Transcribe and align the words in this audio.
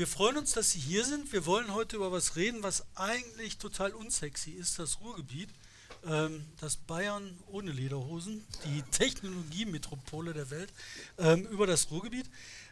Wir 0.00 0.06
freuen 0.06 0.38
uns, 0.38 0.52
dass 0.52 0.70
Sie 0.70 0.78
hier 0.78 1.04
sind. 1.04 1.30
Wir 1.30 1.44
wollen 1.44 1.74
heute 1.74 1.96
über 1.96 2.10
was 2.10 2.34
reden, 2.34 2.62
was 2.62 2.86
eigentlich 2.94 3.58
total 3.58 3.92
unsexy 3.92 4.52
ist, 4.52 4.78
das 4.78 5.02
Ruhrgebiet. 5.02 5.50
Ähm, 6.06 6.46
das 6.58 6.76
Bayern 6.76 7.38
ohne 7.48 7.70
Lederhosen, 7.70 8.42
die 8.64 8.80
Technologiemetropole 8.92 10.32
der 10.32 10.48
Welt, 10.48 10.72
ähm, 11.18 11.44
über 11.48 11.66
das 11.66 11.90
Ruhrgebiet. 11.90 12.30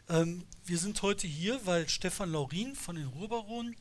Ähm, 0.09 0.43
wir 0.65 0.79
sind 0.79 0.99
heute 1.03 1.27
hier, 1.27 1.63
weil 1.67 1.87
Stefan 1.87 2.31
Laurin 2.31 2.75
von 2.75 2.95
den 2.95 3.05
Ruhrbaronen 3.05 3.75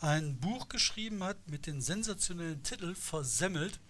ein 0.00 0.36
Buch 0.36 0.68
geschrieben 0.68 1.24
hat 1.24 1.38
mit 1.48 1.66
dem 1.66 1.80
sensationellen 1.80 2.62
Titel 2.64 2.94
Versemmelt, 2.94 3.80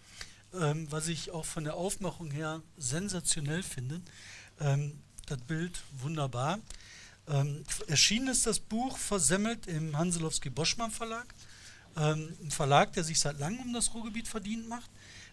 ähm, 0.55 0.87
was 0.89 1.09
ich 1.09 1.33
auch 1.33 1.47
von 1.47 1.65
der 1.65 1.75
Aufmachung 1.75 2.31
her 2.31 2.63
sensationell 2.77 3.65
finde. 3.65 4.03
Ähm, 4.61 5.01
das 5.27 5.41
Bild 5.41 5.81
wunderbar. 5.99 6.61
Ähm, 7.29 7.65
erschienen 7.87 8.29
ist 8.29 8.47
das 8.47 8.59
Buch 8.59 8.99
Versemmelt 8.99 9.67
im 9.67 9.97
Hanselowski-Boschmann 9.97 10.91
Verlag. 10.91 11.35
Ähm, 11.97 12.37
ein 12.43 12.51
Verlag, 12.51 12.93
der 12.93 13.05
sich 13.05 13.19
seit 13.21 13.39
langem 13.39 13.61
um 13.61 13.73
das 13.73 13.95
Ruhrgebiet 13.95 14.29
verdient 14.29 14.69
macht, 14.69 14.91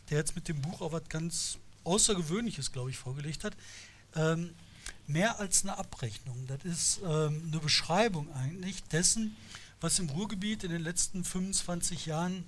der 0.09 0.17
jetzt 0.17 0.35
mit 0.35 0.47
dem 0.47 0.61
Buch 0.61 0.81
auch 0.81 0.91
was 0.91 1.07
ganz 1.09 1.57
Außergewöhnliches, 1.83 2.71
glaube 2.71 2.89
ich, 2.89 2.97
vorgelegt 2.97 3.43
hat. 3.43 3.55
Ähm, 4.15 4.53
mehr 5.07 5.39
als 5.39 5.63
eine 5.63 5.77
Abrechnung. 5.77 6.47
Das 6.47 6.63
ist 6.65 6.99
ähm, 7.03 7.43
eine 7.47 7.59
Beschreibung 7.59 8.31
eigentlich 8.33 8.83
dessen, 8.83 9.35
was 9.79 9.99
im 9.99 10.09
Ruhrgebiet 10.09 10.63
in 10.63 10.71
den 10.71 10.81
letzten 10.81 11.23
25 11.23 12.05
Jahren 12.05 12.43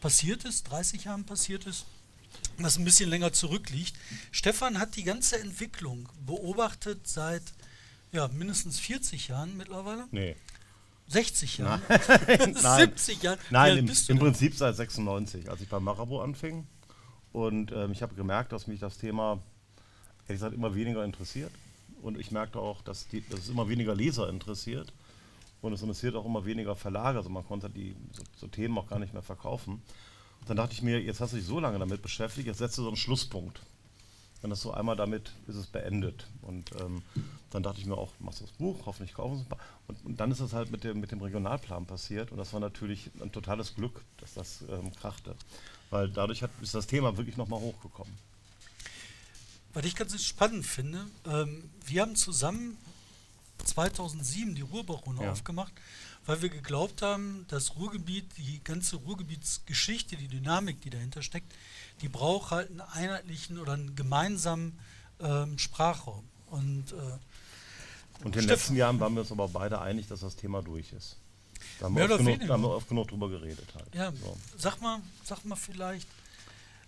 passiert 0.00 0.44
ist, 0.44 0.64
30 0.70 1.04
Jahren 1.04 1.24
passiert 1.24 1.66
ist, 1.66 1.86
was 2.58 2.76
ein 2.76 2.84
bisschen 2.84 3.10
länger 3.10 3.32
zurückliegt. 3.32 3.96
Stefan 4.30 4.78
hat 4.78 4.96
die 4.96 5.04
ganze 5.04 5.38
Entwicklung 5.38 6.08
beobachtet 6.26 7.06
seit 7.08 7.42
ja, 8.12 8.28
mindestens 8.28 8.78
40 8.80 9.28
Jahren 9.28 9.56
mittlerweile. 9.56 10.06
Nee. 10.10 10.36
60 11.08 11.58
Jahren. 11.58 11.82
Nein, 11.88 12.54
70 12.54 13.22
Jahren. 13.22 13.38
Nein, 13.50 13.78
im, 13.78 13.90
im? 14.08 14.18
Prinzip 14.18 14.54
seit 14.54 14.76
96, 14.76 15.50
als 15.50 15.60
ich 15.60 15.68
bei 15.68 15.80
Marabo 15.80 16.20
anfing. 16.20 16.66
Und 17.32 17.72
ähm, 17.72 17.92
ich 17.92 18.02
habe 18.02 18.14
gemerkt, 18.14 18.52
dass 18.52 18.66
mich 18.66 18.80
das 18.80 18.98
Thema, 18.98 19.40
ehrlich 20.26 20.40
gesagt, 20.40 20.54
immer 20.54 20.74
weniger 20.74 21.04
interessiert. 21.04 21.50
Und 22.02 22.18
ich 22.18 22.30
merkte 22.30 22.58
auch, 22.58 22.82
dass, 22.82 23.08
die, 23.08 23.26
dass 23.28 23.40
es 23.40 23.48
immer 23.48 23.68
weniger 23.68 23.94
Leser 23.94 24.28
interessiert. 24.28 24.92
Und 25.60 25.72
es 25.72 25.82
interessiert 25.82 26.14
auch 26.14 26.26
immer 26.26 26.44
weniger 26.44 26.76
Verlage. 26.76 27.18
Also 27.18 27.30
man 27.30 27.46
konnte 27.46 27.70
die 27.70 27.96
so, 28.12 28.22
so 28.36 28.46
Themen 28.46 28.76
auch 28.78 28.88
gar 28.88 28.98
nicht 28.98 29.12
mehr 29.12 29.22
verkaufen. 29.22 29.82
Und 30.40 30.48
dann 30.48 30.56
dachte 30.56 30.74
ich 30.74 30.82
mir, 30.82 31.00
jetzt 31.00 31.20
hast 31.20 31.32
du 31.32 31.36
dich 31.36 31.46
so 31.46 31.58
lange 31.58 31.78
damit 31.78 32.02
beschäftigt, 32.02 32.46
jetzt 32.46 32.58
setzt 32.58 32.78
du 32.78 32.82
so 32.82 32.88
einen 32.88 32.96
Schlusspunkt. 32.96 33.60
Dann 34.42 34.50
ist 34.52 34.60
so 34.62 34.72
einmal 34.72 34.94
damit, 34.96 35.32
ist 35.48 35.56
es 35.56 35.66
beendet. 35.66 36.26
Und 36.42 36.70
ähm, 36.80 37.02
dann 37.50 37.62
dachte 37.62 37.80
ich 37.80 37.86
mir 37.86 37.96
auch, 37.96 38.12
machst 38.20 38.40
du 38.40 38.44
das 38.44 38.52
Buch, 38.52 38.86
hoffentlich 38.86 39.14
kaufen 39.14 39.36
sie 39.36 39.40
es 39.42 39.46
ein 39.46 39.50
paar. 39.50 39.58
Und, 39.88 40.04
und 40.04 40.20
dann 40.20 40.30
ist 40.30 40.40
es 40.40 40.52
halt 40.52 40.70
mit 40.70 40.84
dem, 40.84 41.00
mit 41.00 41.10
dem 41.10 41.20
Regionalplan 41.20 41.86
passiert. 41.86 42.30
Und 42.30 42.38
das 42.38 42.52
war 42.52 42.60
natürlich 42.60 43.10
ein 43.20 43.32
totales 43.32 43.74
Glück, 43.74 44.04
dass 44.18 44.34
das 44.34 44.62
ähm, 44.70 44.94
krachte. 44.94 45.34
Weil 45.90 46.08
dadurch 46.10 46.42
hat, 46.42 46.50
ist 46.60 46.74
das 46.74 46.86
Thema 46.86 47.16
wirklich 47.16 47.36
nochmal 47.36 47.60
hochgekommen. 47.60 48.12
Was 49.74 49.84
ich 49.84 49.96
ganz 49.96 50.22
spannend 50.22 50.64
finde, 50.66 51.06
ähm, 51.26 51.68
wir 51.86 52.02
haben 52.02 52.14
zusammen 52.16 52.76
2007 53.64 54.54
die 54.54 54.62
Ruhrbarone 54.62 55.22
Ja. 55.24 55.32
aufgemacht, 55.32 55.72
weil 56.26 56.42
wir 56.42 56.48
geglaubt 56.48 57.02
haben, 57.02 57.44
das 57.48 57.76
Ruhrgebiet, 57.76 58.26
die 58.36 58.62
ganze 58.62 58.96
Ruhrgebietsgeschichte, 58.96 60.16
die 60.16 60.28
Dynamik, 60.28 60.80
die 60.80 60.90
dahinter 60.90 61.22
steckt, 61.22 61.52
die 62.00 62.08
braucht 62.08 62.50
halt 62.50 62.70
einen 62.70 62.80
einheitlichen 62.80 63.58
oder 63.58 63.72
einen 63.72 63.94
gemeinsamen 63.96 64.78
ähm, 65.20 65.58
Sprachraum. 65.58 66.24
Und 66.50 66.92
äh, 66.92 66.96
Und 68.24 68.26
in 68.26 68.32
den 68.32 68.44
letzten 68.46 68.76
Jahren 68.76 68.98
waren 69.00 69.14
wir 69.14 69.20
uns 69.22 69.32
aber 69.32 69.48
beide 69.48 69.80
einig, 69.80 70.06
dass 70.08 70.20
das 70.20 70.36
Thema 70.36 70.62
durch 70.62 70.92
ist. 70.92 71.16
Da 71.80 71.86
haben, 71.86 71.96
wir 71.96 72.04
oft 72.04 72.18
genug, 72.18 72.40
da 72.46 72.54
haben 72.54 72.62
wir 72.62 72.70
oft 72.70 72.88
genug 72.88 73.08
drüber 73.08 73.28
geredet 73.28 73.66
halt. 73.74 73.94
ja, 73.94 74.12
So. 74.12 74.36
sag 74.56 74.80
mal, 74.80 75.00
sag 75.24 75.44
mal 75.44 75.56
vielleicht, 75.56 76.08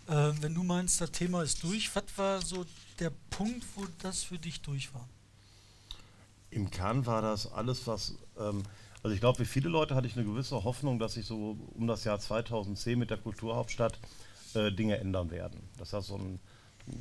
äh, 0.08 0.32
wenn 0.40 0.54
du 0.54 0.62
meinst, 0.62 1.00
das 1.00 1.10
Thema 1.10 1.42
ist 1.42 1.62
durch, 1.62 1.94
was 1.94 2.04
war 2.16 2.40
so 2.42 2.64
der 2.98 3.10
Punkt, 3.30 3.64
wo 3.76 3.86
das 4.02 4.22
für 4.22 4.38
dich 4.38 4.60
durch 4.60 4.92
war? 4.94 5.08
Im 6.50 6.70
Kern 6.70 7.06
war 7.06 7.22
das 7.22 7.50
alles, 7.52 7.86
was. 7.86 8.14
Ähm, 8.38 8.62
also, 9.02 9.14
ich 9.14 9.20
glaube, 9.20 9.38
wie 9.38 9.44
viele 9.44 9.68
Leute 9.68 9.94
hatte 9.94 10.06
ich 10.06 10.16
eine 10.16 10.26
gewisse 10.26 10.62
Hoffnung, 10.64 10.98
dass 10.98 11.14
sich 11.14 11.24
so 11.24 11.56
um 11.74 11.86
das 11.86 12.04
Jahr 12.04 12.18
2010 12.18 12.98
mit 12.98 13.10
der 13.10 13.16
Kulturhauptstadt 13.16 13.98
äh, 14.56 14.70
Dinge 14.72 14.98
ändern 14.98 15.30
werden. 15.30 15.60
Dass 15.78 15.90
das 15.90 16.06
so 16.06 16.16
ein 16.16 16.38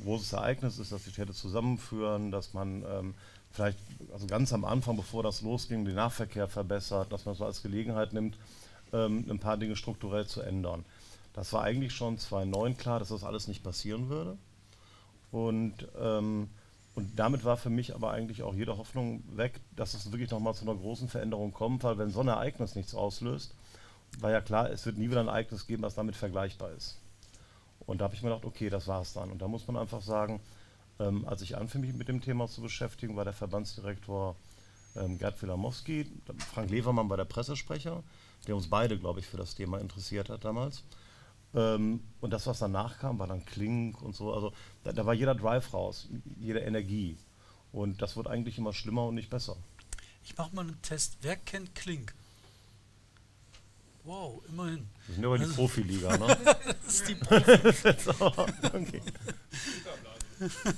großes 0.04 0.32
Ereignis 0.32 0.78
ist, 0.78 0.92
dass 0.92 1.04
die 1.04 1.10
Städte 1.10 1.32
zusammenführen, 1.32 2.30
dass 2.30 2.54
man 2.54 2.84
ähm, 2.88 3.14
vielleicht, 3.50 3.78
also 4.12 4.26
ganz 4.26 4.52
am 4.52 4.64
Anfang, 4.64 4.96
bevor 4.96 5.22
das 5.22 5.42
losging, 5.42 5.84
den 5.84 5.94
Nahverkehr 5.94 6.48
verbessert, 6.48 7.12
dass 7.12 7.24
man 7.24 7.34
so 7.34 7.44
als 7.44 7.62
Gelegenheit 7.62 8.12
nimmt, 8.12 8.36
ähm, 8.92 9.26
ein 9.28 9.38
paar 9.38 9.56
Dinge 9.56 9.76
strukturell 9.76 10.26
zu 10.26 10.42
ändern. 10.42 10.84
Das 11.32 11.52
war 11.52 11.62
eigentlich 11.62 11.92
schon 11.92 12.18
2009 12.18 12.76
klar, 12.76 12.98
dass 12.98 13.08
das 13.08 13.24
alles 13.24 13.48
nicht 13.48 13.62
passieren 13.62 14.08
würde. 14.08 14.36
Und, 15.30 15.88
ähm, 16.00 16.48
und 16.94 17.18
damit 17.18 17.44
war 17.44 17.56
für 17.56 17.70
mich 17.70 17.94
aber 17.94 18.10
eigentlich 18.10 18.42
auch 18.42 18.54
jede 18.54 18.76
Hoffnung 18.76 19.22
weg, 19.36 19.60
dass 19.76 19.94
es 19.94 20.10
wirklich 20.10 20.30
nochmal 20.30 20.54
zu 20.54 20.68
einer 20.68 20.74
großen 20.74 21.08
Veränderung 21.08 21.52
kommt, 21.52 21.84
weil 21.84 21.98
wenn 21.98 22.10
so 22.10 22.20
ein 22.20 22.28
Ereignis 22.28 22.74
nichts 22.74 22.94
auslöst, 22.94 23.54
war 24.18 24.32
ja 24.32 24.40
klar, 24.40 24.70
es 24.70 24.84
wird 24.86 24.98
nie 24.98 25.08
wieder 25.08 25.20
ein 25.20 25.28
Ereignis 25.28 25.68
geben, 25.68 25.82
was 25.82 25.94
damit 25.94 26.16
vergleichbar 26.16 26.72
ist. 26.72 26.98
Und 27.86 28.00
da 28.00 28.04
habe 28.04 28.14
ich 28.14 28.22
mir 28.22 28.30
gedacht, 28.30 28.44
okay, 28.44 28.70
das 28.70 28.86
war's 28.86 29.12
dann. 29.12 29.30
Und 29.30 29.40
da 29.42 29.48
muss 29.48 29.66
man 29.66 29.76
einfach 29.76 30.02
sagen, 30.02 30.40
ähm, 30.98 31.26
als 31.26 31.42
ich 31.42 31.56
anfing, 31.56 31.80
mich 31.80 31.94
mit 31.94 32.08
dem 32.08 32.20
Thema 32.20 32.46
zu 32.48 32.60
beschäftigen, 32.60 33.16
war 33.16 33.24
der 33.24 33.32
Verbandsdirektor 33.32 34.36
ähm, 34.96 35.18
Gerd 35.18 35.40
Wilamowski, 35.40 36.06
Frank 36.52 36.70
Levermann 36.70 37.08
war 37.08 37.16
der 37.16 37.24
Pressesprecher, 37.24 38.02
der 38.46 38.56
uns 38.56 38.68
beide, 38.68 38.98
glaube 38.98 39.20
ich, 39.20 39.26
für 39.26 39.36
das 39.36 39.54
Thema 39.54 39.78
interessiert 39.78 40.28
hat 40.28 40.44
damals. 40.44 40.82
Ähm, 41.54 42.02
und 42.20 42.32
das, 42.32 42.46
was 42.46 42.58
danach 42.58 42.98
kam, 42.98 43.18
war 43.18 43.26
dann 43.26 43.44
Klink 43.44 44.00
und 44.02 44.14
so. 44.14 44.32
Also 44.32 44.52
da, 44.84 44.92
da 44.92 45.06
war 45.06 45.14
jeder 45.14 45.34
Drive 45.34 45.72
raus, 45.72 46.08
jede 46.38 46.60
Energie. 46.60 47.18
Und 47.72 48.02
das 48.02 48.16
wird 48.16 48.26
eigentlich 48.26 48.58
immer 48.58 48.72
schlimmer 48.72 49.06
und 49.06 49.14
nicht 49.14 49.30
besser. 49.30 49.56
Ich 50.24 50.36
mache 50.36 50.54
mal 50.54 50.62
einen 50.62 50.82
Test. 50.82 51.18
Wer 51.22 51.36
kennt 51.36 51.74
Klink? 51.74 52.14
Wow, 54.04 54.42
immerhin. 54.48 54.88
Wir 55.06 55.14
sind 55.14 55.22
ja 55.22 55.28
über 55.28 55.38
die 55.38 55.44
Also- 55.44 55.54
Profiliga, 55.56 56.16
ne? 56.16 56.38
Das 56.84 56.94
ist 56.94 57.08
die 57.08 57.14
Profi 57.14 57.94
so, 58.04 58.26
okay. 58.26 59.02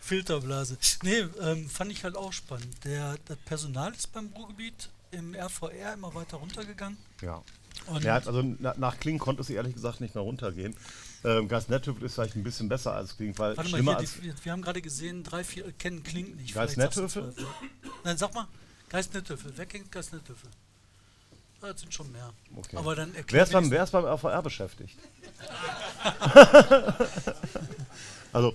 Filterblase. 0.00 0.76
Nee, 1.02 1.20
ähm, 1.40 1.68
fand 1.68 1.92
ich 1.92 2.04
halt 2.04 2.16
auch 2.16 2.32
spannend. 2.32 2.84
Der, 2.84 3.16
das 3.26 3.36
Personal 3.44 3.92
ist 3.92 4.12
beim 4.12 4.28
Ruhrgebiet 4.36 4.90
im 5.12 5.34
RVR 5.34 5.94
immer 5.94 6.14
weiter 6.14 6.36
runtergegangen. 6.38 6.98
Ja. 7.22 7.42
Und 7.86 8.04
Ja, 8.04 8.14
also 8.14 8.42
na, 8.58 8.74
nach 8.76 8.98
Klink 9.00 9.20
konnte 9.20 9.42
es 9.42 9.50
ehrlich 9.50 9.74
gesagt 9.74 10.00
nicht 10.00 10.14
mehr 10.14 10.22
runtergehen. 10.22 10.76
Ähm, 11.24 11.48
Gas 11.48 11.68
Nethöfel 11.68 12.04
ist 12.04 12.14
vielleicht 12.14 12.36
ein 12.36 12.42
bisschen 12.42 12.68
besser 12.68 12.92
als 12.94 13.16
Klink, 13.16 13.38
weil 13.38 13.56
warte 13.56 13.70
mal, 13.70 13.76
schlimmer 13.76 13.92
hier, 13.92 13.98
als 13.98 14.14
die, 14.14 14.32
wir 14.44 14.52
haben 14.52 14.62
gerade 14.62 14.82
gesehen, 14.82 15.22
drei, 15.22 15.44
vier 15.44 15.70
kennen 15.72 16.02
Klink 16.02 16.36
nicht. 16.36 16.54
Zwölf. 16.54 17.34
Nein, 18.04 18.16
sag 18.16 18.34
mal, 18.34 18.46
Geist 18.88 19.14
Netthöfel. 19.14 19.52
Wer 19.56 19.66
kennt 19.66 19.90
Geist 19.92 20.12
Netthöfel? 21.60 21.68
Ah, 21.68 21.72
das 21.72 21.80
sind 21.80 21.94
schon 21.94 22.12
mehr. 22.12 22.32
Okay. 22.56 22.76
Aber 22.76 22.94
dann 22.94 23.12
Wer 23.28 23.42
ist, 23.42 23.52
beim, 23.52 23.70
wer 23.70 23.84
ist 23.84 23.90
beim 23.90 24.04
RVR 24.04 24.42
beschäftigt? 24.42 24.98
also, 28.32 28.54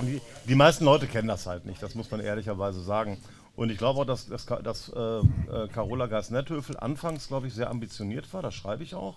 die, 0.00 0.20
die 0.46 0.54
meisten 0.54 0.84
Leute 0.84 1.06
kennen 1.06 1.28
das 1.28 1.46
halt 1.46 1.64
nicht, 1.66 1.82
das 1.82 1.94
muss 1.94 2.10
man 2.10 2.20
ehrlicherweise 2.20 2.82
sagen. 2.82 3.18
Und 3.54 3.70
ich 3.70 3.78
glaube 3.78 4.00
auch, 4.00 4.06
dass, 4.06 4.26
dass, 4.26 4.46
dass 4.46 4.88
äh, 4.88 5.00
äh, 5.00 5.68
Carola 5.68 6.06
Geis-Netthöfel 6.06 6.78
anfangs, 6.78 7.28
glaube 7.28 7.48
ich, 7.48 7.54
sehr 7.54 7.68
ambitioniert 7.70 8.32
war, 8.32 8.40
das 8.40 8.54
schreibe 8.54 8.82
ich 8.82 8.94
auch, 8.94 9.16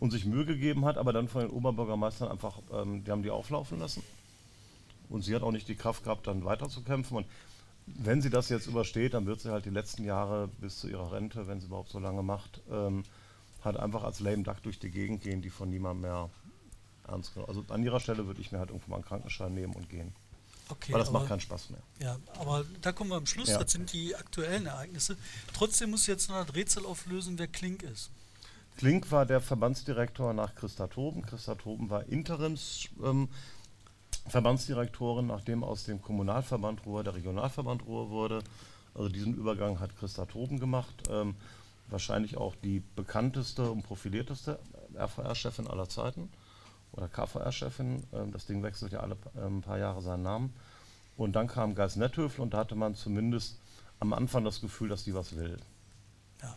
und 0.00 0.10
sich 0.10 0.26
Mühe 0.26 0.44
gegeben 0.44 0.84
hat, 0.84 0.98
aber 0.98 1.12
dann 1.14 1.28
von 1.28 1.42
den 1.42 1.50
Oberbürgermeistern 1.50 2.30
einfach, 2.30 2.58
ähm, 2.72 3.04
die 3.04 3.10
haben 3.10 3.22
die 3.22 3.30
auflaufen 3.30 3.78
lassen. 3.78 4.02
Und 5.08 5.22
sie 5.22 5.34
hat 5.34 5.42
auch 5.42 5.52
nicht 5.52 5.68
die 5.68 5.76
Kraft 5.76 6.04
gehabt, 6.04 6.26
dann 6.26 6.44
weiterzukämpfen. 6.44 7.18
Und 7.18 7.26
wenn 7.86 8.22
sie 8.22 8.30
das 8.30 8.48
jetzt 8.48 8.66
übersteht, 8.66 9.14
dann 9.14 9.26
wird 9.26 9.40
sie 9.40 9.50
halt 9.50 9.64
die 9.66 9.70
letzten 9.70 10.04
Jahre 10.04 10.48
bis 10.60 10.78
zu 10.78 10.88
ihrer 10.88 11.12
Rente, 11.12 11.46
wenn 11.46 11.60
sie 11.60 11.66
überhaupt 11.66 11.90
so 11.90 11.98
lange 11.98 12.22
macht, 12.22 12.62
ähm, 12.70 13.04
halt 13.62 13.76
einfach 13.76 14.04
als 14.04 14.20
lame 14.20 14.42
duck 14.42 14.62
durch 14.62 14.78
die 14.78 14.90
Gegend 14.90 15.22
gehen, 15.22 15.42
die 15.42 15.50
von 15.50 15.70
niemandem 15.70 16.02
mehr 16.02 16.30
ernst 17.06 17.34
genommen. 17.34 17.48
Also 17.48 17.64
an 17.72 17.82
ihrer 17.82 18.00
Stelle 18.00 18.26
würde 18.26 18.40
ich 18.40 18.52
mir 18.52 18.58
halt 18.58 18.70
irgendwo 18.70 18.90
mal 18.90 18.96
einen 18.96 19.04
Krankenschein 19.04 19.54
nehmen 19.54 19.74
und 19.74 19.88
gehen. 19.88 20.14
Okay, 20.68 20.92
weil 20.92 20.98
das 20.98 21.08
aber, 21.08 21.18
macht 21.18 21.28
keinen 21.28 21.40
Spaß 21.40 21.70
mehr. 21.70 21.82
Ja, 22.00 22.18
aber 22.38 22.64
da 22.80 22.92
kommen 22.92 23.10
wir 23.10 23.16
am 23.16 23.26
Schluss. 23.26 23.50
Ja. 23.50 23.58
Das 23.58 23.72
sind 23.72 23.92
die 23.92 24.16
aktuellen 24.16 24.66
Ereignisse. 24.66 25.16
Trotzdem 25.52 25.90
muss 25.90 26.02
ich 26.02 26.06
jetzt 26.06 26.30
noch 26.30 26.44
das 26.44 26.54
Rätsel 26.54 26.86
auflösen, 26.86 27.38
wer 27.38 27.48
Klink 27.48 27.82
ist. 27.82 28.10
Klink 28.78 29.10
war 29.12 29.26
der 29.26 29.40
Verbandsdirektor 29.40 30.32
nach 30.32 30.54
Christa 30.54 30.86
Toben. 30.86 31.22
Christa 31.22 31.54
Toben 31.54 31.90
war 31.90 32.06
Interims 32.08 32.88
ähm, 33.04 33.28
Verbandsdirektorin, 34.26 35.26
nachdem 35.26 35.62
aus 35.62 35.84
dem 35.84 36.00
Kommunalverband 36.00 36.86
Ruhr 36.86 37.04
der 37.04 37.14
Regionalverband 37.14 37.86
Ruhr 37.86 38.10
wurde. 38.10 38.42
Also 38.94 39.08
diesen 39.08 39.34
Übergang 39.34 39.80
hat 39.80 39.96
Christa 39.98 40.24
Toben 40.26 40.58
gemacht. 40.58 40.94
Ähm, 41.10 41.34
wahrscheinlich 41.88 42.36
auch 42.36 42.54
die 42.62 42.82
bekannteste 42.96 43.70
und 43.70 43.82
profilierteste 43.82 44.58
RVR-Chefin 44.96 45.66
aller 45.66 45.88
Zeiten 45.88 46.30
oder 46.92 47.08
KVR-Chefin. 47.08 48.02
Ähm, 48.12 48.32
das 48.32 48.46
Ding 48.46 48.62
wechselt 48.62 48.92
ja 48.92 49.00
alle 49.00 49.16
ähm, 49.36 49.62
paar 49.62 49.78
Jahre 49.78 50.00
seinen 50.00 50.22
Namen. 50.22 50.54
Und 51.16 51.34
dann 51.34 51.46
kam 51.46 51.74
Geis 51.74 51.96
Netthöfel 51.96 52.40
und 52.40 52.54
da 52.54 52.58
hatte 52.58 52.74
man 52.74 52.94
zumindest 52.94 53.58
am 54.00 54.12
Anfang 54.12 54.44
das 54.44 54.60
Gefühl, 54.60 54.88
dass 54.88 55.04
die 55.04 55.14
was 55.14 55.36
will. 55.36 55.56
Ja. 56.42 56.56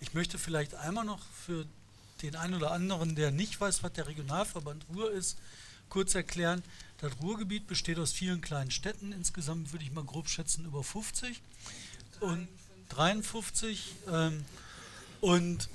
Ich 0.00 0.14
möchte 0.14 0.38
vielleicht 0.38 0.74
einmal 0.76 1.04
noch 1.04 1.26
für 1.26 1.66
den 2.22 2.36
einen 2.36 2.54
oder 2.54 2.70
anderen, 2.70 3.16
der 3.16 3.30
nicht 3.30 3.60
weiß, 3.60 3.82
was 3.82 3.92
der 3.92 4.06
Regionalverband 4.06 4.86
Ruhr 4.94 5.10
ist, 5.10 5.38
kurz 5.88 6.14
erklären. 6.14 6.62
Das 7.00 7.12
Ruhrgebiet 7.22 7.68
besteht 7.68 7.98
aus 7.98 8.12
vielen 8.12 8.40
kleinen 8.40 8.72
Städten, 8.72 9.12
insgesamt 9.12 9.72
würde 9.72 9.84
ich 9.84 9.92
mal 9.92 10.04
grob 10.04 10.28
schätzen 10.28 10.64
über 10.64 10.82
50 10.82 11.40
und 12.20 12.48
53 12.88 13.94
ähm, 14.10 14.44
und 15.20 15.68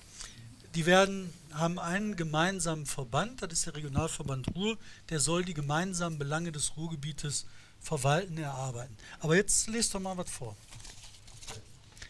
die 0.75 0.85
werden, 0.85 1.31
haben 1.53 1.79
einen 1.79 2.17
gemeinsamen 2.17 2.85
Verband, 2.85 3.41
das 3.41 3.53
ist 3.53 3.65
der 3.67 3.75
Regionalverband 3.75 4.53
Ruhr, 4.55 4.77
der 5.09 5.21
soll 5.21 5.45
die 5.45 5.53
gemeinsamen 5.53 6.17
Belange 6.17 6.51
des 6.51 6.75
Ruhrgebietes 6.75 7.45
verwalten, 7.79 8.37
erarbeiten. 8.37 8.97
Aber 9.19 9.35
jetzt 9.35 9.67
lest 9.67 9.93
doch 9.93 10.01
mal 10.01 10.17
was 10.17 10.29
vor. 10.29 10.57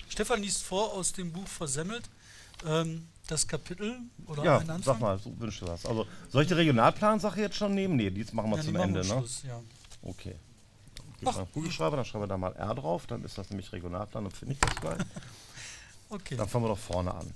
Stefan 0.09 0.42
liest 0.42 0.63
vor 0.63 0.94
aus 0.94 1.12
dem 1.12 1.31
Buch 1.31 1.48
Versemmelt. 1.48 2.09
Ähm, 2.66 3.07
das 3.28 3.48
Kapitel 3.48 4.00
oder 4.25 4.44
ja, 4.44 4.62
sag 4.84 5.00
mal, 5.00 5.18
so 5.18 5.38
wünschst 5.40 5.62
du 5.62 5.68
was. 5.68 5.86
Also, 5.86 6.06
soll 6.30 6.42
ich 6.44 6.48
die 6.48 6.54
Regionalplansache 6.56 7.40
jetzt 7.40 7.56
schon 7.56 7.74
nehmen? 7.74 7.96
Nee, 7.96 8.10
die 8.10 8.25
machen 8.34 8.50
wir 8.52 8.58
Ja, 8.58 8.64
zum 8.64 8.75
Ende, 8.75 9.04
wir 9.04 9.14
ne? 9.14 9.20
Schluss, 9.20 9.44
ja. 9.44 9.62
Okay. 10.02 10.36
Ach. 11.25 11.46
Kugelschreiber, 11.54 11.96
dann 11.96 12.06
schreiben 12.06 12.24
wir 12.24 12.28
da 12.28 12.38
mal 12.38 12.52
R 12.54 12.75
drauf, 12.75 13.08
dann 13.08 13.24
ist 13.24 13.38
das 13.38 13.50
nämlich 13.50 13.72
Regionalplan, 13.72 14.25
dann 14.25 14.31
finde 14.34 14.54
ich 14.56 14.60
das 14.60 14.75
geil. 14.81 14.98
Okay. 16.10 16.36
Dann 16.36 16.48
fangen 16.48 16.66
wir 16.66 16.70
doch 16.70 16.78
vorne 16.78 17.12
an. 17.12 17.34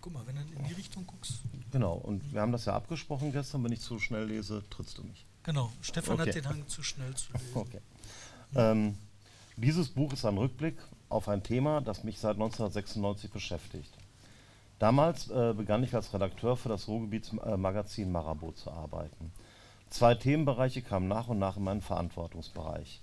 Guck 0.00 0.12
mal, 0.12 0.26
wenn 0.26 0.36
du 0.36 0.42
in 0.56 0.64
die 0.68 0.74
Richtung 0.74 1.04
guckst. 1.06 1.40
Genau, 1.72 1.94
und 1.94 2.32
wir 2.32 2.40
haben 2.40 2.52
das 2.52 2.66
ja 2.66 2.74
abgesprochen 2.74 3.32
gestern, 3.32 3.64
wenn 3.64 3.72
ich 3.72 3.80
zu 3.80 3.98
schnell 3.98 4.26
lese, 4.26 4.62
trittst 4.70 4.98
du 4.98 5.02
mich. 5.04 5.26
Genau, 5.42 5.72
Stefan 5.80 6.20
Okay. 6.20 6.28
hat 6.28 6.34
den 6.36 6.48
Hang 6.48 6.68
zu 6.68 6.82
schnell 6.84 7.14
zu 7.14 7.32
lesen. 7.32 7.46
Okay. 7.54 7.80
Ähm, 8.54 8.96
dieses 9.56 9.88
Buch 9.88 10.12
ist 10.12 10.24
ein 10.24 10.38
Rückblick 10.38 10.76
auf 11.08 11.28
ein 11.28 11.42
Thema, 11.42 11.80
das 11.80 12.04
mich 12.04 12.18
seit 12.18 12.34
1996 12.34 13.30
beschäftigt. 13.30 13.92
Damals 14.78 15.30
äh, 15.30 15.54
begann 15.56 15.84
ich 15.84 15.94
als 15.94 16.12
Redakteur 16.12 16.56
für 16.56 16.68
das 16.68 16.88
Ruhrgebietsmagazin 16.88 18.10
Marabot 18.10 18.56
zu 18.56 18.70
arbeiten. 18.70 19.32
Zwei 19.90 20.14
Themenbereiche 20.14 20.82
kamen 20.82 21.06
nach 21.06 21.28
und 21.28 21.38
nach 21.38 21.56
in 21.56 21.64
meinen 21.64 21.82
Verantwortungsbereich. 21.82 23.00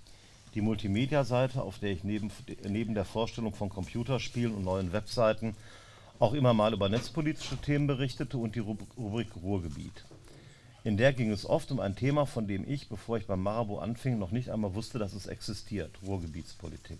Die 0.54 0.60
Multimedia-Seite, 0.60 1.62
auf 1.62 1.78
der 1.78 1.92
ich 1.92 2.02
neben, 2.02 2.32
neben 2.68 2.94
der 2.94 3.04
Vorstellung 3.04 3.54
von 3.54 3.68
Computerspielen 3.68 4.52
und 4.52 4.64
neuen 4.64 4.92
Webseiten 4.92 5.54
auch 6.18 6.34
immer 6.34 6.52
mal 6.52 6.74
über 6.74 6.88
netzpolitische 6.88 7.56
Themen 7.56 7.86
berichtete 7.86 8.36
und 8.36 8.56
die 8.56 8.60
Rubrik 8.60 9.28
Ruhrgebiet. 9.40 10.04
In 10.82 10.96
der 10.96 11.12
ging 11.12 11.30
es 11.30 11.44
oft 11.44 11.70
um 11.72 11.78
ein 11.78 11.94
Thema, 11.94 12.24
von 12.24 12.46
dem 12.46 12.66
ich, 12.66 12.88
bevor 12.88 13.18
ich 13.18 13.26
beim 13.26 13.42
Marabo 13.42 13.78
anfing, 13.80 14.18
noch 14.18 14.30
nicht 14.30 14.48
einmal 14.50 14.74
wusste, 14.74 14.98
dass 14.98 15.12
es 15.12 15.26
existiert, 15.26 15.90
Ruhrgebietspolitik. 16.02 16.98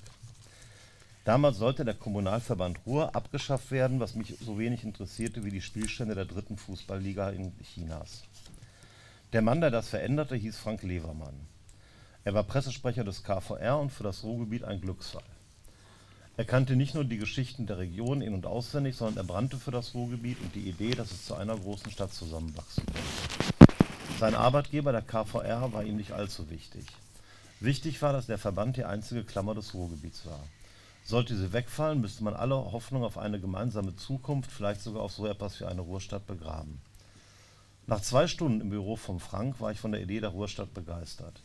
Damals 1.24 1.56
sollte 1.56 1.86
der 1.86 1.94
Kommunalverband 1.94 2.80
Ruhr 2.84 3.14
abgeschafft 3.14 3.70
werden, 3.70 3.98
was 3.98 4.14
mich 4.14 4.36
so 4.40 4.58
wenig 4.58 4.84
interessierte 4.84 5.44
wie 5.44 5.50
die 5.50 5.62
Spielstände 5.62 6.14
der 6.14 6.26
dritten 6.26 6.58
Fußballliga 6.58 7.30
in 7.30 7.52
Chinas. 7.62 8.24
Der 9.32 9.40
Mann, 9.40 9.62
der 9.62 9.70
das 9.70 9.88
veränderte, 9.88 10.36
hieß 10.36 10.58
Frank 10.58 10.82
Levermann. 10.82 11.46
Er 12.24 12.34
war 12.34 12.42
Pressesprecher 12.42 13.04
des 13.04 13.22
KVR 13.22 13.78
und 13.78 13.90
für 13.90 14.02
das 14.02 14.24
Ruhrgebiet 14.24 14.64
ein 14.64 14.82
Glücksfall. 14.82 15.22
Er 16.36 16.44
kannte 16.44 16.76
nicht 16.76 16.94
nur 16.94 17.04
die 17.04 17.18
Geschichten 17.18 17.66
der 17.66 17.78
Region 17.78 18.20
in- 18.20 18.34
und 18.34 18.44
auswendig, 18.44 18.96
sondern 18.96 19.18
er 19.18 19.24
brannte 19.24 19.56
für 19.56 19.70
das 19.70 19.94
Ruhrgebiet 19.94 20.40
und 20.40 20.54
die 20.54 20.68
Idee, 20.68 20.90
dass 20.90 21.10
es 21.10 21.24
zu 21.24 21.34
einer 21.34 21.56
großen 21.56 21.90
Stadt 21.90 22.12
zusammenwachsen 22.12 22.84
könnte. 22.86 23.59
Sein 24.18 24.34
Arbeitgeber, 24.34 24.92
der 24.92 25.02
KVR, 25.02 25.72
war 25.72 25.84
ihm 25.84 25.96
nicht 25.96 26.12
allzu 26.12 26.50
wichtig. 26.50 26.84
Wichtig 27.60 28.00
war, 28.02 28.12
dass 28.12 28.26
der 28.26 28.38
Verband 28.38 28.76
die 28.76 28.84
einzige 28.84 29.24
Klammer 29.24 29.54
des 29.54 29.74
Ruhrgebiets 29.74 30.26
war. 30.26 30.40
Sollte 31.04 31.36
sie 31.36 31.52
wegfallen, 31.52 32.00
müsste 32.00 32.24
man 32.24 32.34
alle 32.34 32.54
Hoffnung 32.54 33.04
auf 33.04 33.18
eine 33.18 33.40
gemeinsame 33.40 33.96
Zukunft, 33.96 34.50
vielleicht 34.50 34.80
sogar 34.80 35.02
auf 35.02 35.12
so 35.12 35.26
etwas 35.26 35.60
wie 35.60 35.64
eine 35.64 35.80
Ruhrstadt 35.80 36.26
begraben. 36.26 36.80
Nach 37.86 38.00
zwei 38.00 38.28
Stunden 38.28 38.60
im 38.60 38.70
Büro 38.70 38.96
von 38.96 39.18
Frank 39.18 39.60
war 39.60 39.72
ich 39.72 39.80
von 39.80 39.92
der 39.92 40.02
Idee 40.02 40.20
der 40.20 40.30
Ruhrstadt 40.30 40.72
begeistert. 40.74 41.40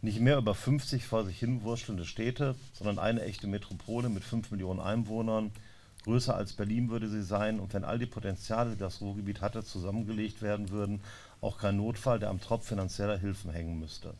Nicht 0.00 0.20
mehr 0.20 0.38
über 0.38 0.54
50 0.54 1.06
vor 1.06 1.24
sich 1.24 1.38
hin 1.38 1.62
wurstelnde 1.62 2.04
Städte, 2.04 2.54
sondern 2.72 2.98
eine 2.98 3.22
echte 3.22 3.46
Metropole 3.46 4.08
mit 4.08 4.24
5 4.24 4.50
Millionen 4.50 4.80
Einwohnern. 4.80 5.50
Größer 6.04 6.34
als 6.34 6.52
Berlin 6.52 6.90
würde 6.90 7.08
sie 7.08 7.22
sein 7.22 7.60
und 7.60 7.72
wenn 7.72 7.84
all 7.84 7.98
die 7.98 8.06
Potenziale, 8.06 8.72
die 8.72 8.78
das 8.78 9.00
Ruhrgebiet 9.00 9.40
hatte, 9.40 9.64
zusammengelegt 9.64 10.42
werden 10.42 10.70
würden, 10.70 11.00
auch 11.44 11.58
kein 11.58 11.76
Notfall, 11.76 12.18
der 12.18 12.30
am 12.30 12.40
Tropf 12.40 12.66
finanzieller 12.66 13.18
Hilfen 13.18 13.50
hängen 13.50 13.78
müsste. 13.78 14.14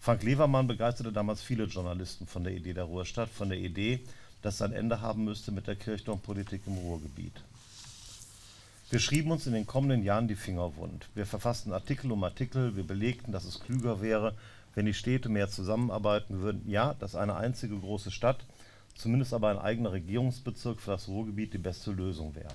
Frank 0.00 0.22
Levermann 0.22 0.66
begeisterte 0.66 1.12
damals 1.12 1.42
viele 1.42 1.64
Journalisten 1.64 2.26
von 2.26 2.44
der 2.44 2.54
Idee 2.54 2.74
der 2.74 2.84
Ruhrstadt, 2.84 3.30
von 3.30 3.48
der 3.48 3.58
Idee, 3.58 4.00
dass 4.42 4.56
es 4.56 4.62
ein 4.62 4.72
Ende 4.72 5.00
haben 5.00 5.24
müsste 5.24 5.50
mit 5.50 5.66
der 5.66 5.76
Kirchturmpolitik 5.76 6.62
im 6.66 6.74
Ruhrgebiet. 6.74 7.32
Wir 8.90 9.00
schrieben 9.00 9.32
uns 9.32 9.46
in 9.46 9.54
den 9.54 9.66
kommenden 9.66 10.02
Jahren 10.02 10.28
die 10.28 10.36
Finger 10.36 10.76
wund. 10.76 11.08
Wir 11.14 11.24
verfassten 11.24 11.72
Artikel 11.72 12.12
um 12.12 12.22
Artikel, 12.22 12.76
wir 12.76 12.86
belegten, 12.86 13.32
dass 13.32 13.44
es 13.44 13.60
klüger 13.60 14.02
wäre, 14.02 14.34
wenn 14.74 14.84
die 14.84 14.94
Städte 14.94 15.30
mehr 15.30 15.48
zusammenarbeiten 15.48 16.42
würden. 16.42 16.62
Ja, 16.68 16.94
dass 17.00 17.14
eine 17.14 17.36
einzige 17.36 17.78
große 17.78 18.10
Stadt, 18.10 18.44
zumindest 18.94 19.32
aber 19.32 19.48
ein 19.48 19.58
eigener 19.58 19.92
Regierungsbezirk 19.92 20.80
für 20.80 20.90
das 20.90 21.08
Ruhrgebiet 21.08 21.54
die 21.54 21.58
beste 21.58 21.92
Lösung 21.92 22.34
wäre. 22.34 22.52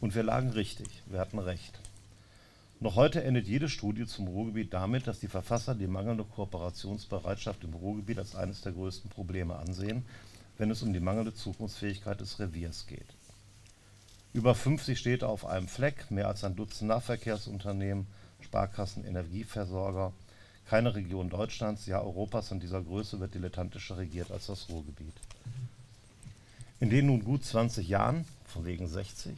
Und 0.00 0.14
wir 0.14 0.22
lagen 0.22 0.50
richtig, 0.50 0.88
wir 1.06 1.20
hatten 1.20 1.38
recht. 1.38 1.78
Noch 2.78 2.94
heute 2.94 3.24
endet 3.24 3.46
jede 3.48 3.70
Studie 3.70 4.06
zum 4.06 4.28
Ruhrgebiet 4.28 4.74
damit, 4.74 5.06
dass 5.06 5.18
die 5.18 5.28
Verfasser 5.28 5.74
die 5.74 5.86
mangelnde 5.86 6.24
Kooperationsbereitschaft 6.24 7.64
im 7.64 7.72
Ruhrgebiet 7.72 8.18
als 8.18 8.36
eines 8.36 8.60
der 8.60 8.72
größten 8.72 9.08
Probleme 9.08 9.56
ansehen, 9.56 10.04
wenn 10.58 10.70
es 10.70 10.82
um 10.82 10.92
die 10.92 11.00
mangelnde 11.00 11.32
Zukunftsfähigkeit 11.32 12.20
des 12.20 12.38
Reviers 12.38 12.86
geht. 12.86 13.06
Über 14.34 14.54
50 14.54 14.98
Städte 14.98 15.26
auf 15.26 15.46
einem 15.46 15.68
Fleck, 15.68 16.10
mehr 16.10 16.28
als 16.28 16.44
ein 16.44 16.54
Dutzend 16.54 16.88
Nahverkehrsunternehmen, 16.88 18.06
Sparkassen, 18.42 19.06
Energieversorger. 19.06 20.12
Keine 20.68 20.94
Region 20.94 21.30
Deutschlands, 21.30 21.86
ja 21.86 22.02
Europas 22.02 22.52
an 22.52 22.60
dieser 22.60 22.82
Größe 22.82 23.20
wird 23.20 23.34
dilettantischer 23.34 23.96
regiert 23.96 24.30
als 24.30 24.48
das 24.48 24.68
Ruhrgebiet. 24.68 25.14
In 26.80 26.90
den 26.90 27.06
nun 27.06 27.24
gut 27.24 27.42
20 27.42 27.88
Jahren, 27.88 28.26
von 28.44 28.66
wegen 28.66 28.86
60, 28.86 29.32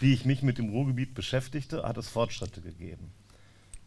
die 0.00 0.12
ich 0.12 0.24
mich 0.24 0.42
mit 0.42 0.58
dem 0.58 0.70
Ruhrgebiet 0.70 1.14
beschäftigte, 1.14 1.82
hat 1.82 1.96
es 1.96 2.08
Fortschritte 2.08 2.60
gegeben. 2.60 3.12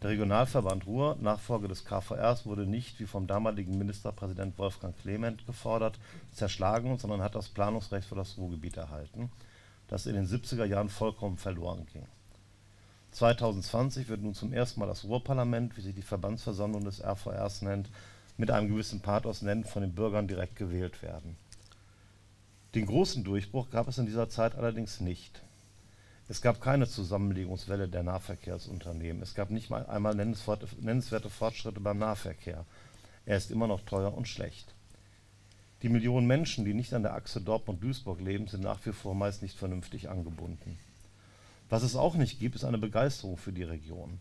Der 0.01 0.11
Regionalverband 0.11 0.85
Ruhr, 0.85 1.17
Nachfolger 1.19 1.67
des 1.67 1.83
KVRs, 1.83 2.45
wurde 2.45 2.67
nicht, 2.67 2.99
wie 2.99 3.07
vom 3.07 3.25
damaligen 3.25 3.77
Ministerpräsident 3.79 4.57
Wolfgang 4.59 4.95
Clement 4.99 5.45
gefordert, 5.47 5.97
zerschlagen, 6.31 6.99
sondern 6.99 7.23
hat 7.23 7.33
das 7.33 7.49
Planungsrecht 7.49 8.07
für 8.07 8.15
das 8.15 8.37
Ruhrgebiet 8.37 8.77
erhalten, 8.77 9.31
das 9.87 10.05
in 10.05 10.13
den 10.13 10.27
70er 10.27 10.65
Jahren 10.65 10.89
vollkommen 10.89 11.37
verloren 11.37 11.87
ging. 11.91 12.05
2020 13.11 14.07
wird 14.07 14.21
nun 14.21 14.35
zum 14.35 14.53
ersten 14.53 14.79
Mal 14.79 14.85
das 14.85 15.03
Ruhrparlament, 15.03 15.75
wie 15.77 15.81
sich 15.81 15.95
die 15.95 16.03
Verbandsversammlung 16.03 16.85
des 16.85 17.03
RVRs 17.03 17.63
nennt, 17.63 17.89
mit 18.37 18.51
einem 18.51 18.67
gewissen 18.67 18.99
Pathos 18.99 19.41
nennt, 19.41 19.67
von 19.67 19.81
den 19.81 19.95
Bürgern 19.95 20.27
direkt 20.27 20.55
gewählt 20.55 21.01
werden. 21.01 21.37
Den 22.75 22.85
großen 22.85 23.23
Durchbruch 23.23 23.71
gab 23.71 23.87
es 23.87 23.97
in 23.97 24.05
dieser 24.05 24.29
Zeit 24.29 24.53
allerdings 24.53 24.99
nicht. 24.99 25.41
Es 26.29 26.41
gab 26.41 26.59
keine 26.59 26.87
Zusammenlegungswelle 26.87 27.87
der 27.87 28.03
Nahverkehrsunternehmen. 28.03 29.21
Es 29.21 29.33
gab 29.33 29.49
nicht 29.49 29.69
mal 29.69 29.85
einmal 29.85 30.13
nennenswerte, 30.13 31.29
Fortschritte 31.29 31.79
beim 31.79 31.99
Nahverkehr. 31.99 32.65
Er 33.25 33.37
ist 33.37 33.49
immer 33.49 33.67
noch 33.67 33.81
teuer 33.81 34.13
und 34.13 34.27
schlecht. 34.27 34.73
Die 35.83 35.89
Millionen 35.89 36.27
Menschen, 36.27 36.65
die 36.65 36.73
nicht 36.73 36.93
an 36.93 37.03
der 37.03 37.13
Achse 37.13 37.39
Dortmund-Duisburg 37.39 38.19
leben, 38.19 38.47
sind 38.47 38.63
nach 38.63 38.85
wie 38.85 38.91
vor 38.91 39.15
meist 39.15 39.41
nicht 39.41 39.57
vernünftig 39.57 40.09
angebunden. 40.09 40.77
Was 41.69 41.83
es 41.83 41.95
auch 41.95 42.15
nicht 42.15 42.39
gibt, 42.39 42.55
ist 42.55 42.65
eine 42.65 42.77
Begeisterung 42.77 43.37
für 43.37 43.53
die 43.53 43.63
Region. 43.63 44.19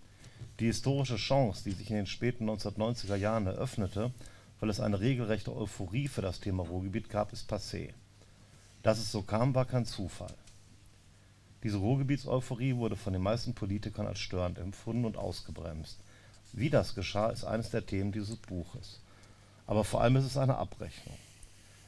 Die 0.61 0.67
historische 0.67 1.17
Chance, 1.17 1.65
die 1.65 1.73
sich 1.73 1.91
in 1.91 1.97
den 1.97 2.07
späten 2.07 2.49
1990er 2.49 3.17
Jahren 3.17 3.47
eröffnete, 3.47 4.13
weil 4.61 4.71
es 4.71 4.79
eine 4.79 5.01
regelrechte 5.01 5.55
Euphorie 5.55 6.07
für 6.07 6.23
das 6.23 6.39
Thema 6.39 6.63
Ruhrgebiet 6.63 7.11
gab, 7.11 7.33
ist 7.33 7.51
passé. 7.51 7.95
Dass 8.83 8.99
es 8.99 9.11
so 9.11 9.23
kam, 9.23 9.55
war 9.55 9.65
kein 9.65 9.87
Zufall. 9.87 10.35
Diese 11.67 11.79
Ruhrgebietseuphorie 11.79 12.77
wurde 12.77 12.95
von 12.95 13.13
den 13.13 13.23
meisten 13.23 13.53
Politikern 13.53 14.07
als 14.07 14.21
störend 14.21 14.57
empfunden 14.57 15.05
und 15.05 15.17
ausgebremst. 15.17 15.99
Wie 16.53 16.71
das 16.71 16.95
geschah, 16.95 17.31
ist 17.31 17.43
eines 17.43 17.71
der 17.71 17.85
Themen 17.85 18.13
dieses 18.13 18.37
Buches. 18.37 19.01
Aber 19.67 19.83
vor 19.83 20.01
allem 20.01 20.15
ist 20.15 20.27
es 20.27 20.37
eine 20.37 20.59
Abrechnung. 20.59 21.17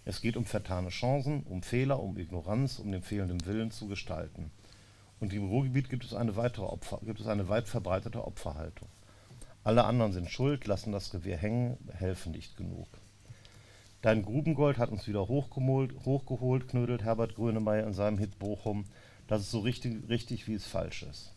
Es 0.04 0.20
geht 0.20 0.37
um 0.37 0.44
vertane 0.44 0.88
Chancen, 0.88 1.44
um 1.44 1.62
Fehler, 1.62 2.02
um 2.02 2.18
Ignoranz, 2.18 2.80
um 2.80 2.90
den 2.90 3.04
fehlenden 3.04 3.47
Willen 3.47 3.70
zu 3.70 3.87
gestalten. 3.87 4.50
Und 5.20 5.32
im 5.32 5.47
Ruhrgebiet 5.47 5.90
gibt 5.90 6.04
es 6.04 6.12
eine 6.12 6.35
weitere 6.35 6.66
Opfer, 6.66 6.99
gibt 7.04 7.20
es 7.20 7.28
eine 7.28 7.49
weit 7.49 7.68
verbreitete 7.68 8.26
Opferhaltung. 8.26 8.88
Alle 9.62 9.85
anderen 9.85 10.12
sind 10.12 10.28
schuld, 10.28 10.66
lassen 10.66 10.90
das 10.90 11.14
Revier 11.14 11.37
hängen, 11.37 11.78
helfen 11.92 12.32
nicht 12.32 12.56
genug. 12.56 12.88
Dein 14.02 14.25
Grubengold 14.25 14.76
hat 14.78 14.90
uns 14.90 15.06
wieder 15.06 15.28
hochgeholt, 15.28 15.94
hochgeholt, 16.04 16.66
knödelt 16.66 17.04
Herbert 17.04 17.37
Grönemeyer 17.37 17.87
in 17.87 17.94
seinem 17.94 18.18
Hit 18.18 18.40
Bochum. 18.40 18.85
Das 19.28 19.42
ist 19.42 19.50
so 19.50 19.61
richtig, 19.61 20.08
richtig, 20.08 20.49
wie 20.49 20.54
es 20.54 20.66
falsch 20.66 21.04
ist. 21.04 21.32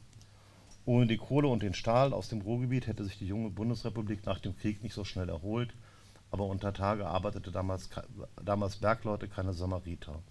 Ohne 0.86 1.06
die 1.06 1.18
Kohle 1.18 1.48
und 1.48 1.62
den 1.62 1.76
Stahl 1.76 2.14
aus 2.14 2.30
dem 2.30 2.42
Ruhrgebiet 2.42 2.88
hätte 2.88 3.04
sich 3.04 3.20
die 3.20 3.28
junge 3.28 3.52
Bundesrepublik 3.52 4.26
nach 4.26 4.40
dem 4.40 4.58
Krieg 4.58 4.82
nicht 4.82 4.96
so 4.96 5.04
schnell 5.04 5.30
erholt, 5.30 5.74
aber 6.32 6.46
unter 6.46 6.74
Tage 6.74 7.06
arbeitete 7.06 7.52
damals, 7.52 7.90
damals 8.44 8.78
Bergleute 8.78 9.28
keine 9.28 9.54
Samariter. 9.54 10.24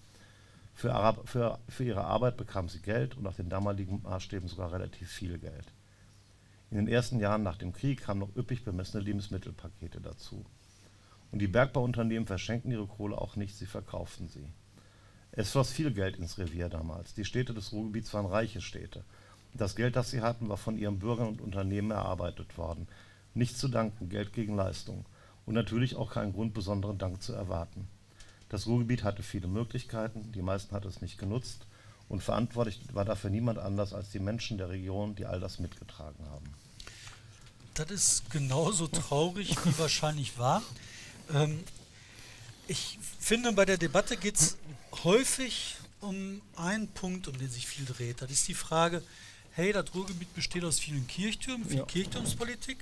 Für, 0.75 1.14
für, 1.25 1.59
für 1.69 1.85
ihre 1.85 2.05
Arbeit 2.05 2.38
bekam 2.38 2.69
sie 2.69 2.81
Geld 2.81 3.17
und 3.17 3.23
nach 3.23 3.35
den 3.35 3.50
damaligen 3.50 4.02
Maßstäben 4.02 4.49
sogar 4.49 4.73
relativ 4.73 5.11
viel 5.11 5.38
Geld. 5.38 5.67
In 6.71 6.79
den 6.79 6.88
ersten 6.88 7.21
Jahren 7.21 7.43
nach 7.43 7.59
dem 7.59 7.73
Krieg 7.73 8.00
kamen 8.00 8.21
noch 8.21 8.35
üppig 8.37 8.64
bemessene 8.64 9.02
Lebensmittelpakete 9.02 10.00
dazu. 10.00 10.45
Und 11.31 11.40
die 11.40 11.49
Bergbauunternehmen 11.49 12.26
verschenkten 12.26 12.73
ihre 12.73 12.87
Kohle 12.87 13.19
auch 13.19 13.37
nicht, 13.37 13.57
sie 13.57 13.67
verkauften 13.67 14.29
sie. 14.29 14.49
Es 15.33 15.51
floss 15.51 15.71
viel 15.71 15.93
Geld 15.93 16.17
ins 16.17 16.39
Revier 16.39 16.69
damals. 16.69 17.15
Die 17.15 17.25
Städte 17.25 17.55
des 17.55 17.73
Ruhrgebiets 17.73 18.13
waren 18.15 18.27
reiche 18.27 18.61
Städte. 18.61 19.05
Das 19.55 19.77
Geld, 19.77 19.97
das 19.97 20.11
sie 20.11 20.21
hatten, 20.21 20.49
war 20.49 20.57
von 20.57 20.79
ihren 20.79 20.99
Bürgern 20.99 21.29
und 21.29 21.41
Unternehmen 21.41 21.91
erarbeitet 21.91 22.57
worden. 22.59 22.87
Nichts 23.35 23.59
zu 23.59 23.69
danken, 23.69 24.09
Geld 24.09 24.33
gegen 24.33 24.57
Leistung. 24.57 25.05
Und 25.47 25.55
natürlich 25.55 25.97
auch 25.97 26.13
keinen 26.13 26.33
Grund, 26.33 26.55
besonderen 26.55 26.99
Dank 26.99 27.23
zu 27.23 27.33
erwarten. 27.33 27.89
Das 28.49 28.67
Ruhrgebiet 28.67 29.05
hatte 29.05 29.23
viele 29.23 29.49
Möglichkeiten, 29.49 30.33
die 30.33 30.43
meisten 30.43 30.75
hatten 30.75 30.89
es 30.89 31.01
nicht 31.01 31.19
genutzt. 31.19 31.67
Und 32.09 32.23
verantwortlich 32.23 32.81
war 32.93 33.05
dafür 33.05 33.31
niemand 33.31 33.59
anders 33.59 33.93
als 33.93 34.11
die 34.11 34.19
Menschen 34.19 34.59
der 34.59 34.69
Region, 34.69 35.15
die 35.15 35.27
all 35.27 35.39
das 35.39 35.61
mitgetragen 35.61 36.25
haben. 36.29 36.47
Das 37.75 37.91
ist 37.91 38.31
genauso 38.31 38.89
traurig 38.89 39.57
wie 39.65 39.79
wahrscheinlich 39.79 40.37
wahr. 40.37 40.63
Ähm, 41.33 41.63
ich 42.71 43.00
finde, 43.19 43.53
bei 43.53 43.65
der 43.65 43.79
Debatte 43.79 44.17
geht 44.17 44.37
es 44.37 44.57
häufig 45.03 45.75
um 46.00 46.41
einen 46.55 46.87
Punkt, 46.87 47.27
um 47.27 47.37
den 47.37 47.50
sich 47.50 47.67
viel 47.67 47.85
dreht. 47.85 48.23
Das 48.23 48.31
ist 48.31 48.47
die 48.47 48.55
Frage, 48.55 49.03
hey, 49.50 49.73
das 49.73 49.93
Ruhrgebiet 49.93 50.33
besteht 50.37 50.62
aus 50.62 50.79
vielen 50.79 51.05
Kirchtürmen, 51.09 51.69
viel 51.69 51.79
ja. 51.79 51.85
Kirchturmspolitik. 51.85 52.79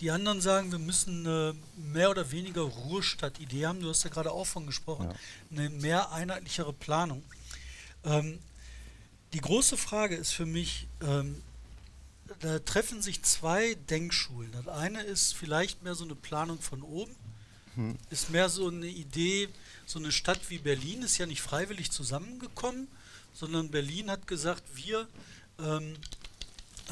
Die 0.00 0.12
anderen 0.12 0.40
sagen, 0.40 0.70
wir 0.70 0.78
müssen 0.78 1.26
eine 1.26 1.56
mehr 1.76 2.10
oder 2.10 2.30
weniger 2.30 2.62
Ruhrstadt-Idee 2.62 3.66
haben. 3.66 3.80
Du 3.80 3.88
hast 3.88 4.04
ja 4.04 4.10
gerade 4.10 4.30
auch 4.30 4.46
von 4.46 4.66
gesprochen. 4.66 5.10
Ja. 5.10 5.58
Eine 5.58 5.70
mehr 5.70 6.12
einheitlichere 6.12 6.72
Planung. 6.72 7.24
Ähm, 8.04 8.38
die 9.32 9.40
große 9.40 9.76
Frage 9.76 10.14
ist 10.14 10.30
für 10.30 10.46
mich, 10.46 10.86
ähm, 11.02 11.42
da 12.38 12.60
treffen 12.60 13.02
sich 13.02 13.24
zwei 13.24 13.74
Denkschulen. 13.74 14.52
Das 14.52 14.68
eine 14.68 15.02
ist 15.02 15.34
vielleicht 15.34 15.82
mehr 15.82 15.96
so 15.96 16.04
eine 16.04 16.14
Planung 16.14 16.60
von 16.60 16.82
oben 16.82 17.16
hm. 17.74 17.96
Ist 18.10 18.30
mehr 18.30 18.48
so 18.48 18.68
eine 18.68 18.86
Idee, 18.86 19.48
so 19.86 19.98
eine 19.98 20.12
Stadt 20.12 20.50
wie 20.50 20.58
Berlin 20.58 21.02
ist 21.02 21.18
ja 21.18 21.26
nicht 21.26 21.40
freiwillig 21.40 21.90
zusammengekommen, 21.90 22.88
sondern 23.34 23.70
Berlin 23.70 24.10
hat 24.10 24.26
gesagt, 24.26 24.62
wir 24.74 25.08
ähm, 25.58 25.94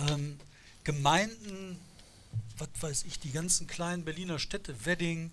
ähm, 0.09 0.39
Gemeinden, 0.85 1.79
was 2.59 2.69
weiß 2.81 3.05
ich, 3.05 3.19
die 3.19 3.31
ganzen 3.31 3.67
kleinen 3.67 4.05
Berliner 4.05 4.39
Städte, 4.39 4.87
Wedding, 4.87 5.31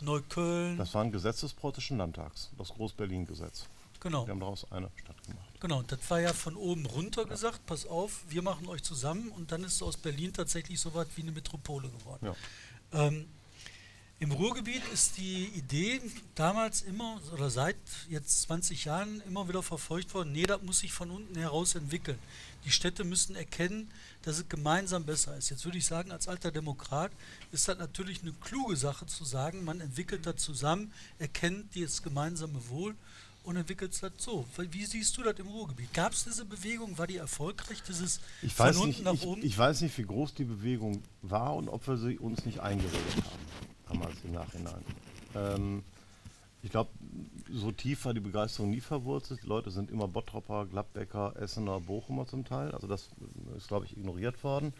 Neukölln. 0.00 0.76
Das 0.78 0.94
war 0.94 1.02
ein 1.02 1.12
Gesetz 1.12 1.40
des 1.40 1.52
Preußischen 1.52 1.98
Landtags, 1.98 2.50
das 2.58 2.68
Groß-Berlin-Gesetz. 2.70 3.66
Genau. 4.00 4.26
Wir 4.26 4.32
haben 4.32 4.40
daraus 4.40 4.70
eine 4.70 4.90
Stadt 4.96 5.22
gemacht. 5.24 5.48
Genau, 5.60 5.82
das 5.82 5.98
war 6.08 6.20
ja 6.20 6.32
von 6.32 6.54
oben 6.56 6.86
runter 6.86 7.22
ja. 7.22 7.28
gesagt, 7.28 7.66
pass 7.66 7.86
auf, 7.86 8.22
wir 8.28 8.42
machen 8.42 8.68
euch 8.68 8.82
zusammen 8.82 9.28
und 9.30 9.50
dann 9.50 9.64
ist 9.64 9.82
aus 9.82 9.96
Berlin 9.96 10.32
tatsächlich 10.32 10.78
so 10.78 10.94
was 10.94 11.08
wie 11.16 11.22
eine 11.22 11.32
Metropole 11.32 11.88
geworden. 11.88 12.26
Ja. 12.26 13.06
Ähm, 13.06 13.26
im 14.20 14.32
Ruhrgebiet 14.32 14.82
ist 14.92 15.16
die 15.16 15.46
Idee 15.54 16.00
damals 16.34 16.82
immer 16.82 17.20
oder 17.32 17.50
seit 17.50 17.76
jetzt 18.08 18.42
20 18.42 18.84
Jahren 18.84 19.22
immer 19.28 19.48
wieder 19.48 19.62
verfolgt 19.62 20.12
worden, 20.12 20.32
nee, 20.32 20.44
das 20.44 20.60
muss 20.62 20.80
sich 20.80 20.92
von 20.92 21.10
unten 21.10 21.36
heraus 21.36 21.76
entwickeln. 21.76 22.18
Die 22.64 22.72
Städte 22.72 23.04
müssen 23.04 23.36
erkennen, 23.36 23.88
dass 24.22 24.38
es 24.38 24.48
gemeinsam 24.48 25.04
besser 25.04 25.36
ist. 25.36 25.50
Jetzt 25.50 25.64
würde 25.64 25.78
ich 25.78 25.86
sagen, 25.86 26.10
als 26.10 26.26
alter 26.26 26.50
Demokrat 26.50 27.12
ist 27.52 27.68
das 27.68 27.78
natürlich 27.78 28.22
eine 28.22 28.32
kluge 28.32 28.76
Sache 28.76 29.06
zu 29.06 29.24
sagen, 29.24 29.64
man 29.64 29.80
entwickelt 29.80 30.26
das 30.26 30.36
zusammen, 30.36 30.92
erkennt 31.20 31.76
das 31.76 32.02
gemeinsame 32.02 32.68
Wohl 32.68 32.96
und 33.44 33.54
entwickelt 33.54 33.92
es 33.92 34.00
das 34.00 34.12
so. 34.18 34.44
Wie 34.56 34.84
siehst 34.84 35.16
du 35.16 35.22
das 35.22 35.38
im 35.38 35.46
Ruhrgebiet? 35.46 35.94
Gab 35.94 36.12
es 36.12 36.24
diese 36.24 36.44
Bewegung? 36.44 36.98
War 36.98 37.06
die 37.06 37.18
erfolgreich? 37.18 37.84
Dieses 37.86 38.18
ich 38.42 38.52
von 38.52 38.66
unten 38.74 38.88
nicht, 38.88 39.04
nach 39.04 39.14
ich, 39.14 39.24
oben? 39.24 39.44
Ich 39.44 39.56
weiß 39.56 39.80
nicht, 39.82 39.96
wie 39.96 40.02
groß 40.02 40.34
die 40.34 40.44
Bewegung 40.44 41.04
war 41.22 41.54
und 41.54 41.68
ob 41.68 41.86
wir 41.86 41.96
sie 41.96 42.18
uns 42.18 42.44
nicht 42.44 42.58
eingeredet 42.58 43.16
haben 43.16 43.67
damals 43.88 44.16
im 44.24 44.32
Nachhinein. 44.32 44.84
Ähm, 45.34 45.82
ich 46.62 46.70
glaube, 46.70 46.90
so 47.52 47.70
tief 47.70 48.04
war 48.04 48.14
die 48.14 48.20
Begeisterung 48.20 48.70
nie 48.70 48.80
verwurzelt. 48.80 49.42
Die 49.42 49.46
Leute 49.46 49.70
sind 49.70 49.90
immer 49.90 50.08
Bottropper, 50.08 50.66
Gladbecker, 50.66 51.34
Essener, 51.36 51.80
Bochumer 51.80 52.26
zum 52.26 52.44
Teil. 52.44 52.72
Also 52.72 52.86
das 52.86 53.10
ist, 53.56 53.68
glaube 53.68 53.86
ich, 53.86 53.96
ignoriert 53.96 54.42
worden. 54.42 54.72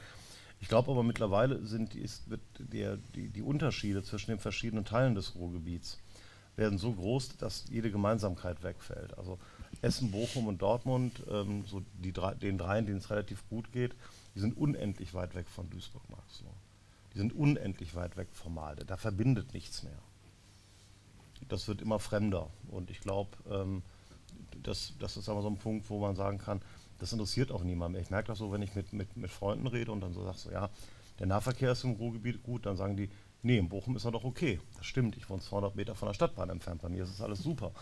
Ich 0.60 0.68
glaube 0.68 0.90
aber 0.90 1.04
mittlerweile 1.04 1.64
sind 1.64 1.94
die, 1.94 2.00
ist, 2.00 2.24
der, 2.58 2.96
die, 3.14 3.28
die, 3.28 3.42
Unterschiede 3.42 4.02
zwischen 4.02 4.32
den 4.32 4.40
verschiedenen 4.40 4.84
Teilen 4.84 5.14
des 5.14 5.36
Ruhrgebiets 5.36 5.98
werden 6.56 6.78
so 6.78 6.92
groß, 6.92 7.36
dass 7.36 7.66
jede 7.70 7.92
Gemeinsamkeit 7.92 8.64
wegfällt. 8.64 9.16
Also 9.16 9.38
Essen, 9.80 10.10
Bochum 10.10 10.48
und 10.48 10.60
Dortmund, 10.60 11.22
ähm, 11.30 11.64
so 11.66 11.82
die 12.02 12.12
drei, 12.12 12.34
den 12.34 12.58
dreien, 12.58 12.86
denen 12.86 12.98
es 12.98 13.10
relativ 13.10 13.48
gut 13.48 13.70
geht, 13.70 13.94
die 14.34 14.40
sind 14.40 14.56
unendlich 14.56 15.14
weit 15.14 15.36
weg 15.36 15.46
von 15.48 15.70
Duisburg-Marxloh. 15.70 16.54
Die 17.14 17.18
sind 17.18 17.32
unendlich 17.32 17.94
weit 17.94 18.16
weg 18.16 18.28
vom 18.32 18.54
Malde. 18.54 18.84
Da 18.84 18.96
verbindet 18.96 19.54
nichts 19.54 19.82
mehr. 19.82 19.98
Das 21.48 21.68
wird 21.68 21.80
immer 21.80 21.98
fremder. 21.98 22.50
Und 22.68 22.90
ich 22.90 23.00
glaube, 23.00 23.30
ähm, 23.50 23.82
das, 24.62 24.94
das 24.98 25.16
ist 25.16 25.28
aber 25.28 25.42
so 25.42 25.48
ein 25.48 25.56
Punkt, 25.56 25.88
wo 25.88 26.00
man 26.00 26.16
sagen 26.16 26.38
kann, 26.38 26.60
das 26.98 27.12
interessiert 27.12 27.52
auch 27.52 27.62
niemand 27.62 27.92
mehr. 27.92 28.02
Ich 28.02 28.10
merke 28.10 28.28
das 28.28 28.38
so, 28.38 28.52
wenn 28.52 28.62
ich 28.62 28.74
mit, 28.74 28.92
mit, 28.92 29.16
mit 29.16 29.30
Freunden 29.30 29.66
rede 29.66 29.92
und 29.92 30.00
dann 30.00 30.12
so 30.12 30.24
sagst 30.24 30.46
du, 30.46 30.50
ja, 30.50 30.68
der 31.18 31.26
Nahverkehr 31.26 31.72
ist 31.72 31.84
im 31.84 31.92
Ruhrgebiet 31.92 32.42
gut, 32.42 32.66
dann 32.66 32.76
sagen 32.76 32.96
die, 32.96 33.08
nee, 33.42 33.58
in 33.58 33.68
Bochum 33.68 33.96
ist 33.96 34.04
er 34.04 34.10
doch 34.10 34.24
okay. 34.24 34.60
Das 34.76 34.86
stimmt, 34.86 35.16
ich 35.16 35.28
wohne 35.30 35.40
200 35.40 35.76
Meter 35.76 35.94
von 35.94 36.08
der 36.08 36.14
Stadtbahn 36.14 36.50
entfernt, 36.50 36.82
bei 36.82 36.88
mir 36.88 37.04
ist 37.04 37.10
es 37.10 37.20
alles 37.20 37.40
super. 37.40 37.72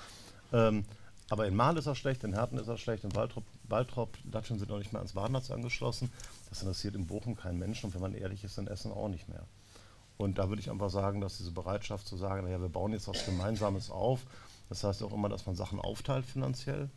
Ähm, 0.53 0.85
aber 1.29 1.47
in 1.47 1.57
Mahl 1.57 1.77
ist 1.77 1.87
er 1.87 1.95
schlecht, 1.95 2.23
in 2.25 2.35
Herten 2.35 2.59
ist 2.59 2.69
er 2.69 2.79
schlecht, 2.79 3.05
in 3.05 3.15
Waltrop, 3.15 3.45
Waltrop 3.65 4.17
Datschen 4.25 4.59
sind 4.59 4.71
noch 4.71 4.79
nicht 4.79 4.93
mehr 4.93 5.01
ans 5.01 5.15
Badnetz 5.15 5.51
angeschlossen. 5.51 6.11
Das 6.49 6.63
interessiert 6.63 6.95
in 6.95 7.07
Bochum 7.07 7.37
keinen 7.37 7.59
Menschen 7.59 7.87
und 7.87 7.95
wenn 7.95 8.01
man 8.01 8.15
ehrlich 8.15 8.45
ist, 8.45 8.59
in 8.59 8.67
Essen 8.67 8.93
auch 8.93 9.09
nicht 9.09 9.29
mehr. 9.29 9.47
Und 10.17 10.39
da 10.39 10.49
würde 10.49 10.61
ich 10.61 10.71
einfach 10.71 10.91
sagen, 10.91 11.21
dass 11.21 11.37
diese 11.39 11.53
Bereitschaft 11.53 12.07
zu 12.07 12.17
sagen, 12.17 12.45
naja, 12.45 12.61
wir 12.61 12.69
bauen 12.69 12.93
jetzt 12.93 13.09
was 13.09 13.27
Gemeinsames 13.27 13.91
auf, 13.91 14.21
das 14.69 14.83
heißt 14.83 15.03
auch 15.03 15.13
immer, 15.13 15.29
dass 15.29 15.47
man 15.47 15.57
Sachen 15.57 15.79
aufteilt 15.79 16.25
finanziell, 16.25 16.89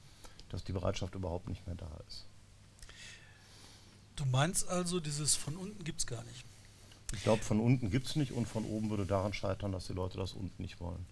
dass 0.49 0.63
die 0.63 0.71
Bereitschaft 0.71 1.15
überhaupt 1.15 1.49
nicht 1.49 1.65
mehr 1.67 1.75
da 1.75 1.89
ist. 2.07 2.25
Du 4.15 4.25
meinst 4.25 4.67
also, 4.67 4.99
dieses 4.99 5.35
von 5.35 5.55
unten 5.55 5.83
gibt 5.83 5.99
es 5.99 6.07
gar 6.07 6.23
nicht? 6.23 6.45
Ich 7.13 7.23
glaube, 7.23 7.43
von 7.43 7.59
unten 7.59 7.89
gibt 7.89 8.07
es 8.07 8.15
nicht 8.15 8.33
und 8.33 8.47
von 8.47 8.65
oben 8.65 8.89
würde 8.89 9.05
daran 9.05 9.33
scheitern, 9.33 9.71
dass 9.71 9.87
die 9.87 9.93
Leute 9.93 10.17
das 10.17 10.33
unten 10.33 10.61
nicht 10.61 10.79
wollen. 10.79 11.05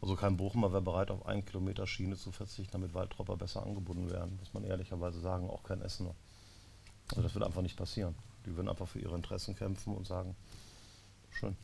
Also 0.00 0.16
kein 0.16 0.36
Bochumer 0.36 0.72
wäre 0.72 0.82
bereit, 0.82 1.10
auf 1.10 1.24
einen 1.26 1.44
Kilometer 1.44 1.86
Schiene 1.86 2.16
zu 2.16 2.32
verzichten, 2.32 2.72
damit 2.72 2.94
Waldtropper 2.94 3.36
besser 3.36 3.62
angebunden 3.62 4.10
werden, 4.10 4.36
muss 4.38 4.52
man 4.52 4.64
ehrlicherweise 4.64 5.20
sagen, 5.20 5.48
auch 5.48 5.62
kein 5.62 5.80
Essener. 5.80 6.14
Also 7.10 7.22
das 7.22 7.34
wird 7.34 7.44
einfach 7.44 7.62
nicht 7.62 7.76
passieren. 7.76 8.14
Die 8.46 8.54
würden 8.56 8.68
einfach 8.68 8.88
für 8.88 8.98
ihre 8.98 9.14
Interessen 9.14 9.54
kämpfen 9.54 9.94
und 9.94 10.06
sagen, 10.06 10.36
schön, 11.30 11.56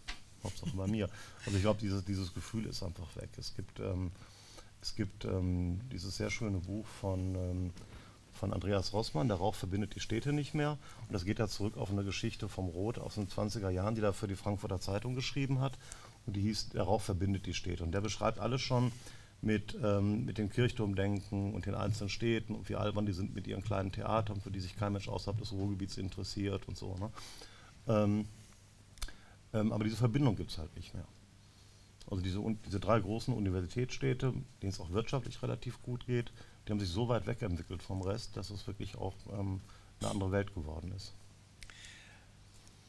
Hauptsache 0.42 0.76
bei 0.76 0.86
mir. 0.86 1.08
Also 1.44 1.56
ich 1.56 1.62
glaube, 1.62 1.80
dieses, 1.80 2.04
dieses 2.04 2.32
Gefühl 2.34 2.66
ist 2.66 2.82
einfach 2.82 3.14
weg. 3.16 3.30
Es 3.36 3.54
gibt, 3.54 3.80
ähm, 3.80 4.12
es 4.80 4.94
gibt 4.94 5.24
ähm, 5.24 5.80
dieses 5.92 6.16
sehr 6.16 6.30
schöne 6.30 6.58
Buch 6.58 6.86
von, 6.86 7.34
ähm, 7.34 7.72
von 8.32 8.52
Andreas 8.52 8.92
Rossmann, 8.92 9.28
Der 9.28 9.36
Rauch 9.36 9.54
verbindet 9.54 9.94
die 9.94 10.00
Städte 10.00 10.32
nicht 10.32 10.54
mehr. 10.54 10.78
Und 11.06 11.12
das 11.12 11.24
geht 11.24 11.38
da 11.38 11.48
zurück 11.48 11.76
auf 11.76 11.90
eine 11.90 12.04
Geschichte 12.04 12.48
vom 12.48 12.68
Roth 12.68 12.98
aus 12.98 13.16
den 13.16 13.28
20er 13.28 13.70
Jahren, 13.70 13.94
die 13.94 14.00
er 14.00 14.12
für 14.12 14.28
die 14.28 14.36
Frankfurter 14.36 14.80
Zeitung 14.80 15.14
geschrieben 15.14 15.60
hat 15.60 15.78
und 16.26 16.36
die 16.36 16.42
hieß 16.42 16.70
Der 16.70 16.82
Rauch 16.82 17.00
verbindet 17.00 17.46
die 17.46 17.54
Städte. 17.54 17.82
Und 17.82 17.92
der 17.92 18.00
beschreibt 18.00 18.38
alles 18.38 18.60
schon 18.60 18.92
mit, 19.42 19.76
ähm, 19.82 20.24
mit 20.24 20.38
dem 20.38 20.50
Kirchturmdenken 20.50 21.54
und 21.54 21.66
den 21.66 21.74
einzelnen 21.74 22.10
Städten 22.10 22.54
und 22.54 22.68
wie 22.68 22.76
albern 22.76 23.06
die 23.06 23.12
sind 23.12 23.34
mit 23.34 23.46
ihren 23.46 23.62
kleinen 23.62 23.90
Theatern, 23.90 24.40
für 24.40 24.50
die 24.50 24.60
sich 24.60 24.76
kein 24.76 24.92
Mensch 24.92 25.08
außerhalb 25.08 25.38
des 25.38 25.52
Ruhrgebiets 25.52 25.96
interessiert 25.96 26.68
und 26.68 26.76
so. 26.76 26.96
Ne? 26.96 27.10
Ähm, 27.88 28.26
ähm, 29.52 29.72
aber 29.72 29.84
diese 29.84 29.96
Verbindung 29.96 30.36
gibt 30.36 30.50
es 30.50 30.58
halt 30.58 30.74
nicht 30.76 30.94
mehr. 30.94 31.06
Also 32.10 32.22
diese, 32.22 32.40
diese 32.66 32.80
drei 32.80 33.00
großen 33.00 33.32
Universitätsstädte, 33.32 34.32
denen 34.62 34.72
es 34.72 34.80
auch 34.80 34.90
wirtschaftlich 34.90 35.42
relativ 35.42 35.80
gut 35.82 36.06
geht, 36.06 36.32
die 36.66 36.72
haben 36.72 36.80
sich 36.80 36.88
so 36.90 37.08
weit 37.08 37.26
wegentwickelt 37.26 37.82
vom 37.82 38.02
Rest, 38.02 38.36
dass 38.36 38.50
es 38.50 38.66
wirklich 38.66 38.96
auch 38.96 39.14
ähm, 39.32 39.60
eine 40.00 40.10
andere 40.10 40.32
Welt 40.32 40.54
geworden 40.54 40.92
ist. 40.96 41.12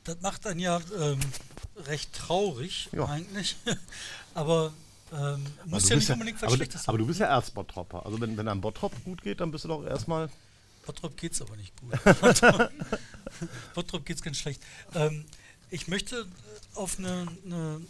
Das 0.04 0.20
macht 0.22 0.48
einen 0.48 0.60
ja 0.60 0.82
ähm, 1.00 1.20
recht 1.86 2.14
traurig 2.14 2.90
ja. 2.92 3.06
eigentlich. 3.06 3.56
aber 4.34 4.74
ähm, 5.12 5.46
muss 5.66 5.90
ja 5.90 5.96
nicht 5.98 6.08
ja, 6.08 6.14
unbedingt 6.14 6.42
was 6.42 6.54
Schlechtes 6.54 6.88
Aber 6.88 6.98
du 6.98 7.06
bist 7.06 7.20
ja 7.20 7.28
Erzbottropper. 7.28 8.06
Also 8.06 8.20
wenn, 8.22 8.38
wenn 8.38 8.48
einem 8.48 8.62
Bottrop 8.62 8.94
gut 9.04 9.22
geht, 9.22 9.42
dann 9.42 9.52
bist 9.52 9.66
du 9.66 9.68
doch 9.68 9.86
erstmal. 9.86 10.30
Bottrop 10.86 11.18
geht 11.18 11.34
es 11.34 11.42
aber 11.42 11.56
nicht 11.58 11.74
gut. 11.80 11.92
Bottrop 13.76 14.06
geht 14.06 14.18
es 14.18 14.22
ganz 14.22 14.38
schlecht. 14.38 14.62
Ähm, 14.96 15.26
ich 15.70 15.88
möchte 15.88 16.26
auf 16.76 16.98
eine, 16.98 17.28
eine, 17.46 17.82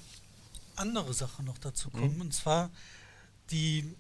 andere 0.76 1.14
Sache 1.14 1.44
noch 1.44 1.58
dazu 1.60 1.90
kommen. 1.92 2.16
Mhm. 2.16 2.22
Und 2.22 2.34
zwar 2.34 2.72
die, 3.52 3.96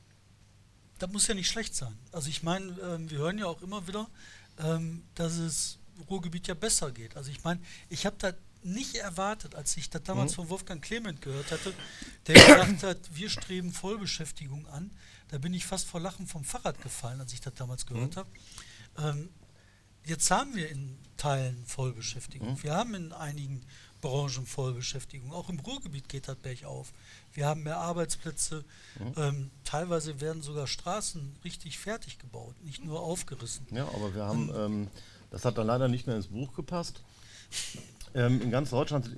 das 0.98 1.12
muss 1.12 1.28
ja 1.28 1.36
nicht 1.36 1.50
schlecht 1.50 1.76
sein. 1.76 1.96
Also 2.12 2.30
ich 2.30 2.42
meine, 2.42 2.76
ähm, 2.82 3.10
wir 3.10 3.20
hören 3.20 3.38
ja 3.38 3.46
auch 3.46 3.62
immer 3.62 3.88
wieder, 3.88 4.10
ähm, 4.58 5.04
dass 5.16 5.34
es 5.34 5.78
Ruhrgebiet 6.10 6.48
ja 6.48 6.54
besser 6.56 6.92
geht. 6.92 7.16
Also 7.16 7.30
ich 7.30 7.44
meine, 7.44 7.60
ich 7.90 8.06
habe 8.06 8.16
da 8.18 8.34
nicht 8.64 8.96
erwartet, 8.96 9.56
als 9.56 9.76
ich 9.78 9.90
das 9.90 10.04
damals 10.04 10.32
mhm. 10.32 10.36
von 10.36 10.50
Wolfgang 10.50 10.82
Clement 10.84 11.22
gehört 11.22 11.52
hatte, 11.52 11.74
der 12.28 12.36
gesagt 12.36 12.84
hat, 12.84 12.98
wir 13.14 13.30
streben 13.30 13.72
Vollbeschäftigung 13.72 14.68
an. 14.68 14.92
Da 15.30 15.38
bin 15.38 15.54
ich 15.54 15.66
fast 15.66 15.88
vor 15.88 16.00
Lachen 16.00 16.28
vom 16.28 16.44
Fahrrad 16.44 16.82
gefallen, 16.82 17.20
als 17.20 17.34
ich 17.34 17.42
das 17.42 17.54
damals 17.56 17.86
gehört 17.86 18.16
mhm. 18.16 18.20
habe. 18.20 18.30
Ähm, 18.98 19.30
jetzt 20.06 20.30
haben 20.30 20.56
wir 20.56 20.70
in 20.70 20.98
Teilen 21.18 21.64
Vollbeschäftigung. 21.66 22.54
Mhm. 22.54 22.64
Wir 22.64 22.76
haben 22.76 22.96
in 22.96 23.14
einigen 23.14 23.62
Branchen 24.02 24.46
Vollbeschäftigung. 24.46 25.32
Auch 25.32 25.50
im 25.50 25.60
Ruhrgebiet 25.60 26.10
geht 26.10 26.28
das 26.28 26.36
bergauf. 26.36 26.92
Wir 27.34 27.46
haben 27.46 27.64
mehr 27.64 27.78
Arbeitsplätze. 27.78 28.66
Mhm. 29.00 29.14
Ähm, 29.16 29.52
teilweise 29.64 30.20
werden 30.20 30.42
sogar 30.42 30.68
Straßen 30.68 31.38
richtig 31.44 31.80
fertig 31.80 32.20
gebaut, 32.20 32.56
nicht 32.64 32.84
nur 32.84 33.00
aufgerissen. 33.00 33.66
Ja, 33.72 33.88
aber 33.88 34.14
wir 34.14 34.26
haben, 34.26 34.52
ähm, 34.56 34.88
das 35.30 35.46
hat 35.46 35.58
dann 35.58 35.68
leider 35.68 35.88
nicht 35.88 36.08
mehr 36.08 36.16
ins 36.16 36.28
Buch 36.28 36.54
gepasst. 36.54 37.02
Ähm, 38.14 38.42
in 38.42 38.52
ganz 38.52 38.72
Deutschland 38.72 39.18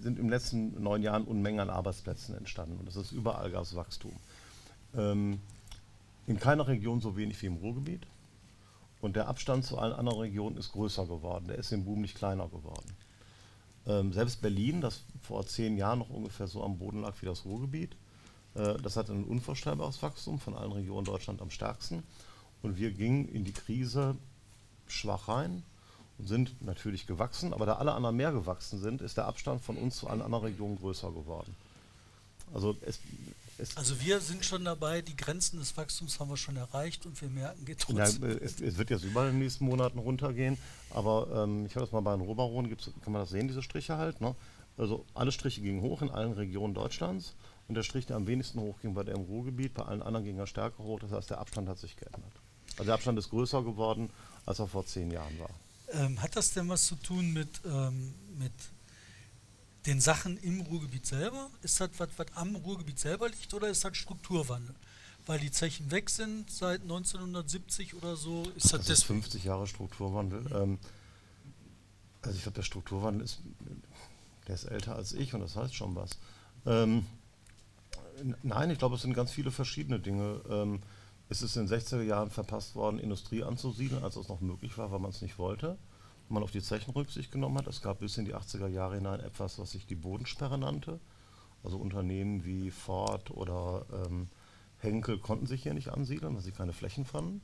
sind 0.00 0.18
im 0.18 0.28
letzten 0.28 0.80
neun 0.82 1.02
Jahren 1.02 1.24
Unmengen 1.24 1.60
an 1.60 1.70
Arbeitsplätzen 1.70 2.36
entstanden 2.36 2.76
und 2.78 2.86
das 2.86 2.96
ist 2.96 3.12
überall 3.12 3.50
gab 3.50 3.62
es 3.62 3.74
Wachstum. 3.74 4.12
Ähm, 4.96 5.40
in 6.26 6.38
keiner 6.38 6.68
Region 6.68 7.00
so 7.00 7.16
wenig 7.16 7.40
wie 7.42 7.46
im 7.46 7.56
Ruhrgebiet 7.56 8.06
und 9.00 9.16
der 9.16 9.26
Abstand 9.26 9.64
zu 9.64 9.78
allen 9.78 9.92
anderen 9.92 10.20
Regionen 10.20 10.56
ist 10.56 10.72
größer 10.72 11.06
geworden. 11.06 11.46
Der 11.48 11.56
ist 11.56 11.72
im 11.72 11.84
Boom 11.84 12.02
nicht 12.02 12.16
kleiner 12.16 12.46
geworden. 12.48 12.92
Ähm, 13.86 14.12
selbst 14.12 14.40
Berlin, 14.40 14.80
das 14.80 15.02
vor 15.20 15.44
zehn 15.44 15.76
Jahren 15.76 15.98
noch 15.98 16.10
ungefähr 16.10 16.46
so 16.46 16.62
am 16.62 16.78
Boden 16.78 17.00
lag 17.00 17.14
wie 17.20 17.26
das 17.26 17.44
Ruhrgebiet, 17.44 17.96
äh, 18.54 18.74
das 18.80 18.96
hatte 18.96 19.12
ein 19.12 19.24
unvorstellbares 19.24 20.00
Wachstum, 20.02 20.38
von 20.38 20.54
allen 20.54 20.70
Regionen 20.70 21.04
Deutschland 21.04 21.42
am 21.42 21.50
stärksten. 21.50 22.04
Und 22.62 22.76
wir 22.76 22.92
gingen 22.92 23.26
in 23.26 23.44
die 23.44 23.52
Krise 23.52 24.16
schwach 24.86 25.26
rein 25.26 25.64
sind 26.24 26.62
natürlich 26.62 27.06
gewachsen, 27.06 27.52
aber 27.52 27.66
da 27.66 27.74
alle 27.74 27.92
anderen 27.92 28.16
mehr 28.16 28.32
gewachsen 28.32 28.80
sind, 28.80 29.00
ist 29.00 29.16
der 29.16 29.26
Abstand 29.26 29.62
von 29.62 29.76
uns 29.76 29.96
zu 29.96 30.08
allen 30.08 30.22
anderen 30.22 30.44
Regionen 30.44 30.76
größer 30.76 31.10
geworden. 31.10 31.54
Also 32.54 32.76
es, 32.82 33.00
also 33.76 34.00
wir 34.00 34.20
sind 34.20 34.44
schon 34.44 34.64
dabei, 34.64 35.02
die 35.02 35.16
Grenzen 35.16 35.58
des 35.58 35.76
Wachstums 35.76 36.18
haben 36.18 36.30
wir 36.30 36.36
schon 36.36 36.56
erreicht 36.56 37.06
und 37.06 37.20
wir 37.20 37.28
merken, 37.28 37.64
geht 37.64 37.80
trotzdem. 37.80 38.22
Ja, 38.22 38.36
es, 38.36 38.60
es, 38.60 38.76
wird 38.76 38.90
jetzt 38.90 39.04
überall 39.04 39.28
in 39.28 39.34
den 39.34 39.42
nächsten 39.42 39.64
Monaten 39.64 39.98
runtergehen, 39.98 40.58
aber 40.90 41.44
ähm, 41.44 41.66
ich 41.66 41.74
habe 41.74 41.84
das 41.84 41.92
mal 41.92 42.00
bei 42.00 42.16
den 42.16 42.22
Robaron, 42.22 42.68
kann 43.02 43.12
man 43.12 43.22
das 43.22 43.30
sehen, 43.30 43.48
diese 43.48 43.62
Striche 43.62 43.96
halt. 43.98 44.20
Ne? 44.20 44.34
Also 44.76 45.04
alle 45.14 45.32
Striche 45.32 45.60
gingen 45.60 45.82
hoch 45.82 46.02
in 46.02 46.10
allen 46.10 46.32
Regionen 46.32 46.74
Deutschlands 46.74 47.34
und 47.68 47.74
der 47.74 47.82
Strich, 47.82 48.06
der 48.06 48.16
am 48.16 48.26
wenigsten 48.26 48.60
hoch 48.60 48.80
ging, 48.80 48.94
war 48.96 49.04
der 49.04 49.14
im 49.14 49.22
Ruhrgebiet, 49.22 49.74
bei 49.74 49.84
allen 49.84 50.02
anderen 50.02 50.24
ging 50.24 50.38
er 50.38 50.46
stärker 50.46 50.82
hoch, 50.82 51.00
das 51.00 51.12
heißt 51.12 51.30
der 51.30 51.38
Abstand 51.38 51.68
hat 51.68 51.78
sich 51.78 51.96
geändert. 51.96 52.32
Also 52.72 52.84
der 52.84 52.94
Abstand 52.94 53.18
ist 53.18 53.30
größer 53.30 53.62
geworden, 53.62 54.10
als 54.46 54.58
er 54.58 54.66
vor 54.66 54.86
zehn 54.86 55.10
Jahren 55.10 55.38
war. 55.38 55.50
Ähm, 55.92 56.20
hat 56.22 56.36
das 56.36 56.52
denn 56.52 56.68
was 56.68 56.86
zu 56.86 56.96
tun 56.96 57.32
mit, 57.32 57.48
ähm, 57.66 58.14
mit 58.38 58.52
den 59.86 60.00
Sachen 60.00 60.38
im 60.38 60.60
Ruhrgebiet 60.60 61.06
selber? 61.06 61.50
Ist 61.62 61.80
das 61.80 61.90
was, 61.98 62.08
was 62.16 62.26
am 62.34 62.56
Ruhrgebiet 62.56 62.98
selber 62.98 63.28
liegt 63.28 63.52
oder 63.52 63.68
ist 63.68 63.84
das 63.84 63.96
Strukturwandel? 63.96 64.74
Weil 65.26 65.38
die 65.38 65.50
Zechen 65.50 65.90
weg 65.90 66.10
sind 66.10 66.50
seit 66.50 66.82
1970 66.82 67.94
oder 67.94 68.16
so? 68.16 68.42
Ist 68.56 68.72
das, 68.72 68.86
das 68.86 68.98
ist 68.98 69.04
50 69.04 69.44
Jahre 69.44 69.66
Strukturwandel. 69.66 70.40
Mhm. 70.40 70.54
Ähm, 70.54 70.78
also 72.22 72.36
ich 72.36 72.42
glaube, 72.42 72.56
der 72.56 72.62
Strukturwandel 72.62 73.24
ist, 73.24 73.40
der 74.46 74.54
ist 74.54 74.64
älter 74.64 74.94
als 74.94 75.12
ich 75.12 75.34
und 75.34 75.40
das 75.40 75.56
heißt 75.56 75.74
schon 75.74 75.94
was. 75.94 76.18
Ähm, 76.64 77.06
nein, 78.42 78.70
ich 78.70 78.78
glaube, 78.78 78.96
es 78.96 79.02
sind 79.02 79.14
ganz 79.14 79.32
viele 79.32 79.50
verschiedene 79.50 79.98
Dinge. 79.98 80.40
Es 81.32 81.42
ist 81.42 81.56
in 81.56 81.66
den 81.66 81.78
60er 81.78 82.02
Jahren 82.02 82.30
verpasst 82.30 82.74
worden, 82.74 82.98
Industrie 82.98 83.42
anzusiedeln, 83.42 84.04
als 84.04 84.16
es 84.16 84.28
noch 84.28 84.40
möglich 84.40 84.76
war, 84.78 84.92
weil 84.92 84.98
man 84.98 85.10
es 85.10 85.22
nicht 85.22 85.38
wollte 85.38 85.78
man 86.32 86.42
auf 86.42 86.50
die 86.50 86.62
Zechen 86.62 86.92
Rücksicht 86.92 87.30
genommen 87.30 87.58
hat. 87.58 87.66
Es 87.66 87.82
gab 87.82 88.00
bis 88.00 88.16
in 88.16 88.24
die 88.24 88.34
80er 88.34 88.66
Jahre 88.66 88.96
hinein 88.96 89.20
etwas, 89.20 89.58
was 89.58 89.72
sich 89.72 89.86
die 89.86 89.94
Bodensperre 89.94 90.58
nannte. 90.58 90.98
Also 91.62 91.76
Unternehmen 91.76 92.44
wie 92.44 92.70
Ford 92.70 93.30
oder 93.30 93.84
ähm, 93.92 94.28
Henkel 94.78 95.18
konnten 95.18 95.46
sich 95.46 95.62
hier 95.62 95.74
nicht 95.74 95.88
ansiedeln, 95.88 96.34
weil 96.34 96.42
sie 96.42 96.50
keine 96.50 96.72
Flächen 96.72 97.04
fanden. 97.04 97.40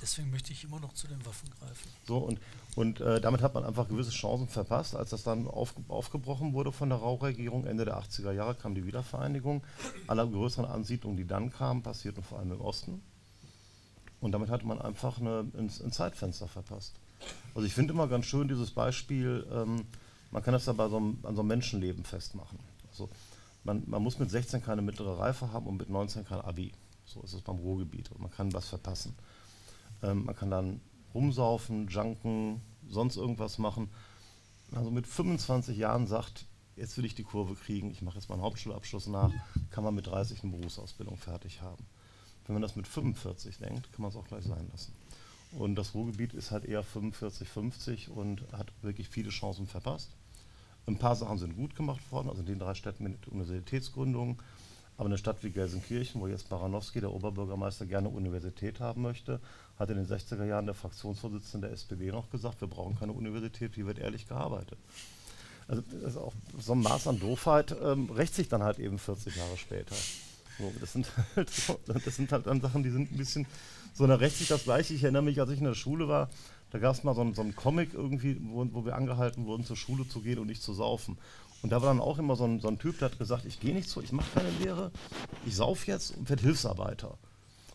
Deswegen 0.00 0.30
möchte 0.30 0.52
ich 0.52 0.64
immer 0.64 0.80
noch 0.80 0.94
zu 0.94 1.06
den 1.06 1.24
Waffen 1.26 1.48
greifen. 1.60 1.88
So, 2.08 2.18
und, 2.18 2.40
und 2.74 3.00
äh, 3.00 3.20
damit 3.20 3.40
hat 3.40 3.54
man 3.54 3.64
einfach 3.64 3.88
gewisse 3.88 4.10
Chancen 4.10 4.48
verpasst. 4.48 4.96
Als 4.96 5.10
das 5.10 5.22
dann 5.22 5.46
auf, 5.46 5.74
aufgebrochen 5.88 6.54
wurde 6.54 6.72
von 6.72 6.88
der 6.88 6.98
Rauchregierung, 6.98 7.66
Ende 7.66 7.84
der 7.84 8.00
80er 8.00 8.32
Jahre 8.32 8.56
kam 8.56 8.74
die 8.74 8.84
Wiedervereinigung. 8.84 9.62
Alle 10.08 10.28
größeren 10.28 10.64
Ansiedlungen, 10.64 11.18
die 11.18 11.26
dann 11.26 11.50
kamen, 11.50 11.82
passierten 11.82 12.24
vor 12.24 12.38
allem 12.38 12.52
im 12.52 12.60
Osten. 12.60 13.00
Und 14.22 14.30
damit 14.30 14.50
hatte 14.50 14.64
man 14.64 14.80
einfach 14.80 15.18
eine, 15.18 15.40
ein, 15.58 15.68
ein 15.84 15.92
Zeitfenster 15.92 16.46
verpasst. 16.46 16.94
Also 17.56 17.66
ich 17.66 17.74
finde 17.74 17.92
immer 17.92 18.06
ganz 18.06 18.24
schön 18.26 18.46
dieses 18.46 18.70
Beispiel, 18.70 19.44
ähm, 19.52 19.84
man 20.30 20.42
kann 20.44 20.52
das 20.54 20.64
ja 20.64 20.72
bei 20.72 20.88
so 20.88 20.96
einem, 20.96 21.18
an 21.24 21.34
so 21.34 21.42
einem 21.42 21.48
Menschenleben 21.48 22.04
festmachen. 22.04 22.60
Also 22.88 23.10
man, 23.64 23.82
man, 23.86 24.00
muss 24.00 24.20
mit 24.20 24.30
16 24.30 24.62
keine 24.62 24.80
mittlere 24.80 25.18
Reife 25.18 25.52
haben 25.52 25.66
und 25.66 25.76
mit 25.76 25.90
19 25.90 26.24
kein 26.24 26.40
Abi. 26.40 26.72
So 27.04 27.20
ist 27.22 27.32
es 27.32 27.42
beim 27.42 27.56
Ruhrgebiet 27.56 28.12
und 28.12 28.20
man 28.20 28.30
kann 28.30 28.52
was 28.52 28.68
verpassen. 28.68 29.16
Ähm, 30.04 30.24
man 30.24 30.36
kann 30.36 30.50
dann 30.50 30.80
rumsaufen, 31.14 31.88
junken, 31.88 32.62
sonst 32.88 33.16
irgendwas 33.16 33.58
machen. 33.58 33.90
Also 34.72 34.92
mit 34.92 35.08
25 35.08 35.76
Jahren 35.76 36.06
sagt, 36.06 36.46
jetzt 36.76 36.96
will 36.96 37.04
ich 37.04 37.16
die 37.16 37.24
Kurve 37.24 37.56
kriegen, 37.56 37.90
ich 37.90 38.02
mache 38.02 38.18
jetzt 38.18 38.28
meinen 38.28 38.42
Hauptschulabschluss 38.42 39.08
nach, 39.08 39.32
kann 39.70 39.82
man 39.82 39.96
mit 39.96 40.06
30 40.06 40.44
eine 40.44 40.52
Berufsausbildung 40.52 41.16
fertig 41.16 41.60
haben. 41.60 41.84
Wenn 42.46 42.54
man 42.54 42.62
das 42.62 42.76
mit 42.76 42.88
45 42.88 43.58
denkt, 43.58 43.92
kann 43.92 44.02
man 44.02 44.10
es 44.10 44.16
auch 44.16 44.26
gleich 44.26 44.44
sein 44.44 44.68
lassen. 44.70 44.92
Und 45.52 45.74
das 45.74 45.94
Ruhrgebiet 45.94 46.32
ist 46.32 46.50
halt 46.50 46.64
eher 46.64 46.82
45, 46.82 47.48
50 47.48 48.08
und 48.10 48.42
hat 48.52 48.72
wirklich 48.82 49.08
viele 49.08 49.30
Chancen 49.30 49.66
verpasst. 49.66 50.10
Ein 50.86 50.98
paar 50.98 51.14
Sachen 51.14 51.38
sind 51.38 51.56
gut 51.56 51.76
gemacht 51.76 52.00
worden, 52.10 52.28
also 52.28 52.40
in 52.40 52.46
den 52.46 52.58
drei 52.58 52.74
Städten 52.74 53.04
mit 53.04 53.28
Universitätsgründungen. 53.28 54.38
Aber 54.96 55.06
eine 55.06 55.18
Stadt 55.18 55.42
wie 55.42 55.50
Gelsenkirchen, 55.50 56.20
wo 56.20 56.26
jetzt 56.26 56.48
Baranowski, 56.48 57.00
der 57.00 57.12
Oberbürgermeister, 57.12 57.86
gerne 57.86 58.08
Universität 58.08 58.80
haben 58.80 59.02
möchte, 59.02 59.40
hat 59.78 59.90
in 59.90 59.96
den 59.96 60.06
60er 60.06 60.44
Jahren 60.44 60.66
der 60.66 60.74
Fraktionsvorsitzende 60.74 61.68
der 61.68 61.74
SPD 61.74 62.10
noch 62.10 62.30
gesagt, 62.30 62.60
wir 62.60 62.68
brauchen 62.68 62.98
keine 62.98 63.12
Universität, 63.12 63.74
hier 63.74 63.86
wird 63.86 63.98
ehrlich 63.98 64.28
gearbeitet. 64.28 64.78
Also 65.68 66.20
auch 66.20 66.34
so 66.58 66.72
ein 66.72 66.80
Maß 66.80 67.06
an 67.06 67.20
Doofheit 67.20 67.74
ähm, 67.82 68.10
rächt 68.10 68.34
sich 68.34 68.48
dann 68.48 68.62
halt 68.62 68.78
eben 68.78 68.98
40 68.98 69.36
Jahre 69.36 69.56
später. 69.56 69.94
So, 70.58 70.72
das, 70.80 70.92
sind 70.92 71.06
halt, 71.36 71.50
das 72.06 72.16
sind 72.16 72.32
halt 72.32 72.46
dann 72.46 72.60
Sachen, 72.60 72.82
die 72.82 72.90
sind 72.90 73.12
ein 73.12 73.16
bisschen 73.16 73.46
so, 73.94 74.06
da 74.06 74.14
rächt 74.14 74.38
sich 74.38 74.48
das 74.48 74.64
Gleiche. 74.64 74.94
Ich 74.94 75.02
erinnere 75.02 75.22
mich, 75.22 75.40
als 75.40 75.50
ich 75.50 75.58
in 75.58 75.64
der 75.64 75.74
Schule 75.74 76.08
war, 76.08 76.30
da 76.70 76.78
gab 76.78 76.94
es 76.94 77.04
mal 77.04 77.14
so 77.14 77.20
einen, 77.20 77.34
so 77.34 77.44
Comic 77.54 77.92
irgendwie, 77.92 78.40
wo, 78.42 78.66
wo, 78.72 78.84
wir 78.84 78.96
angehalten 78.96 79.46
wurden, 79.46 79.64
zur 79.64 79.76
Schule 79.76 80.08
zu 80.08 80.20
gehen 80.20 80.38
und 80.38 80.46
nicht 80.46 80.62
zu 80.62 80.72
saufen. 80.72 81.18
Und 81.62 81.70
da 81.70 81.80
war 81.80 81.88
dann 81.88 82.00
auch 82.00 82.18
immer 82.18 82.34
so 82.34 82.44
ein, 82.44 82.60
so 82.60 82.68
ein 82.68 82.78
Typ, 82.78 82.98
der 82.98 83.10
hat 83.10 83.18
gesagt, 83.18 83.44
ich 83.44 83.60
gehe 83.60 83.74
nicht 83.74 83.88
zu, 83.88 84.00
ich 84.00 84.12
mache 84.12 84.30
keine 84.34 84.50
Lehre, 84.50 84.90
ich 85.46 85.54
sauf 85.54 85.86
jetzt 85.86 86.16
und 86.16 86.28
werde 86.28 86.42
Hilfsarbeiter. 86.42 87.18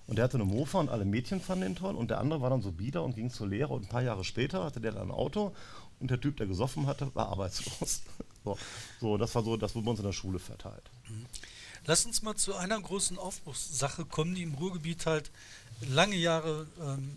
Und 0.07 0.15
der 0.15 0.23
hatte 0.23 0.37
eine 0.37 0.45
Mofa 0.45 0.79
und 0.79 0.89
alle 0.89 1.05
Mädchen 1.05 1.41
fanden 1.41 1.63
den 1.63 1.75
toll. 1.75 1.95
Und 1.95 2.09
der 2.09 2.19
andere 2.19 2.41
war 2.41 2.49
dann 2.49 2.61
so 2.61 2.71
bieder 2.71 3.03
und 3.03 3.15
ging 3.15 3.29
zur 3.29 3.47
Lehre. 3.47 3.73
Und 3.73 3.83
ein 3.83 3.89
paar 3.89 4.01
Jahre 4.01 4.23
später 4.23 4.63
hatte 4.63 4.79
der 4.79 4.93
dann 4.93 5.09
ein 5.09 5.11
Auto. 5.11 5.53
Und 5.99 6.09
der 6.09 6.19
Typ, 6.19 6.37
der 6.37 6.47
gesoffen 6.47 6.87
hatte, 6.87 7.13
war 7.13 7.27
arbeitslos. 7.27 8.03
so, 8.45 8.57
so, 9.01 9.17
das 9.17 9.35
war 9.35 9.43
so, 9.43 9.57
das 9.57 9.75
wurde 9.75 9.83
bei 9.83 9.91
uns 9.91 9.99
in 9.99 10.05
der 10.05 10.13
Schule 10.13 10.39
verteilt. 10.39 10.89
Mhm. 11.09 11.25
Lass 11.87 12.05
uns 12.05 12.21
mal 12.21 12.35
zu 12.35 12.53
einer 12.55 12.79
großen 12.79 13.17
Aufbruchssache 13.17 14.03
kommen, 14.03 14.35
die 14.35 14.43
im 14.43 14.53
Ruhrgebiet 14.55 15.05
halt 15.05 15.31
lange 15.79 16.17
Jahre. 16.17 16.67
Ähm, 16.81 17.15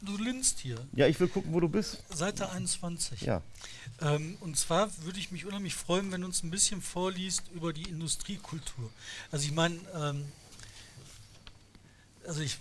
du 0.00 0.16
linst 0.16 0.58
hier. 0.58 0.84
Ja, 0.94 1.06
ich 1.06 1.20
will 1.20 1.28
gucken, 1.28 1.52
wo 1.52 1.60
du 1.60 1.68
bist. 1.68 2.02
Seite 2.12 2.50
21. 2.50 3.20
Ja. 3.20 3.40
Ähm, 4.00 4.36
und 4.40 4.58
zwar 4.58 4.90
würde 5.04 5.20
ich 5.20 5.30
mich 5.30 5.46
unheimlich 5.46 5.76
freuen, 5.76 6.10
wenn 6.10 6.22
du 6.22 6.26
uns 6.26 6.42
ein 6.42 6.50
bisschen 6.50 6.82
vorliest 6.82 7.44
über 7.54 7.72
die 7.72 7.84
Industriekultur. 7.88 8.90
Also 9.30 9.46
ich 9.46 9.52
meine, 9.52 9.78
ähm, 9.94 10.24
also 12.26 12.40
ich, 12.40 12.58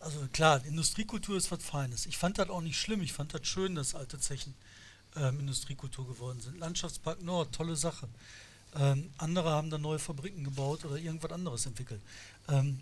also 0.00 0.18
klar, 0.32 0.64
Industriekultur 0.64 1.36
ist 1.36 1.52
was 1.52 1.62
Feines. 1.62 2.06
Ich 2.06 2.18
fand 2.18 2.38
das 2.38 2.50
auch 2.50 2.60
nicht 2.60 2.80
schlimm. 2.80 3.02
Ich 3.02 3.12
fand 3.12 3.32
das 3.32 3.46
schön, 3.46 3.76
dass 3.76 3.94
alte 3.94 4.18
Zechen 4.18 4.54
ähm, 5.14 5.38
Industriekultur 5.38 6.08
geworden 6.08 6.40
sind. 6.40 6.58
Landschaftspark 6.58 7.22
Nord, 7.22 7.54
tolle 7.54 7.76
Sache. 7.76 8.08
Ähm, 8.78 9.10
andere 9.18 9.50
haben 9.50 9.70
dann 9.70 9.82
neue 9.82 9.98
Fabriken 9.98 10.44
gebaut 10.44 10.84
oder 10.84 10.96
irgendwas 10.96 11.32
anderes 11.32 11.66
entwickelt. 11.66 12.00
Ähm, 12.48 12.80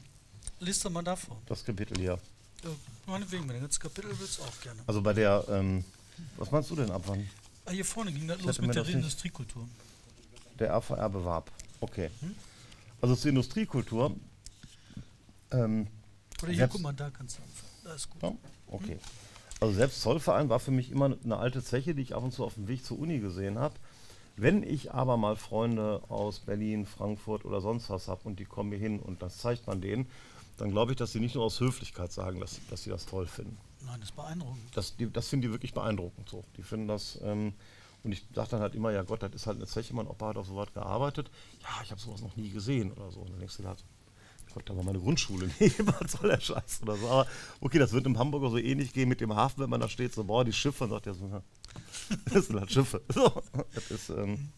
Lies 0.60 0.80
doch 0.80 0.90
mal 0.90 1.02
davor. 1.02 1.40
Das 1.46 1.64
Kapitel 1.64 1.96
hier. 1.98 2.18
Ja, 2.64 2.70
meinetwegen, 3.06 3.48
wenn 3.48 3.60
du 3.60 3.66
das 3.66 3.78
Kapitel 3.78 4.10
willst, 4.18 4.40
auch 4.40 4.60
gerne. 4.60 4.82
Also 4.86 5.00
bei 5.00 5.12
der, 5.12 5.44
ähm, 5.48 5.84
was 6.36 6.50
meinst 6.50 6.70
du 6.70 6.76
denn 6.76 6.90
ab 6.90 7.02
wann? 7.06 7.28
Ah, 7.64 7.70
hier 7.70 7.84
vorne 7.84 8.12
ging 8.12 8.26
das 8.26 8.40
los 8.42 8.60
mit 8.60 8.74
der 8.74 8.86
Industriekultur. 8.86 9.68
Der 10.58 10.72
RVR-Bewarb, 10.72 11.50
okay. 11.80 12.10
Hm? 12.20 12.34
Also 13.00 13.14
zur 13.14 13.28
Industriekultur. 13.28 14.16
Ähm, 15.52 15.86
Oder 16.42 16.52
hier, 16.52 16.68
guck 16.68 16.80
mal, 16.80 16.92
da 16.92 17.10
kannst 17.10 17.38
du 17.38 17.42
anfangen. 17.42 17.72
Da 17.84 17.94
ist 17.94 18.10
gut. 18.10 18.22
Ja, 18.22 18.32
okay. 18.66 18.94
Hm? 18.94 19.00
Also 19.60 19.74
selbst 19.74 20.02
Zollverein 20.02 20.48
war 20.48 20.60
für 20.60 20.70
mich 20.70 20.90
immer 20.90 21.16
eine 21.24 21.36
alte 21.36 21.62
Zeche, 21.62 21.94
die 21.94 22.02
ich 22.02 22.14
ab 22.14 22.22
und 22.22 22.32
zu 22.32 22.44
auf 22.44 22.54
dem 22.54 22.68
Weg 22.68 22.84
zur 22.84 22.98
Uni 22.98 23.18
gesehen 23.18 23.58
habe. 23.58 23.74
Wenn 24.40 24.62
ich 24.62 24.92
aber 24.92 25.16
mal 25.16 25.36
Freunde 25.36 26.00
aus 26.08 26.38
Berlin, 26.38 26.86
Frankfurt 26.86 27.44
oder 27.44 27.60
sonst 27.60 27.90
was 27.90 28.06
habe 28.06 28.20
und 28.24 28.38
die 28.38 28.44
kommen 28.44 28.70
hier 28.70 28.78
hin 28.78 29.00
und 29.00 29.20
das 29.20 29.38
zeigt 29.38 29.66
man 29.66 29.80
denen, 29.80 30.06
dann 30.58 30.70
glaube 30.70 30.92
ich, 30.92 30.98
dass 30.98 31.12
sie 31.12 31.20
nicht 31.20 31.34
nur 31.34 31.44
aus 31.44 31.58
Höflichkeit 31.60 32.12
sagen, 32.12 32.40
dass, 32.40 32.60
dass 32.70 32.84
sie 32.84 32.90
das 32.90 33.06
toll 33.06 33.26
finden. 33.26 33.58
Nein, 33.84 34.00
das 34.00 34.10
ist 34.10 34.16
beeindruckend. 34.16 34.62
Das, 34.74 34.94
das 35.12 35.28
finden 35.28 35.42
die 35.42 35.50
wirklich 35.50 35.74
beeindruckend 35.74 36.28
so. 36.28 36.44
Die 36.56 36.62
finden 36.62 36.86
das, 36.86 37.18
ähm, 37.22 37.52
und 38.04 38.12
ich 38.12 38.28
dachte 38.32 38.52
dann 38.52 38.60
halt 38.60 38.76
immer, 38.76 38.92
ja 38.92 39.02
Gott, 39.02 39.22
das 39.22 39.34
ist 39.34 39.46
halt 39.46 39.56
eine 39.56 39.66
Zeche, 39.66 39.94
mein 39.94 40.06
Opa 40.06 40.28
hat 40.28 40.36
auf 40.36 40.46
sowas 40.46 40.72
gearbeitet. 40.72 41.30
Ja, 41.62 41.82
ich 41.82 41.90
habe 41.90 42.00
sowas 42.00 42.20
noch 42.20 42.36
nie 42.36 42.50
gesehen 42.50 42.92
oder 42.92 43.10
so. 43.10 43.20
Und 43.20 43.30
dann 43.30 43.40
denkst 43.40 43.56
du 43.56 43.64
halt, 43.64 43.84
Gott, 44.54 44.68
da 44.68 44.76
war 44.76 44.84
meine 44.84 44.98
Grundschule. 44.98 45.50
Nee, 45.60 45.72
was 45.78 46.12
soll 46.12 46.30
der 46.30 46.40
Scheiß 46.40 46.80
oder 46.82 46.96
so. 46.96 47.08
Aber 47.08 47.26
okay, 47.60 47.78
das 47.78 47.92
wird 47.92 48.06
im 48.06 48.18
Hamburger 48.18 48.50
so 48.50 48.58
ähnlich 48.58 48.92
gehen 48.92 49.08
mit 49.08 49.20
dem 49.20 49.34
Hafen, 49.34 49.62
wenn 49.62 49.70
man 49.70 49.80
da 49.80 49.88
steht, 49.88 50.14
so, 50.14 50.24
boah, 50.24 50.44
die 50.44 50.52
Schiffe, 50.52 50.84
und 50.84 50.90
sagt 50.90 51.06
er 51.06 51.14
so, 51.14 51.42
das 52.32 52.46
sind 52.46 52.58
halt 52.58 52.70
Schiffe. 52.70 53.02
So, 53.12 53.42
das 53.74 53.90
ist, 53.90 54.10
ähm 54.10 54.48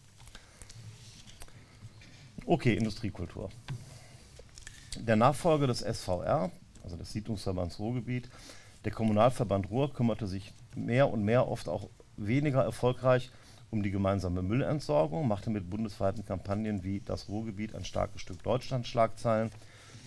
okay, 2.45 2.75
Industriekultur. 2.75 3.49
Der 4.99 5.15
Nachfolger 5.15 5.67
des 5.67 5.79
SVR, 5.79 6.51
also 6.83 6.97
des 6.97 7.11
Siedlungsverbands 7.11 7.79
Ruhrgebiet, 7.79 8.29
der 8.83 8.91
Kommunalverband 8.91 9.69
Ruhr 9.69 9.93
kümmerte 9.93 10.27
sich 10.27 10.53
mehr 10.75 11.09
und 11.09 11.23
mehr, 11.23 11.47
oft 11.47 11.69
auch 11.69 11.89
weniger 12.17 12.63
erfolgreich, 12.63 13.31
um 13.69 13.83
die 13.83 13.91
gemeinsame 13.91 14.41
Müllentsorgung, 14.41 15.27
machte 15.27 15.49
mit 15.49 15.69
bundesweiten 15.69 16.25
Kampagnen 16.25 16.83
wie 16.83 16.99
das 16.99 17.29
Ruhrgebiet 17.29 17.73
ein 17.73 17.85
starkes 17.85 18.21
Stück 18.21 18.43
Deutschland 18.43 18.85
Schlagzeilen 18.85 19.49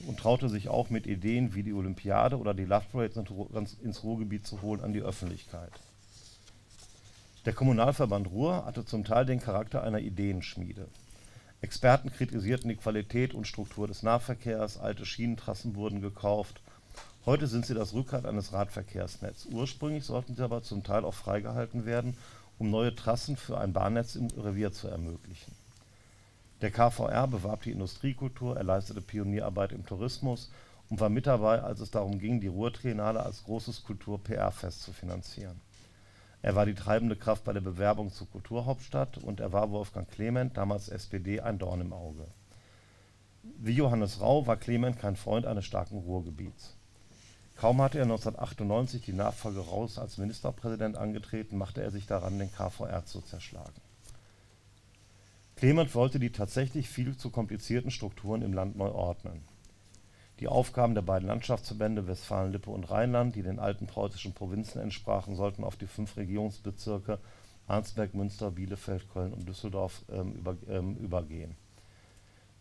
und 0.06 0.18
traute 0.18 0.48
sich 0.48 0.68
auch 0.68 0.90
mit 0.90 1.06
Ideen 1.06 1.54
wie 1.54 1.62
die 1.62 1.72
Olympiade 1.72 2.36
oder 2.38 2.52
die 2.52 2.64
Love 2.64 2.84
Parade 2.92 3.24
ins 3.82 4.02
Ruhrgebiet 4.02 4.46
zu 4.46 4.60
holen 4.60 4.82
an 4.82 4.92
die 4.92 5.00
Öffentlichkeit. 5.00 5.72
Der 7.44 7.52
Kommunalverband 7.52 8.28
Ruhr 8.28 8.64
hatte 8.64 8.86
zum 8.86 9.04
Teil 9.04 9.26
den 9.26 9.38
Charakter 9.38 9.82
einer 9.82 9.98
Ideenschmiede. 9.98 10.88
Experten 11.60 12.10
kritisierten 12.10 12.70
die 12.70 12.76
Qualität 12.76 13.34
und 13.34 13.46
Struktur 13.46 13.86
des 13.86 14.02
Nahverkehrs, 14.02 14.78
alte 14.78 15.04
Schienentrassen 15.04 15.74
wurden 15.74 16.00
gekauft. 16.00 16.62
Heute 17.26 17.46
sind 17.46 17.66
sie 17.66 17.74
das 17.74 17.92
Rückgrat 17.92 18.24
eines 18.24 18.54
Radverkehrsnetzes. 18.54 19.52
Ursprünglich 19.52 20.04
sollten 20.04 20.34
sie 20.34 20.42
aber 20.42 20.62
zum 20.62 20.84
Teil 20.84 21.04
auch 21.04 21.12
freigehalten 21.12 21.84
werden, 21.84 22.16
um 22.58 22.70
neue 22.70 22.94
Trassen 22.94 23.36
für 23.36 23.58
ein 23.58 23.74
Bahnnetz 23.74 24.14
im 24.14 24.28
Revier 24.28 24.72
zu 24.72 24.88
ermöglichen. 24.88 25.52
Der 26.62 26.70
KVR 26.70 27.26
bewarb 27.26 27.64
die 27.64 27.72
Industriekultur, 27.72 28.56
er 28.56 28.64
leistete 28.64 29.02
Pionierarbeit 29.02 29.72
im 29.72 29.84
Tourismus 29.84 30.50
und 30.88 30.98
war 30.98 31.10
mit 31.10 31.26
dabei, 31.26 31.60
als 31.60 31.80
es 31.80 31.90
darum 31.90 32.18
ging, 32.18 32.40
die 32.40 32.46
Ruhrtriennale 32.46 33.22
als 33.22 33.44
großes 33.44 33.84
Kultur-PR-Fest 33.84 34.82
zu 34.82 34.94
finanzieren. 34.94 35.60
Er 36.44 36.54
war 36.54 36.66
die 36.66 36.74
treibende 36.74 37.16
Kraft 37.16 37.44
bei 37.44 37.54
der 37.54 37.62
Bewerbung 37.62 38.12
zur 38.12 38.28
Kulturhauptstadt 38.28 39.16
und 39.16 39.40
er 39.40 39.54
war 39.54 39.70
Wolfgang 39.70 40.06
Clement, 40.10 40.54
damals 40.58 40.90
SPD, 40.90 41.40
ein 41.40 41.58
Dorn 41.58 41.80
im 41.80 41.94
Auge. 41.94 42.26
Wie 43.42 43.72
Johannes 43.72 44.20
Rau 44.20 44.46
war 44.46 44.58
Clement 44.58 44.98
kein 44.98 45.16
Freund 45.16 45.46
eines 45.46 45.64
starken 45.64 45.96
Ruhrgebiets. 45.96 46.76
Kaum 47.56 47.80
hatte 47.80 47.96
er 47.96 48.04
1998 48.04 49.00
die 49.06 49.14
Nachfolge 49.14 49.60
Raus 49.60 49.98
als 49.98 50.18
Ministerpräsident 50.18 50.98
angetreten, 50.98 51.56
machte 51.56 51.82
er 51.82 51.90
sich 51.90 52.06
daran, 52.06 52.38
den 52.38 52.52
KVR 52.52 53.06
zu 53.06 53.22
zerschlagen. 53.22 53.80
Clement 55.56 55.94
wollte 55.94 56.18
die 56.18 56.30
tatsächlich 56.30 56.90
viel 56.90 57.16
zu 57.16 57.30
komplizierten 57.30 57.90
Strukturen 57.90 58.42
im 58.42 58.52
Land 58.52 58.76
neu 58.76 58.90
ordnen. 58.90 59.40
Die 60.44 60.48
Aufgaben 60.48 60.94
der 60.94 61.00
beiden 61.00 61.26
Landschaftsverbände 61.26 62.06
Westfalen-Lippe 62.06 62.68
und 62.68 62.90
Rheinland, 62.90 63.34
die 63.34 63.42
den 63.42 63.58
alten 63.58 63.86
preußischen 63.86 64.34
Provinzen 64.34 64.78
entsprachen, 64.78 65.36
sollten 65.36 65.64
auf 65.64 65.76
die 65.76 65.86
fünf 65.86 66.18
Regierungsbezirke 66.18 67.18
Arnsberg, 67.66 68.12
Münster, 68.12 68.50
Bielefeld, 68.50 69.10
Köln 69.10 69.32
und 69.32 69.48
Düsseldorf 69.48 70.02
ähm, 70.12 70.34
über, 70.34 70.54
ähm, 70.68 70.96
übergehen. 70.96 71.56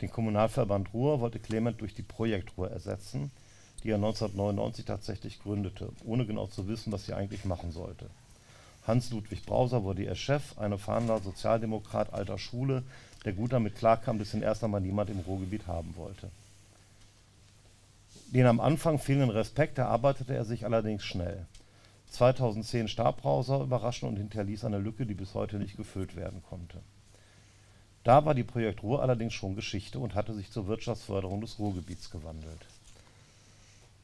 Den 0.00 0.10
Kommunalverband 0.10 0.94
Ruhr 0.94 1.20
wollte 1.20 1.38
Clement 1.38 1.78
durch 1.82 1.92
die 1.92 2.00
Projekt 2.00 2.56
Ruhr 2.56 2.70
ersetzen, 2.70 3.30
die 3.82 3.90
er 3.90 3.96
1999 3.96 4.86
tatsächlich 4.86 5.42
gründete, 5.42 5.90
ohne 6.06 6.24
genau 6.24 6.46
zu 6.46 6.66
wissen, 6.66 6.90
was 6.90 7.04
sie 7.04 7.12
eigentlich 7.12 7.44
machen 7.44 7.70
sollte. 7.70 8.08
Hans-Ludwig 8.86 9.44
Brauser 9.44 9.84
wurde 9.84 10.04
ihr 10.04 10.14
Chef, 10.14 10.56
ein 10.56 10.72
erfahrener 10.72 11.18
Sozialdemokrat 11.18 12.14
alter 12.14 12.38
Schule, 12.38 12.82
der 13.26 13.34
gut 13.34 13.52
damit 13.52 13.76
klarkam, 13.76 14.18
dass 14.18 14.32
ihn 14.32 14.40
erst 14.40 14.64
einmal 14.64 14.80
niemand 14.80 15.10
im 15.10 15.20
Ruhrgebiet 15.20 15.66
haben 15.66 15.94
wollte. 15.96 16.30
Den 18.32 18.46
am 18.46 18.60
Anfang 18.60 18.98
fehlenden 18.98 19.30
Respekt 19.30 19.78
erarbeitete 19.78 20.34
er 20.34 20.44
sich 20.44 20.64
allerdings 20.64 21.04
schnell. 21.04 21.46
2010 22.10 22.88
starb 22.88 23.22
Brauser 23.22 23.60
überraschend 23.60 24.10
und 24.12 24.16
hinterließ 24.16 24.64
eine 24.64 24.78
Lücke, 24.78 25.06
die 25.06 25.14
bis 25.14 25.34
heute 25.34 25.58
nicht 25.58 25.76
gefüllt 25.76 26.16
werden 26.16 26.42
konnte. 26.42 26.80
Da 28.04 28.24
war 28.24 28.34
die 28.34 28.44
Projekt 28.44 28.82
Ruhr 28.82 29.02
allerdings 29.02 29.32
schon 29.32 29.56
Geschichte 29.56 29.98
und 29.98 30.14
hatte 30.14 30.34
sich 30.34 30.50
zur 30.50 30.66
Wirtschaftsförderung 30.66 31.40
des 31.40 31.58
Ruhrgebiets 31.58 32.10
gewandelt. 32.10 32.66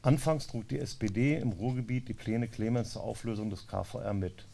Anfangs 0.01 0.47
trug 0.47 0.67
die 0.67 0.79
SPD 0.79 1.37
im 1.37 1.51
Ruhrgebiet 1.51 2.07
die 2.09 2.13
Pläne 2.13 2.47
Clemens 2.47 2.93
zur 2.93 3.03
Auflösung 3.03 3.51
des 3.51 3.67
KVR 3.67 4.13
mit. 4.13 4.45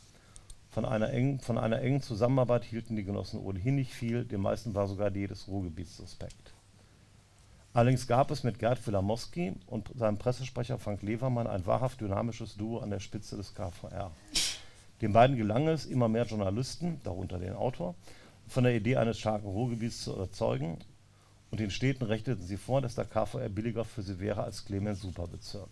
Von 0.70 0.84
einer, 0.86 1.10
engen, 1.12 1.40
von 1.40 1.58
einer 1.58 1.82
engen 1.82 2.02
Zusammenarbeit 2.02 2.66
hielten 2.66 2.98
die 2.98 3.06
Genossen 3.06 3.40
ohnehin 3.40 3.76
nicht 3.76 3.94
viel, 3.94 4.26
den 4.26 4.42
meisten 4.42 4.76
war 4.76 4.88
sogar 4.88 5.10
die 5.10 5.26
des 5.26 5.48
Ruhrgebiets 5.48 5.98
suspekt. 5.98 6.54
Allerdings 7.74 8.08
gab 8.08 8.32
es 8.32 8.44
mit 8.44 8.60
Gerd 8.60 8.86
Wilamowski 8.88 9.54
und 9.68 9.92
seinem 9.96 10.18
Pressesprecher 10.18 10.80
Frank 10.80 11.04
Levermann 11.04 11.48
ein 11.48 11.66
wahrhaft 11.66 12.02
dynamisches 12.02 12.56
Duo 12.56 12.80
an 12.80 12.90
der 12.90 13.00
Spitze 13.00 13.38
des 13.38 13.54
KVR. 13.54 14.12
Den 15.02 15.14
beiden 15.14 15.38
gelang 15.38 15.68
es, 15.68 15.86
immer 15.86 16.08
mehr 16.08 16.26
Journalisten, 16.26 17.00
darunter 17.04 17.38
den 17.38 17.54
Autor, 17.54 17.94
von 18.48 18.64
der 18.64 18.76
Idee 18.76 18.98
eines 18.98 19.20
starken 19.20 19.48
Ruhrgebiets 19.48 20.04
zu 20.04 20.14
überzeugen 20.14 20.80
und 21.52 21.60
den 21.60 21.70
Städten 21.70 22.04
rechneten 22.04 22.44
sie 22.44 22.58
vor, 22.58 22.82
dass 22.82 22.96
der 22.96 23.06
KVR 23.06 23.50
billiger 23.50 23.86
für 23.86 24.02
sie 24.02 24.20
wäre 24.20 24.44
als 24.44 24.66
Clemens 24.66 25.02
Superbezirk. 25.02 25.70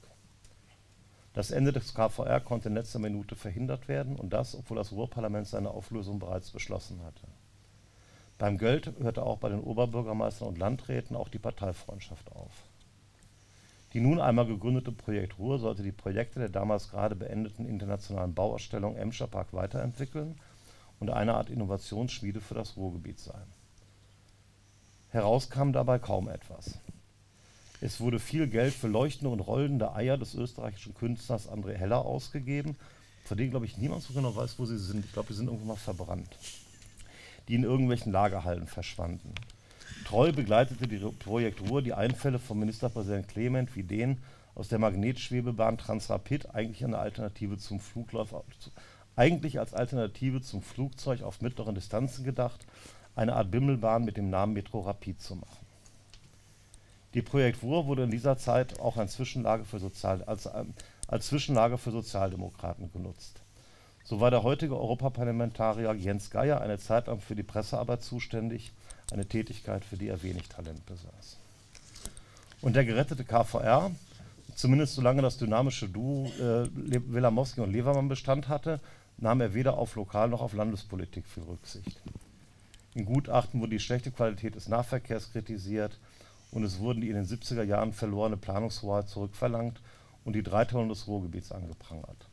Das 1.34 1.52
Ende 1.52 1.74
des 1.74 1.94
KVR 1.94 2.40
konnte 2.40 2.70
in 2.70 2.76
letzter 2.76 3.00
Minute 3.00 3.36
verhindert 3.36 3.88
werden 3.88 4.16
und 4.16 4.32
das, 4.32 4.56
obwohl 4.56 4.78
das 4.78 4.94
Ruhrparlament 4.94 5.48
seine 5.48 5.72
Auflösung 5.72 6.20
bereits 6.20 6.52
beschlossen 6.52 7.02
hatte. 7.04 7.28
Beim 8.38 8.58
Geld 8.58 8.92
hörte 9.00 9.24
auch 9.24 9.38
bei 9.38 9.50
den 9.50 9.62
Oberbürgermeistern 9.62 10.50
und 10.50 10.58
Landräten 10.58 11.16
auch 11.16 11.30
die 11.30 11.40
Parteifreundschaft 11.40 12.32
auf. 12.34 12.52
Die 13.94 14.02
nun 14.02 14.20
einmal 14.20 14.46
gegründete 14.46 14.92
Projekt 14.92 15.40
Ruhr 15.40 15.58
sollte 15.58 15.82
die 15.82 15.94
Projekte 15.94 16.40
der 16.40 16.50
damals 16.50 16.90
gerade 16.90 17.16
beendeten 17.16 17.66
internationalen 17.66 18.34
Bauausstellung 18.34 18.98
Emscher 18.98 19.28
Park 19.28 19.54
weiterentwickeln 19.54 20.36
und 21.00 21.10
eine 21.10 21.36
Art 21.36 21.50
Innovationsschmiede 21.50 22.42
für 22.42 22.56
das 22.56 22.76
Ruhrgebiet 22.76 23.20
sein. 23.20 23.48
Heraus 25.12 25.50
kam 25.50 25.72
dabei 25.72 25.98
kaum 25.98 26.28
etwas. 26.28 26.78
Es 27.80 28.02
wurde 28.02 28.20
viel 28.20 28.48
Geld 28.48 28.74
für 28.74 28.90
leuchtende 28.90 29.30
und 29.30 29.40
rollende 29.40 29.94
Eier 29.96 30.18
des 30.18 30.36
österreichischen 30.36 30.94
Künstlers 30.94 31.50
André 31.50 31.74
Heller 31.74 32.06
ausgegeben, 32.06 32.76
von 33.24 33.38
denen, 33.38 33.52
glaube 33.52 33.66
ich, 33.66 33.78
niemand 33.78 34.04
so 34.04 34.14
genau 34.14 34.36
weiß, 34.36 34.60
wo 34.60 34.66
sie 34.66 34.78
sind. 34.78 35.06
Ich 35.06 35.14
glaube, 35.14 35.30
die 35.30 35.36
sind 35.36 35.48
irgendwo 35.48 35.66
mal 35.66 35.78
verbrannt. 35.78 36.38
Die 37.48 37.56
in 37.56 37.64
irgendwelchen 37.64 38.12
Lagerhallen 38.12 38.68
verschwanden. 38.68 39.34
Treu 40.06 40.32
begleitete 40.32 40.88
die 40.88 40.98
Projekt 40.98 41.70
Ruhr 41.70 41.82
die 41.82 41.94
Einfälle 41.94 42.40
von 42.40 42.60
Ministerpräsident 42.60 43.28
Clement 43.28 43.76
wie 43.76 43.84
den 43.84 44.18
aus 44.56 44.70
der 44.70 44.80
Magnetschwebebahn 44.80 45.78
Transrapid 45.78 46.54
eigentlich 46.56 46.84
eine 46.84 46.98
Alternative 46.98 47.58
zum 47.58 47.80
Fluglauf, 47.80 48.34
eigentlich 49.16 49.60
als 49.60 49.74
Alternative 49.74 50.42
zum 50.42 50.62
Flugzeug 50.62 51.22
auf 51.22 51.42
mittleren 51.42 51.76
Distanzen 51.76 52.24
gedacht, 52.24 52.66
eine 53.16 53.36
Art 53.36 53.52
Bimmelbahn 53.52 54.06
mit 54.06 54.18
dem 54.18 54.30
Namen 54.30 54.54
Metro 54.54 54.82
Rapid 54.82 55.22
zu 55.22 55.36
machen. 55.36 55.66
Die 57.14 57.22
Projekt 57.22 57.64
Ruhr 57.64 57.88
wurde 57.88 58.04
in 58.04 58.12
dieser 58.12 58.38
Zeit 58.38 58.80
auch 58.80 58.98
als 58.98 59.14
Zwischenlage 59.14 59.64
für, 59.64 59.80
Sozial, 59.80 60.24
als, 60.24 60.50
als 61.08 61.28
Zwischenlage 61.28 61.78
für 61.78 61.92
Sozialdemokraten 61.92 62.92
genutzt. 62.92 63.42
So 64.06 64.20
war 64.20 64.30
der 64.30 64.44
heutige 64.44 64.78
Europaparlamentarier 64.78 65.92
Jens 65.96 66.30
Geier 66.30 66.62
eine 66.62 66.78
Zeit 66.78 67.08
lang 67.08 67.20
für 67.22 67.36
die 67.36 67.42
Pressearbeit 67.42 68.04
zuständig, 68.04 68.72
eine 69.12 69.26
Tätigkeit, 69.26 69.84
für 69.84 69.98
die 69.98 70.10
er 70.10 70.22
wenig 70.22 70.48
Talent 70.48 70.86
besaß. 70.86 71.38
Und 72.62 72.76
der 72.76 72.86
gerettete 72.86 73.24
KVR, 73.24 73.90
zumindest 74.54 74.94
solange 74.94 75.24
das 75.24 75.38
dynamische 75.38 75.90
Duo 75.90 76.28
äh, 76.40 76.70
Wilamowski 76.72 77.62
und 77.62 77.72
Levermann 77.72 78.08
Bestand 78.08 78.48
hatte, 78.48 78.80
nahm 79.18 79.42
er 79.42 79.56
weder 79.56 79.78
auf 79.78 79.96
Lokal- 79.96 80.30
noch 80.30 80.42
auf 80.42 80.54
Landespolitik 80.54 81.26
viel 81.26 81.44
Rücksicht. 81.44 82.00
In 82.94 83.06
Gutachten 83.06 83.60
wurde 83.60 83.72
die 83.72 83.80
schlechte 83.80 84.12
Qualität 84.12 84.54
des 84.54 84.68
Nahverkehrs 84.68 85.32
kritisiert, 85.32 85.98
und 86.52 86.64
es 86.64 86.80
wurden 86.80 87.02
die 87.02 87.10
in 87.10 87.16
den 87.16 87.26
70er 87.26 87.64
Jahren 87.64 87.92
verlorene 87.92 88.38
Planungshoheit 88.38 89.10
zurückverlangt 89.10 89.82
und 90.24 90.34
die 90.34 90.44
drei 90.44 90.64
Tonnen 90.64 90.90
des 90.90 91.08
Ruhrgebiets 91.08 91.52
angeprangert. 91.52 92.28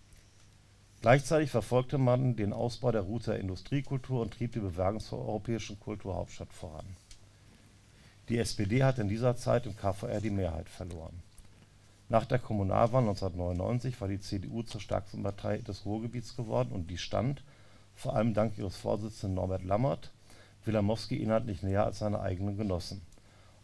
Gleichzeitig 1.03 1.51
verfolgte 1.51 1.99
man 1.99 2.37
den 2.37 2.53
Ausbau 2.53 2.93
der 2.93 3.03
Route 3.03 3.33
der 3.33 3.41
Industriekultur 3.41 4.23
und 4.23 4.33
trieb 4.33 4.53
die 4.53 4.61
Bewerbung 4.61 5.01
zur 5.01 5.19
europäischen 5.19 5.79
Kulturhauptstadt 5.79 6.53
voran. 6.53 6.87
Die 8.29 8.38
SPD 8.38 8.83
hat 8.85 8.99
in 8.99 9.09
dieser 9.09 9.37
Zeit 9.37 9.67
im 9.67 9.77
KVR 9.77 10.21
die 10.21 10.31
Mehrheit 10.31 10.69
verloren. 10.69 11.23
Nach 12.09 12.25
der 12.25 12.38
Kommunalwahl 12.38 13.03
1999 13.03 14.01
war 14.01 14.09
die 14.09 14.21
CDU 14.21 14.62
zur 14.62 14.81
stärksten 14.81 15.23
Partei 15.23 15.59
des 15.59 15.85
Ruhrgebiets 15.85 16.37
geworden 16.37 16.73
und 16.73 16.88
die 16.88 16.99
stand, 16.99 17.43
vor 17.95 18.17
allem 18.17 18.33
dank 18.33 18.57
ihres 18.57 18.77
Vorsitzenden 18.77 19.35
Norbert 19.35 19.65
Lammert, 19.65 20.12
Wilamowski 20.65 21.17
inhaltlich 21.17 21.62
näher 21.62 21.85
als 21.85 21.99
seine 21.99 22.21
eigenen 22.21 22.57
Genossen 22.57 23.03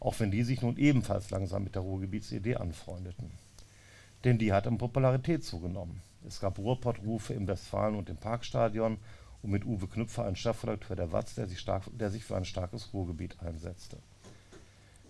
auch 0.00 0.20
wenn 0.20 0.30
die 0.30 0.44
sich 0.44 0.62
nun 0.62 0.76
ebenfalls 0.76 1.30
langsam 1.30 1.64
mit 1.64 1.74
der 1.74 1.82
Ruhrgebietsidee 1.82 2.56
anfreundeten. 2.56 3.30
Denn 4.24 4.38
die 4.38 4.52
hat 4.52 4.66
an 4.66 4.78
Popularität 4.78 5.44
zugenommen. 5.44 6.02
Es 6.26 6.40
gab 6.40 6.58
Ruhrpottrufe 6.58 7.32
im 7.34 7.46
Westfalen- 7.46 7.96
und 7.96 8.08
im 8.10 8.16
Parkstadion 8.16 8.98
und 9.42 9.50
mit 9.50 9.64
Uwe 9.64 9.86
Knüpfer 9.86 10.24
einen 10.24 10.36
Chefredakteur 10.36 10.96
der 10.96 11.12
Watz, 11.12 11.34
der 11.34 11.46
sich, 11.46 11.60
stark, 11.60 11.84
der 11.92 12.10
sich 12.10 12.24
für 12.24 12.36
ein 12.36 12.44
starkes 12.44 12.92
Ruhrgebiet 12.92 13.40
einsetzte. 13.40 13.98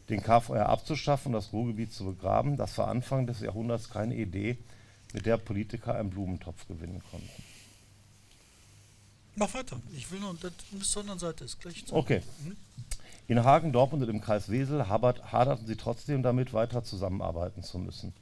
Den 0.09 0.23
KVR 0.23 0.69
abzuschaffen 0.69 1.35
und 1.35 1.41
das 1.41 1.53
Ruhrgebiet 1.53 1.93
zu 1.93 2.05
begraben, 2.05 2.57
das 2.57 2.77
war 2.79 2.89
Anfang 2.89 3.27
des 3.27 3.41
Jahrhunderts 3.41 3.91
keine 3.91 4.15
Idee, 4.15 4.59
mit 5.13 5.27
der 5.27 5.39
Politiker 5.39 5.95
einen 5.95 6.11
Blumentopf 6.11 6.67
gewinnen 6.69 7.03
konnten. 7.11 7.29
Mach 9.37 9.53
weiter. 9.55 9.81
Ich 9.95 10.11
will 10.11 10.21
nur, 10.21 10.35
das 10.41 10.53
bis 10.73 10.91
zur 10.91 11.03
anderen 11.03 11.19
Seite 11.19 11.45
ist 11.45 11.61
gleich. 11.61 11.87
zu. 11.87 11.95
Okay. 11.95 12.23
In 13.29 13.45
Hagen, 13.45 13.73
Dortmund 13.73 14.03
und 14.03 14.09
im 14.09 14.21
Kreis 14.21 14.49
Wesel 14.49 14.89
habert- 14.89 15.33
haderten 15.33 15.67
sie 15.67 15.77
trotzdem 15.77 16.23
damit, 16.23 16.53
weiter 16.53 16.83
zusammenarbeiten 16.83 17.63
zu 17.63 17.79
müssen. 17.79 18.13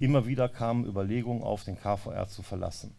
Immer 0.00 0.26
wieder 0.26 0.48
kamen 0.48 0.84
Überlegungen 0.84 1.42
auf, 1.42 1.64
den 1.64 1.76
KVR 1.76 2.28
zu 2.28 2.42
verlassen. 2.42 2.94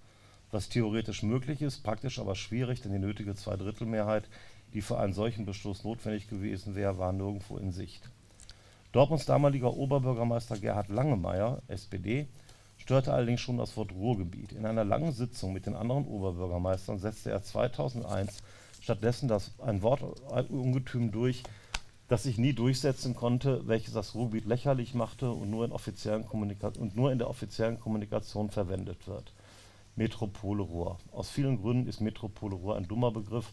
Was 0.52 0.68
theoretisch 0.68 1.24
möglich 1.24 1.62
ist, 1.62 1.84
praktisch 1.84 2.20
aber 2.20 2.36
schwierig, 2.36 2.82
denn 2.82 2.92
die 2.92 3.00
nötige 3.00 3.36
Zweidrittelmehrheit, 3.36 4.28
die 4.74 4.82
für 4.82 5.00
einen 5.00 5.14
solchen 5.14 5.46
Beschluss 5.46 5.84
notwendig 5.84 6.28
gewesen 6.28 6.76
wäre, 6.76 6.98
war 6.98 7.14
nirgendwo 7.14 7.58
in 7.58 7.72
Sicht. 7.72 8.10
Dortmunds 8.92 9.26
damaliger 9.26 9.74
Oberbürgermeister 9.74 10.58
Gerhard 10.58 10.90
Langemeyer, 10.90 11.62
SPD, 11.68 12.28
störte 12.76 13.14
allerdings 13.14 13.42
schon 13.42 13.58
das 13.58 13.78
Wort 13.78 13.92
Ruhrgebiet. 13.92 14.52
In 14.52 14.66
einer 14.66 14.84
langen 14.84 15.12
Sitzung 15.12 15.54
mit 15.54 15.68
den 15.68 15.76
anderen 15.76 16.06
Oberbürgermeistern 16.06 16.98
setzte 16.98 17.30
er 17.32 17.44
2001 17.44 18.42
stattdessen 18.82 19.28
das, 19.28 19.52
ein 19.60 19.82
Wortungetüm 19.84 21.12
durch, 21.12 21.44
das 22.10 22.24
sich 22.24 22.38
nie 22.40 22.54
durchsetzen 22.54 23.16
konnte, 23.16 23.66
welches 23.68 23.94
das 23.94 24.16
Ruhrgebiet 24.16 24.46
lächerlich 24.46 24.96
machte 24.96 25.30
und 25.30 25.50
nur 25.50 25.64
in, 25.64 25.72
offiziellen 25.72 26.24
und 26.24 26.96
nur 26.96 27.12
in 27.12 27.20
der 27.20 27.30
offiziellen 27.30 27.80
Kommunikation 27.80 28.50
verwendet 28.50 29.08
wird. 29.08 29.32
Metropole 29.96 30.64
Ruhr. 30.64 30.98
Aus 31.12 31.30
vielen 31.30 31.62
Gründen 31.62 31.88
ist 31.88 32.02
Metropole 32.02 32.56
Ruhr 32.56 32.78
ein 32.78 32.88
dummer 32.88 33.12
Begriff, 33.12 33.46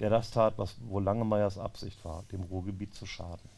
der 0.00 0.10
das 0.10 0.32
tat, 0.32 0.54
was 0.56 0.74
wohl 0.88 1.04
Langemeyers 1.04 1.56
Absicht 1.56 2.04
war, 2.04 2.24
dem 2.32 2.42
Ruhrgebiet 2.42 2.94
zu 2.94 3.06
schaden. 3.06 3.48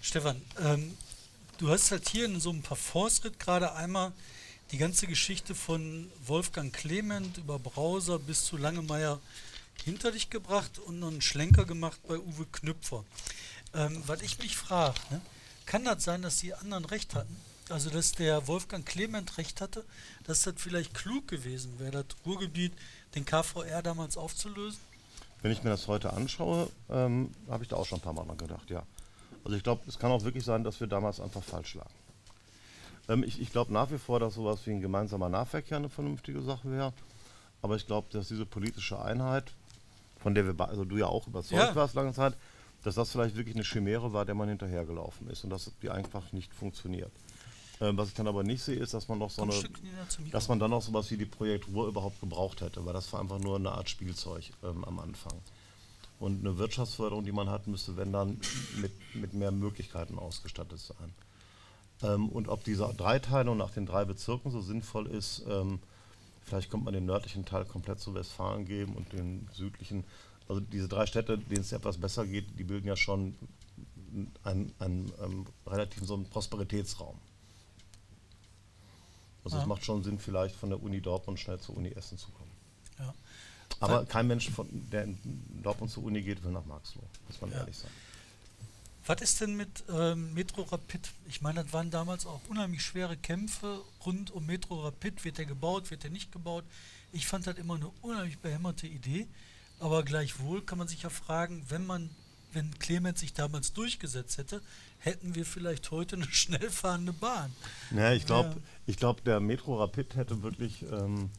Stefan, 0.00 0.40
ähm, 0.62 0.96
du 1.58 1.70
hast 1.70 1.90
halt 1.90 2.08
hier 2.08 2.26
in 2.26 2.38
so 2.38 2.50
einem 2.50 2.62
Parforce-Ritt 2.62 3.40
gerade 3.40 3.72
einmal 3.72 4.12
die 4.70 4.78
ganze 4.78 5.08
Geschichte 5.08 5.56
von 5.56 6.08
Wolfgang 6.24 6.72
Clement 6.72 7.38
über 7.38 7.58
Brauser 7.58 8.18
bis 8.18 8.44
zu 8.44 8.56
Langemeier 8.56 9.18
hinter 9.82 10.12
dich 10.12 10.30
gebracht 10.30 10.78
und 10.78 11.00
noch 11.00 11.08
einen 11.08 11.22
Schlenker 11.22 11.64
gemacht 11.64 12.00
bei 12.06 12.18
Uwe 12.18 12.46
Knüpfer. 12.52 13.04
Ähm, 13.74 14.02
was 14.06 14.22
ich 14.22 14.38
mich 14.38 14.56
frage, 14.56 14.98
ne, 15.10 15.20
kann 15.66 15.84
das 15.84 16.04
sein, 16.04 16.22
dass 16.22 16.38
die 16.38 16.54
anderen 16.54 16.84
recht 16.84 17.14
hatten? 17.14 17.36
Also, 17.68 17.90
dass 17.90 18.12
der 18.12 18.46
Wolfgang 18.46 18.86
Clement 18.86 19.36
recht 19.36 19.60
hatte, 19.60 19.84
dass 20.24 20.42
das 20.42 20.54
vielleicht 20.56 20.94
klug 20.94 21.28
gewesen 21.28 21.78
wäre, 21.78 22.04
das 22.04 22.16
Ruhrgebiet, 22.24 22.72
den 23.14 23.26
KVR 23.26 23.82
damals 23.82 24.16
aufzulösen? 24.16 24.80
Wenn 25.42 25.52
ich 25.52 25.62
mir 25.62 25.70
das 25.70 25.86
heute 25.86 26.12
anschaue, 26.12 26.70
ähm, 26.88 27.30
habe 27.48 27.62
ich 27.62 27.68
da 27.68 27.76
auch 27.76 27.86
schon 27.86 27.98
ein 27.98 28.02
paar 28.02 28.14
Mal 28.14 28.24
dran 28.24 28.38
gedacht, 28.38 28.70
ja. 28.70 28.84
Also 29.44 29.56
ich 29.56 29.62
glaube, 29.62 29.82
es 29.86 29.98
kann 29.98 30.10
auch 30.10 30.24
wirklich 30.24 30.44
sein, 30.44 30.64
dass 30.64 30.80
wir 30.80 30.86
damals 30.86 31.20
einfach 31.20 31.42
falsch 31.42 31.74
lagen. 31.74 31.94
Ähm, 33.08 33.22
ich 33.22 33.40
ich 33.40 33.52
glaube 33.52 33.72
nach 33.72 33.90
wie 33.90 33.98
vor, 33.98 34.20
dass 34.20 34.34
sowas 34.34 34.60
wie 34.66 34.70
ein 34.70 34.80
gemeinsamer 34.80 35.28
Nahverkehr 35.28 35.76
eine 35.76 35.88
vernünftige 35.88 36.42
Sache 36.42 36.70
wäre. 36.70 36.92
Aber 37.62 37.76
ich 37.76 37.86
glaube, 37.86 38.08
dass 38.10 38.28
diese 38.28 38.46
politische 38.46 39.00
Einheit, 39.00 39.52
von 40.18 40.34
der 40.34 40.46
wir, 40.46 40.68
also 40.68 40.84
du 40.84 40.96
ja 40.96 41.06
auch 41.06 41.26
überzeugt 41.26 41.60
Ja. 41.70 41.74
warst 41.74 41.94
lange 41.94 42.12
Zeit, 42.12 42.34
dass 42.84 42.94
das 42.94 43.10
vielleicht 43.10 43.36
wirklich 43.36 43.56
eine 43.56 43.64
Chimäre 43.64 44.12
war, 44.12 44.24
der 44.24 44.34
man 44.34 44.48
hinterhergelaufen 44.48 45.28
ist 45.28 45.44
und 45.44 45.50
dass 45.50 45.70
die 45.82 45.90
einfach 45.90 46.32
nicht 46.32 46.54
funktioniert. 46.54 47.10
Ähm, 47.80 47.96
was 47.96 48.08
ich 48.08 48.14
dann 48.14 48.26
aber 48.26 48.42
nicht 48.42 48.62
sehe, 48.62 48.76
ist, 48.76 48.94
dass 48.94 49.06
man 49.08 49.18
noch 49.18 49.30
so 49.30 49.42
eine, 49.42 49.52
dass 50.32 50.48
man 50.48 50.58
dann 50.58 50.70
noch 50.70 50.82
sowas 50.82 51.10
wie 51.10 51.16
die 51.16 51.26
Projekt 51.26 51.68
Ruhr 51.68 51.86
überhaupt 51.88 52.20
gebraucht 52.20 52.60
hätte, 52.60 52.84
weil 52.84 52.92
das 52.92 53.12
war 53.12 53.20
einfach 53.20 53.38
nur 53.38 53.56
eine 53.56 53.70
Art 53.70 53.88
Spielzeug 53.88 54.50
ähm, 54.64 54.84
am 54.84 54.98
Anfang. 54.98 55.34
Und 56.18 56.40
eine 56.44 56.58
Wirtschaftsförderung, 56.58 57.24
die 57.24 57.30
man 57.30 57.48
hat, 57.48 57.68
müsste, 57.68 57.96
wenn 57.96 58.12
dann, 58.12 58.40
mit, 58.80 58.90
mit 59.14 59.32
mehr 59.34 59.52
Möglichkeiten 59.52 60.18
ausgestattet 60.18 60.80
sein. 60.80 61.14
Ähm, 62.02 62.28
und 62.28 62.48
ob 62.48 62.64
diese 62.64 62.92
Dreiteilung 62.96 63.56
nach 63.56 63.70
den 63.70 63.86
drei 63.86 64.04
Bezirken 64.04 64.50
so 64.50 64.60
sinnvoll 64.60 65.06
ist, 65.06 65.44
ähm, 65.48 65.78
vielleicht 66.48 66.70
kommt 66.70 66.84
man 66.84 66.94
den 66.94 67.04
nördlichen 67.06 67.44
Teil 67.44 67.64
komplett 67.66 68.00
zu 68.00 68.14
Westfalen 68.14 68.64
geben 68.64 68.94
und 68.94 69.12
den 69.12 69.48
südlichen, 69.52 70.04
also 70.48 70.60
diese 70.60 70.88
drei 70.88 71.06
Städte, 71.06 71.38
denen 71.38 71.60
es 71.60 71.72
etwas 71.72 71.98
besser 71.98 72.26
geht, 72.26 72.58
die 72.58 72.64
bilden 72.64 72.86
ja 72.88 72.96
schon 72.96 73.34
einen, 74.42 74.72
einen 74.78 75.12
ähm, 75.22 75.46
relativ 75.66 76.04
so 76.06 76.14
einen 76.14 76.24
Prosperitätsraum. 76.24 77.18
Also 79.44 79.56
Ja. 79.58 79.62
es 79.62 79.68
macht 79.68 79.84
schon 79.84 80.02
Sinn, 80.02 80.18
vielleicht 80.18 80.56
von 80.56 80.70
der 80.70 80.82
Uni 80.82 81.00
Dortmund 81.00 81.38
schnell 81.38 81.60
zur 81.60 81.76
Uni 81.76 81.90
Essen 81.90 82.18
zu 82.18 82.30
kommen. 82.30 82.50
ja. 82.98 83.14
Aber 83.80 84.04
kein 84.06 84.26
Mensch, 84.26 84.50
von, 84.50 84.66
der 84.90 85.04
in 85.04 85.62
Dortmund 85.62 85.92
zur 85.92 86.02
Uni 86.02 86.22
geht, 86.22 86.42
will 86.42 86.50
nach 86.50 86.64
Marxloh, 86.64 87.02
muss 87.28 87.40
man 87.40 87.50
Ja. 87.52 87.58
ehrlich 87.58 87.76
sein. 87.76 87.90
Was 89.08 89.22
ist 89.22 89.40
denn 89.40 89.56
mit 89.56 89.84
ähm, 89.90 90.34
Metro 90.34 90.64
Rapid? 90.64 91.00
Ich 91.28 91.40
meine, 91.40 91.64
das 91.64 91.72
waren 91.72 91.90
damals 91.90 92.26
auch 92.26 92.42
unheimlich 92.50 92.82
schwere 92.82 93.16
Kämpfe 93.16 93.80
rund 94.04 94.30
um 94.32 94.44
Metro 94.44 94.84
Rapid. 94.84 95.24
Wird 95.24 95.38
der 95.38 95.46
gebaut, 95.46 95.90
wird 95.90 96.02
der 96.02 96.10
nicht 96.10 96.30
gebaut? 96.30 96.62
Ich 97.10 97.26
fand 97.26 97.46
das 97.46 97.56
immer 97.56 97.76
eine 97.76 97.90
unheimlich 98.02 98.38
behämmerte 98.38 98.86
Idee. 98.86 99.26
Aber 99.80 100.02
gleichwohl 100.02 100.60
kann 100.60 100.76
man 100.76 100.88
sich 100.88 101.04
ja 101.04 101.08
fragen, 101.08 101.64
wenn 101.70 101.86
man, 101.86 102.10
wenn 102.52 102.78
Clemens 102.80 103.20
sich 103.20 103.32
damals 103.32 103.72
durchgesetzt 103.72 104.36
hätte, 104.36 104.60
hätten 104.98 105.34
wir 105.34 105.46
vielleicht 105.46 105.90
heute 105.90 106.16
eine 106.16 106.26
schnell 106.30 106.68
fahrende 106.68 107.14
Bahn. 107.14 107.50
Naja, 107.90 108.12
ich 108.12 108.26
glaube, 108.26 108.50
Ja. 108.50 108.56
ich 109.14 109.22
der 109.24 109.40
Metro 109.40 109.78
Rapid 109.80 110.16
hätte 110.16 110.42
wirklich, 110.42 110.82
ähm, 110.82 111.30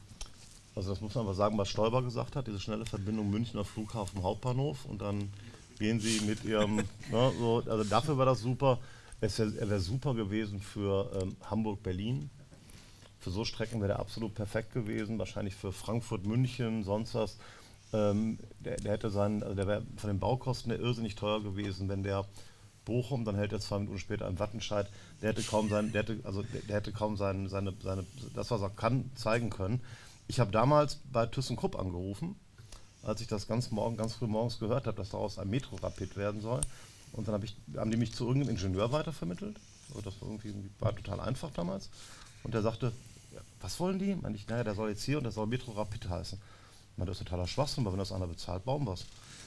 also 0.74 0.90
das 0.90 1.02
muss 1.02 1.14
man 1.14 1.26
aber 1.26 1.36
sagen, 1.36 1.56
was 1.60 1.70
Stoiber 1.70 2.02
gesagt 2.02 2.36
hat, 2.36 2.48
diese 2.48 2.60
schnelle 2.60 2.88
Verbindung 2.88 3.30
Münchner 3.30 3.64
Flughafen 3.64 4.24
Hauptbahnhof 4.24 4.86
und 4.86 5.04
dann 5.04 5.32
gehen 5.80 6.00
sie 6.00 6.22
mit 6.22 6.44
ihrem, 6.44 6.76
ne, 7.12 7.32
so, 7.40 7.64
also 7.66 7.84
dafür 7.84 8.18
war 8.18 8.26
das 8.26 8.42
super. 8.42 8.80
Es 9.22 9.40
wär, 9.40 9.48
er 9.60 9.70
wäre 9.70 9.80
super 9.80 10.14
gewesen 10.14 10.62
für 10.62 11.12
ähm, 11.22 11.36
Hamburg-Berlin. 11.50 12.30
Für 13.20 13.32
so 13.32 13.44
Strecken 13.44 13.80
wäre 13.82 13.90
der 13.90 14.00
absolut 14.00 14.34
perfekt 14.34 14.74
gewesen. 14.74 15.20
Wahrscheinlich 15.20 15.56
für 15.56 15.74
Frankfurt, 15.74 16.26
München, 16.26 16.84
sonst 16.84 17.16
was. 17.16 17.38
Ähm, 17.92 18.38
der, 18.60 18.78
der 18.78 18.94
hätte 18.94 19.10
seinen, 19.10 19.44
also 19.44 19.56
der 19.56 19.68
wäre 19.68 19.84
von 19.98 20.10
den 20.10 20.20
Baukosten 20.20 20.72
her 20.72 20.80
irrsinnig 20.80 21.16
teuer 21.16 21.42
gewesen, 21.42 21.90
wenn 21.90 22.04
der 22.04 22.26
Bochum, 22.86 23.26
dann 23.26 23.36
hält 23.36 23.52
er 23.52 23.60
zwei 23.60 23.80
Minuten 23.80 24.00
später 24.00 24.26
einen 24.26 24.40
Wattenscheid, 24.40 24.90
der 25.22 25.30
hätte 25.30 25.44
kaum 25.44 25.70
sein, 25.70 25.92
der 25.92 26.04
hätte, 26.04 26.20
also 26.24 26.44
der, 26.44 26.62
der 26.62 26.76
hätte 26.78 26.92
kaum 26.92 27.18
sein, 27.18 27.50
seine, 27.50 27.74
seine, 27.82 28.06
das, 28.36 28.52
was 28.52 28.62
er 28.62 28.70
kann, 28.70 29.12
zeigen 29.16 29.50
können. 29.50 29.82
Ich 30.28 30.40
habe 30.40 30.52
damals 30.52 31.00
bei 31.12 31.26
ThyssenKrupp 31.26 31.78
angerufen, 31.78 32.36
als 33.04 33.22
ich 33.22 33.28
das 33.28 33.48
ganz 33.48 33.72
morgen, 33.72 33.98
ganz 33.98 34.14
früh 34.14 34.28
morgens 34.28 34.60
gehört 34.60 34.88
habe, 34.88 34.98
dass 34.98 35.10
daraus 35.10 35.40
ein 35.40 35.50
Metro-Rapid 35.50 36.18
werden 36.18 36.42
soll. 36.42 36.62
Und 37.14 37.28
dann 37.28 37.36
hab 37.36 37.44
ich, 37.44 37.56
haben 37.76 37.92
die 37.92 37.98
mich 37.98 38.14
zu 38.14 38.28
irgendeinem 38.28 38.56
Ingenieur 38.56 38.92
weitervermittelt. 38.92 39.58
Also 39.90 40.02
das 40.02 40.22
war 40.22 40.30
irgendwie 40.30 40.54
war 40.80 40.96
total 40.96 41.20
einfach 41.22 41.52
damals. 41.52 41.90
Und 42.44 42.54
der 42.54 42.62
sagte, 42.62 42.92
ja, 43.34 43.42
was 43.62 43.80
wollen 43.80 44.00
die? 44.00 44.16
Meinte 44.16 44.38
ich, 44.38 44.48
naja, 44.48 44.64
der 44.64 44.76
soll 44.76 44.90
jetzt 44.90 45.04
hier 45.04 45.18
und 45.18 45.24
der 45.24 45.32
soll 45.32 45.48
Metro 45.48 45.72
Rapid 45.72 46.10
heißen. 46.10 46.40
Meinte, 46.98 47.12
das 47.12 47.20
ist 47.20 47.28
totaler 47.28 47.48
Schwachsinn, 47.48 47.86
weil 47.86 47.94
wenn 47.94 48.00
das 48.00 48.12
einer 48.12 48.28
bezahlt, 48.28 48.66
bauen 48.66 48.86
wir 48.86 48.96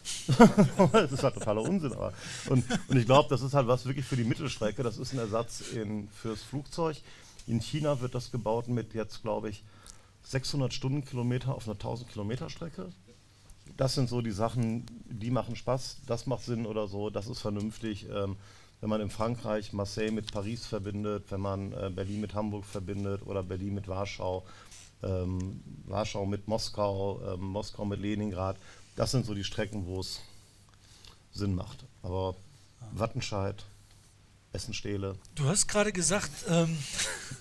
das 0.92 1.12
ist 1.12 1.22
halt 1.22 1.34
totaler 1.34 1.62
Unsinn. 1.62 1.92
Aber. 1.92 2.12
Und, 2.48 2.64
und 2.88 2.96
ich 2.96 3.06
glaube, 3.06 3.28
das 3.28 3.42
ist 3.42 3.54
halt 3.54 3.68
was 3.68 3.86
wirklich 3.86 4.04
für 4.04 4.16
die 4.16 4.24
Mittelstrecke. 4.24 4.82
Das 4.82 4.98
ist 4.98 5.12
ein 5.12 5.18
Ersatz 5.18 5.60
in, 5.60 6.08
fürs 6.08 6.42
Flugzeug. 6.42 6.96
In 7.46 7.60
China 7.60 8.00
wird 8.00 8.14
das 8.14 8.32
gebaut 8.32 8.68
mit 8.68 8.94
jetzt, 8.94 9.22
glaube 9.22 9.50
ich, 9.50 9.62
600 10.24 10.72
Stundenkilometer 10.72 11.54
auf 11.54 11.66
einer 11.66 11.74
1000 11.74 12.10
Kilometer 12.10 12.50
Strecke. 12.50 12.90
Das 13.76 13.94
sind 13.94 14.08
so 14.08 14.20
die 14.20 14.32
Sachen, 14.32 14.86
die 15.06 15.30
machen 15.30 15.56
Spaß, 15.56 15.98
das 16.06 16.26
macht 16.26 16.44
Sinn 16.44 16.66
oder 16.66 16.88
so, 16.88 17.10
das 17.10 17.26
ist 17.26 17.40
vernünftig. 17.40 18.06
Ähm, 18.10 18.36
wenn 18.80 18.90
man 18.90 19.00
in 19.00 19.10
Frankreich 19.10 19.72
Marseille 19.72 20.10
mit 20.10 20.32
Paris 20.32 20.66
verbindet, 20.66 21.24
wenn 21.30 21.40
man 21.40 21.72
äh, 21.72 21.90
Berlin 21.94 22.20
mit 22.20 22.34
Hamburg 22.34 22.64
verbindet 22.64 23.22
oder 23.24 23.42
Berlin 23.42 23.74
mit 23.74 23.86
Warschau, 23.86 24.44
ähm, 25.02 25.62
Warschau 25.86 26.26
mit 26.26 26.48
Moskau, 26.48 27.20
ähm, 27.32 27.40
Moskau 27.40 27.84
mit 27.84 28.00
Leningrad, 28.00 28.56
das 28.96 29.12
sind 29.12 29.24
so 29.24 29.34
die 29.34 29.44
Strecken, 29.44 29.86
wo 29.86 30.00
es 30.00 30.20
Sinn 31.32 31.54
macht. 31.54 31.84
Aber 32.02 32.34
Wattenscheid, 32.92 33.64
Essenstele, 34.52 35.16
Du 35.34 35.44
hast 35.44 35.66
gerade 35.66 35.92
gesagt, 35.92 36.30
ähm, 36.48 36.76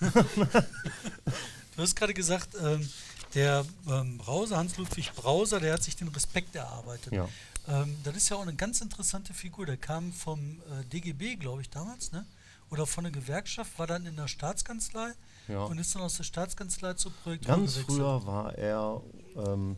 du 1.76 1.82
hast 1.82 1.94
gerade 1.94 2.14
gesagt, 2.14 2.50
ähm, 2.62 2.88
der 3.34 3.64
ähm, 3.88 4.18
Brauser, 4.18 4.56
Hans-Ludwig 4.58 5.12
Brauser, 5.14 5.60
der 5.60 5.74
hat 5.74 5.82
sich 5.82 5.96
den 5.96 6.08
Respekt 6.08 6.54
erarbeitet. 6.54 7.12
ja. 7.12 7.28
Ähm, 7.68 7.96
das 8.02 8.16
ist 8.16 8.28
ja 8.28 8.36
auch 8.36 8.42
eine 8.42 8.54
ganz 8.54 8.80
interessante 8.80 9.32
Figur. 9.34 9.66
Der 9.66 9.76
kam 9.76 10.12
vom 10.12 10.60
äh, 10.80 10.84
DGB, 10.92 11.36
glaube 11.36 11.62
ich, 11.62 11.70
damals, 11.70 12.10
ne? 12.10 12.26
Oder 12.70 12.86
von 12.86 13.04
der 13.04 13.12
Gewerkschaft, 13.12 13.78
war 13.78 13.86
dann 13.86 14.04
in 14.06 14.16
der 14.16 14.26
Staatskanzlei 14.28 15.12
Ja. 15.46 15.64
und 15.64 15.78
ist 15.78 15.94
dann 15.94 16.02
aus 16.02 16.16
der 16.16 16.24
Staatskanzlei 16.24 16.94
zu 16.94 17.10
Projekt 17.10 17.46
Ganz 17.46 17.76
früher 17.76 18.26
war 18.26 18.54
er 18.58 19.00
ähm, 19.36 19.76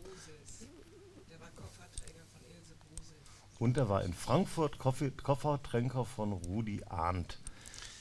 Der 1.29 1.39
war 1.39 1.49
Kofferträger 1.51 2.23
von 2.31 2.41
Ilse 2.49 2.73
Brusel. 2.89 3.15
und 3.59 3.77
er 3.77 3.87
war 3.89 4.03
in 4.03 4.13
Frankfurt 4.15 4.77
Koffe- 4.79 5.11
Koffertränker 5.21 6.05
von 6.05 6.31
Rudi 6.33 6.81
Arndt. 6.89 7.37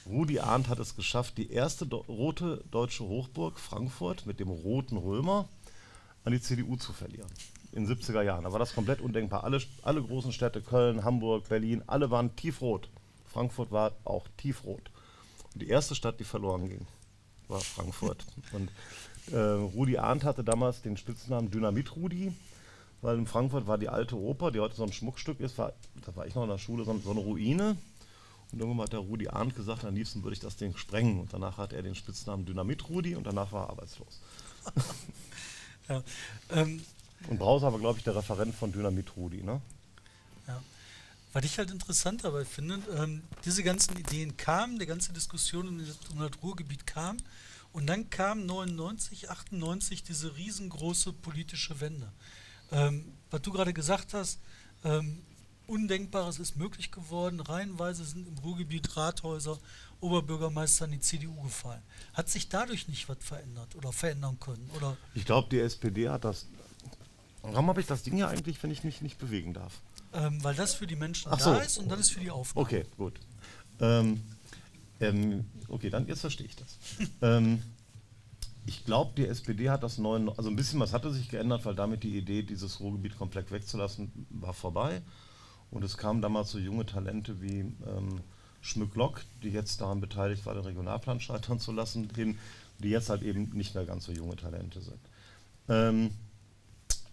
Rudi 0.06 0.38
Arndt 0.38 0.68
hat 0.68 0.78
es 0.78 0.96
geschafft, 0.96 1.38
die 1.38 1.50
erste 1.50 1.86
do 1.86 1.98
rote 2.08 2.62
deutsche 2.70 3.04
Hochburg 3.04 3.58
Frankfurt 3.58 4.26
mit 4.26 4.38
dem 4.38 4.50
roten 4.50 4.98
Römer 4.98 5.48
an 6.24 6.32
die 6.32 6.40
CDU 6.40 6.76
zu 6.76 6.92
verlieren. 6.92 7.30
In 7.72 7.86
den 7.86 7.96
70er 7.96 8.22
Jahren. 8.22 8.44
Da 8.44 8.52
war 8.52 8.58
das 8.58 8.74
komplett 8.74 9.00
undenkbar. 9.00 9.44
Alle, 9.44 9.60
alle 9.82 10.02
großen 10.02 10.32
Städte, 10.32 10.60
Köln, 10.60 11.04
Hamburg, 11.04 11.48
Berlin, 11.48 11.82
alle 11.86 12.10
waren 12.10 12.36
tiefrot. 12.36 12.88
Frankfurt 13.24 13.72
war 13.72 13.92
auch 14.04 14.26
tiefrot. 14.36 14.90
Und 15.54 15.62
die 15.62 15.68
erste 15.68 15.94
Stadt, 15.94 16.20
die 16.20 16.24
verloren 16.24 16.68
ging, 16.68 16.86
war 17.48 17.60
Frankfurt. 17.60 18.26
Und 18.52 18.70
äh, 19.32 19.38
Rudi 19.38 19.98
Arndt 19.98 20.24
hatte 20.24 20.44
damals 20.44 20.82
den 20.82 20.96
Spitznamen 20.96 21.50
Dynamit 21.50 21.96
Rudi, 21.96 22.32
weil 23.00 23.18
in 23.18 23.26
Frankfurt 23.26 23.66
war 23.66 23.78
die 23.78 23.88
alte 23.88 24.16
Oper, 24.16 24.50
die 24.50 24.60
heute 24.60 24.76
so 24.76 24.84
ein 24.84 24.92
Schmuckstück 24.92 25.40
ist, 25.40 25.58
war, 25.58 25.72
da 26.04 26.14
war 26.14 26.26
ich 26.26 26.34
noch 26.34 26.44
in 26.44 26.50
der 26.50 26.58
Schule, 26.58 26.84
so, 26.84 26.96
so 26.98 27.10
eine 27.10 27.20
Ruine. 27.20 27.76
Und 28.54 28.60
irgendwann 28.60 28.84
hat 28.84 28.92
der 28.92 29.00
Rudi 29.00 29.28
Arndt 29.28 29.56
gesagt, 29.56 29.84
am 29.84 29.96
liebsten 29.96 30.22
würde 30.22 30.34
ich 30.34 30.40
das 30.40 30.56
Ding 30.56 30.76
sprengen. 30.76 31.18
Und 31.18 31.32
danach 31.32 31.58
hat 31.58 31.72
er 31.72 31.82
den 31.82 31.96
Spitznamen 31.96 32.46
Dynamit 32.46 32.88
Rudi 32.88 33.16
und 33.16 33.26
danach 33.26 33.50
war 33.52 33.64
er 33.64 33.70
arbeitslos. 33.70 34.20
Ja, 35.86 36.02
ähm, 36.48 36.82
Und 37.28 37.38
Brauser 37.38 37.70
war, 37.70 37.78
glaube 37.78 37.98
ich, 37.98 38.04
der 38.04 38.16
Referent 38.16 38.54
von 38.54 38.72
Dynamit 38.72 39.18
Rudi. 39.18 39.42
Ne? 39.42 39.60
ja. 40.48 40.62
Was 41.34 41.44
ich 41.44 41.58
halt 41.58 41.70
interessant 41.70 42.24
dabei 42.24 42.46
finde, 42.46 42.78
ähm, 42.96 43.22
diese 43.44 43.62
ganzen 43.62 43.94
Ideen 43.98 44.34
kamen, 44.38 44.78
die 44.78 44.86
ganze 44.86 45.12
Diskussion 45.12 45.68
um 45.68 45.78
das, 45.78 45.98
um 46.10 46.20
das 46.20 46.30
Ruhrgebiet 46.42 46.86
kam 46.86 47.18
und 47.74 47.86
dann 47.86 48.08
kam 48.08 48.46
99, 48.46 49.28
98 49.28 50.04
diese 50.04 50.34
riesengroße 50.36 51.12
politische 51.12 51.80
Wende. 51.80 52.10
Ähm, 52.72 53.12
was 53.30 53.42
du 53.42 53.52
gerade 53.52 53.74
gesagt 53.74 54.14
hast, 54.14 54.38
ähm, 54.84 55.22
Undenkbares 55.66 56.38
ist 56.38 56.56
möglich 56.56 56.90
geworden. 56.90 57.40
Reihenweise 57.40 58.04
sind 58.04 58.28
im 58.28 58.38
Ruhrgebiet 58.38 58.96
Rathäuser, 58.96 59.58
Oberbürgermeister 60.00 60.84
in 60.84 60.92
die 60.92 61.00
CDU 61.00 61.42
gefallen. 61.42 61.82
Hat 62.12 62.28
sich 62.28 62.48
dadurch 62.48 62.88
nicht 62.88 63.08
was 63.08 63.18
verändert 63.20 63.74
oder 63.76 63.92
verändern 63.92 64.38
können? 64.40 64.70
Oder 64.76 64.96
Ich 65.14 65.24
glaube, 65.24 65.48
die 65.50 65.60
SPD 65.60 66.08
hat 66.08 66.24
das. 66.24 66.46
Warum 67.42 67.68
habe 67.68 67.80
ich 67.80 67.86
das 67.86 68.02
Ding 68.02 68.16
ja 68.16 68.28
eigentlich, 68.28 68.62
wenn 68.62 68.70
ich 68.70 68.84
mich 68.84 69.02
nicht 69.02 69.18
bewegen 69.18 69.52
darf? 69.54 69.80
ähm, 70.14 70.42
weil 70.42 70.54
das 70.54 70.74
für 70.74 70.86
die 70.86 70.96
Menschen 70.96 71.30
Ach 71.30 71.38
da 71.38 71.44
so. 71.44 71.54
ist 71.54 71.78
und 71.78 71.90
dann 71.90 71.98
ist 71.98 72.10
für 72.10 72.20
die 72.20 72.30
Aufnahme. 72.30 72.64
Okay, 72.64 72.84
gut. 72.96 73.14
Ähm, 73.80 74.22
ähm, 75.00 75.44
okay, 75.68 75.90
dann 75.90 76.06
jetzt 76.06 76.20
verstehe 76.20 76.46
ich 76.46 76.56
das. 76.56 76.78
ähm, 77.22 77.62
ich 78.66 78.84
glaube, 78.84 79.12
die 79.16 79.26
SPD 79.26 79.68
hat 79.68 79.82
das 79.82 79.98
neuen, 79.98 80.28
also 80.30 80.48
ein 80.48 80.56
bisschen 80.56 80.80
was 80.80 80.92
hatte 80.92 81.12
sich 81.12 81.28
geändert, 81.28 81.64
weil 81.66 81.74
damit 81.74 82.02
die 82.02 82.16
Idee, 82.16 82.42
dieses 82.42 82.80
Ruhrgebiet 82.80 83.18
komplett 83.18 83.50
wegzulassen, 83.50 84.26
war 84.30 84.54
vorbei. 84.54 85.02
Und 85.74 85.82
es 85.82 85.98
kamen 85.98 86.22
damals 86.22 86.52
so 86.52 86.58
junge 86.58 86.86
Talente 86.86 87.42
wie 87.42 87.58
ähm, 87.58 88.20
Schmück-Lock, 88.60 89.22
die 89.42 89.50
jetzt 89.50 89.80
daran 89.80 90.00
beteiligt 90.00 90.46
war, 90.46 90.54
den 90.54 90.64
Regionalplan 90.64 91.20
scheitern 91.20 91.58
zu 91.58 91.72
lassen, 91.72 92.08
hin, 92.14 92.38
die 92.78 92.90
jetzt 92.90 93.10
halt 93.10 93.22
eben 93.22 93.50
nicht 93.50 93.74
mehr 93.74 93.84
ganz 93.84 94.04
so 94.04 94.12
junge 94.12 94.36
Talente 94.36 94.80
sind. 94.80 95.00
Ähm, 95.68 96.10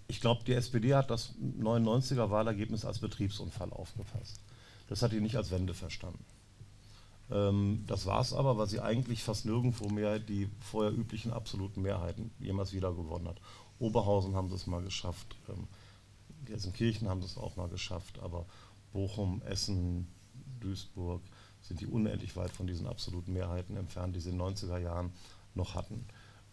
ich 0.08 0.21
glaube, 0.21 0.43
die 0.45 0.54
SPD 0.54 0.93
hat 0.93 1.10
das 1.10 1.34
99er 1.60 2.30
Wahlergebnis 2.30 2.86
als 2.86 3.00
Betriebsunfall 3.00 3.71
aufgefasst. 3.71 4.39
Das 4.89 5.02
hat 5.02 5.12
die 5.12 5.21
nicht 5.21 5.38
als 5.38 5.50
Wende 5.50 5.74
verstanden. 5.74 6.24
Ähm, 7.32 7.84
das 7.88 8.06
war 8.06 8.21
es 8.21 8.32
aber, 8.32 8.60
weil 8.60 8.67
sie 8.67 8.80
eigentlich 8.80 9.24
fast 9.24 9.45
nirgendwo 9.45 9.89
mehr 9.89 10.19
die 10.19 10.50
vorher 10.60 10.91
üblichen 10.91 11.34
absoluten 11.34 11.82
Mehrheiten 11.82 12.30
jemals 12.39 12.74
wieder 12.74 12.93
gewonnen 12.93 13.28
hat. 13.28 13.38
Oberhausen 13.80 14.36
haben 14.36 14.50
sie 14.50 14.56
es 14.56 14.67
mal 14.67 14.84
geschafft, 14.84 15.36
ähm, 15.50 15.67
Gelsenkirchen 16.51 17.07
haben 17.07 17.21
es 17.21 17.37
auch 17.37 17.55
mal 17.55 17.69
geschafft, 17.69 18.19
aber 18.19 18.45
Bochum, 18.91 19.41
Essen, 19.43 20.07
Duisburg 20.59 21.21
sind 21.61 21.79
die 21.79 21.87
unendlich 21.87 22.35
weit 22.35 22.51
von 22.51 22.67
diesen 22.67 22.87
absoluten 22.87 23.31
Mehrheiten 23.31 23.77
entfernt, 23.77 24.15
die 24.15 24.19
sie 24.19 24.31
in 24.31 24.37
den 24.37 24.55
90er 24.55 24.77
Jahren 24.77 25.11
noch 25.55 25.75
hatten. 25.75 26.05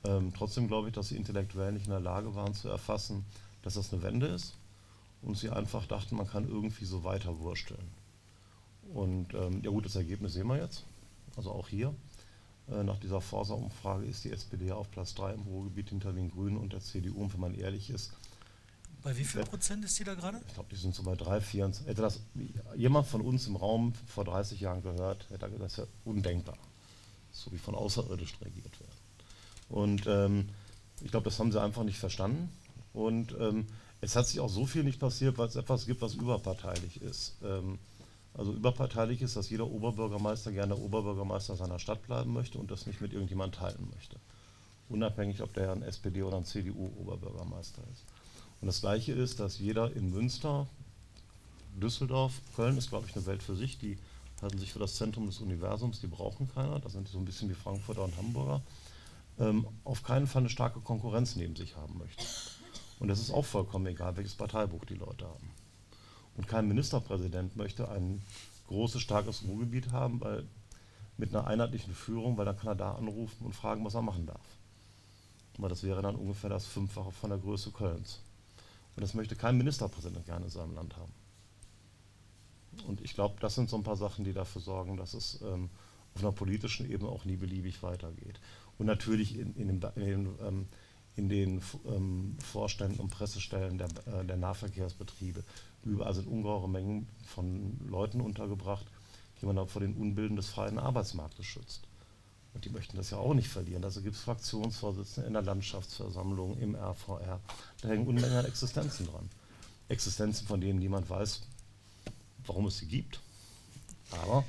Ähm, 0.04 0.32
trotzdem 0.37 0.68
glaube 0.68 0.88
ich, 0.88 0.94
dass 0.94 1.08
sie 1.08 1.16
intellektuell 1.16 1.72
nicht 1.72 1.87
in 1.87 1.90
der 1.90 2.00
Lage 2.00 2.34
waren 2.37 2.54
zu 2.54 2.68
erfassen, 2.68 3.24
dass 3.62 3.74
das 3.74 3.92
eine 3.92 4.02
Wende 4.02 4.26
ist 4.26 4.54
und 5.22 5.37
sie 5.37 5.50
einfach 5.50 5.87
dachten, 5.87 6.16
man 6.16 6.28
kann 6.28 6.48
irgendwie 6.48 6.84
so 6.84 7.02
weiter 7.02 7.40
wursteln. 7.40 7.90
Und 8.94 9.34
ähm, 9.34 9.62
ja 9.64 9.70
gut, 9.70 9.84
das 9.84 9.96
Ergebnis 9.96 10.34
sehen 10.34 10.46
wir 10.46 10.58
jetzt. 10.58 10.84
Also 11.37 11.50
auch 11.50 11.68
hier. 11.68 11.92
Äh, 12.70 12.84
nach 12.84 12.98
dieser 12.98 13.20
Forsa-Umfrage 13.20 14.06
ist 14.06 14.24
die 14.24 14.30
SPD 14.30 14.70
auf 14.70 14.90
Platz 14.92 15.14
3 15.14 15.34
im 15.34 15.42
Ruhrgebiet 15.42 15.90
hinter 15.90 16.12
den 16.12 16.30
Grünen 16.30 16.56
und 16.56 16.72
der 16.72 16.80
CDU. 16.80 17.20
Und 17.20 17.32
wenn 17.34 17.40
man 17.40 17.54
ehrlich 17.54 17.90
ist, 17.90 18.12
Bei 19.02 19.16
wie 19.16 19.24
viel 19.24 19.44
Prozent 19.44 19.84
ist 19.84 19.98
die 19.98 20.04
da 20.04 20.14
gerade? 20.14 20.40
ich 20.46 20.54
glaube, 20.54 20.68
die 20.70 20.76
sind 20.76 20.94
so 20.94 21.02
bei 21.02 21.14
3, 21.14 21.40
4. 21.40 21.72
Hätte 21.87 22.02
das 22.02 22.20
jemand 22.76 23.06
von 23.06 23.20
uns 23.20 23.46
im 23.46 23.56
Raum 23.56 23.94
vor 24.06 24.24
30 24.24 24.61
Jahren 24.61 24.82
gehört, 24.82 25.28
hätte 25.30 25.46
er 25.46 25.50
gesagt, 25.50 25.64
das 25.64 25.72
ist 25.72 25.78
ja 25.78 25.84
undenkbar. 26.04 26.58
So 27.30 27.52
wie 27.52 27.58
von 27.58 27.74
Außerirdischen 27.74 28.38
regiert 28.42 28.80
werden. 28.80 28.98
Und 29.68 30.06
ähm, 30.06 30.48
ich 31.00 31.11
glaube, 31.11 31.24
das 31.24 31.38
haben 31.38 31.52
sie 31.52 31.61
einfach 31.61 31.84
nicht 31.84 31.98
verstanden. 31.98 32.50
Und 32.92 33.37
ähm, 33.38 33.66
es 34.00 34.16
hat 34.16 34.26
sich 34.26 34.40
auch 34.40 34.48
so 34.48 34.66
viel 34.66 34.84
nicht 34.84 34.98
passiert, 34.98 35.38
weil 35.38 35.48
es 35.48 35.56
etwas 35.56 35.87
gibt, 35.87 36.00
was 36.00 36.14
überparteilich 36.14 37.00
ist. 37.02 37.37
Ähm, 37.44 37.78
also 38.34 38.52
überparteilich 38.52 39.22
ist, 39.22 39.37
dass 39.37 39.50
jeder 39.50 39.66
Oberbürgermeister 39.66 40.52
gerne 40.52 40.76
Oberbürgermeister 40.76 41.56
seiner 41.56 41.78
Stadt 41.78 42.02
bleiben 42.06 42.32
möchte 42.32 42.58
und 42.58 42.70
das 42.70 42.87
nicht 42.87 43.00
mit 43.00 43.12
irgendjemandem 43.12 43.61
teilen 43.61 43.88
möchte. 43.94 44.16
Unabhängig, 44.88 45.42
ob 45.42 45.52
der 45.54 45.72
ein 45.72 45.82
SPD 45.82 46.22
oder 46.22 46.37
ein 46.37 46.44
CDU-Oberbürgermeister 46.44 47.82
ist. 47.92 48.04
Und 48.61 48.66
das 48.66 48.81
Gleiche 48.81 49.12
ist, 49.12 49.40
dass 49.40 49.59
jeder 49.59 49.94
in 49.94 50.11
Münster, 50.11 50.66
Düsseldorf, 51.77 52.40
Köln 52.57 52.77
ist, 52.77 52.90
glaube 52.90 53.07
ich, 53.09 53.14
eine 53.14 53.27
Welt 53.27 53.42
für 53.42 53.55
sich, 53.55 53.79
die 53.79 53.99
halten 54.42 54.59
sich 54.59 54.73
für 54.73 54.79
das 54.79 54.97
Zentrum 54.97 55.27
des 55.27 55.40
Universums, 55.40 56.01
die 56.01 56.07
brauchen 56.07 56.53
keiner, 56.53 56.81
das 56.81 56.92
sind 56.92 57.09
so 57.09 57.18
ein 57.18 57.25
bisschen 57.25 57.49
wie 57.49 57.55
Frankfurter 57.55 58.05
und 58.05 58.16
Hamburger, 58.16 58.62
ähm, 59.38 59.66
auf 59.85 60.03
keinen 60.03 60.27
Fall 60.27 60.42
eine 60.42 60.49
starke 60.49 60.81
Konkurrenz 60.81 61.37
neben 61.37 61.57
sich 61.57 61.77
haben 61.77 61.99
möchte. 61.99 62.25
Und 62.99 63.09
das 63.09 63.21
ist 63.21 63.31
auch 63.31 63.44
vollkommen 63.44 63.87
egal, 63.87 64.16
welches 64.16 64.35
Parteibuch 64.35 64.85
die 64.85 64.94
Leute 64.94 65.27
haben. 65.27 65.51
Und 66.37 66.49
kein 66.49 66.68
Ministerpräsident 66.68 67.57
möchte 67.57 67.88
ein 67.88 68.23
großes, 68.68 69.01
starkes 69.01 69.44
Ruhrgebiet 69.44 69.92
haben, 69.92 70.21
weil 70.21 70.44
mit 71.16 71.35
einer 71.35 71.47
einheitlichen 71.47 71.94
Führung, 71.94 72.37
weil 72.37 72.44
dann 72.44 72.57
kann 72.57 72.68
er 72.68 72.77
da 72.77 72.92
anrufen 72.92 73.44
und 73.44 73.55
fragen, 73.55 73.85
was 73.85 73.94
er 73.94 74.03
machen 74.03 74.27
darf. 74.27 74.47
Weil 75.59 75.68
das 75.68 75.83
wäre 75.83 76.03
dann 76.03 76.14
ungefähr 76.14 76.51
das 76.51 76.66
Fünffache 76.66 77.11
von 77.11 77.31
der 77.31 77.38
Größe 77.38 77.73
Kölns. 77.73 78.21
Und 78.98 79.02
das 79.02 79.14
möchte 79.14 79.37
kein 79.37 79.56
Ministerpräsident 79.56 80.26
gerne 80.26 80.46
in 80.46 80.50
seinem 80.50 80.74
Land 80.74 80.96
haben. 80.96 81.12
Und 82.88 83.00
ich 83.00 83.14
glaube, 83.14 83.37
das 83.38 83.54
sind 83.54 83.70
so 83.70 83.76
ein 83.76 83.84
paar 83.84 83.94
Sachen, 83.94 84.24
die 84.24 84.32
dafür 84.32 84.61
sorgen, 84.61 84.96
dass 84.96 85.14
es 85.14 85.40
ähm, 85.40 85.70
auf 86.16 86.22
einer 86.22 86.32
politischen 86.32 86.90
Ebene 86.90 87.08
auch 87.08 87.24
nie 87.24 87.37
beliebig 87.37 87.84
weitergeht. 87.84 88.40
Und 88.76 88.87
natürlich 88.87 89.38
in, 89.38 89.54
in, 89.54 89.68
dem, 89.68 89.90
in 89.94 90.04
den, 90.04 90.34
ähm, 90.44 90.66
in 91.14 91.28
den 91.28 91.62
ähm, 91.87 92.37
Vorständen 92.40 92.98
und 92.98 93.11
Pressestellen 93.11 93.78
der, 93.78 93.87
äh, 94.06 94.24
der 94.24 94.37
Nahverkehrsbetriebe. 94.37 95.44
Überall 95.84 96.14
sind 96.14 96.26
ungeheure 96.26 96.68
Mengen 96.68 97.06
von 97.24 97.78
Leuten 97.87 98.20
untergebracht, 98.20 98.87
die 99.40 99.46
man 99.46 99.54
da 99.54 99.66
vor 99.66 99.80
den 99.80 99.94
Unbilden 99.94 100.34
des 100.34 100.48
freien 100.48 100.80
Arbeitsmarktes 100.80 101.46
schützt. 101.46 101.88
Und 102.59 102.64
die 102.64 102.71
möchten 102.71 102.97
das 102.97 103.11
ja 103.11 103.18
auch 103.18 103.35
nicht 103.35 103.47
verlieren. 103.47 103.85
Also 103.85 104.01
gibt 104.01 104.16
es 104.16 104.23
Fraktionsvorsitzende 104.23 105.29
in 105.29 105.35
der 105.35 105.42
Landschaftsversammlung, 105.42 106.59
im 106.59 106.75
RVR. 106.75 107.38
Da 107.81 107.88
hängen 107.88 108.05
Unmengen 108.05 108.37
an 108.37 108.47
Existenzen 108.47 109.07
dran. 109.07 109.31
Existenzen, 109.88 110.44
von 110.44 110.61
denen 110.61 110.81
niemand 110.81 111.09
weiß, 111.09 111.42
warum 112.47 112.66
es 112.66 112.79
sie 112.79 112.87
gibt. 112.87 113.21
Aber 114.11 114.44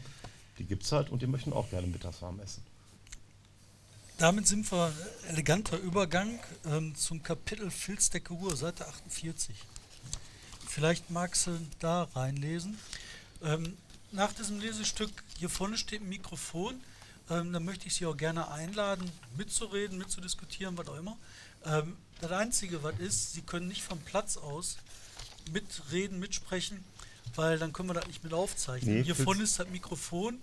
die 0.58 0.64
gibt 0.64 0.86
es 0.86 0.92
halt 0.92 1.12
und 1.12 1.22
die 1.22 1.28
möchten 1.28 1.54
auch 1.54 1.70
gerne 1.70 1.86
mittags 1.86 2.20
warm 2.24 2.40
essen. 2.40 2.64
Damit 4.18 4.48
sind 4.48 4.72
wir 4.72 4.92
eleganter 5.28 5.78
Übergang 5.78 6.40
ähm, 6.66 6.96
zum 6.96 7.22
Kapitel 7.22 7.70
Filzdecke 7.70 8.34
Ruhr, 8.34 8.56
Seite 8.56 8.88
48. 8.88 9.56
Vielleicht 10.68 11.12
magst 11.12 11.46
du 11.46 11.60
da 11.78 12.08
reinlesen. 12.16 12.76
Ähm, 13.44 13.78
nach 14.12 14.34
diesem 14.34 14.60
Lesestück, 14.60 15.12
hier 15.38 15.52
vorne 15.52 15.78
steht 15.78 16.02
ein 16.02 16.10
Mikrofon, 16.10 16.82
ähm, 17.30 17.54
da 17.54 17.60
möchte 17.60 17.88
ich 17.88 17.96
Sie 17.96 18.06
auch 18.06 18.18
gerne 18.18 18.52
einladen, 18.52 19.10
mitzureden, 19.38 19.98
mitzudiskutieren, 19.98 20.78
was 20.78 20.88
auch 20.88 20.98
immer. 20.98 21.18
Ähm, 21.66 21.96
das 22.22 22.32
Einzige, 22.32 22.84
was 22.84 22.98
ist, 23.00 23.34
Sie 23.34 23.42
können 23.42 23.68
nicht 23.68 23.84
vom 23.84 24.00
Platz 24.00 24.38
aus 24.38 24.78
mitreden, 25.52 26.20
mitsprechen, 26.20 26.84
weil 27.36 27.58
dann 27.60 27.74
können 27.74 27.90
wir 27.90 27.94
das 27.94 28.08
nicht 28.08 28.24
mit 28.24 28.34
aufzeichnen. 28.34 29.02
Nee, 29.02 29.14
vorne 29.14 29.44
ist 29.44 29.60
das 29.60 29.68
Mikrofon, 29.70 30.40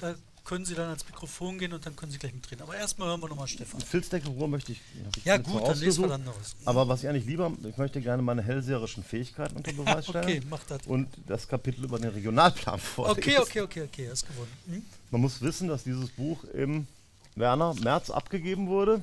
da 0.00 0.14
können 0.46 0.64
Sie 0.64 0.74
dann 0.74 0.86
ans 0.86 1.04
Mikrofon 1.04 1.58
gehen 1.58 1.72
und 1.72 1.84
dann 1.84 1.96
können 1.96 2.12
Sie 2.12 2.18
gleich 2.18 2.32
mitreden. 2.32 2.62
Aber 2.62 2.76
erstmal 2.76 3.08
hören 3.08 3.20
wir 3.20 3.28
nochmal 3.28 3.48
Stefan. 3.48 3.80
Filzdecke 3.80 4.28
Ruhr 4.28 4.46
möchte 4.46 4.72
ich. 4.72 4.80
ich 5.16 5.24
Ja 5.24 5.38
gut, 5.38 5.66
dann 5.66 5.78
lesen 5.78 6.04
wir 6.04 6.08
dann 6.08 6.20
anderes. 6.20 6.54
Aber 6.64 6.86
was 6.86 7.02
ich 7.02 7.08
eigentlich 7.08 7.26
lieber, 7.26 7.52
ich 7.68 7.76
möchte 7.76 8.00
gerne 8.00 8.22
meine 8.22 8.42
hellseherischen 8.42 9.02
Fähigkeiten 9.02 9.56
unter 9.56 9.72
Beweis 9.72 10.06
stellen. 10.08 10.24
Okay, 10.24 10.42
mach 10.48 10.62
das. 10.64 10.86
Und 10.86 11.08
das 11.26 11.48
Kapitel 11.48 11.84
über 11.84 11.98
den 11.98 12.10
Regionalplan 12.10 12.78
vorlesen. 12.78 13.18
Okay, 13.18 13.38
okay, 13.38 13.60
okay, 13.60 13.82
okay, 13.82 14.08
hast 14.08 14.26
gewonnen. 14.26 14.52
Hm? 14.66 14.82
Man 15.10 15.20
muss 15.20 15.42
wissen, 15.42 15.66
dass 15.66 15.82
dieses 15.82 16.10
Buch 16.10 16.44
im 16.44 16.86
Werner 17.34 17.74
März 17.74 18.10
abgegeben 18.10 18.68
wurde. 18.68 19.02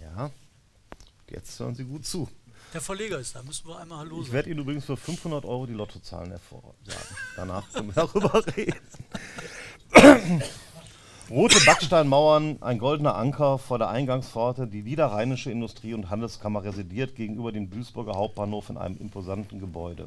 Ja, 0.00 0.30
jetzt 1.28 1.58
hören 1.58 1.74
Sie 1.74 1.84
gut 1.84 2.06
zu. 2.06 2.28
Der 2.72 2.80
Verleger 2.80 3.18
ist 3.18 3.34
da, 3.34 3.42
müssen 3.42 3.66
wir 3.66 3.78
einmal 3.78 3.98
Hallo 3.98 4.16
Ich 4.18 4.26
sagen. 4.26 4.34
werde 4.34 4.50
Ihnen 4.50 4.60
übrigens 4.60 4.84
für 4.84 4.96
500 4.96 5.44
Euro 5.44 5.66
die 5.66 5.72
Lottozahlen 5.72 6.30
hervorsagen. 6.30 7.16
Danach 7.34 7.72
können 7.72 7.88
wir 7.88 7.94
darüber 8.06 8.46
reden. 8.56 8.76
Rote 11.30 11.58
Backsteinmauern, 11.64 12.62
ein 12.62 12.78
goldener 12.78 13.16
Anker 13.16 13.58
vor 13.58 13.78
der 13.78 13.88
Eingangspforte, 13.88 14.66
die 14.66 14.82
Niederrheinische 14.82 15.50
Industrie- 15.50 15.94
und 15.94 16.08
Handelskammer 16.08 16.62
residiert 16.64 17.16
gegenüber 17.16 17.50
dem 17.52 17.70
Duisburger 17.70 18.14
Hauptbahnhof 18.14 18.70
in 18.70 18.76
einem 18.76 18.96
imposanten 18.96 19.58
Gebäude. 19.58 20.06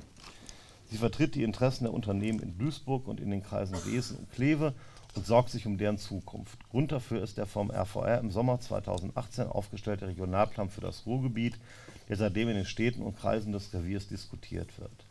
Sie 0.90 0.98
vertritt 0.98 1.36
die 1.36 1.44
Interessen 1.44 1.84
der 1.84 1.94
Unternehmen 1.94 2.40
in 2.40 2.58
Duisburg 2.58 3.08
und 3.08 3.20
in 3.20 3.32
den 3.32 3.44
Kreisen 3.44 3.76
Wesen 3.86 4.18
und 4.18 4.32
Kleve 4.32 4.74
und 5.16 5.26
sorgt 5.26 5.50
sich 5.50 5.66
um 5.66 5.78
deren 5.78 5.98
Zukunft. 5.98 6.58
Grund 6.70 6.92
dafür 6.92 7.22
ist 7.22 7.38
der 7.38 7.46
vom 7.46 7.70
RVR 7.70 8.20
im 8.20 8.32
Sommer 8.32 8.60
2018 8.60 9.48
aufgestellte 9.48 10.08
Regionalplan 10.08 10.70
für 10.70 10.82
das 10.82 11.06
Ruhrgebiet, 11.06 11.60
der 12.08 12.16
seitdem 12.16 12.50
in 12.50 12.56
den 12.56 12.66
Städten 12.66 13.02
und 13.02 13.18
Kreisen 13.18 13.52
des 13.52 13.74
Reviers 13.74 14.08
diskutiert 14.08 14.80
wird. 14.80 15.09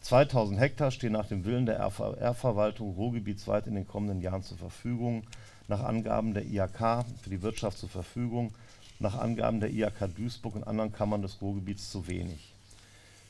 2000 0.00 0.58
Hektar 0.58 0.90
stehen 0.90 1.12
nach 1.12 1.26
dem 1.26 1.44
Willen 1.44 1.66
der 1.66 1.78
RVR-Verwaltung 1.80 2.94
ruhrgebietsweit 2.94 3.66
in 3.66 3.74
den 3.74 3.86
kommenden 3.86 4.22
Jahren 4.22 4.42
zur 4.42 4.56
Verfügung, 4.56 5.24
nach 5.68 5.84
Angaben 5.84 6.34
der 6.34 6.46
IHK 6.46 7.04
für 7.22 7.30
die 7.30 7.42
Wirtschaft 7.42 7.78
zur 7.78 7.90
Verfügung, 7.90 8.52
nach 8.98 9.16
Angaben 9.18 9.60
der 9.60 9.70
IHK 9.70 10.14
Duisburg 10.16 10.56
und 10.56 10.64
anderen 10.64 10.92
Kammern 10.92 11.22
des 11.22 11.40
Ruhrgebiets 11.40 11.90
zu 11.90 12.08
wenig. 12.08 12.54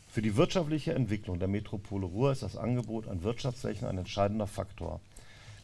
Für 0.08 0.22
die 0.22 0.36
wirtschaftliche 0.36 0.94
Entwicklung 0.94 1.38
der 1.38 1.48
Metropole 1.48 2.06
Ruhr 2.06 2.32
ist 2.32 2.42
das 2.42 2.56
Angebot 2.56 3.06
an 3.08 3.22
Wirtschaftsflächen 3.22 3.86
ein 3.86 3.98
entscheidender 3.98 4.46
Faktor. 4.46 5.00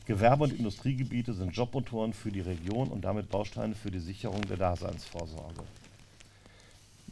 Gewerbe- 0.07 0.45
und 0.45 0.53
Industriegebiete 0.53 1.35
sind 1.35 1.57
Jobmotoren 1.57 2.13
für 2.13 2.31
die 2.31 2.41
Region 2.41 2.89
und 2.89 3.05
damit 3.05 3.29
Bausteine 3.29 3.75
für 3.75 3.91
die 3.91 3.99
Sicherung 3.99 4.43
der 4.43 4.57
Daseinsvorsorge. 4.57 5.65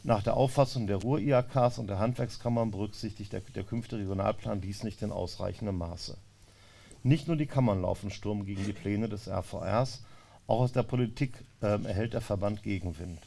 Nach 0.05 0.21
der 0.21 0.37
Auffassung 0.37 0.85
der 0.85 0.97
Ruhr-IHKs 0.97 1.79
und 1.79 1.87
der 1.87 1.97
Handwerkskammern 1.97 2.69
berücksichtigt 2.69 3.33
der, 3.33 3.41
der 3.41 3.63
künftige 3.63 4.03
Regionalplan 4.03 4.61
dies 4.61 4.83
nicht 4.83 5.01
in 5.01 5.11
ausreichendem 5.11 5.79
Maße. 5.79 6.15
Nicht 7.01 7.27
nur 7.27 7.37
die 7.37 7.47
Kammern 7.47 7.81
laufen 7.81 8.11
Sturm 8.11 8.45
gegen 8.45 8.63
die 8.63 8.73
Pläne 8.73 9.09
des 9.09 9.27
RVRs, 9.27 10.03
auch 10.45 10.59
aus 10.59 10.73
der 10.73 10.83
Politik 10.83 11.43
äh, 11.61 11.83
erhält 11.83 12.13
der 12.13 12.21
Verband 12.21 12.61
Gegenwind. 12.61 13.17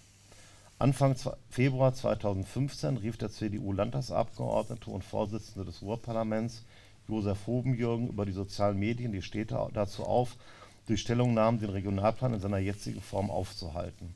Anfang 0.79 1.17
Februar 1.51 1.95
2015 1.95 2.99
rief 2.99 3.17
der 3.17 3.33
CDU-Landtagsabgeordnete 3.33 4.89
und 4.89 5.03
Vorsitzende 5.03 5.65
des 5.65 5.83
Ruhrparlaments 5.83 6.63
Josef 7.09 7.49
Hobenjürgen 7.49 8.07
über 8.07 8.25
die 8.25 8.31
sozialen 8.31 8.79
Medien 8.79 9.11
die 9.11 9.23
Städte 9.23 9.69
dazu 9.75 10.05
auf, 10.05 10.37
durch 10.87 11.01
Stellungnahmen 11.01 11.59
den 11.59 11.71
Regionalplan 11.71 12.35
in 12.35 12.41
seiner 12.41 12.59
jetzigen 12.59 13.01
Form 13.01 13.33
aufzuhalten. 13.33 14.15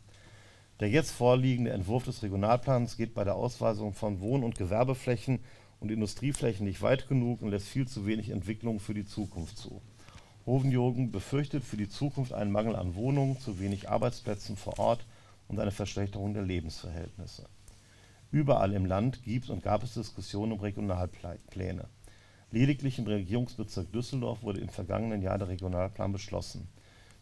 Der 0.83 0.91
jetzt 0.91 1.13
vorliegende 1.13 1.71
Entwurf 1.71 2.03
des 2.03 2.25
Regionalplans 2.25 2.97
geht 2.97 3.15
bei 3.15 3.23
der 3.23 3.37
Ausweisung 3.37 3.95
von 3.95 4.21
Wohn- 4.21 4.43
und 4.43 4.57
Gewerbeflächen 4.57 5.39
und 5.79 5.93
Industrieflächen 5.93 6.67
nicht 6.67 6.83
weit 6.83 7.07
genug 7.07 7.41
und 7.41 7.51
lässt 7.51 7.69
viel 7.69 7.87
zu 7.87 8.05
wenig 8.05 8.31
Entwicklung 8.31 8.81
für 8.81 8.93
die 8.93 9.05
Zukunft 9.05 9.59
zu. 9.59 9.81
Hovenjogen 10.45 11.13
befürchtet 11.13 11.63
für 11.63 11.77
die 11.77 11.89
Zukunft 11.89 12.33
einen 12.33 12.51
Mangel 12.51 12.75
an 12.75 12.97
Wohnungen, 12.97 13.39
zu 13.39 13.61
wenig 13.61 13.91
Arbeitsplätzen 13.91 14.57
vor 14.57 14.81
Ort 14.81 15.07
und 15.47 15.61
eine 15.61 15.71
Verschlechterung 15.71 16.35
der 16.35 16.43
Lebensverhältnisse. 16.43 17.45
Überall 18.33 18.73
im 18.73 18.85
Land 18.85 19.23
gibt 19.23 19.51
und 19.51 19.63
gab 19.63 19.85
es 19.85 19.95
Diskussionen 19.95 20.51
um 20.51 20.59
Regionalpläne. 20.59 21.85
Lediglich 22.51 22.99
im 22.99 23.07
Regierungsbezirk 23.07 23.93
Düsseldorf 23.93 24.43
wurde 24.43 24.59
im 24.59 24.69
vergangenen 24.69 25.23
Jahr 25.23 25.39
der 25.39 25.47
Regionalplan 25.47 26.11
beschlossen. 26.11 26.67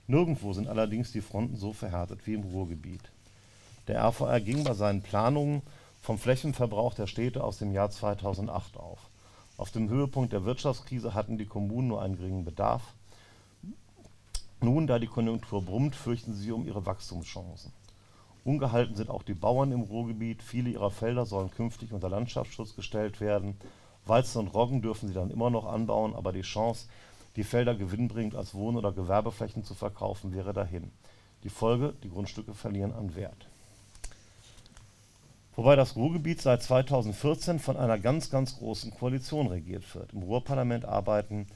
Nirgendwo 0.07 0.55
sind 0.55 0.67
allerdings 0.67 1.13
die 1.13 1.21
Fronten 1.21 1.57
so 1.57 1.75
verhärtet 1.75 2.27
wie 2.27 2.33
im 2.33 2.45
Ruhrgebiet. 2.45 3.13
Der 3.91 4.05
RVR 4.05 4.41
ging 4.41 4.63
bei 4.63 4.73
seinen 4.75 5.03
Planungen 5.03 5.63
vom 6.01 6.17
Flächenverbrauch 6.17 6.95
der 6.95 7.09
Städte 7.09 7.43
aus 7.43 7.59
dem 7.59 7.73
Jahr 7.73 7.91
2008 7.91 8.77
auf. 8.77 9.01
Auf 9.57 9.73
dem 9.73 9.89
Höhepunkt 9.89 10.33
der 10.33 10.45
Wirtschaftskrise 10.45 11.13
hatten 11.13 11.39
die 11.39 11.47
Kommunen 11.47 11.89
nur 11.89 12.01
einen 12.01 12.17
geringen 12.17 12.45
Bedarf. 12.45 12.95
Nun, 14.61 14.87
da 14.87 15.01
die 15.01 15.09
Konjunktur 15.09 15.63
brummt, 15.63 15.97
fürchten 15.97 16.35
sie 16.35 16.53
um 16.53 16.69
ihre 16.69 16.87
Wachstumschancen. 16.87 17.73
Ungehalten 18.45 18.95
sind 18.95 19.11
auch 19.11 19.25
die 19.25 19.35
Bauern 19.35 19.73
im 19.73 19.81
Ruhrgebiet. 19.81 20.41
Viele 20.41 20.71
ihrer 20.71 20.93
Felder 20.93 21.27
sollen 21.27 21.51
künftig 21.51 21.93
unter 21.93 22.09
Landschaftsschutz 22.09 22.77
gestellt 22.77 23.21
werden. 23.21 23.57
Weizen 24.07 24.39
und 24.39 24.55
Roggen 24.55 24.83
dürfen 24.83 25.09
sie 25.09 25.15
dann 25.15 25.33
immer 25.33 25.51
noch 25.51 25.67
anbauen, 25.67 26.15
aber 26.15 26.31
die 26.31 26.43
Chance, 26.43 26.87
die 27.35 27.43
Felder 27.43 27.75
gewinnbringend 27.75 28.37
als 28.37 28.55
Wohn- 28.55 28.77
oder 28.77 28.93
Gewerbeflächen 28.93 29.65
zu 29.65 29.75
verkaufen, 29.75 30.33
wäre 30.33 30.53
dahin. 30.53 30.93
Die 31.43 31.51
Folge, 31.51 31.93
die 32.05 32.11
Grundstücke 32.11 32.55
verlieren 32.55 32.93
an 32.93 33.17
Wert. 33.17 33.50
Wobei 35.61 35.77
das 35.77 35.95
Ruhrgebiet 35.95 36.41
seit 36.41 36.63
2014 36.63 37.59
von 37.59 37.77
einer 37.77 37.99
ganz, 37.99 38.31
ganz 38.31 38.57
großen 38.57 38.93
Koalition 38.93 39.47
regiert 39.49 39.95
wird. 39.95 40.15
Im 40.15 40.23
Ruhrparlament 40.23 40.87
arbeiten 40.87 41.49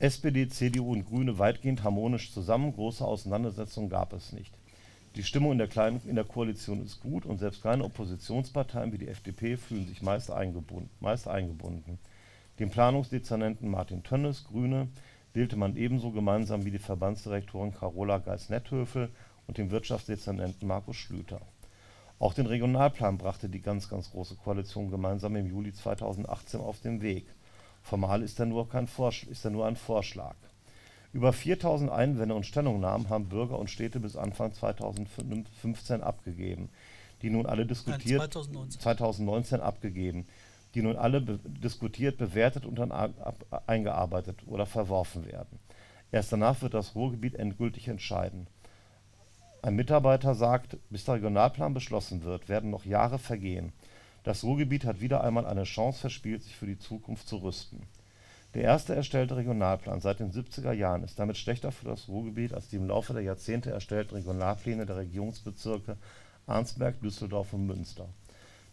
SPD, 0.00 0.48
CDU 0.48 0.90
und 0.90 1.04
Grüne 1.04 1.38
weitgehend 1.38 1.84
harmonisch 1.84 2.32
zusammen. 2.32 2.72
Große 2.72 3.04
Auseinandersetzungen 3.04 3.88
gab 3.88 4.12
es 4.12 4.32
nicht. 4.32 4.52
Die 5.14 5.22
Stimmung 5.22 5.52
in 5.52 5.58
der, 5.58 5.68
kleinen, 5.68 6.00
in 6.08 6.16
der 6.16 6.24
Koalition 6.24 6.84
ist 6.84 6.98
gut 6.98 7.24
und 7.24 7.38
selbst 7.38 7.62
kleine 7.62 7.84
Oppositionsparteien 7.84 8.92
wie 8.92 8.98
die 8.98 9.06
FDP 9.06 9.56
fühlen 9.56 9.86
sich 9.86 10.02
meist 10.02 10.32
eingebunden. 10.32 10.90
Meist 10.98 11.28
eingebunden. 11.28 12.00
Den 12.58 12.70
Planungsdezernenten 12.70 13.70
Martin 13.70 14.02
Tönnes, 14.02 14.42
Grüne, 14.42 14.88
wählte 15.34 15.54
man 15.54 15.76
ebenso 15.76 16.10
gemeinsam 16.10 16.64
wie 16.64 16.72
die 16.72 16.80
Verbandsdirektorin 16.80 17.74
Carola 17.74 18.18
Geis-Netthöfel 18.18 19.10
und 19.46 19.56
den 19.56 19.70
Wirtschaftsdezernenten 19.70 20.66
Markus 20.66 20.96
Schlüter. 20.96 21.40
Auch 22.18 22.32
den 22.32 22.46
Regionalplan 22.46 23.18
brachte 23.18 23.48
die 23.48 23.60
ganz, 23.60 23.88
ganz 23.88 24.10
große 24.10 24.36
Koalition 24.36 24.90
gemeinsam 24.90 25.36
im 25.36 25.46
Juli 25.46 25.72
2018 25.72 26.60
auf 26.60 26.80
den 26.80 27.02
Weg. 27.02 27.26
Formal 27.82 28.22
ist 28.22 28.40
er 28.40 28.46
nur, 28.46 28.68
kein 28.68 28.88
ist 29.30 29.44
er 29.44 29.50
nur 29.50 29.66
ein 29.66 29.76
Vorschlag. 29.76 30.36
Über 31.12 31.32
4000 31.32 31.90
Einwände 31.90 32.34
und 32.34 32.46
Stellungnahmen 32.46 33.08
haben 33.08 33.28
Bürger 33.28 33.58
und 33.58 33.70
Städte 33.70 34.00
bis 34.00 34.16
Anfang 34.16 34.52
2015 34.52 36.02
abgegeben, 36.02 36.68
die 37.22 37.30
nun 37.30 37.46
alle 37.46 37.64
diskutiert 37.64 38.20
Nein, 38.20 38.30
2019. 38.30 38.80
2019 38.80 39.60
abgegeben, 39.60 40.26
die 40.74 40.82
nun 40.82 40.96
alle 40.96 41.20
be 41.20 41.38
diskutiert, 41.46 42.18
bewertet 42.18 42.66
und 42.66 42.78
dann 42.78 42.92
eingearbeitet 43.66 44.40
oder 44.46 44.66
verworfen 44.66 45.26
werden. 45.26 45.58
Erst 46.12 46.32
danach 46.32 46.60
wird 46.62 46.74
das 46.74 46.94
Ruhrgebiet 46.94 47.34
endgültig 47.34 47.88
entscheiden. 47.88 48.46
Ein 49.62 49.76
Mitarbeiter 49.76 50.34
sagt, 50.34 50.76
bis 50.90 51.04
der 51.04 51.14
Regionalplan 51.14 51.74
beschlossen 51.74 52.24
wird, 52.24 52.48
werden 52.48 52.70
noch 52.70 52.84
Jahre 52.84 53.18
vergehen. 53.18 53.72
Das 54.22 54.44
Ruhrgebiet 54.44 54.84
hat 54.84 55.00
wieder 55.00 55.22
einmal 55.22 55.46
eine 55.46 55.64
Chance 55.64 56.00
verspielt, 56.00 56.42
sich 56.42 56.56
für 56.56 56.66
die 56.66 56.78
Zukunft 56.78 57.28
zu 57.28 57.38
rüsten. 57.38 57.82
Der 58.54 58.62
erste 58.62 58.94
erstellte 58.94 59.36
Regionalplan 59.36 60.00
seit 60.00 60.20
den 60.20 60.32
70er 60.32 60.72
Jahren 60.72 61.02
ist 61.02 61.18
damit 61.18 61.36
schlechter 61.36 61.72
für 61.72 61.84
das 61.84 62.08
Ruhrgebiet 62.08 62.54
als 62.54 62.68
die 62.68 62.76
im 62.76 62.88
Laufe 62.88 63.12
der 63.12 63.22
Jahrzehnte 63.22 63.70
erstellten 63.70 64.14
Regionalpläne 64.14 64.86
der 64.86 64.96
Regierungsbezirke 64.96 65.96
Arnsberg, 66.46 67.00
Düsseldorf 67.00 67.52
und 67.52 67.66
Münster. 67.66 68.08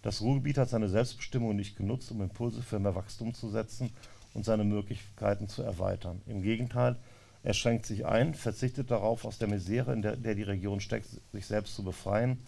Das 0.02 0.22
Ruhrgebiet 0.22 0.58
hat 0.58 0.70
seine 0.70 0.90
Selbstbestimmung 0.90 1.56
nicht 1.56 1.76
genutzt, 1.76 2.12
um 2.12 2.22
Impulse 2.22 2.62
für 2.62 2.80
mehr 2.80 2.96
Wachstum 2.96 3.34
zu 3.34 3.50
setzen 3.50 3.92
und 4.34 4.46
seine 4.46 4.64
Möglichkeiten 4.64 5.48
zu 5.48 5.64
erweitern. 5.64 6.22
Im 6.28 6.44
Gegenteil, 6.44 6.98
er 7.44 7.54
schränkt 7.54 7.86
sich 7.86 8.06
ein, 8.06 8.34
verzichtet 8.34 8.90
darauf, 8.90 9.26
aus 9.26 9.38
der 9.38 9.50
Misere, 9.50 9.92
in 9.94 10.02
der, 10.02 10.16
der 10.16 10.34
die 10.34 10.44
Region 10.44 10.80
steckt, 10.80 11.08
sich 11.34 11.46
selbst 11.46 11.76
zu 11.76 11.84
befreien 11.84 12.40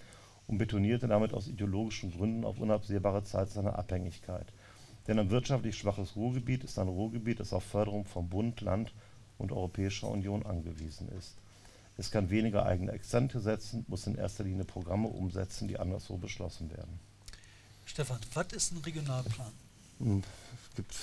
und 0.48 0.58
betonierte 0.58 1.08
damit 1.08 1.34
aus 1.34 1.48
ideologischen 1.48 2.12
Gründen 2.12 2.46
auf 2.46 2.60
unabsehbare 2.60 3.24
Zeit 3.24 3.50
seine 3.50 3.76
Abhängigkeit. 3.76 4.48
Denn 5.08 5.20
ein 5.20 5.30
wirtschaftlich 5.30 5.78
schwaches 5.78 6.16
Ruhrgebiet 6.16 6.64
ist 6.64 6.80
ein 6.80 6.88
Ruhrgebiet, 6.88 7.42
das 7.42 7.52
auf 7.52 7.64
Förderung 7.64 8.06
von 8.06 8.30
Bund, 8.30 8.62
Land 8.62 8.94
und 9.38 9.52
Europäischer 9.52 10.08
Union 10.08 10.46
angewiesen 10.46 11.10
ist. 11.10 11.36
Es 11.98 12.10
kann 12.10 12.30
weniger 12.30 12.66
eigene 12.66 12.92
Akzente 12.94 13.40
setzen, 13.40 13.86
muss 13.88 14.08
in 14.08 14.16
erster 14.16 14.46
Linie 14.46 14.66
Programme 14.66 15.08
umsetzen, 15.08 15.68
die 15.68 15.78
anderswo 15.78 16.18
beschlossen 16.18 16.72
werden. 16.72 17.00
Stefan, 17.86 18.20
was 18.34 18.48
ist 18.54 18.72
ein 18.72 18.78
Regionalplan? 18.80 19.52
Hm, 20.00 20.24
es 20.70 20.76
gibt 20.76 20.96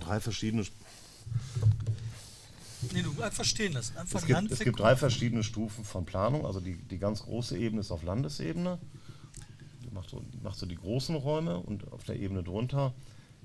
drei 0.00 0.20
verschiedene 0.20 0.64
Nee, 2.92 3.02
du 3.02 3.20
einfach 3.22 3.44
stehen 3.44 3.72
lassen. 3.72 3.96
Einfach 3.96 4.20
es, 4.20 4.26
gibt, 4.26 4.50
es 4.50 4.58
gibt 4.60 4.78
drei 4.78 4.96
verschiedene 4.96 5.42
Stufen 5.42 5.84
von 5.84 6.04
Planung. 6.04 6.46
Also 6.46 6.60
die, 6.60 6.76
die 6.76 6.98
ganz 6.98 7.22
große 7.22 7.58
Ebene 7.58 7.80
ist 7.80 7.90
auf 7.90 8.02
Landesebene. 8.02 8.78
Die 9.84 9.90
macht 9.90 10.10
so, 10.10 10.20
die 10.20 10.40
macht 10.42 10.58
so 10.58 10.66
die 10.66 10.76
großen 10.76 11.16
Räume 11.16 11.58
und 11.58 11.90
auf 11.92 12.04
der 12.04 12.16
Ebene 12.16 12.42
drunter 12.42 12.94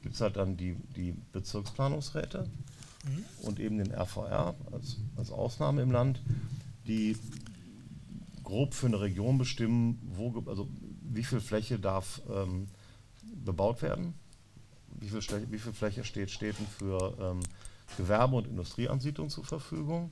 gibt 0.02 0.16
es 0.16 0.22
halt 0.22 0.36
dann 0.36 0.58
die, 0.58 0.76
die 0.96 1.16
Bezirksplanungsräte 1.32 2.50
mhm. 3.06 3.26
und 3.42 3.60
eben 3.60 3.78
den 3.78 3.92
RVR 3.92 4.54
als, 4.72 4.98
als 5.16 5.32
Ausnahme 5.32 5.82
im 5.82 5.92
Land, 5.92 6.22
die 6.86 7.18
grob 8.44 8.74
für 8.74 8.88
eine 8.88 9.00
Region 9.00 9.38
bestimmen, 9.38 10.00
wo, 10.14 10.44
also 10.48 10.70
wie 11.02 11.24
viel 11.24 11.40
Fläche 11.40 11.80
darf 11.80 12.22
ähm, 12.30 12.68
bebaut 13.46 13.82
werden, 13.82 14.14
wie 15.00 15.08
viel, 15.08 15.22
wie 15.50 15.60
viel 15.60 15.74
Fläche 15.74 16.04
steht 16.04 16.30
Städten 16.30 16.68
für 16.68 17.18
ähm, 17.20 17.40
Gewerbe- 17.98 18.36
und 18.36 18.48
Industrieansiedlung 18.48 19.30
zur 19.30 19.44
Verfügung 19.44 20.12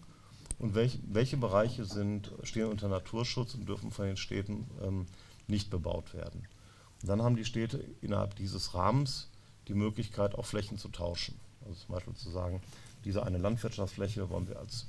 und 0.59 0.75
welch, 0.75 0.99
welche 1.07 1.37
Bereiche 1.37 1.85
sind, 1.85 2.31
stehen 2.43 2.67
unter 2.67 2.87
Naturschutz 2.87 3.55
und 3.55 3.67
dürfen 3.67 3.91
von 3.91 4.05
den 4.05 4.17
Städten 4.17 4.69
ähm, 4.83 5.05
nicht 5.47 5.69
bebaut 5.69 6.13
werden. 6.13 6.47
Und 7.01 7.09
dann 7.09 7.21
haben 7.21 7.35
die 7.35 7.45
Städte 7.45 7.83
innerhalb 8.01 8.35
dieses 8.35 8.73
Rahmens 8.73 9.29
die 9.67 9.73
Möglichkeit, 9.73 10.35
auch 10.35 10.45
Flächen 10.45 10.77
zu 10.77 10.89
tauschen. 10.89 11.35
Also 11.65 11.79
zum 11.85 11.95
Beispiel 11.95 12.13
zu 12.13 12.29
sagen, 12.29 12.61
diese 13.05 13.25
eine 13.25 13.37
Landwirtschaftsfläche 13.37 14.29
wollen 14.29 14.47
wir 14.47 14.59
als 14.59 14.87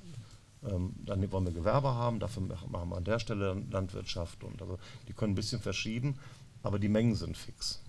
ähm, 0.65 0.95
dann 1.05 1.33
wollen 1.33 1.47
wir 1.47 1.53
Gewerbe 1.53 1.95
haben, 1.95 2.21
dafür 2.21 2.43
machen 2.43 2.91
wir 2.91 2.97
an 2.97 3.05
der 3.05 3.19
Stelle 3.19 3.61
Landwirtschaft 3.71 4.45
und 4.45 4.61
also 4.63 4.79
die 5.09 5.13
können 5.13 5.33
ein 5.33 5.37
bisschen 5.37 5.61
verschieben, 5.61 6.19
aber 6.63 6.79
die 6.79 6.89
Mengen 6.89 7.17
sind 7.17 7.37
fix. 7.37 7.81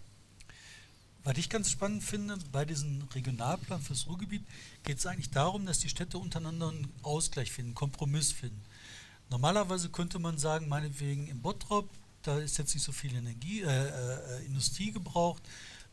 Was 1.26 1.38
ich 1.38 1.50
ganz 1.50 1.70
spannend 1.70 2.04
finde, 2.04 2.38
bei 2.52 2.66
diesem 2.66 3.02
Regionalplan 3.14 3.82
fürs 3.82 4.08
Ruhrgebiet 4.08 4.44
geht 4.84 4.98
es 4.98 5.06
eigentlich 5.06 5.30
darum, 5.30 5.66
dass 5.66 5.80
die 5.80 5.88
Städte 5.88 6.18
untereinander 6.18 6.70
einen 6.70 6.92
Ausgleich 7.02 7.52
finden, 7.52 7.70
einen 7.70 7.76
Kompromiss 7.76 8.34
finden. 8.34 8.62
Normalerweise 9.30 9.90
könnte 9.90 10.20
man 10.20 10.38
sagen, 10.38 10.68
meinetwegen 10.68 11.28
im 11.28 11.42
Bottrop, 11.42 11.90
da 12.24 12.40
ist 12.40 12.58
jetzt 12.58 12.74
nicht 12.74 12.84
so 12.84 12.92
viel 12.92 13.16
Energie, 13.16 13.62
äh, 13.62 13.68
äh, 13.68 14.46
Industrie 14.46 14.92
gebraucht, 14.92 15.42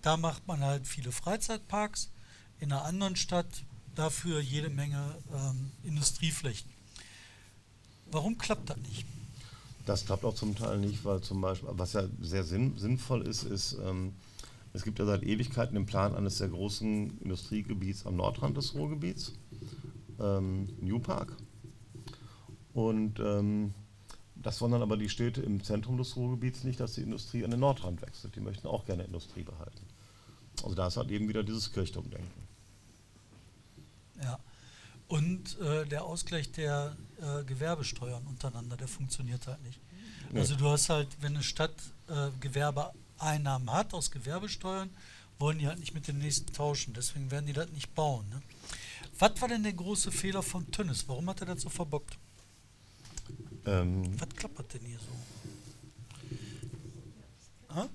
da 0.02 0.16
macht 0.16 0.48
man 0.48 0.60
halt 0.60 0.86
viele 0.88 1.12
Freizeitparks, 1.12 2.10
in 2.58 2.72
einer 2.72 2.84
anderen 2.84 3.14
Stadt 3.14 3.64
dafür 3.94 4.40
jede 4.40 4.68
Menge 4.68 5.16
ähm, 5.32 5.70
Industrieflächen. 5.84 6.70
Warum 8.10 8.36
klappt 8.36 8.70
das 8.70 8.78
nicht? 8.78 9.06
Das 9.86 10.04
klappt 10.04 10.24
auch 10.24 10.34
zum 10.34 10.56
Teil 10.56 10.78
nicht, 10.78 11.04
weil 11.04 11.20
zum 11.20 11.40
Beispiel, 11.40 11.68
was 11.72 11.92
ja 11.92 12.02
sehr 12.20 12.44
sinn, 12.44 12.76
sinnvoll 12.78 13.26
ist, 13.26 13.44
ist, 13.44 13.76
ähm, 13.84 14.12
es 14.72 14.84
gibt 14.84 14.98
ja 14.98 15.04
seit 15.04 15.22
Ewigkeiten 15.22 15.74
den 15.74 15.86
Plan 15.86 16.14
eines 16.14 16.38
sehr 16.38 16.48
großen 16.48 17.18
Industriegebiets 17.20 18.06
am 18.06 18.16
Nordrand 18.16 18.56
des 18.56 18.74
Ruhrgebiets, 18.74 19.32
ähm, 20.20 20.68
New 20.80 21.00
Park. 21.00 21.36
Und 22.72 23.18
ähm, 23.18 23.74
das 24.36 24.60
wollen 24.60 24.72
dann 24.72 24.82
aber 24.82 24.96
die 24.96 25.08
Städte 25.08 25.42
im 25.42 25.62
Zentrum 25.62 25.98
des 25.98 26.16
Ruhrgebiets 26.16 26.64
nicht, 26.64 26.78
dass 26.80 26.94
die 26.94 27.02
Industrie 27.02 27.44
an 27.44 27.50
den 27.50 27.60
Nordrand 27.60 28.00
wechselt. 28.00 28.36
Die 28.36 28.40
möchten 28.40 28.68
auch 28.68 28.86
gerne 28.86 29.02
Industrie 29.02 29.42
behalten. 29.42 29.84
Also 30.62 30.74
da 30.74 30.86
ist 30.86 30.96
halt 30.96 31.10
eben 31.10 31.28
wieder 31.28 31.42
dieses 31.42 31.72
Kirchturmdenken. 31.72 32.30
Ja. 34.22 34.38
Und 35.08 35.58
äh, 35.60 35.86
der 35.86 36.04
Ausgleich 36.04 36.52
der 36.52 36.96
äh, 37.20 37.42
Gewerbesteuern 37.44 38.24
untereinander, 38.28 38.76
der 38.76 38.86
funktioniert 38.86 39.46
halt 39.48 39.62
nicht. 39.64 39.80
Also 40.32 40.54
du 40.54 40.68
hast 40.68 40.88
halt, 40.90 41.08
wenn 41.20 41.34
eine 41.34 41.42
Stadt 41.42 41.74
äh, 42.08 42.28
Gewerbeeinnahmen 43.20 43.70
hat 43.70 43.94
aus 43.94 44.10
Gewerbesteuern, 44.10 44.90
wollen 45.38 45.58
die 45.58 45.68
halt 45.68 45.78
nicht 45.78 45.94
mit 45.94 46.08
den 46.08 46.18
nächsten 46.18 46.52
tauschen. 46.52 46.94
Deswegen 46.94 47.30
werden 47.30 47.46
die 47.46 47.52
das 47.52 47.70
nicht 47.70 47.94
bauen. 47.94 48.28
Ne? 48.30 48.42
Was 49.18 49.40
war 49.40 49.48
denn 49.48 49.62
der 49.62 49.74
große 49.74 50.10
Fehler 50.10 50.42
von 50.42 50.70
Tönnes? 50.70 51.06
Warum 51.08 51.28
hat 51.28 51.40
er 51.40 51.46
das 51.46 51.60
so 51.62 51.68
verbockt? 51.68 52.18
Ähm, 53.66 54.18
Was 54.18 54.28
klappert 54.30 54.72
denn 54.74 54.80
hier 54.84 54.98
so? 54.98 55.06
Ha? 57.74 57.88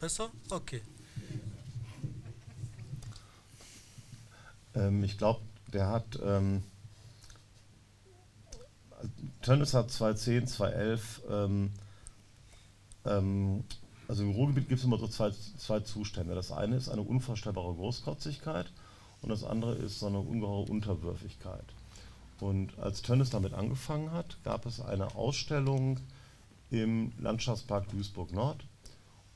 Besser? 0.00 0.30
Okay. 0.50 0.82
Ähm, 4.74 5.04
ich 5.04 5.18
glaube, 5.18 5.42
der 5.72 5.88
hat. 5.88 6.18
Ähm, 6.22 6.62
Tönnes 9.42 9.74
hat 9.74 9.90
2010, 9.90 10.46
2011. 10.46 11.22
Ähm, 11.28 11.70
ähm, 13.04 13.64
also 14.08 14.22
im 14.22 14.30
Ruhrgebiet 14.30 14.68
gibt 14.68 14.80
es 14.80 14.84
immer 14.84 14.98
so 14.98 15.08
zwei, 15.08 15.30
zwei 15.30 15.80
Zustände. 15.80 16.34
Das 16.34 16.52
eine 16.52 16.76
ist 16.76 16.88
eine 16.88 17.02
unvorstellbare 17.02 17.74
Großkotzigkeit 17.74 18.66
und 19.22 19.30
das 19.30 19.44
andere 19.44 19.74
ist 19.74 20.00
so 20.00 20.06
eine 20.06 20.20
ungeheure 20.20 20.70
Unterwürfigkeit. 20.70 21.64
Und 22.40 22.78
als 22.78 23.02
Tönnes 23.02 23.30
damit 23.30 23.54
angefangen 23.54 24.12
hat, 24.12 24.36
gab 24.44 24.66
es 24.66 24.80
eine 24.80 25.14
Ausstellung 25.14 26.00
im 26.70 27.12
Landschaftspark 27.18 27.88
Duisburg 27.88 28.32
Nord. 28.32 28.66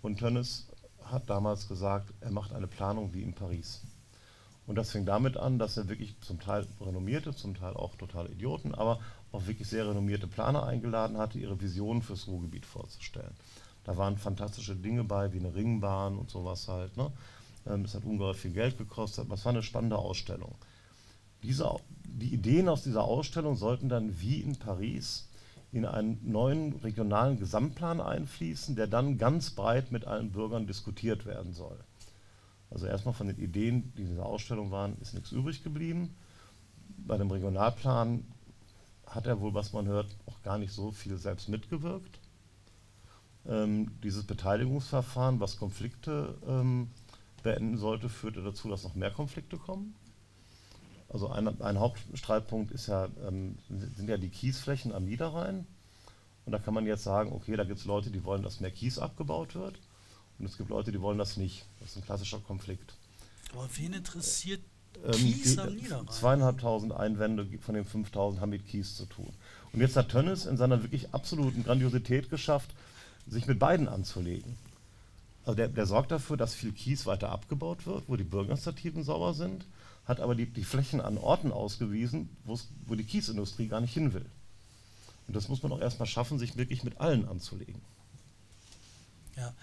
Und 0.02 0.18
Tönnes 0.18 0.66
hat 1.04 1.30
damals 1.30 1.68
gesagt, 1.68 2.12
er 2.20 2.30
macht 2.30 2.52
eine 2.52 2.66
Planung 2.66 3.14
wie 3.14 3.22
in 3.22 3.32
Paris. 3.32 3.80
Und 4.68 4.74
das 4.74 4.90
fing 4.90 5.06
damit 5.06 5.38
an, 5.38 5.58
dass 5.58 5.78
er 5.78 5.88
wirklich 5.88 6.14
zum 6.20 6.40
Teil 6.40 6.66
renommierte, 6.78 7.34
zum 7.34 7.54
Teil 7.54 7.72
auch 7.72 7.94
total 7.94 8.30
Idioten, 8.30 8.74
aber 8.74 9.00
auch 9.32 9.46
wirklich 9.46 9.66
sehr 9.66 9.88
renommierte 9.88 10.26
Planer 10.26 10.64
eingeladen 10.64 11.16
hatte, 11.16 11.38
ihre 11.38 11.58
Visionen 11.58 12.02
fürs 12.02 12.26
Ruhrgebiet 12.26 12.66
vorzustellen. 12.66 13.32
Da 13.84 13.96
waren 13.96 14.18
fantastische 14.18 14.76
Dinge 14.76 15.04
bei, 15.04 15.32
wie 15.32 15.38
eine 15.38 15.54
Ringbahn 15.54 16.18
und 16.18 16.28
sowas 16.28 16.68
halt. 16.68 16.98
Ne? 16.98 17.10
Ähm, 17.66 17.86
es 17.86 17.94
hat 17.94 18.04
ungeheuer 18.04 18.34
viel 18.34 18.50
Geld 18.50 18.76
gekostet, 18.76 19.24
aber 19.24 19.36
es 19.36 19.44
war 19.46 19.52
eine 19.52 19.62
spannende 19.62 19.96
Ausstellung. 19.96 20.54
Diese, 21.42 21.74
die 22.04 22.34
Ideen 22.34 22.68
aus 22.68 22.82
dieser 22.82 23.04
Ausstellung 23.04 23.56
sollten 23.56 23.88
dann 23.88 24.20
wie 24.20 24.42
in 24.42 24.56
Paris 24.56 25.30
in 25.72 25.86
einen 25.86 26.20
neuen 26.30 26.74
regionalen 26.74 27.38
Gesamtplan 27.38 28.02
einfließen, 28.02 28.76
der 28.76 28.86
dann 28.86 29.16
ganz 29.16 29.48
breit 29.48 29.92
mit 29.92 30.06
allen 30.06 30.30
Bürgern 30.30 30.66
diskutiert 30.66 31.24
werden 31.24 31.54
soll. 31.54 31.78
Also 32.70 32.86
erstmal 32.86 33.14
von 33.14 33.28
den 33.28 33.38
Ideen, 33.38 33.92
die 33.96 34.02
in 34.02 34.08
dieser 34.08 34.26
Ausstellung 34.26 34.70
waren, 34.70 34.96
ist 35.00 35.14
nichts 35.14 35.32
übrig 35.32 35.62
geblieben. 35.62 36.14
Bei 36.98 37.16
dem 37.16 37.30
Regionalplan 37.30 38.24
hat 39.06 39.26
er 39.26 39.40
wohl, 39.40 39.54
was 39.54 39.72
man 39.72 39.86
hört, 39.86 40.14
auch 40.26 40.42
gar 40.42 40.58
nicht 40.58 40.72
so 40.72 40.90
viel 40.92 41.16
selbst 41.16 41.48
mitgewirkt. 41.48 42.18
Ähm, 43.46 43.90
dieses 44.02 44.24
Beteiligungsverfahren, 44.24 45.40
was 45.40 45.58
Konflikte 45.58 46.36
ähm, 46.46 46.90
beenden 47.42 47.78
sollte, 47.78 48.08
führte 48.08 48.42
dazu, 48.42 48.68
dass 48.68 48.84
noch 48.84 48.94
mehr 48.94 49.10
Konflikte 49.10 49.56
kommen. 49.56 49.94
Also 51.08 51.30
ein, 51.30 51.60
ein 51.62 51.78
Hauptstreitpunkt 51.78 52.70
ist 52.70 52.88
ja, 52.88 53.08
ähm, 53.26 53.56
sind 53.68 54.08
ja 54.10 54.18
die 54.18 54.28
Kiesflächen 54.28 54.92
am 54.92 55.06
Niederrhein. 55.06 55.66
Und 56.44 56.52
da 56.52 56.58
kann 56.58 56.74
man 56.74 56.86
jetzt 56.86 57.04
sagen, 57.04 57.32
okay, 57.32 57.56
da 57.56 57.64
gibt 57.64 57.78
es 57.78 57.86
Leute, 57.86 58.10
die 58.10 58.24
wollen, 58.24 58.42
dass 58.42 58.60
mehr 58.60 58.70
Kies 58.70 58.98
abgebaut 58.98 59.54
wird. 59.54 59.78
Und 60.39 60.47
es 60.47 60.57
gibt 60.57 60.70
Leute, 60.70 60.93
die 60.93 61.01
wollen 61.01 61.18
das 61.18 61.36
nicht. 61.36 61.64
Das 61.80 61.91
ist 61.91 61.97
ein 61.97 62.05
klassischer 62.05 62.39
Konflikt. 62.39 62.95
Aber 63.53 63.68
wen 63.76 63.93
interessiert 63.93 64.61
ähm, 65.05 65.12
Kies 65.12 65.59
am 65.59 65.74
Niederrhein? 65.74 66.09
Zweieinhalbtausend 66.09 66.93
Einwände 66.93 67.47
von 67.61 67.74
den 67.74 67.84
5000 67.84 68.41
haben 68.41 68.51
mit 68.51 68.66
Kies 68.66 68.97
zu 68.97 69.07
tun. 69.07 69.32
Und 69.72 69.80
jetzt 69.80 69.97
hat 69.97 70.11
Tönnes 70.11 70.47
in 70.47 70.57
seiner 70.57 70.82
wirklich 70.82 71.12
absoluten 71.12 71.64
Grandiosität 71.64 72.30
geschafft, 72.30 72.70
sich 73.26 73.47
mit 73.47 73.59
beiden 73.59 73.89
anzulegen. 73.89 74.57
Also 75.45 75.57
der, 75.57 75.68
der 75.68 75.86
sorgt 75.86 76.11
dafür, 76.11 76.36
dass 76.36 76.55
viel 76.55 76.72
Kies 76.72 77.07
weiter 77.07 77.30
abgebaut 77.30 77.86
wird, 77.86 78.05
wo 78.07 78.16
die 78.16 78.24
Bürgerinitiativen 78.24 79.03
sauber 79.03 79.34
sind, 79.34 79.66
hat 80.05 80.20
aber 80.20 80.34
die, 80.34 80.47
die 80.47 80.64
Flächen 80.64 81.01
an 81.01 81.18
Orten 81.18 81.53
ausgewiesen, 81.53 82.28
wo 82.45 82.95
die 82.95 83.05
Kiesindustrie 83.05 83.68
gar 83.68 83.80
nicht 83.80 83.95
hin 83.95 84.12
will. 84.14 84.26
Und 85.26 85.36
das 85.36 85.49
muss 85.49 85.62
man 85.62 85.72
auch 85.72 85.80
erstmal 85.80 86.07
schaffen, 86.07 86.39
sich 86.39 86.57
wirklich 86.57 86.84
mit 86.84 87.01
allen 87.01 87.28
anzulegen. 87.28 87.80
Ja, 89.36 89.55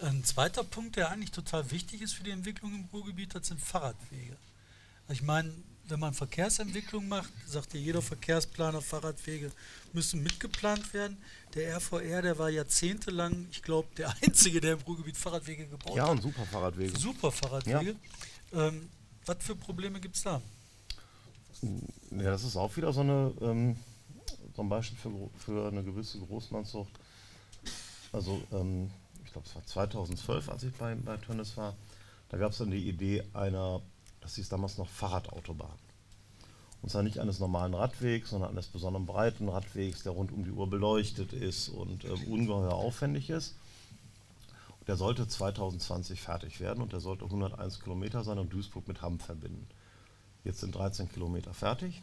ein 0.00 0.24
zweiter 0.24 0.64
Punkt, 0.64 0.96
der 0.96 1.10
eigentlich 1.10 1.30
total 1.30 1.70
wichtig 1.70 2.02
ist 2.02 2.14
für 2.14 2.24
die 2.24 2.30
Entwicklung 2.30 2.74
im 2.74 2.88
Ruhrgebiet, 2.92 3.34
das 3.34 3.48
sind 3.48 3.60
Fahrradwege. 3.60 4.36
Ich 5.08 5.22
meine, 5.22 5.52
wenn 5.88 6.00
man 6.00 6.12
Verkehrsentwicklung 6.12 7.08
macht, 7.08 7.30
sagt 7.46 7.72
ja 7.74 7.80
jeder 7.80 8.02
Verkehrsplaner, 8.02 8.82
Fahrradwege 8.82 9.50
müssen 9.92 10.22
mitgeplant 10.22 10.92
werden. 10.92 11.16
Der 11.54 11.76
RVR, 11.76 12.22
der 12.22 12.38
war 12.38 12.50
jahrzehntelang, 12.50 13.46
ich 13.50 13.62
glaube, 13.62 13.88
der 13.96 14.14
Einzige, 14.22 14.60
der 14.60 14.74
im 14.74 14.80
Ruhrgebiet 14.80 15.16
Fahrradwege 15.16 15.66
gebaut 15.66 15.90
hat. 15.90 15.96
Ja, 15.96 16.06
und 16.06 16.22
super 16.22 16.44
Fahrradwege. 16.44 16.98
Super 16.98 17.32
Fahrradwege. 17.32 17.96
Ja. 18.52 18.68
Ähm, 18.68 18.88
was 19.24 19.38
für 19.40 19.56
Probleme 19.56 20.00
gibt 20.00 20.16
es 20.16 20.22
da? 20.22 20.40
Ja, 22.10 22.30
das 22.30 22.44
ist 22.44 22.56
auch 22.56 22.76
wieder 22.76 22.92
so 22.92 23.00
eine, 23.00 23.32
ähm, 23.40 23.76
so 24.54 24.62
ein 24.62 24.68
Beispiel 24.68 24.98
für, 24.98 25.30
für 25.38 25.68
eine 25.68 25.82
gewisse 25.82 26.18
Großmannszucht. 26.18 26.92
Also 28.12 28.42
ähm, 28.52 28.90
glaube 29.38 29.48
es 29.48 29.54
war 29.54 29.64
2012, 29.64 30.48
als 30.48 30.62
ich 30.64 30.74
bei, 30.74 30.94
bei 30.94 31.16
Tönnes 31.16 31.56
war, 31.56 31.74
da 32.28 32.38
gab 32.38 32.52
es 32.52 32.58
dann 32.58 32.70
die 32.70 32.88
Idee 32.88 33.24
einer, 33.32 33.80
das 34.20 34.34
hieß 34.34 34.48
damals 34.48 34.78
noch 34.78 34.88
Fahrradautobahn. 34.88 35.78
Und 36.80 36.90
zwar 36.90 37.02
nicht 37.02 37.18
eines 37.18 37.40
normalen 37.40 37.74
Radwegs, 37.74 38.30
sondern 38.30 38.50
eines 38.50 38.68
besonderen 38.68 39.06
breiten 39.06 39.48
Radwegs, 39.48 40.04
der 40.04 40.12
rund 40.12 40.30
um 40.30 40.44
die 40.44 40.50
Uhr 40.50 40.70
beleuchtet 40.70 41.32
ist 41.32 41.68
und 41.68 42.04
ähm, 42.04 42.24
ungeheuer 42.28 42.72
aufwendig 42.72 43.30
ist. 43.30 43.56
Und 44.78 44.88
der 44.88 44.96
sollte 44.96 45.26
2020 45.26 46.20
fertig 46.20 46.60
werden 46.60 46.82
und 46.82 46.92
der 46.92 47.00
sollte 47.00 47.24
101 47.24 47.80
Kilometer 47.80 48.22
sein 48.22 48.38
und 48.38 48.52
Duisburg 48.52 48.86
mit 48.86 49.02
Hamm 49.02 49.18
verbinden. 49.18 49.66
Jetzt 50.44 50.60
sind 50.60 50.74
13 50.74 51.10
Kilometer 51.10 51.52
fertig. 51.52 52.00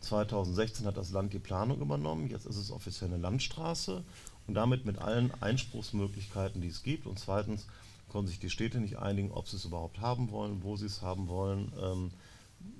2016 0.00 0.86
hat 0.86 0.96
das 0.96 1.10
Land 1.10 1.32
die 1.32 1.38
Planung 1.38 1.80
übernommen, 1.80 2.30
jetzt 2.30 2.46
ist 2.46 2.56
es 2.56 2.70
offiziell 2.70 3.10
eine 3.10 3.20
Landstraße 3.20 4.04
und 4.48 4.54
damit 4.54 4.86
mit 4.86 4.98
allen 4.98 5.30
Einspruchsmöglichkeiten, 5.40 6.62
die 6.62 6.68
es 6.68 6.82
gibt. 6.82 7.06
Und 7.06 7.18
zweitens 7.18 7.66
konnten 8.08 8.28
sich 8.28 8.40
die 8.40 8.50
Städte 8.50 8.80
nicht 8.80 8.98
einigen, 8.98 9.30
ob 9.30 9.46
sie 9.46 9.56
es 9.56 9.66
überhaupt 9.66 10.00
haben 10.00 10.30
wollen, 10.30 10.62
wo 10.62 10.76
sie 10.76 10.86
es 10.86 11.02
haben 11.02 11.28
wollen, 11.28 11.70
ähm, 11.80 12.10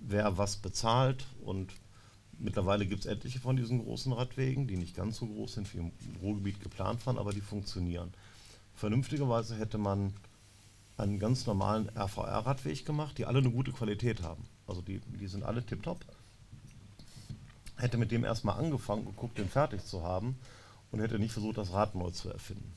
wer 0.01 0.39
was 0.39 0.57
bezahlt. 0.57 1.27
Und 1.45 1.71
mittlerweile 2.39 2.87
gibt 2.87 3.05
es 3.05 3.07
etliche 3.07 3.39
von 3.39 3.57
diesen 3.57 3.85
großen 3.85 4.13
Radwegen, 4.13 4.67
die 4.67 4.79
nicht 4.79 4.97
ganz 4.97 5.19
so 5.19 5.27
groß 5.27 5.55
sind 5.55 5.73
wie 5.75 5.79
im 5.79 5.93
Ruhrgebiet 6.23 6.61
geplant 6.61 7.07
waren, 7.07 7.19
aber 7.19 7.33
die 7.33 7.43
funktionieren. 7.43 8.15
Vernünftigerweise 8.75 9.55
hätte 9.57 9.77
man 9.77 10.15
einen 10.97 11.19
ganz 11.19 11.47
normalen 11.47 11.91
RVR-Radweg 11.95 12.87
gemacht, 12.87 13.19
die 13.19 13.27
alle 13.27 13.39
eine 13.39 13.51
gute 13.51 13.73
Qualität 13.73 14.23
haben. 14.23 14.45
Also 14.67 14.81
die, 14.81 15.01
die 15.21 15.29
sind 15.29 15.45
alle 15.45 15.65
tiptop. 15.65 16.01
Hätte 17.77 17.99
mit 17.99 18.11
dem 18.11 18.25
erstmal 18.25 18.59
angefangen, 18.59 19.05
geguckt, 19.05 19.37
den 19.37 19.49
fertig 19.51 19.85
zu 19.85 20.03
haben 20.03 20.37
und 20.91 21.01
hätte 21.01 21.19
nicht 21.19 21.33
versucht, 21.33 21.59
das 21.59 21.73
Rad 21.73 21.95
neu 21.95 22.11
zu 22.11 22.31
erfinden. 22.31 22.73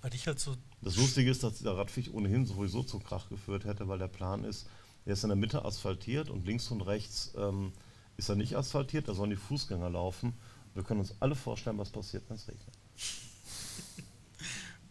Weil 0.00 0.14
ich 0.14 0.26
halt 0.26 0.38
so. 0.38 0.56
Das 0.80 0.96
Lustige 0.96 1.30
ist, 1.30 1.42
dass 1.42 1.58
dieser 1.58 1.76
Radweg 1.76 2.14
ohnehin 2.14 2.46
sowieso 2.46 2.82
zum 2.82 3.02
Krach 3.02 3.28
geführt 3.28 3.64
hätte, 3.64 3.88
weil 3.88 3.98
der 3.98 4.08
Plan 4.08 4.44
ist, 4.44 4.66
der 5.06 5.14
ist 5.14 5.24
in 5.24 5.28
der 5.28 5.36
Mitte 5.36 5.64
asphaltiert 5.64 6.30
und 6.30 6.46
links 6.46 6.70
und 6.70 6.82
rechts 6.82 7.32
ähm, 7.36 7.72
ist 8.16 8.28
er 8.28 8.36
nicht 8.36 8.56
asphaltiert, 8.56 9.08
da 9.08 9.14
sollen 9.14 9.30
die 9.30 9.36
Fußgänger 9.36 9.90
laufen. 9.90 10.34
Wir 10.74 10.84
können 10.84 11.00
uns 11.00 11.14
alle 11.20 11.34
vorstellen, 11.34 11.78
was 11.78 11.90
passiert, 11.90 12.24
wenn 12.28 12.36
es 12.36 12.46
regnet. 12.46 12.74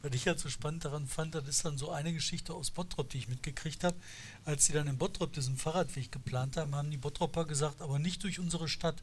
Was 0.04 0.14
ich 0.14 0.28
halt 0.28 0.40
so 0.40 0.48
spannend 0.48 0.86
daran 0.86 1.08
fand, 1.08 1.34
das 1.34 1.48
ist 1.48 1.66
dann 1.66 1.78
so 1.78 1.92
eine 1.92 2.14
Geschichte 2.14 2.54
aus 2.54 2.70
Bottrop, 2.70 3.10
die 3.10 3.18
ich 3.18 3.28
mitgekriegt 3.28 3.84
habe. 3.84 3.98
Als 4.46 4.66
sie 4.66 4.74
dann 4.74 4.88
in 4.88 4.98
Bottrop 4.98 5.34
diesen 5.34 5.58
Fahrradweg 5.58 6.12
geplant 6.12 6.56
haben, 6.56 6.76
haben 6.76 6.92
die 6.92 6.98
Bottropper 6.98 7.46
gesagt, 7.46 7.82
aber 7.82 7.98
nicht 7.98 8.24
durch 8.24 8.40
unsere 8.40 8.68
Stadt. 8.68 9.02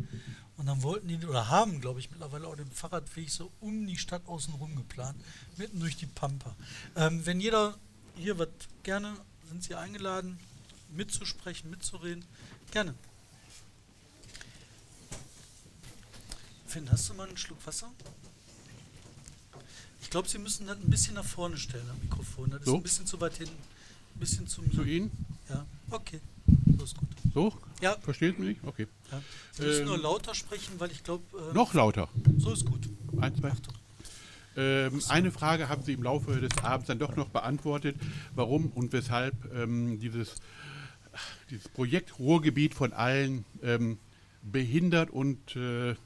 Und 0.56 0.66
dann 0.66 0.82
wollten 0.82 1.08
die, 1.08 1.26
oder 1.26 1.48
haben, 1.48 1.80
glaube 1.80 1.98
ich, 1.98 2.10
mittlerweile 2.10 2.46
auch 2.46 2.56
den 2.56 2.70
Fahrradweg 2.70 3.28
so 3.28 3.50
um 3.60 3.86
die 3.86 3.98
Stadt 3.98 4.24
außenrum 4.26 4.76
geplant, 4.76 5.20
mitten 5.56 5.80
durch 5.80 5.96
die 5.96 6.06
Pampa. 6.06 6.54
Ähm, 6.94 7.26
wenn 7.26 7.40
jeder 7.40 7.76
hier 8.16 8.38
was 8.38 8.48
gerne, 8.84 9.16
sind 9.48 9.64
Sie 9.64 9.74
eingeladen, 9.74 10.38
mitzusprechen, 10.90 11.70
mitzureden. 11.70 12.24
Gerne. 12.70 12.94
Finn, 16.66 16.90
hast 16.90 17.08
du 17.08 17.14
mal 17.14 17.28
einen 17.28 17.36
Schluck 17.36 17.64
Wasser? 17.66 17.92
Ich 20.04 20.10
glaube, 20.10 20.28
Sie 20.28 20.38
müssen 20.38 20.66
das 20.66 20.76
ein 20.76 20.90
bisschen 20.90 21.14
nach 21.14 21.24
vorne 21.24 21.56
stellen, 21.56 21.84
das 21.88 21.96
Mikrofon. 22.02 22.50
Das 22.50 22.60
ist 22.60 22.66
So? 22.66 22.76
ein 22.76 22.82
bisschen 22.82 23.06
zu 23.06 23.20
weit 23.20 23.34
hinten. 23.34 23.54
Ein 24.14 24.20
bisschen 24.20 24.46
zu 24.46 24.62
Zu. 24.70 24.84
Ihnen? 24.84 25.10
Ja, 25.48 25.64
okay. 25.90 26.20
So 26.78 26.84
ist 26.84 26.96
gut. 26.96 27.08
So? 27.32 27.52
Ja, 27.80 27.96
Versteht 28.00 28.38
mich? 28.38 28.58
Okay. 28.64 28.86
ja. 29.10 29.20
Sie 29.52 29.62
müssen 29.62 29.80
Ähm, 29.82 29.86
nur 29.88 29.98
lauter 29.98 30.34
sprechen, 30.34 30.74
weil 30.78 30.90
ich 30.92 31.02
glaube. 31.02 31.24
Äh, 31.50 31.54
Noch 31.54 31.74
lauter. 31.74 32.08
So 32.38 32.52
ist 32.52 32.64
gut. 32.64 32.88
Eins, 33.18 33.40
zwei. 33.40 33.50
Achtung. 33.50 33.74
Ähm, 34.56 35.02
eine 35.08 35.32
Frage 35.32 35.68
haben 35.68 35.82
Sie 35.82 35.94
im 35.94 36.02
Laufe 36.04 36.38
des 36.40 36.56
Abends 36.62 36.86
dann 36.86 37.00
doch 37.00 37.16
noch 37.16 37.28
beantwortet, 37.30 37.96
warum 38.36 38.66
und 38.68 38.92
weshalb 38.92 39.34
ähm, 39.52 39.98
dieses, 39.98 40.36
dieses 41.50 41.68
Projekt 41.70 42.20
Ruhrgebiet 42.20 42.74
von 42.74 42.92
allen 42.92 43.44
ähm, 43.64 43.98
behindert 44.42 45.10
und 45.10 45.56
äh, 45.56 45.96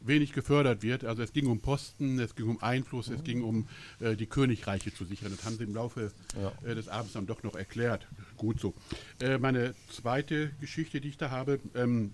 wenig 0.00 0.32
gefördert 0.32 0.82
wird. 0.82 1.04
Also 1.04 1.22
es 1.22 1.32
ging 1.32 1.46
um 1.46 1.60
Posten, 1.60 2.18
es 2.18 2.34
ging 2.34 2.48
um 2.48 2.62
Einfluss, 2.62 3.08
es 3.08 3.24
ging 3.24 3.42
um 3.42 3.66
äh, 4.00 4.16
die 4.16 4.26
Königreiche 4.26 4.92
zu 4.94 5.04
sichern. 5.04 5.32
Das 5.34 5.44
haben 5.44 5.56
Sie 5.56 5.64
im 5.64 5.74
Laufe 5.74 6.12
Ja. 6.40 6.52
äh, 6.68 6.74
des 6.74 6.88
Abends 6.88 7.12
dann 7.14 7.26
doch 7.26 7.42
noch 7.42 7.54
erklärt. 7.56 8.06
Gut 8.36 8.60
so. 8.60 8.74
Äh, 9.20 9.38
meine 9.38 9.74
zweite 9.90 10.50
Geschichte, 10.60 11.00
die 11.00 11.08
ich 11.08 11.16
da 11.16 11.30
habe, 11.30 11.60
ähm, 11.74 12.12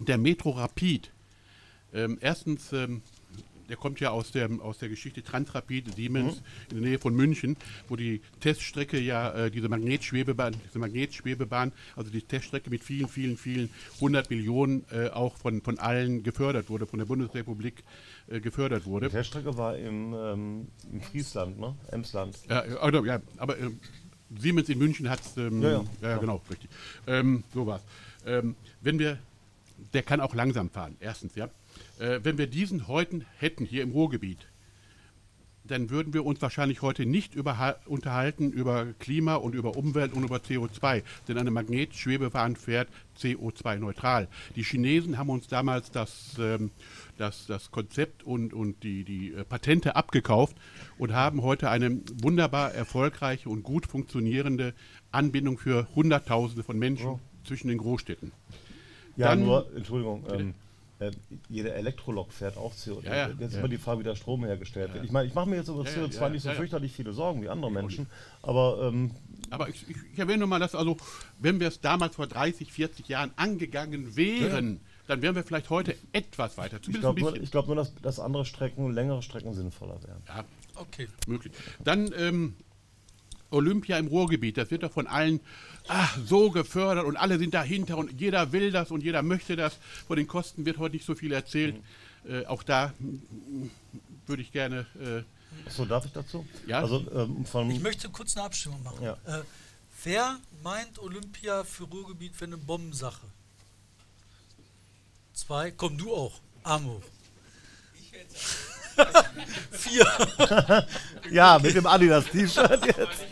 der 0.00 0.18
Metro 0.18 0.50
Rapid. 0.50 1.10
Ähm, 1.94 2.18
erstens, 2.20 2.72
ähm, 2.72 3.02
der 3.72 3.78
kommt 3.78 4.00
ja 4.00 4.10
aus 4.10 4.32
der, 4.32 4.50
aus 4.60 4.76
der 4.76 4.90
Geschichte 4.90 5.22
Transrapid 5.22 5.94
Siemens 5.94 6.42
in 6.68 6.82
der 6.82 6.90
Nähe 6.90 6.98
von 6.98 7.14
München, 7.14 7.56
wo 7.88 7.96
die 7.96 8.20
Teststrecke 8.40 9.00
ja 9.00 9.32
äh, 9.32 9.50
diese 9.50 9.70
Magnetschwebebahn, 9.70 10.54
diese 10.66 10.78
Magnetschwebebahn, 10.78 11.72
also 11.96 12.10
die 12.10 12.20
Teststrecke 12.20 12.68
mit 12.68 12.84
vielen, 12.84 13.08
vielen, 13.08 13.38
vielen 13.38 13.70
hundert 13.98 14.28
Millionen 14.28 14.84
äh, 14.90 15.08
auch 15.08 15.38
von, 15.38 15.62
von 15.62 15.78
allen 15.78 16.22
gefördert 16.22 16.68
wurde, 16.68 16.84
von 16.84 16.98
der 16.98 17.06
Bundesrepublik 17.06 17.82
äh, 18.26 18.40
gefördert 18.40 18.84
wurde. 18.84 19.08
Die 19.08 19.12
Teststrecke 19.14 19.56
war 19.56 19.74
im, 19.78 20.12
ähm, 20.12 20.68
im 20.92 21.00
Friesland, 21.00 21.58
ne? 21.58 21.74
Emsland. 21.90 22.38
Ja, 22.50 22.66
äh, 22.66 22.74
oder, 22.86 23.02
ja 23.06 23.22
aber 23.38 23.58
ähm, 23.58 23.80
Siemens 24.38 24.68
in 24.68 24.76
München 24.76 25.08
hat 25.08 25.22
es. 25.22 25.34
Ähm, 25.38 25.62
Ja, 25.62 25.70
ja, 26.02 26.10
ja. 26.10 26.18
genau, 26.18 26.42
richtig. 26.50 26.68
Ähm, 27.06 27.42
so 27.54 27.66
war's. 27.66 27.80
Ähm, 28.26 28.54
wenn 28.82 28.98
wir, 28.98 29.18
der 29.94 30.02
kann 30.02 30.20
auch 30.20 30.34
langsam 30.34 30.68
fahren, 30.68 30.94
erstens, 31.00 31.36
ja. 31.36 31.48
Äh, 32.02 32.24
wenn 32.24 32.36
wir 32.36 32.48
diesen 32.48 32.88
heute 32.88 33.20
hätten 33.38 33.64
hier 33.64 33.84
im 33.84 33.92
Ruhrgebiet, 33.92 34.48
dann 35.64 35.90
würden 35.90 36.12
wir 36.12 36.26
uns 36.26 36.42
wahrscheinlich 36.42 36.82
heute 36.82 37.06
nicht 37.06 37.36
über, 37.36 37.76
unterhalten 37.86 38.50
über 38.50 38.86
Klima 38.98 39.36
und 39.36 39.54
über 39.54 39.76
Umwelt 39.76 40.12
und 40.12 40.24
über 40.24 40.38
CO2, 40.38 41.04
denn 41.28 41.38
eine 41.38 41.52
Magnetschwebebahn 41.52 42.56
fährt 42.56 42.88
CO2-neutral. 43.16 44.26
Die 44.56 44.64
Chinesen 44.64 45.16
haben 45.16 45.30
uns 45.30 45.46
damals 45.46 45.92
das, 45.92 46.34
ähm, 46.40 46.72
das, 47.18 47.46
das 47.46 47.70
Konzept 47.70 48.24
und, 48.24 48.52
und 48.52 48.82
die, 48.82 49.04
die 49.04 49.32
äh, 49.32 49.44
Patente 49.44 49.94
abgekauft 49.94 50.56
und 50.98 51.12
haben 51.12 51.42
heute 51.42 51.70
eine 51.70 52.00
wunderbar 52.20 52.74
erfolgreiche 52.74 53.48
und 53.48 53.62
gut 53.62 53.86
funktionierende 53.86 54.74
Anbindung 55.12 55.56
für 55.56 55.86
Hunderttausende 55.94 56.64
von 56.64 56.76
Menschen 56.76 57.20
zwischen 57.44 57.68
den 57.68 57.78
Großstädten. 57.78 58.32
Ja, 59.16 59.28
Dann- 59.28 59.44
nur, 59.44 59.70
Entschuldigung, 59.76 60.24
ähm, 60.32 60.48
äh, 60.48 60.52
jede 61.48 61.72
Elektrolok 61.74 62.32
fährt 62.32 62.56
auch 62.56 62.72
CO2. 62.74 63.04
Ja, 63.04 63.14
ja, 63.14 63.28
Jetzt 63.28 63.40
ist 63.40 63.52
ja. 63.54 63.58
immer 63.58 63.68
die 63.68 63.78
Frage, 63.78 64.00
wie 64.00 64.04
der 64.04 64.14
Strom 64.16 64.44
hergestellt 64.44 64.94
wird. 64.94 65.04
Ich 65.04 65.10
meine, 65.12 65.26
ich 65.28 65.34
mache 65.34 65.48
mir 65.48 65.56
jetzt 65.56 65.68
über 65.68 65.84
Ja, 65.84 65.90
ja, 65.90 66.02
CO2 66.06 66.20
ja, 66.20 66.28
nicht 66.28 66.42
so 66.42 66.48
ja, 66.48 66.54
ja. 66.54 66.58
fürchterlich 66.60 66.92
viele 66.92 67.12
Sorgen 67.12 67.42
wie 67.42 67.48
andere 67.48 67.70
Menschen, 67.70 68.06
aber 68.42 68.82
ähm, 68.88 69.10
Aber 69.50 69.68
ich, 69.68 69.88
ich, 69.88 69.96
ich 70.12 70.18
erwähne 70.18 70.38
nur 70.38 70.48
mal, 70.48 70.60
dass 70.60 70.74
also, 70.74 70.96
wenn 71.38 71.60
wir 71.60 71.68
es 71.68 71.80
damals 71.80 72.14
vor 72.16 72.26
30, 72.26 72.72
40 72.72 73.08
Jahren 73.08 73.32
angegangen 73.36 74.16
wären, 74.16 74.80
dann 75.08 75.20
wären 75.20 75.34
wir 75.34 75.42
vielleicht 75.44 75.68
heute 75.70 75.94
etwas 76.12 76.56
weiter. 76.56 76.78
ich 76.86 77.00
glaube 77.00 77.20
nur, 77.20 77.32
glaub 77.32 77.66
nur 77.66 77.76
dass, 77.76 77.94
dass 77.96 78.20
andere 78.20 78.44
Strecken, 78.44 78.92
längere 78.92 79.22
Strecken 79.22 79.52
sinnvoller 79.52 80.02
wären. 80.02 80.22
ja, 80.28 80.44
Okay. 80.74 81.08
möglich. 81.26 81.52
Dann 81.84 82.10
ähm, 82.16 82.54
Olympia 83.52 83.98
im 83.98 84.06
Ruhrgebiet, 84.08 84.56
das 84.56 84.70
wird 84.70 84.82
doch 84.82 84.92
von 84.92 85.06
allen 85.06 85.40
ah, 85.88 86.08
so 86.24 86.50
gefördert 86.50 87.04
und 87.04 87.16
alle 87.16 87.38
sind 87.38 87.54
dahinter 87.54 87.96
und 87.98 88.20
jeder 88.20 88.52
will 88.52 88.70
das 88.70 88.90
und 88.90 89.02
jeder 89.02 89.22
möchte 89.22 89.56
das. 89.56 89.78
Von 90.06 90.16
den 90.16 90.26
Kosten 90.26 90.64
wird 90.64 90.78
heute 90.78 90.96
nicht 90.96 91.06
so 91.06 91.14
viel 91.14 91.32
erzählt. 91.32 91.76
Äh, 92.28 92.46
auch 92.46 92.62
da 92.62 92.92
mm, 92.98 93.66
würde 94.26 94.42
ich 94.42 94.52
gerne. 94.52 94.86
Äh, 95.00 95.22
So, 95.70 95.84
darf 95.84 96.04
ich 96.06 96.12
dazu? 96.12 96.46
Ja. 96.66 96.80
Also 96.80 97.04
ähm, 97.12 97.44
von, 97.44 97.70
Ich 97.70 97.80
möchte 97.80 98.08
kurz 98.08 98.36
eine 98.36 98.46
Abstimmung 98.46 98.82
machen. 98.82 99.02
Ja. 99.02 99.18
Äh, 99.26 99.42
wer 100.04 100.38
meint 100.62 100.98
Olympia 100.98 101.64
für 101.64 101.84
Ruhrgebiet 101.84 102.34
für 102.34 102.46
eine 102.46 102.56
Bombensache? 102.56 103.26
Zwei. 105.34 105.70
Komm, 105.72 105.98
du 105.98 106.14
auch. 106.14 106.40
Arm 106.62 106.86
hoch. 106.86 107.02
Ich 108.00 108.10
sagen, 108.10 108.28
Vier. 109.70 110.86
ja, 111.30 111.58
mit 111.58 111.74
dem 111.74 111.86
Adidas-T-Shirt 111.86 112.86
jetzt. 112.86 113.24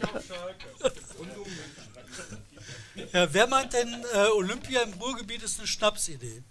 Ja, 3.13 3.33
wer 3.33 3.47
meint 3.47 3.73
denn, 3.73 4.05
äh, 4.15 4.29
Olympia 4.37 4.83
im 4.83 4.93
Ruhrgebiet 4.95 5.43
ist 5.43 5.59
eine 5.59 5.67
Schnapsidee? 5.67 6.43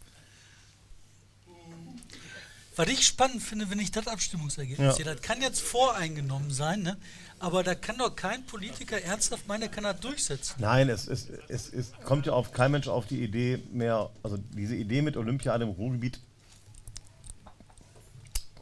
Was 2.75 2.87
ich 2.87 3.05
spannend 3.05 3.43
finde, 3.43 3.69
wenn 3.69 3.79
ich 3.79 3.91
das 3.91 4.07
Abstimmungsergebnis 4.07 4.85
Ja. 4.85 4.93
sehe, 4.93 5.05
das 5.05 5.21
kann 5.21 5.41
jetzt 5.41 5.59
voreingenommen 5.61 6.51
sein, 6.51 6.81
ne? 6.81 6.97
aber 7.39 7.61
da 7.63 7.75
kann 7.75 7.97
doch 7.97 8.15
kein 8.15 8.45
Politiker 8.45 9.01
ernsthaft 9.01 9.47
meinen, 9.47 9.63
er 9.63 9.69
kann 9.69 9.83
das 9.83 9.99
durchsetzen. 9.99 10.55
Nein, 10.59 10.87
es, 10.89 11.07
es, 11.07 11.27
es, 11.49 11.67
es 11.73 11.91
kommt 12.05 12.25
ja 12.25 12.33
auf 12.33 12.51
kein 12.53 12.71
Mensch 12.71 12.87
auf 12.87 13.05
die 13.05 13.21
Idee 13.21 13.61
mehr, 13.71 14.09
also 14.23 14.37
diese 14.37 14.75
Idee 14.75 15.01
mit 15.01 15.17
Olympiade 15.17 15.63
im 15.65 15.71
Ruhrgebiet 15.71 16.19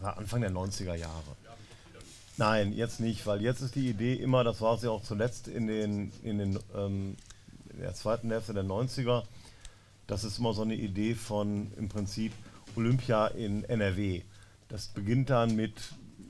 Anfang 0.02 0.41
der 0.41 0.52
90er 0.52 0.95
Jahre. 0.95 1.36
Nein, 2.38 2.74
jetzt 2.74 3.00
nicht, 3.00 3.26
weil 3.26 3.41
jetzt 3.41 3.62
ist 3.62 3.76
die 3.76 3.89
Idee 3.89 4.14
immer, 4.14 4.43
das 4.43 4.62
war 4.62 4.78
ja 4.84 4.91
auch 4.91 5.02
zuletzt 5.02 5.48
in, 5.48 5.66
den, 5.66 6.12
in, 6.22 6.38
den, 6.38 6.60
ähm, 6.76 7.16
in 7.74 7.80
der 7.80 7.95
zweiten 7.95 8.30
Hälfte 8.30 8.54
der 8.54 8.64
90er, 8.64 9.24
das 10.06 10.24
ist 10.24 10.38
immer 10.38 10.54
so 10.54 10.62
eine 10.62 10.76
Idee 10.76 11.16
von 11.16 11.72
im 11.78 11.89
Prinzip 11.89 12.32
Olympia 12.76 13.28
in 13.28 13.64
NRW. 13.64 14.22
Das 14.70 14.88
beginnt 14.88 15.30
dann 15.32 15.56
mit 15.56 15.74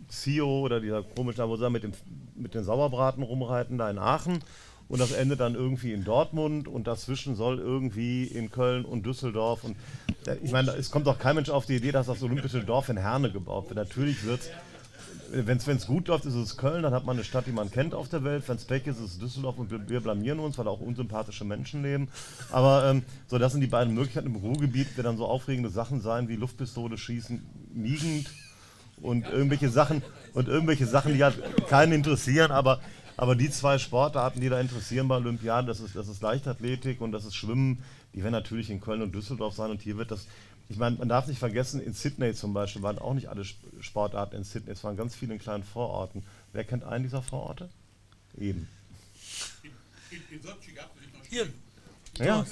Zio 0.07 0.61
oder 0.61 0.80
dieser 0.80 1.03
komische, 1.03 1.47
wo 1.47 1.57
sie 1.57 1.70
mit, 1.70 1.84
dem, 1.84 1.91
mit 2.36 2.53
den 2.53 2.63
Sauerbraten 2.63 3.24
rumreiten, 3.24 3.78
da 3.78 3.89
in 3.89 3.97
Aachen. 3.97 4.43
Und 4.88 4.99
das 4.99 5.11
endet 5.11 5.41
dann 5.41 5.55
irgendwie 5.55 5.91
in 5.91 6.05
Dortmund 6.05 6.68
und 6.68 6.88
dazwischen 6.88 7.36
soll 7.36 7.59
irgendwie 7.59 8.24
in 8.24 8.49
Köln 8.49 8.86
und 8.86 9.05
Düsseldorf. 9.05 9.63
Und 9.65 9.76
ich 10.43 10.51
meine, 10.51 10.72
es 10.72 10.91
kommt 10.91 11.07
doch 11.07 11.20
kein 11.20 11.36
Mensch 11.36 11.49
auf 11.49 11.65
die 11.65 11.76
Idee, 11.76 11.91
dass 11.91 12.07
das 12.07 12.22
olympische 12.22 12.63
Dorf 12.63 12.89
in 12.89 12.97
Herne 12.97 13.32
gebaut 13.32 13.70
wird. 13.70 13.78
Natürlich 13.78 14.24
wird 14.26 14.41
es 14.41 14.49
wenn 15.32 15.57
es 15.57 15.88
gut 15.88 16.07
läuft, 16.07 16.26
ist 16.26 16.36
es 16.36 16.57
Köln, 16.57 16.84
dann 16.84 16.93
hat 16.93 17.05
man 17.05 17.15
eine 17.15 17.24
Stadt, 17.24 17.47
die 17.47 17.51
man 17.51 17.72
kennt 17.72 17.93
auf 17.93 18.09
der 18.09 18.24
Welt. 18.24 18.47
Wenn 18.47 18.55
es 18.55 18.65
Pech 18.65 18.88
ist, 18.88 18.97
ist 18.97 19.11
es 19.11 19.20
Düsseldorf 19.20 19.57
und 19.57 19.72
wir, 19.72 19.89
wir 19.89 19.99
blamieren 19.99 20.39
uns, 20.39 20.57
weil 20.57 20.68
auch 20.68 20.80
unsympathische 20.80 21.43
Menschen 21.43 21.84
leben. 21.84 22.07
Aber 22.51 22.89
ähm, 22.89 23.03
so, 23.28 23.38
das 23.38 23.51
sind 23.51 23.61
die 23.61 23.68
beiden 23.68 23.93
Möglichkeiten. 23.93 24.28
Im 24.28 24.36
Ruhrgebiet 24.36 24.95
werden 24.95 25.05
dann 25.05 25.18
so 25.18 25.26
aufregende 25.26 25.70
Sachen 25.70 26.01
sein 26.01 26.30
wie 26.30 26.36
Luftpistole 26.36 26.97
schießen, 26.97 27.45
liegend 27.76 28.30
und 29.01 29.28
irgendwelche 29.28 29.70
Sachen 29.70 30.01
und 30.34 30.47
irgendwelche 30.47 30.88
Sachen, 30.88 31.13
die 31.13 31.24
halt 31.24 31.38
keinen 31.68 31.93
interessieren, 31.93 32.51
aber 32.51 32.80
aber 33.20 33.36
die 33.36 33.49
zwei 33.49 33.80
Sportarten, 33.80 34.41
die 34.41 34.49
da 34.49 34.59
interessieren 34.59 35.07
bei 35.07 35.15
Olympiaden, 35.15 35.65
das 35.65 35.80
ist, 35.80 35.95
das 35.95 36.07
ist 36.07 36.22
Leichtathletik 36.22 37.01
und 37.01 37.11
das 37.11 37.26
ist 37.26 37.34
Schwimmen, 37.34 37.84
die 38.18 38.24
werden 38.24 38.34
natürlich 38.34 38.72
in 38.72 38.82
Köln 38.82 39.03
und 39.03 39.13
Düsseldorf 39.13 39.53
sein 39.53 39.70
und 39.70 39.80
hier 39.84 39.95
wird 39.97 40.09
das, 40.09 40.26
ich 40.70 40.78
meine, 40.78 40.95
man 40.97 41.07
darf 41.07 41.28
nicht 41.28 41.38
vergessen, 41.38 41.80
in 41.80 41.93
Sydney 41.93 42.34
zum 42.34 42.51
Beispiel 42.51 42.82
waren 42.82 42.97
auch 42.97 43.13
nicht 43.13 43.28
alle 43.30 43.41
Sp- 43.45 43.61
Sportarten 43.80 44.36
in 44.36 44.43
Sydney, 44.43 44.72
es 44.72 44.84
waren 44.84 44.97
ganz 44.97 45.15
viele 45.15 45.34
in 45.36 45.39
kleinen 45.39 45.63
Vororten. 45.63 46.24
Wer 46.51 46.63
kennt 46.63 46.84
einen 46.84 47.03
dieser 47.03 47.22
Vororte? 47.22 47.70
Eben. 48.36 48.68
in, 50.09 50.22
in 50.36 50.41
Sochi 50.41 50.72
gab 50.72 50.89
es 50.95 51.01
nicht 51.01 51.13
noch 51.13 51.26
Hier. 51.26 51.47
Ja, 52.18 52.43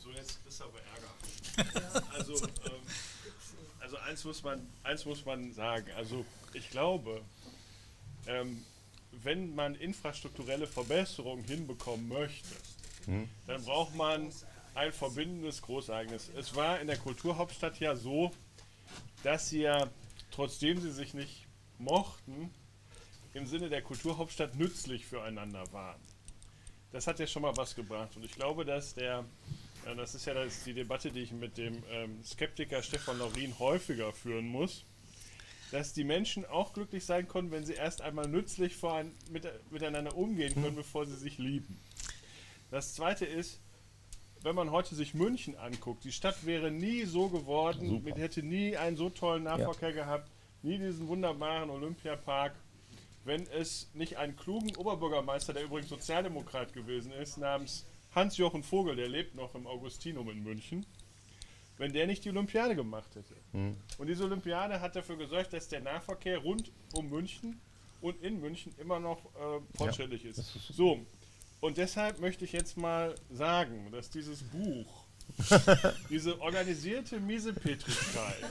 So, 0.00 0.10
jetzt 0.12 0.38
ist 0.48 0.62
aber 0.62 0.78
Ärger. 0.94 2.06
Also, 2.16 2.34
ähm, 2.44 2.72
also 3.80 3.96
eins, 3.96 4.24
muss 4.24 4.42
man, 4.44 4.60
eins 4.84 5.04
muss 5.04 5.24
man 5.24 5.52
sagen. 5.54 5.86
Also 5.96 6.24
ich 6.52 6.70
glaube, 6.70 7.20
ähm, 8.28 8.62
wenn 9.24 9.52
man 9.56 9.74
infrastrukturelle 9.74 10.68
Verbesserungen 10.68 11.44
hinbekommen 11.44 12.08
möchte, 12.08 12.54
dann 13.46 13.64
braucht 13.64 13.94
man 13.94 14.32
ein 14.74 14.92
verbindendes 14.92 15.62
Großereignis. 15.62 16.30
Es 16.36 16.54
war 16.54 16.80
in 16.80 16.86
der 16.86 16.96
Kulturhauptstadt 16.96 17.78
ja 17.80 17.94
so, 17.94 18.32
dass 19.22 19.48
sie 19.48 19.62
ja, 19.62 19.88
trotzdem 20.30 20.80
sie 20.80 20.92
sich 20.92 21.14
nicht 21.14 21.46
mochten, 21.78 22.50
im 23.34 23.46
Sinne 23.46 23.68
der 23.68 23.82
Kulturhauptstadt 23.82 24.56
nützlich 24.56 25.06
füreinander 25.06 25.70
waren. 25.72 26.00
Das 26.92 27.06
hat 27.06 27.18
ja 27.18 27.26
schon 27.26 27.42
mal 27.42 27.56
was 27.56 27.74
gebracht. 27.74 28.16
Und 28.16 28.24
ich 28.24 28.32
glaube, 28.32 28.64
dass 28.64 28.94
der, 28.94 29.24
das 29.96 30.14
ist 30.14 30.26
ja 30.26 30.34
das, 30.34 30.64
die 30.64 30.74
Debatte, 30.74 31.10
die 31.10 31.20
ich 31.20 31.32
mit 31.32 31.56
dem 31.56 31.82
ähm, 31.90 32.22
Skeptiker 32.22 32.82
Stefan 32.82 33.18
Laurin 33.18 33.58
häufiger 33.58 34.12
führen 34.12 34.46
muss, 34.46 34.84
dass 35.70 35.94
die 35.94 36.04
Menschen 36.04 36.44
auch 36.44 36.74
glücklich 36.74 37.06
sein 37.06 37.26
können, 37.26 37.50
wenn 37.50 37.64
sie 37.64 37.72
erst 37.72 38.02
einmal 38.02 38.28
nützlich 38.28 38.76
vorein, 38.76 39.14
mit, 39.30 39.48
miteinander 39.70 40.14
umgehen 40.14 40.52
können, 40.54 40.76
bevor 40.76 41.06
sie 41.06 41.16
sich 41.16 41.38
lieben. 41.38 41.80
Das 42.72 42.94
zweite 42.94 43.26
ist, 43.26 43.60
wenn 44.40 44.54
man 44.54 44.70
heute 44.70 44.94
sich 44.94 45.12
München 45.12 45.58
anguckt, 45.58 46.04
die 46.04 46.10
Stadt 46.10 46.46
wäre 46.46 46.70
nie 46.70 47.04
so 47.04 47.28
geworden, 47.28 47.86
Super. 47.86 48.02
mit, 48.02 48.16
hätte 48.16 48.42
nie 48.42 48.78
einen 48.78 48.96
so 48.96 49.10
tollen 49.10 49.42
Nahverkehr 49.42 49.92
gehabt, 49.92 50.30
nie 50.62 50.78
diesen 50.78 51.06
wunderbaren 51.06 51.68
Olympiapark, 51.68 52.54
wenn 53.26 53.46
es 53.48 53.90
nicht 53.92 54.16
einen 54.16 54.36
klugen 54.36 54.74
Oberbürgermeister, 54.74 55.52
der 55.52 55.64
übrigens 55.64 55.90
Sozialdemokrat 55.90 56.72
gewesen 56.72 57.12
ist, 57.12 57.36
namens 57.36 57.84
Hans-Jochen 58.14 58.62
Vogel, 58.62 58.96
der 58.96 59.10
lebt 59.10 59.34
noch 59.34 59.54
im 59.54 59.66
Augustinum 59.66 60.30
in 60.30 60.42
München, 60.42 60.86
wenn 61.76 61.92
der 61.92 62.06
nicht 62.06 62.24
die 62.24 62.30
Olympiade 62.30 62.74
gemacht 62.74 63.14
hätte. 63.14 63.34
Und 63.98 64.06
diese 64.06 64.24
Olympiade 64.24 64.80
hat 64.80 64.96
dafür 64.96 65.18
gesorgt, 65.18 65.52
dass 65.52 65.68
der 65.68 65.82
Nahverkehr 65.82 66.38
rund 66.38 66.72
um 66.94 67.10
München 67.10 67.60
und 68.00 68.22
in 68.22 68.40
München 68.40 68.74
immer 68.78 68.98
noch 68.98 69.18
äh, 69.26 69.60
fortschrittlich 69.76 70.24
ist. 70.24 70.38
So, 70.72 71.00
und 71.62 71.78
deshalb 71.78 72.18
möchte 72.18 72.44
ich 72.44 72.52
jetzt 72.52 72.76
mal 72.76 73.14
sagen, 73.30 73.90
dass 73.92 74.10
dieses 74.10 74.42
Buch, 74.42 75.04
diese 76.10 76.38
organisierte 76.40 77.20
Miesepetrigkeit, 77.20 78.42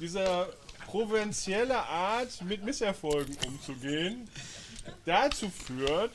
dieser 0.00 0.48
provinzielle 0.86 1.78
Art, 1.78 2.42
mit 2.42 2.64
Misserfolgen 2.64 3.36
umzugehen, 3.46 4.28
dazu 5.04 5.48
führt, 5.48 6.10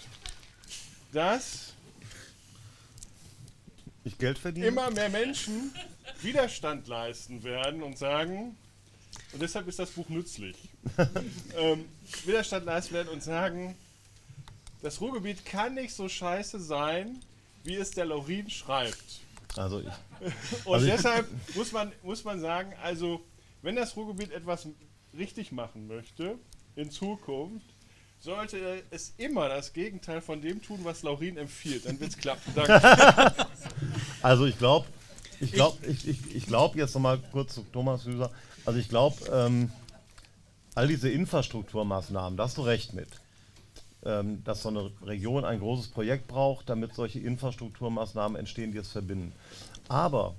dass 1.13 1.73
Ich 4.03 4.17
Geld 4.17 4.37
verdiene? 4.37 4.67
immer 4.67 4.91
mehr 4.91 5.09
Menschen 5.09 5.73
Widerstand 6.21 6.89
leisten 6.89 7.41
werden 7.43 7.81
und 7.81 7.97
sagen, 7.97 8.57
und 9.31 9.41
deshalb 9.41 9.65
ist 9.69 9.79
das 9.79 9.91
Buch 9.91 10.09
nützlich, 10.09 10.57
ähm, 11.57 11.85
Widerstand 12.25 12.65
leisten 12.65 12.95
werden 12.95 13.07
und 13.07 13.23
sagen, 13.23 13.77
das 14.81 14.99
Ruhrgebiet 15.01 15.45
kann 15.45 15.75
nicht 15.75 15.93
so 15.93 16.07
scheiße 16.09 16.59
sein, 16.59 17.19
wie 17.63 17.75
es 17.75 17.91
der 17.91 18.05
Laurin 18.05 18.49
schreibt. 18.49 19.21
Also 19.57 19.79
ich, 19.81 19.85
Und 20.65 20.73
Also 20.73 20.85
ich- 20.87 20.91
deshalb 20.93 21.27
muss 21.55 21.71
man, 21.71 21.91
muss 22.03 22.23
man 22.23 22.39
sagen, 22.39 22.73
also 22.81 23.21
wenn 23.61 23.75
das 23.75 23.95
Ruhrgebiet 23.95 24.31
etwas 24.31 24.67
richtig 25.17 25.51
machen 25.51 25.87
möchte 25.87 26.35
in 26.75 26.89
Zukunft, 26.89 27.65
sollte 28.19 28.83
es 28.91 29.13
immer 29.17 29.49
das 29.49 29.73
Gegenteil 29.73 30.21
von 30.21 30.41
dem 30.41 30.61
tun, 30.61 30.79
was 30.83 31.01
Laurin 31.03 31.37
empfiehlt. 31.37 31.85
Dann 31.85 31.99
wird 31.99 32.11
es 32.11 32.17
klappen. 32.17 32.53
Danke. 32.55 32.81
also 34.21 34.45
ich 34.45 34.57
glaube, 34.57 34.87
ich 35.39 35.51
glaube, 35.53 35.85
ich, 35.87 36.07
ich, 36.07 36.35
ich 36.35 36.45
glaube 36.45 36.77
jetzt 36.77 36.93
nochmal 36.93 37.17
kurz 37.31 37.55
zu 37.55 37.63
Thomas 37.73 38.05
Hüser. 38.05 38.31
Also 38.63 38.79
ich 38.79 38.89
glaube, 38.89 39.17
ähm, 39.31 39.71
all 40.75 40.87
diese 40.87 41.09
Infrastrukturmaßnahmen, 41.09 42.37
da 42.37 42.43
hast 42.43 42.57
du 42.57 42.61
recht 42.61 42.93
mit. 42.93 43.07
Ähm, 44.03 44.43
dass 44.43 44.63
so 44.63 44.69
eine 44.69 44.91
Region 45.03 45.45
ein 45.45 45.59
großes 45.59 45.89
Projekt 45.89 46.27
braucht, 46.27 46.69
damit 46.69 46.95
solche 46.95 47.19
Infrastrukturmaßnahmen 47.19 48.35
entstehen, 48.35 48.71
die 48.71 48.79
es 48.79 48.91
verbinden. 48.91 49.31
Aber 49.89 50.35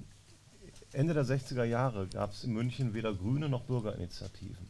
Ende 0.92 1.14
der 1.14 1.24
60er 1.24 1.62
Jahre 1.62 2.08
gab 2.08 2.32
es 2.32 2.42
in 2.42 2.52
München 2.52 2.92
weder 2.92 3.14
Grüne 3.14 3.48
noch 3.48 3.62
Bürgerinitiativen. 3.62 4.66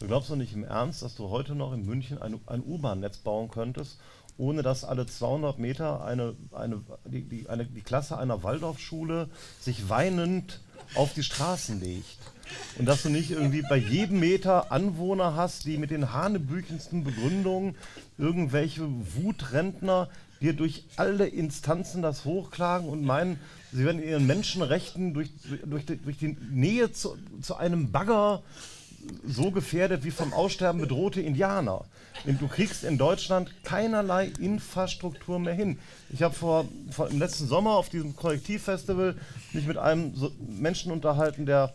Du 0.00 0.06
glaubst 0.06 0.28
doch 0.28 0.36
nicht 0.36 0.52
im 0.52 0.64
Ernst, 0.64 1.02
dass 1.02 1.14
du 1.14 1.30
heute 1.30 1.54
noch 1.54 1.72
in 1.72 1.86
München 1.86 2.20
ein, 2.20 2.40
ein 2.46 2.62
U-Bahn-Netz 2.62 3.18
bauen 3.18 3.48
könntest, 3.48 3.98
ohne 4.36 4.62
dass 4.62 4.84
alle 4.84 5.06
200 5.06 5.58
Meter 5.58 6.04
eine, 6.04 6.34
eine, 6.52 6.82
die, 7.06 7.22
die, 7.22 7.48
eine, 7.48 7.64
die 7.64 7.80
Klasse 7.80 8.18
einer 8.18 8.42
Waldorfschule 8.42 9.30
sich 9.60 9.88
weinend 9.88 10.60
auf 10.94 11.14
die 11.14 11.22
Straßen 11.22 11.80
legt. 11.80 12.18
Und 12.78 12.86
dass 12.86 13.02
du 13.02 13.08
nicht 13.08 13.30
irgendwie 13.30 13.62
bei 13.62 13.76
jedem 13.76 14.20
Meter 14.20 14.70
Anwohner 14.70 15.34
hast, 15.34 15.64
die 15.64 15.78
mit 15.78 15.90
den 15.90 16.12
hanebüchensten 16.12 17.02
Begründungen 17.02 17.76
irgendwelche 18.18 18.82
Wutrentner 19.16 20.08
dir 20.40 20.52
durch 20.52 20.84
alle 20.96 21.26
Instanzen 21.26 22.02
das 22.02 22.24
hochklagen 22.24 22.88
und 22.88 23.02
meinen, 23.04 23.38
sie 23.72 23.84
werden 23.84 24.02
ihren 24.02 24.26
Menschenrechten 24.26 25.14
durch, 25.14 25.30
durch, 25.64 25.86
die- 25.86 25.96
durch 25.96 26.18
die 26.18 26.36
Nähe 26.50 26.92
zu, 26.92 27.16
zu 27.40 27.56
einem 27.56 27.90
Bagger 27.90 28.42
so 29.26 29.50
gefährdet 29.50 30.04
wie 30.04 30.10
vom 30.10 30.32
Aussterben 30.32 30.80
bedrohte 30.80 31.20
Indianer. 31.20 31.84
Denn 32.26 32.38
Du 32.38 32.48
kriegst 32.48 32.82
in 32.84 32.98
Deutschland 32.98 33.50
keinerlei 33.62 34.32
Infrastruktur 34.40 35.38
mehr 35.38 35.54
hin. 35.54 35.78
Ich 36.10 36.22
habe 36.22 36.34
vor, 36.34 36.66
vor 36.90 37.08
im 37.08 37.18
letzten 37.18 37.46
Sommer 37.46 37.72
auf 37.72 37.88
diesem 37.88 38.16
Kollektivfestival 38.16 39.14
mich 39.52 39.66
mit 39.66 39.76
einem 39.78 40.14
so 40.16 40.32
Menschen 40.48 40.90
unterhalten, 40.90 41.46
der, 41.46 41.72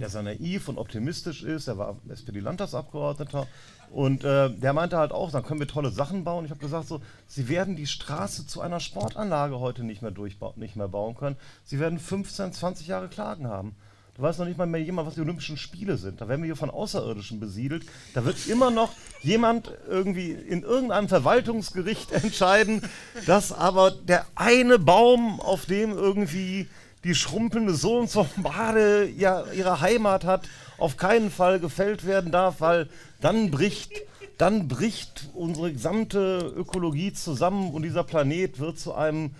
der 0.00 0.08
sehr 0.08 0.22
naiv 0.22 0.68
und 0.68 0.78
optimistisch 0.78 1.42
ist. 1.42 1.68
Er 1.68 1.78
war 1.78 1.96
SPD-Landtagsabgeordneter 2.08 3.46
und 3.92 4.24
äh, 4.24 4.48
der 4.48 4.72
meinte 4.72 4.96
halt 4.96 5.12
auch, 5.12 5.30
dann 5.30 5.42
können 5.42 5.60
wir 5.60 5.68
tolle 5.68 5.90
Sachen 5.90 6.24
bauen. 6.24 6.46
Ich 6.46 6.50
habe 6.50 6.60
gesagt, 6.60 6.88
so, 6.88 7.02
sie 7.26 7.50
werden 7.50 7.76
die 7.76 7.86
Straße 7.86 8.46
zu 8.46 8.62
einer 8.62 8.80
Sportanlage 8.80 9.60
heute 9.60 9.84
nicht 9.84 10.00
mehr, 10.00 10.10
durchbau 10.10 10.54
nicht 10.56 10.76
mehr 10.76 10.88
bauen 10.88 11.14
können. 11.14 11.36
Sie 11.62 11.78
werden 11.78 11.98
15, 11.98 12.54
20 12.54 12.86
Jahre 12.86 13.08
Klagen 13.08 13.48
haben. 13.48 13.76
Du 14.14 14.22
weißt 14.22 14.38
noch 14.38 14.46
nicht 14.46 14.56
mal 14.56 14.66
mehr 14.66 14.80
jemand, 14.80 15.08
was 15.08 15.14
die 15.14 15.20
Olympischen 15.20 15.58
Spiele 15.58 15.98
sind. 15.98 16.22
Da 16.22 16.28
werden 16.28 16.40
wir 16.40 16.46
hier 16.46 16.56
von 16.56 16.70
Außerirdischen 16.70 17.38
besiedelt. 17.38 17.84
Da 18.14 18.24
wird 18.24 18.46
immer 18.46 18.70
noch 18.70 18.92
jemand 19.20 19.70
irgendwie 19.86 20.32
in 20.32 20.62
irgendeinem 20.62 21.08
Verwaltungsgericht 21.08 22.12
entscheiden, 22.12 22.82
dass 23.26 23.52
aber 23.52 23.90
der 23.90 24.24
eine 24.34 24.78
Baum, 24.78 25.38
auf 25.38 25.66
dem 25.66 25.92
irgendwie 25.92 26.66
die 27.04 27.14
schrumpelnde 27.14 27.74
so 27.74 27.98
und 27.98 28.10
so 28.10 28.26
Bade 28.36 29.06
ja 29.10 29.44
ihre 29.52 29.80
Heimat 29.82 30.24
hat, 30.24 30.48
auf 30.78 30.96
keinen 30.96 31.30
Fall 31.30 31.60
gefällt 31.60 32.06
werden 32.06 32.32
darf, 32.32 32.60
weil 32.60 32.88
dann 33.20 33.50
bricht, 33.50 33.90
dann 34.38 34.68
bricht 34.68 35.28
unsere 35.34 35.72
gesamte 35.72 36.52
Ökologie 36.56 37.12
zusammen 37.12 37.72
und 37.72 37.82
dieser 37.82 38.04
Planet 38.04 38.58
wird 38.58 38.78
zu 38.78 38.94
einem 38.94 39.34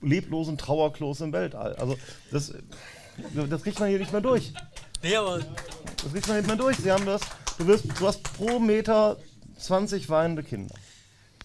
leblosen 0.00 0.58
Trauerklos 0.58 1.20
im 1.20 1.32
Weltall. 1.32 1.74
Also 1.76 1.96
das, 2.30 2.52
das 3.48 3.62
kriegt 3.62 3.78
man 3.80 3.88
hier 3.88 3.98
nicht 3.98 4.12
mehr 4.12 4.20
durch. 4.20 4.52
Nee, 5.02 5.16
aber 5.16 5.40
Das 6.02 6.12
kriegt 6.12 6.28
man 6.28 6.36
nicht 6.36 6.46
mehr 6.46 6.56
durch. 6.56 6.76
Sie 6.76 6.90
haben 6.90 7.06
das, 7.06 7.22
du, 7.58 7.66
wirst, 7.66 7.84
du 7.98 8.06
hast 8.06 8.22
pro 8.22 8.58
Meter 8.58 9.16
20 9.58 10.08
weinende 10.08 10.42
Kinder. 10.42 10.74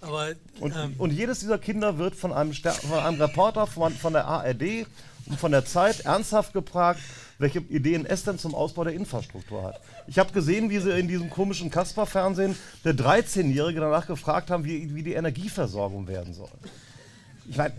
aber 0.02 0.30
Und, 0.60 0.76
ähm, 0.76 0.96
und 0.98 1.12
jedes 1.12 1.40
dieser 1.40 1.58
Kinder 1.58 1.98
wird 1.98 2.16
von 2.16 2.34
einem, 2.34 2.54
Ster 2.54 2.74
von 2.74 3.00
einem 3.00 3.22
Reporter 3.22 3.68
von, 3.68 3.94
von 3.94 4.14
der 4.14 4.26
ARD 4.26 4.86
und 5.26 5.40
von 5.40 5.52
der 5.52 5.66
Zeit 5.66 6.02
ernsthaft 6.02 6.54
gefragt, 6.54 7.00
welche 7.40 7.60
Ideen 7.60 8.06
es 8.06 8.24
denn 8.24 8.40
zum 8.40 8.56
Ausbau 8.56 8.84
der 8.84 8.94
Infrastruktur 8.94 9.64
hat. 9.64 9.82
Ich 10.08 10.18
habe 10.18 10.32
gesehen, 10.32 10.70
wie 10.70 10.80
sie 10.80 10.98
in 10.98 11.08
diesem 11.08 11.30
komischen 11.30 11.70
Kasper-Fernsehen 11.70 12.56
der 12.84 12.94
13-Jährige 12.94 13.80
danach 13.80 14.08
gefragt 14.08 14.50
haben, 14.50 14.66
wie, 14.66 14.94
wie 14.96 15.04
die 15.04 15.14
Energieversorgung 15.14 16.08
werden 16.08 16.34
soll. 16.34 16.50
Ich 17.50 17.58
meine, 17.58 17.74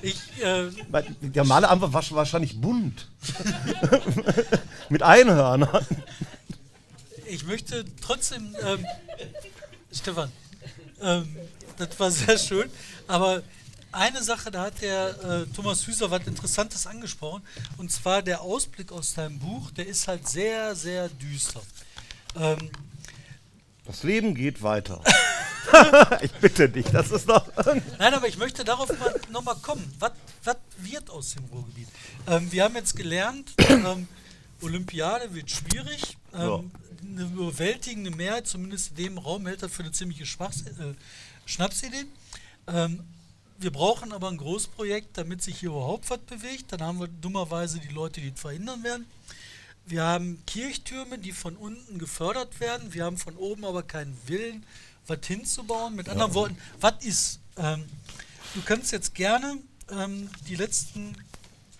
ich, 0.00 0.16
äh, 0.42 0.68
die 1.20 1.38
normale 1.38 1.68
Antwort 1.68 1.92
war 1.92 2.02
wahrscheinlich 2.10 2.60
bunt. 2.60 3.08
Mit 4.88 5.02
Einhörnern. 5.02 5.86
ich 7.26 7.46
möchte 7.46 7.84
trotzdem, 8.00 8.54
ähm, 8.66 8.84
Stefan, 9.92 10.32
ähm, 11.00 11.36
das 11.76 12.00
war 12.00 12.10
sehr 12.10 12.36
schön, 12.38 12.68
aber 13.06 13.42
eine 13.92 14.22
Sache, 14.22 14.50
da 14.50 14.62
hat 14.62 14.80
der 14.80 15.08
äh, 15.22 15.46
Thomas 15.54 15.86
Hüser 15.86 16.10
was 16.10 16.26
Interessantes 16.26 16.86
angesprochen, 16.86 17.42
und 17.78 17.92
zwar 17.92 18.22
der 18.22 18.40
Ausblick 18.40 18.92
aus 18.92 19.14
deinem 19.14 19.38
Buch, 19.38 19.70
der 19.70 19.86
ist 19.86 20.08
halt 20.08 20.28
sehr, 20.28 20.74
sehr 20.74 21.08
düster. 21.08 21.62
Ähm, 22.36 22.70
Das 23.86 24.02
Leben 24.02 24.34
geht 24.34 24.62
weiter. 24.62 25.02
ich 26.22 26.32
bitte 26.32 26.68
dich, 26.68 26.86
das 26.86 27.10
ist 27.10 27.28
doch. 27.28 27.46
Nein, 27.98 28.14
aber 28.14 28.28
ich 28.28 28.36
möchte 28.36 28.64
darauf 28.64 28.88
mal, 28.98 29.14
noch 29.30 29.42
mal 29.42 29.54
kommen. 29.54 29.92
Was, 29.98 30.12
was 30.44 30.56
wird 30.78 31.08
aus 31.10 31.34
dem 31.34 31.44
Ruhrgebiet? 31.46 31.88
Ähm, 32.26 32.50
wir 32.50 32.64
haben 32.64 32.74
jetzt 32.74 32.96
gelernt, 32.96 33.52
ähm, 33.58 34.08
Olympiade 34.60 35.34
wird 35.34 35.50
schwierig. 35.50 36.16
Ähm, 36.34 36.70
Eine 37.04 37.22
überwältigende 37.24 38.10
Mehrheit, 38.10 38.46
zumindest 38.46 38.90
in 38.90 38.96
dem 38.96 39.18
Raum, 39.18 39.46
hält 39.46 39.62
das 39.62 39.72
für 39.72 39.82
eine 39.82 39.92
ziemliche 39.92 40.26
Schwachs 40.26 40.62
äh, 40.62 40.94
Schnapsidee. 41.46 42.06
Ähm, 42.68 43.00
wir 43.62 43.70
brauchen 43.70 44.12
aber 44.12 44.28
ein 44.28 44.36
Großprojekt, 44.36 45.16
damit 45.16 45.42
sich 45.42 45.60
hier 45.60 45.70
überhaupt 45.70 46.10
was 46.10 46.18
bewegt. 46.20 46.72
Dann 46.72 46.82
haben 46.82 47.00
wir 47.00 47.08
dummerweise 47.08 47.78
die 47.78 47.92
Leute, 47.92 48.20
die 48.20 48.32
es 48.34 48.40
verhindern 48.40 48.82
werden. 48.82 49.06
Wir 49.86 50.04
haben 50.04 50.42
Kirchtürme, 50.46 51.18
die 51.18 51.32
von 51.32 51.56
unten 51.56 51.98
gefördert 51.98 52.60
werden. 52.60 52.92
Wir 52.92 53.04
haben 53.04 53.18
von 53.18 53.36
oben 53.36 53.64
aber 53.64 53.82
keinen 53.82 54.16
Willen, 54.26 54.64
was 55.06 55.18
hinzubauen. 55.24 55.94
Mit 55.94 56.08
anderen 56.08 56.34
Worten, 56.34 56.58
was 56.80 57.04
ist? 57.04 57.40
Ähm, 57.56 57.84
du 58.54 58.62
kannst 58.62 58.92
jetzt 58.92 59.14
gerne 59.14 59.58
ähm, 59.90 60.28
die 60.46 60.56
letzten, 60.56 61.16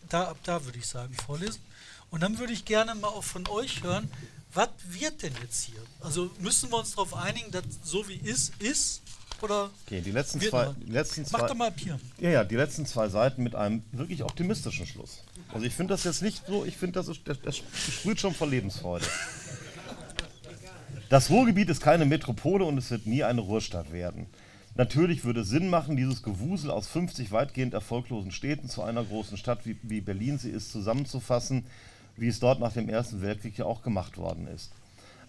da 0.09 0.28
ab 0.28 0.39
da 0.45 0.64
würde 0.64 0.78
ich 0.78 0.87
sagen, 0.87 1.14
vorlesen. 1.14 1.61
Und 2.11 2.22
dann 2.22 2.39
würde 2.39 2.53
ich 2.53 2.64
gerne 2.64 2.95
mal 2.95 3.09
auch 3.09 3.24
von 3.24 3.47
euch 3.49 3.83
hören, 3.83 4.11
was 4.55 4.68
wird 4.85 5.22
denn 5.22 5.35
jetzt 5.43 5.62
hier? 5.62 5.83
Also 6.01 6.30
müssen 6.41 6.70
wir 6.70 6.78
uns 6.78 6.91
darauf 6.91 7.14
einigen, 7.14 7.51
dass 7.51 7.64
so 7.83 8.07
wie 8.09 8.16
ist, 8.16 8.53
ist? 8.59 9.02
Oder 9.43 9.70
Okay, 9.86 10.01
die 10.01 10.12
letzten 10.12 10.40
zwei, 10.40 10.72
die 10.86 10.93
letzten 10.93 11.22
Mach 11.22 11.40
zwei, 11.40 11.47
doch 11.49 11.55
mal 11.55 11.70
Pier. 11.72 11.99
ja, 12.18 12.30
ja, 12.30 12.45
die 12.45 12.57
letzten 12.57 12.86
zwei 12.86 13.09
Seiten 13.09 13.43
mit 13.43 13.55
einem 13.55 13.82
wirklich 13.93 14.22
optimistischen 14.22 14.86
Schluss. 14.86 15.22
Also 15.53 15.66
ich 15.66 15.74
finde 15.74 15.95
das 15.95 16.05
jetzt 16.05 16.22
nicht 16.22 16.47
so, 16.47 16.64
ich 16.64 16.76
finde, 16.76 17.01
das, 17.01 17.09
ist, 17.09 17.20
das, 17.24 17.38
das 17.43 17.57
sprüht 17.57 18.20
schon 18.20 18.34
vor 18.34 18.47
Lebensfreude. 18.49 19.05
Das 21.09 21.28
Ruhrgebiet 21.28 21.68
ist 21.68 21.82
keine 21.82 22.07
Metropole 22.07 22.64
und 22.64 22.78
es 22.78 22.90
wird 22.90 23.07
nie 23.07 23.22
eine 23.22 23.43
Ruhrstadt 23.43 23.93
werden. 23.93 24.26
Natürlich 24.76 25.24
würde 25.24 25.40
es 25.40 25.49
Sinn 25.49 25.68
machen, 25.68 25.97
dieses 25.97 26.22
Gewusel 26.22 26.70
aus 26.70 26.86
50 26.86 27.30
weitgehend 27.32 27.74
erfolglosen 27.74 28.30
Städten 28.30 28.70
zu 28.70 28.82
einer 28.82 29.05
großen 29.05 29.36
Stadt, 29.36 29.66
wie, 29.66 29.76
wie 29.82 30.01
Berlin 30.01 30.38
sie 30.38 30.49
ist, 30.49 30.72
zusammenzufassen, 30.72 31.66
wie 32.16 32.28
es 32.28 32.40
dort 32.40 32.61
nach 32.61 32.72
dem 32.72 32.88
Ersten 32.88 33.20
Weltkrieg 33.20 33.59
ja 33.59 33.66
auch 33.66 33.82
gemacht 33.82 34.16
worden 34.16 34.47
ist. 34.47 34.70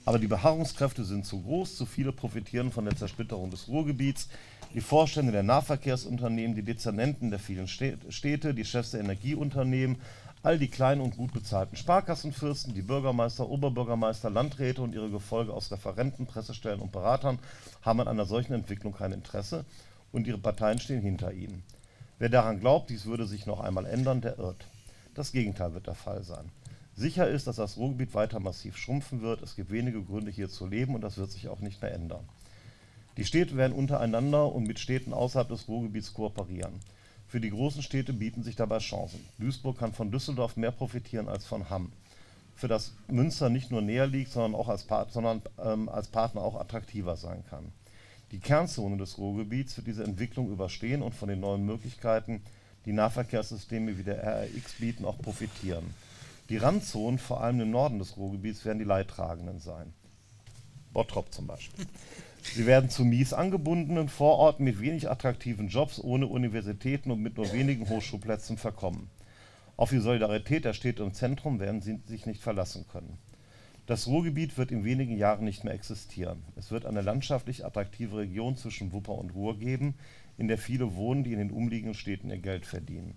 Aber 0.05 0.19
die 0.19 0.27
Beharrungskräfte 0.27 1.05
sind 1.05 1.25
zu 1.25 1.41
groß, 1.41 1.77
zu 1.77 1.85
viele 1.85 2.11
profitieren 2.11 2.71
von 2.71 2.85
der 2.85 2.95
Zersplitterung 2.95 3.51
des 3.51 3.67
Ruhrgebiets. 3.69 4.27
Die 4.73 4.81
Vorstände 4.81 5.31
der 5.31 5.43
Nahverkehrsunternehmen, 5.43 6.55
die 6.55 6.63
Dezernenten 6.63 7.29
der 7.29 7.39
vielen 7.39 7.67
Stä- 7.67 8.11
Städte, 8.11 8.53
die 8.53 8.65
Chefs 8.65 8.91
der 8.91 8.99
Energieunternehmen, 8.99 9.97
all 10.41 10.59
die 10.59 10.67
kleinen 10.67 10.99
und 10.99 11.15
gut 11.15 11.31
bezahlten 11.31 11.77
Sparkassenfürsten, 11.77 12.73
die 12.73 12.81
Bürgermeister, 12.81 13.49
Oberbürgermeister, 13.49 14.29
Landräte 14.29 14.81
und 14.81 14.93
ihre 14.93 15.09
Gefolge 15.09 15.53
aus 15.53 15.71
Referenten, 15.71 16.25
Pressestellen 16.25 16.81
und 16.81 16.91
Beratern 16.91 17.39
haben 17.81 18.01
an 18.01 18.09
einer 18.09 18.25
solchen 18.25 18.53
Entwicklung 18.53 18.93
kein 18.93 19.13
Interesse 19.13 19.63
und 20.11 20.27
ihre 20.27 20.37
Parteien 20.37 20.79
stehen 20.79 21.01
hinter 21.01 21.31
ihnen. 21.31 21.63
Wer 22.19 22.29
daran 22.29 22.59
glaubt, 22.59 22.89
dies 22.89 23.05
würde 23.05 23.25
sich 23.25 23.45
noch 23.45 23.61
einmal 23.61 23.85
ändern, 23.85 24.19
der 24.19 24.37
irrt. 24.37 24.67
Das 25.13 25.31
Gegenteil 25.31 25.73
wird 25.73 25.87
der 25.87 25.95
Fall 25.95 26.23
sein. 26.23 26.49
Sicher 26.95 27.27
ist, 27.27 27.47
dass 27.47 27.55
das 27.55 27.77
Ruhrgebiet 27.77 28.13
weiter 28.13 28.39
massiv 28.39 28.77
schrumpfen 28.77 29.21
wird. 29.21 29.41
Es 29.41 29.55
gibt 29.55 29.71
wenige 29.71 30.03
Gründe, 30.03 30.31
hier 30.31 30.49
zu 30.49 30.67
leben 30.67 30.93
und 30.93 31.01
das 31.01 31.17
wird 31.17 31.31
sich 31.31 31.47
auch 31.47 31.59
nicht 31.59 31.81
mehr 31.81 31.93
ändern. 31.93 32.23
Die 33.17 33.25
Städte 33.25 33.57
werden 33.57 33.73
untereinander 33.73 34.51
und 34.51 34.67
mit 34.67 34.79
Städten 34.79 35.13
außerhalb 35.13 35.47
des 35.47 35.67
Ruhrgebiets 35.67 36.13
kooperieren. 36.13 36.79
Für 37.27 37.39
die 37.39 37.49
großen 37.49 37.81
Städte 37.81 38.13
bieten 38.13 38.43
sich 38.43 38.55
dabei 38.55 38.77
Chancen. 38.77 39.19
Duisburg 39.39 39.79
kann 39.79 39.93
von 39.93 40.11
Düsseldorf 40.11 40.55
mehr 40.55 40.71
profitieren 40.71 41.29
als 41.29 41.45
von 41.45 41.69
Hamm. 41.69 41.91
Für 42.55 42.67
das 42.67 42.93
Münster 43.07 43.49
nicht 43.49 43.71
nur 43.71 43.81
näher 43.81 44.05
liegt, 44.05 44.31
sondern, 44.31 44.53
auch 44.53 44.69
als, 44.69 44.83
Part 44.83 45.11
sondern 45.11 45.41
ähm, 45.63 45.89
als 45.89 46.07
Partner 46.07 46.41
auch 46.41 46.59
attraktiver 46.59 47.15
sein 47.15 47.43
kann. 47.49 47.71
Die 48.31 48.39
Kernzone 48.39 48.97
des 48.97 49.17
Ruhrgebiets 49.17 49.77
wird 49.77 49.87
diese 49.87 50.03
Entwicklung 50.03 50.51
überstehen 50.51 51.01
und 51.01 51.15
von 51.15 51.29
den 51.29 51.39
neuen 51.39 51.65
Möglichkeiten, 51.65 52.41
die 52.85 52.93
Nahverkehrssysteme 52.93 53.97
wie 53.97 54.03
der 54.03 54.23
RRX 54.23 54.73
bieten, 54.79 55.05
auch 55.05 55.17
profitieren. 55.17 55.83
Die 56.49 56.57
Randzonen, 56.57 57.19
vor 57.19 57.41
allem 57.41 57.61
im 57.61 57.71
Norden 57.71 57.99
des 57.99 58.17
Ruhrgebiets, 58.17 58.65
werden 58.65 58.79
die 58.79 58.85
Leidtragenden 58.85 59.59
sein. 59.59 59.93
Bottrop 60.91 61.33
zum 61.33 61.47
Beispiel. 61.47 61.85
Sie 62.43 62.65
werden 62.65 62.89
zu 62.89 63.05
mies 63.05 63.33
angebundenen 63.33 64.09
Vororten 64.09 64.65
mit 64.65 64.81
wenig 64.81 65.09
attraktiven 65.09 65.69
Jobs, 65.69 65.99
ohne 65.99 66.27
Universitäten 66.27 67.09
und 67.09 67.21
mit 67.21 67.37
nur 67.37 67.51
wenigen 67.53 67.87
Hochschulplätzen 67.87 68.57
verkommen. 68.57 69.09
Auf 69.77 69.89
die 69.89 69.99
Solidarität 69.99 70.65
der 70.65 70.73
Städte 70.73 71.03
im 71.03 71.13
Zentrum 71.13 71.59
werden 71.59 71.81
sie 71.81 71.99
sich 72.05 72.25
nicht 72.25 72.41
verlassen 72.41 72.85
können. 72.91 73.17
Das 73.85 74.07
Ruhrgebiet 74.07 74.57
wird 74.57 74.71
in 74.71 74.85
wenigen 74.85 75.17
Jahren 75.17 75.45
nicht 75.45 75.63
mehr 75.63 75.73
existieren. 75.73 76.43
Es 76.55 76.71
wird 76.71 76.85
eine 76.85 77.01
landschaftlich 77.01 77.65
attraktive 77.65 78.17
Region 78.17 78.55
zwischen 78.55 78.93
Wupper 78.93 79.15
und 79.15 79.33
Ruhr 79.33 79.57
geben, 79.57 79.95
in 80.37 80.47
der 80.47 80.57
viele 80.57 80.95
wohnen, 80.95 81.23
die 81.23 81.33
in 81.33 81.39
den 81.39 81.51
umliegenden 81.51 81.95
Städten 81.95 82.29
ihr 82.29 82.37
Geld 82.37 82.65
verdienen. 82.65 83.15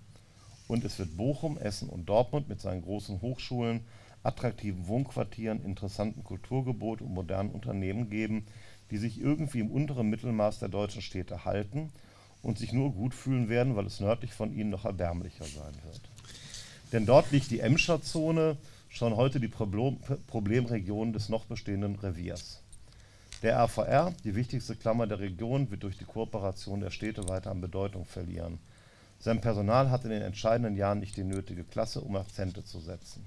Und 0.69 0.85
es 0.85 0.99
wird 0.99 1.17
Bochum, 1.17 1.59
Essen 1.59 1.89
und 1.89 2.09
Dortmund 2.09 2.49
mit 2.49 2.61
seinen 2.61 2.83
großen 2.83 3.21
Hochschulen, 3.23 3.81
attraktiven 4.23 4.89
Wohnquartieren, 4.89 5.65
interessanten 5.65 6.25
Kulturgebot 6.25 7.01
und 7.01 7.15
modernen 7.15 7.51
Unternehmen 7.51 8.11
geben, 8.11 8.47
die 8.91 8.99
sich 8.99 9.21
irgendwie 9.21 9.61
im 9.61 9.71
unteren 9.71 10.11
Mittelmaß 10.11 10.59
der 10.59 10.69
deutschen 10.69 11.03
Städte 11.03 11.45
halten 11.45 11.91
und 12.43 12.59
sich 12.59 12.73
nur 12.73 12.93
gut 12.93 13.15
fühlen 13.15 13.49
werden, 13.49 13.77
weil 13.77 13.87
es 13.87 14.01
nördlich 14.01 14.33
von 14.33 14.53
ihnen 14.53 14.71
noch 14.71 14.85
erbärmlicher 14.85 15.45
sein 15.45 15.75
wird. 15.85 16.01
Denn 16.93 17.07
dort 17.07 17.31
liegt 17.33 17.51
die 17.51 17.61
Emscher 17.61 18.03
Zone, 18.03 18.57
schon 18.89 19.17
heute 19.17 19.41
die 19.41 19.49
Problem 19.49 19.99
Problemregion 20.29 21.13
des 21.13 21.29
noch 21.29 21.45
bestehenden 21.47 21.97
Reviers. 21.97 22.61
Der 23.43 23.59
RVR, 23.59 24.15
die 24.25 24.35
wichtigste 24.35 24.77
Klammer 24.77 25.07
der 25.07 25.19
Region, 25.19 25.71
wird 25.71 25.83
durch 25.83 25.99
die 25.99 26.05
Kooperation 26.05 26.81
der 26.81 26.91
Städte 26.91 27.29
weiter 27.29 27.51
an 27.51 27.61
Bedeutung 27.61 28.05
verlieren. 28.05 28.59
Sein 29.19 29.41
Personal 29.41 29.91
hat 29.91 30.05
in 30.05 30.11
den 30.11 30.23
entscheidenden 30.23 30.77
Jahren 30.77 31.01
nicht 31.01 31.17
die 31.17 31.25
nötige 31.25 31.65
Klasse, 31.65 32.01
um 32.01 32.17
Akzente 32.17 32.65
zu 32.65 32.81
setzen. 32.81 33.25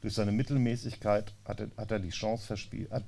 Durch 0.00 0.14
seine 0.14 0.32
Mittelmäßigkeit 0.32 1.32
hat 1.44 1.60
er, 1.60 1.70
hat 1.76 1.90
er 1.90 1.98
die 1.98 2.10
Chance 2.10 2.46
verspielt. 2.46 2.90
Hat, 2.90 3.04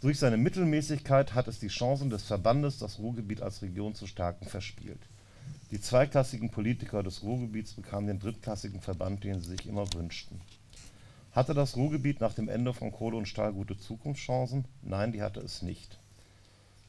durch 0.00 0.18
seine 0.18 0.36
Mittelmäßigkeit 0.36 1.34
hat 1.34 1.48
es 1.48 1.58
die 1.58 1.68
Chancen 1.68 2.10
des 2.10 2.24
Verbandes, 2.24 2.78
das 2.78 2.98
Ruhrgebiet 2.98 3.42
als 3.42 3.62
Region 3.62 3.94
zu 3.94 4.06
stärken, 4.06 4.46
verspielt. 4.46 5.00
Die 5.70 5.80
zweiklassigen 5.80 6.50
Politiker 6.50 7.02
des 7.02 7.22
Ruhrgebiets 7.22 7.72
bekamen 7.72 8.06
den 8.06 8.20
drittklassigen 8.20 8.80
Verband, 8.80 9.24
den 9.24 9.40
sie 9.40 9.50
sich 9.50 9.66
immer 9.66 9.92
wünschten. 9.94 10.40
Hatte 11.32 11.52
das 11.52 11.76
Ruhrgebiet 11.76 12.20
nach 12.20 12.34
dem 12.34 12.48
Ende 12.48 12.72
von 12.72 12.92
Kohle 12.92 13.16
und 13.16 13.26
Stahl 13.26 13.52
gute 13.52 13.76
Zukunftschancen? 13.76 14.66
Nein, 14.82 15.10
die 15.10 15.22
hatte 15.22 15.40
es 15.40 15.62
nicht. 15.62 15.98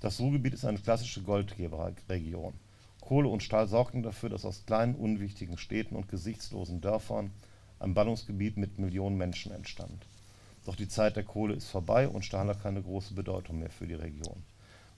Das 0.01 0.19
Ruhrgebiet 0.19 0.53
ist 0.53 0.65
eine 0.65 0.77
klassische 0.77 1.23
Goldgeberregion. 1.23 2.53
Kohle 3.05 3.29
und 3.29 3.43
Stahl 3.43 3.67
sorgten 3.67 4.01
dafür, 4.01 4.29
dass 4.29 4.45
aus 4.45 4.65
kleinen, 4.65 4.95
unwichtigen 4.95 5.59
Städten 5.59 5.95
und 5.95 6.09
gesichtslosen 6.09 6.81
Dörfern 6.81 7.29
ein 7.79 7.93
Ballungsgebiet 7.93 8.57
mit 8.57 8.79
Millionen 8.79 9.15
Menschen 9.15 9.51
entstand. 9.51 10.07
Doch 10.65 10.75
die 10.75 10.87
Zeit 10.87 11.15
der 11.15 11.23
Kohle 11.23 11.53
ist 11.53 11.67
vorbei 11.67 12.07
und 12.07 12.25
Stahl 12.25 12.47
hat 12.47 12.63
keine 12.63 12.81
große 12.81 13.13
Bedeutung 13.13 13.59
mehr 13.59 13.69
für 13.69 13.85
die 13.85 13.93
Region. 13.93 14.41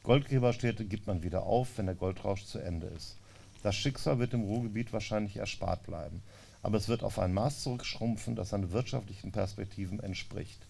Goldgräberstädte 0.03 0.86
gibt 0.86 1.05
man 1.05 1.22
wieder 1.22 1.43
auf, 1.43 1.78
wenn 1.78 1.88
der 1.88 1.95
Goldrausch 1.95 2.45
zu 2.45 2.60
Ende 2.60 2.88
ist. 2.88 3.18
Das 3.62 3.76
Schicksal 3.76 4.20
wird 4.20 4.32
dem 4.32 4.43
Ruhrgebiet 4.43 4.93
wahrscheinlich 4.93 5.36
erspart 5.36 5.84
bleiben, 5.84 6.22
aber 6.62 6.78
es 6.78 6.88
wird 6.88 7.03
auf 7.03 7.20
ein 7.20 7.34
Maß 7.34 7.64
zurückschrumpfen, 7.64 8.38
das 8.38 8.51
seinen 8.51 8.72
wirtschaftlichen 8.72 9.34
Perspektiven 9.34 9.99
entspricht. 9.99 10.66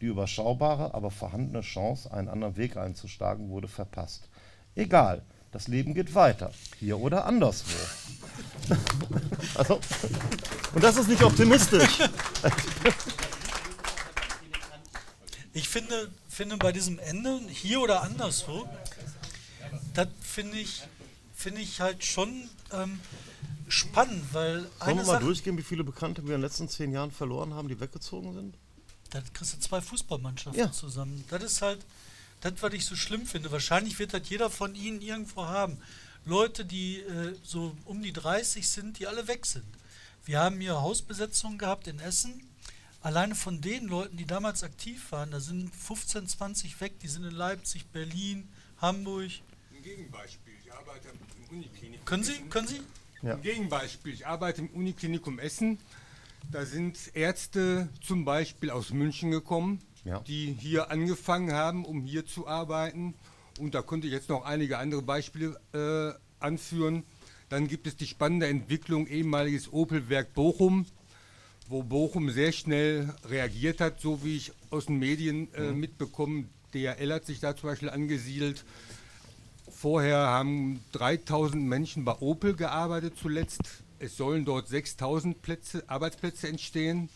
Die 0.00 0.06
überschaubare, 0.06 0.94
aber 0.94 1.12
vorhandene 1.12 1.60
Chance, 1.60 2.12
einen 2.12 2.28
anderen 2.28 2.56
Weg 2.56 2.76
einzuschlagen, 2.76 3.50
wurde 3.50 3.68
verpasst. 3.68 4.28
Egal, 4.74 5.22
das 5.52 5.68
Leben 5.68 5.94
geht 5.94 6.14
weiter, 6.14 6.52
hier 6.78 6.98
oder 6.98 7.26
anderswo. 7.26 7.70
also, 9.54 9.80
und 10.74 10.82
das 10.82 10.96
ist 10.96 11.08
nicht 11.08 11.22
optimistisch. 11.22 11.98
Ich 15.52 15.68
finde, 15.68 16.10
finde 16.28 16.56
bei 16.56 16.72
diesem 16.72 16.98
Ende, 16.98 17.40
hier 17.48 17.80
oder 17.80 18.02
anderswo, 18.02 18.66
das 19.94 20.08
finde 20.20 20.58
ich, 20.58 20.82
finde 21.34 21.60
ich 21.60 21.80
halt 21.80 22.02
schon 22.04 22.48
ähm, 22.72 22.98
spannend, 23.68 24.24
weil 24.32 24.60
Sollen 24.60 24.70
eine 24.80 25.00
wir 25.00 25.06
mal 25.06 25.12
Sache, 25.12 25.24
durchgehen, 25.24 25.58
wie 25.58 25.62
viele 25.62 25.84
Bekannte 25.84 26.22
wir 26.22 26.34
in 26.34 26.40
den 26.40 26.48
letzten 26.48 26.68
zehn 26.68 26.92
Jahren 26.92 27.10
verloren 27.10 27.54
haben, 27.54 27.68
die 27.68 27.78
weggezogen 27.78 28.32
sind? 28.34 28.54
da 29.10 29.20
kriegst 29.34 29.52
du 29.52 29.60
zwei 29.60 29.82
Fußballmannschaften 29.82 30.58
Ja. 30.58 30.72
zusammen. 30.72 31.22
Das 31.28 31.42
ist 31.42 31.60
halt, 31.60 31.80
das, 32.42 32.54
was 32.60 32.74
ich 32.74 32.84
so 32.84 32.96
schlimm 32.96 33.26
finde. 33.26 33.50
Wahrscheinlich 33.50 33.98
wird 33.98 34.12
das 34.12 34.28
jeder 34.28 34.50
von 34.50 34.74
ihnen 34.74 35.00
irgendwo 35.00 35.46
haben. 35.46 35.78
Leute, 36.24 36.64
die 36.64 37.00
äh, 37.00 37.34
so 37.42 37.74
um 37.84 38.02
die 38.02 38.12
30 38.12 38.68
sind, 38.68 38.98
die 38.98 39.06
alle 39.06 39.26
weg 39.26 39.46
sind. 39.46 39.64
Wir 40.24 40.40
haben 40.40 40.60
hier 40.60 40.80
Hausbesetzungen 40.80 41.58
gehabt 41.58 41.88
in 41.88 41.98
Essen. 41.98 42.48
Alleine 43.00 43.34
von 43.34 43.60
den 43.60 43.88
Leuten, 43.88 44.16
die 44.16 44.26
damals 44.26 44.62
aktiv 44.62 45.10
waren, 45.10 45.32
da 45.32 45.40
sind 45.40 45.74
15, 45.74 46.28
20 46.28 46.80
weg, 46.80 47.00
die 47.00 47.08
sind 47.08 47.24
in 47.24 47.32
Leipzig, 47.32 47.86
Berlin, 47.86 48.48
Hamburg. 48.80 49.30
Ein 49.74 49.82
Gegenbeispiel. 49.82 50.52
Ich 50.64 50.72
arbeite 50.72 51.08
im 51.08 51.56
Uniklinikum. 51.56 52.04
Können 52.04 52.22
Sie? 52.22 52.32
Essen. 52.32 52.50
Können 52.50 52.68
Sie? 52.68 52.80
Ja. 53.22 53.34
Ein 53.34 53.42
Gegenbeispiel. 53.42 54.14
Ich 54.14 54.26
arbeite 54.26 54.60
im 54.60 54.68
Uniklinikum 54.68 55.40
Essen. 55.40 55.78
Da 56.50 56.64
sind 56.64 56.98
Ärzte 57.14 57.88
zum 58.00 58.24
Beispiel 58.24 58.70
aus 58.70 58.90
München 58.90 59.30
gekommen, 59.30 59.80
Ja. 60.04 60.20
die 60.20 60.56
hier 60.58 60.90
angefangen 60.90 61.52
haben, 61.52 61.84
um 61.84 62.02
hier 62.02 62.26
zu 62.26 62.48
arbeiten. 62.48 63.14
Und 63.60 63.74
da 63.74 63.82
könnte 63.82 64.06
ich 64.06 64.12
jetzt 64.12 64.28
noch 64.28 64.44
einige 64.44 64.78
andere 64.78 65.02
Beispiele 65.02 65.60
äh, 65.72 66.12
anführen. 66.42 67.04
Dann 67.48 67.68
gibt 67.68 67.86
es 67.86 67.96
die 67.96 68.06
spannende 68.06 68.46
Entwicklung 68.46 69.06
ehemaliges 69.06 69.72
Opel-Werk 69.72 70.32
Bochum, 70.32 70.86
wo 71.68 71.82
Bochum 71.82 72.30
sehr 72.30 72.50
schnell 72.50 73.14
reagiert 73.28 73.80
hat, 73.80 74.00
so 74.00 74.24
wie 74.24 74.36
ich 74.36 74.52
aus 74.70 74.86
den 74.86 74.98
Medien 74.98 75.52
äh, 75.54 75.72
mitbekommen. 75.72 76.48
DHL 76.74 77.12
hat 77.12 77.26
sich 77.26 77.40
da 77.40 77.54
zum 77.54 77.68
Beispiel 77.68 77.90
angesiedelt. 77.90 78.64
Vorher 79.70 80.18
haben 80.18 80.80
3000 80.92 81.62
Menschen 81.62 82.04
bei 82.04 82.14
Opel 82.20 82.54
gearbeitet 82.54 83.14
zuletzt. 83.20 83.82
Es 83.98 84.16
sollen 84.16 84.44
dort 84.44 84.68
6000 84.68 85.42
Plätze, 85.42 85.84
Arbeitsplätze 85.88 86.48
entstehen. 86.48 87.08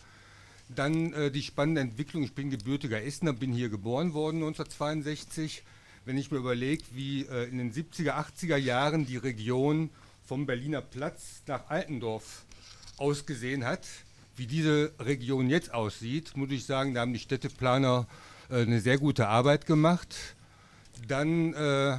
Dann 0.69 1.13
äh, 1.13 1.31
die 1.31 1.43
spannende 1.43 1.81
Entwicklung, 1.81 2.23
ich 2.23 2.33
bin 2.33 2.49
gebürtiger 2.49 3.01
Essener, 3.01 3.33
bin 3.33 3.53
hier 3.53 3.69
geboren 3.69 4.13
worden 4.13 4.37
1962. 4.37 5.63
Wenn 6.05 6.17
ich 6.17 6.31
mir 6.31 6.37
überlege, 6.37 6.83
wie 6.93 7.25
äh, 7.25 7.49
in 7.49 7.57
den 7.57 7.71
70er, 7.71 8.13
80er 8.13 8.57
Jahren 8.57 9.05
die 9.05 9.17
Region 9.17 9.89
vom 10.25 10.45
Berliner 10.45 10.81
Platz 10.81 11.41
nach 11.47 11.69
Altendorf 11.69 12.43
ausgesehen 12.97 13.63
hat, 13.63 13.87
wie 14.35 14.45
diese 14.45 14.91
Region 14.99 15.49
jetzt 15.49 15.73
aussieht, 15.73 16.35
muss 16.35 16.51
ich 16.51 16.65
sagen, 16.65 16.93
da 16.93 17.01
haben 17.01 17.13
die 17.13 17.19
Städteplaner 17.19 18.07
äh, 18.49 18.61
eine 18.61 18.81
sehr 18.81 18.97
gute 18.97 19.27
Arbeit 19.27 19.65
gemacht. 19.65 20.15
Dann 21.07 21.53
äh, 21.53 21.57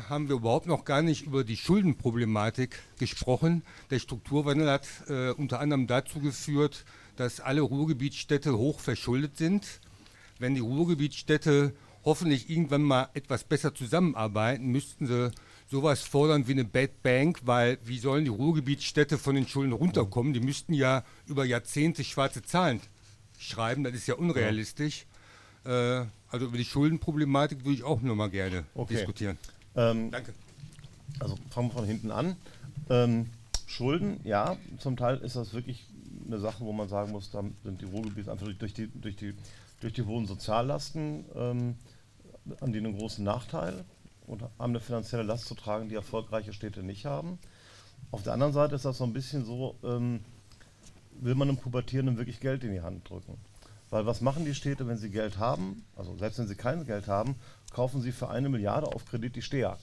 haben 0.09 0.29
wir 0.29 0.37
überhaupt 0.37 0.66
noch 0.66 0.85
gar 0.85 1.03
nicht 1.03 1.25
über 1.25 1.45
die 1.45 1.57
Schuldenproblematik 1.57 2.79
gesprochen. 2.99 3.62
Der 3.91 3.99
Strukturwandel 3.99 4.71
hat 4.71 4.87
äh, 5.09 5.31
unter 5.31 5.61
anderem 5.61 5.87
dazu 5.87 6.21
geführt, 6.21 6.85
dass 7.19 7.41
alle 7.41 7.62
Ruhrgebietsstädte 7.62 8.57
hoch 8.57 8.79
verschuldet 8.79 9.37
sind. 9.37 9.81
Wenn 10.39 10.55
die 10.55 10.61
Ruhrgebietsstädte 10.61 11.75
hoffentlich 12.05 12.49
irgendwann 12.49 12.83
mal 12.83 13.09
etwas 13.14 13.43
besser 13.43 13.75
zusammenarbeiten, 13.75 14.69
müssten 14.69 15.07
sie 15.09 15.33
sowas 15.69 16.03
fordern 16.03 16.47
wie 16.47 16.53
eine 16.53 16.64
Bad 16.64 17.03
Bank, 17.03 17.41
weil 17.45 17.79
wie 17.85 17.99
sollen 17.99 18.25
die 18.25 18.31
Ruhrgebietsstädte 18.31 19.19
von 19.19 19.35
den 19.35 19.49
Schulden 19.49 19.73
runterkommen? 19.73 20.33
Die 20.33 20.41
müssten 20.41 20.73
ja 20.75 21.05
über 21.27 21.45
Jahrzehnte 21.45 22.05
schwarze 22.05 22.43
Zahlen 22.43 22.81
schreiben, 23.37 23.83
das 23.83 23.95
ist 23.95 24.07
ja 24.07 24.14
unrealistisch. 24.14 25.05
Äh, 25.64 26.05
also 26.31 26.47
über 26.47 26.57
die 26.57 26.64
Schuldenproblematik 26.64 27.64
würde 27.64 27.75
ich 27.75 27.83
auch 27.83 28.01
nur 28.01 28.14
mal 28.14 28.31
gerne 28.31 28.64
Okay. 28.75 28.95
diskutieren. 28.95 29.39
Ähm, 29.75 30.12
Danke. 30.12 30.35
Also 31.19 31.37
fangen 31.51 31.69
wir 31.69 31.73
von 31.75 31.85
hinten 31.85 32.12
an. 32.12 32.37
Ähm, 32.89 33.27
Schulden, 33.66 34.21
ja, 34.23 34.57
zum 34.79 34.97
Teil 34.97 35.19
ist 35.19 35.35
das 35.37 35.53
wirklich 35.53 35.85
eine 36.29 36.39
Sache, 36.39 36.64
wo 36.64 36.72
man 36.72 36.89
sagen 36.89 37.12
muss, 37.12 37.31
da 37.31 37.43
sind 37.64 37.81
die 37.81 37.87
Ruhrgebiete 37.87 38.31
einfach 38.31 38.47
durch 38.59 38.74
die, 38.74 38.89
durch 38.89 39.16
die, 39.16 39.35
durch 39.81 39.93
die 39.93 40.03
hohen 40.03 40.26
Soziallasten, 40.26 41.24
ähm, 41.35 41.76
haben 42.61 42.72
die 42.72 42.79
einen 42.79 42.97
großen 42.97 43.24
Nachteil 43.24 43.85
und 44.26 44.43
haben 44.43 44.53
eine 44.59 44.81
finanzielle 44.81 45.22
Last 45.22 45.47
zu 45.47 45.55
tragen, 45.55 45.89
die 45.89 45.95
erfolgreiche 45.95 46.53
Städte 46.53 46.83
nicht 46.83 47.07
haben. 47.07 47.39
Auf 48.11 48.22
der 48.22 48.35
anderen 48.35 48.53
Seite 48.53 48.74
ist 48.74 48.85
das 48.85 48.99
so 48.99 49.05
ein 49.05 49.12
bisschen 49.12 49.45
so, 49.45 49.74
ähm, 49.83 50.20
will 51.20 51.35
man 51.35 51.49
einem 51.49 51.59
Pubertierenden 51.59 52.16
wirklich 52.16 52.41
Geld 52.41 52.64
in 52.64 52.72
die 52.72 52.81
Hand 52.81 53.09
drücken. 53.09 53.35
Weil 53.91 54.07
was 54.07 54.20
machen 54.20 54.45
die 54.45 54.55
Städte, 54.55 54.87
wenn 54.87 54.99
sie 54.99 55.11
Geld 55.11 55.39
haben? 55.39 55.85
Also 55.97 56.16
selbst 56.16 56.39
wenn 56.39 56.47
sie 56.47 56.55
kein 56.55 56.85
Geld 56.85 57.09
haben, 57.09 57.37
kaufen 57.72 58.03
sie 58.03 58.12
für 58.12 58.29
eine 58.29 58.49
Milliarde 58.49 58.87
auf 58.87 59.07
Kredit 59.07 59.37
die 59.37 59.43
Steag 59.43 59.79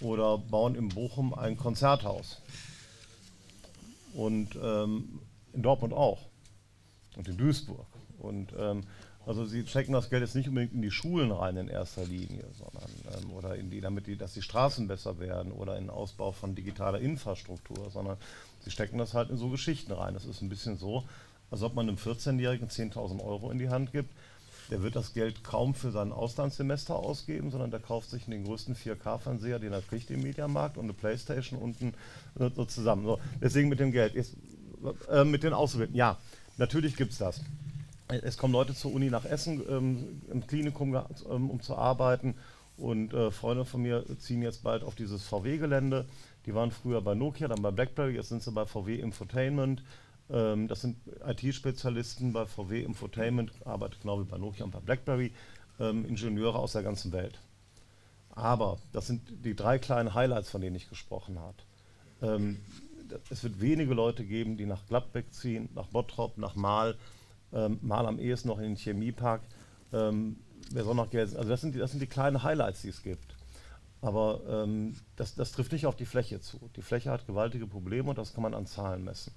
oder 0.00 0.38
bauen 0.38 0.74
in 0.74 0.88
Bochum 0.88 1.34
ein 1.34 1.56
Konzerthaus. 1.56 2.40
Und 4.14 4.56
ähm, 4.62 5.20
in 5.52 5.62
Dortmund 5.62 5.92
auch. 5.92 6.20
Und 7.16 7.28
in 7.28 7.36
Duisburg. 7.36 7.86
Und 8.18 8.52
ähm, 8.58 8.84
also 9.24 9.44
sie 9.44 9.66
stecken 9.66 9.92
das 9.92 10.10
Geld 10.10 10.22
jetzt 10.22 10.34
nicht 10.34 10.48
unbedingt 10.48 10.72
in 10.72 10.82
die 10.82 10.90
Schulen 10.90 11.30
rein 11.30 11.56
in 11.56 11.68
erster 11.68 12.04
Linie, 12.04 12.44
sondern 12.58 12.90
ähm, 13.22 13.30
oder 13.32 13.54
in 13.54 13.70
die, 13.70 13.80
damit 13.80 14.06
die, 14.06 14.16
dass 14.16 14.34
die 14.34 14.42
Straßen 14.42 14.88
besser 14.88 15.20
werden 15.20 15.52
oder 15.52 15.76
in 15.76 15.84
den 15.84 15.90
Ausbau 15.90 16.32
von 16.32 16.54
digitaler 16.54 17.00
Infrastruktur, 17.00 17.90
sondern 17.90 18.16
sie 18.64 18.70
stecken 18.70 18.98
das 18.98 19.14
halt 19.14 19.30
in 19.30 19.36
so 19.36 19.48
Geschichten 19.48 19.92
rein. 19.92 20.14
Das 20.14 20.24
ist 20.24 20.42
ein 20.42 20.48
bisschen 20.48 20.76
so, 20.76 21.04
als 21.50 21.62
ob 21.62 21.74
man 21.74 21.88
einem 21.88 21.98
14-Jährigen 21.98 22.68
10.000 22.68 23.22
Euro 23.22 23.50
in 23.50 23.58
die 23.58 23.68
Hand 23.68 23.92
gibt. 23.92 24.10
Der 24.72 24.82
wird 24.82 24.96
das 24.96 25.12
Geld 25.12 25.44
kaum 25.44 25.74
für 25.74 25.90
sein 25.90 26.12
Auslandssemester 26.12 26.96
ausgeben, 26.96 27.50
sondern 27.50 27.70
der 27.70 27.78
kauft 27.78 28.08
sich 28.08 28.24
den 28.24 28.44
größten 28.44 28.74
4K-Fernseher, 28.74 29.58
den 29.58 29.74
er 29.74 29.82
kriegt 29.82 30.10
im 30.10 30.22
Mediamarkt 30.22 30.78
und 30.78 30.84
eine 30.84 30.94
Playstation 30.94 31.60
und 31.60 31.78
ein, 31.82 31.92
so, 32.36 32.48
so 32.48 32.64
zusammen. 32.64 33.04
So, 33.04 33.20
deswegen 33.42 33.68
mit 33.68 33.80
dem 33.80 33.92
Geld. 33.92 34.14
Jetzt, 34.14 34.34
äh, 35.10 35.24
mit 35.24 35.42
den 35.42 35.52
Auszubildenden. 35.52 35.98
Ja, 35.98 36.16
natürlich 36.56 36.96
gibt 36.96 37.12
es 37.12 37.18
das. 37.18 37.42
Es 38.08 38.38
kommen 38.38 38.54
Leute 38.54 38.74
zur 38.74 38.94
Uni 38.94 39.10
nach 39.10 39.26
Essen 39.26 39.62
ähm, 39.68 40.22
im 40.30 40.46
Klinikum, 40.46 40.94
ähm, 40.94 41.50
um 41.50 41.60
zu 41.60 41.76
arbeiten. 41.76 42.34
Und 42.78 43.12
äh, 43.12 43.30
Freunde 43.30 43.66
von 43.66 43.82
mir 43.82 44.06
ziehen 44.20 44.40
jetzt 44.40 44.62
bald 44.62 44.84
auf 44.84 44.94
dieses 44.94 45.22
VW-Gelände. 45.24 46.06
Die 46.46 46.54
waren 46.54 46.70
früher 46.70 47.02
bei 47.02 47.14
Nokia, 47.14 47.46
dann 47.46 47.60
bei 47.60 47.72
BlackBerry, 47.72 48.14
jetzt 48.14 48.30
sind 48.30 48.42
sie 48.42 48.50
bei 48.52 48.64
VW 48.64 48.94
Infotainment. 48.94 49.82
Ähm, 50.32 50.66
das 50.66 50.80
sind 50.80 50.96
IT-Spezialisten 51.26 52.32
bei 52.32 52.46
VW 52.46 52.82
Infotainment, 52.82 53.52
arbeitet 53.64 54.00
genau 54.00 54.18
wie 54.20 54.24
bei 54.24 54.38
Nokia 54.38 54.64
und 54.64 54.70
bei 54.70 54.80
BlackBerry, 54.80 55.32
ähm, 55.78 56.06
Ingenieure 56.06 56.58
aus 56.58 56.72
der 56.72 56.82
ganzen 56.82 57.12
Welt. 57.12 57.38
Aber 58.30 58.78
das 58.92 59.06
sind 59.06 59.44
die 59.44 59.54
drei 59.54 59.78
kleinen 59.78 60.14
Highlights, 60.14 60.48
von 60.50 60.62
denen 60.62 60.74
ich 60.74 60.88
gesprochen 60.88 61.38
habe. 61.38 61.56
Ähm, 62.22 62.58
es 63.28 63.44
wird 63.44 63.60
wenige 63.60 63.92
Leute 63.92 64.24
geben, 64.24 64.56
die 64.56 64.64
nach 64.64 64.86
Gladbeck 64.86 65.34
ziehen, 65.34 65.68
nach 65.74 65.88
Bottrop, 65.88 66.38
nach 66.38 66.54
Mahl, 66.54 66.96
ähm, 67.52 67.78
mal 67.82 68.06
am 68.06 68.18
ehesten 68.18 68.48
noch 68.48 68.56
in 68.56 68.64
den 68.64 68.76
Chemiepark. 68.76 69.42
Ähm, 69.92 70.36
wer 70.70 70.84
soll 70.84 70.94
noch 70.94 71.10
Geld? 71.10 71.36
Also 71.36 71.50
das 71.50 71.60
sind, 71.60 71.74
die, 71.74 71.78
das 71.78 71.90
sind 71.90 72.00
die 72.00 72.06
kleinen 72.06 72.42
Highlights, 72.42 72.80
die 72.80 72.88
es 72.88 73.02
gibt. 73.02 73.36
Aber 74.00 74.40
ähm, 74.48 74.96
das, 75.16 75.34
das 75.34 75.52
trifft 75.52 75.72
nicht 75.72 75.84
auf 75.84 75.94
die 75.94 76.06
Fläche 76.06 76.40
zu. 76.40 76.70
Die 76.74 76.82
Fläche 76.82 77.10
hat 77.10 77.26
gewaltige 77.26 77.66
Probleme 77.66 78.08
und 78.08 78.16
das 78.16 78.32
kann 78.32 78.42
man 78.42 78.54
an 78.54 78.66
Zahlen 78.66 79.04
messen. 79.04 79.32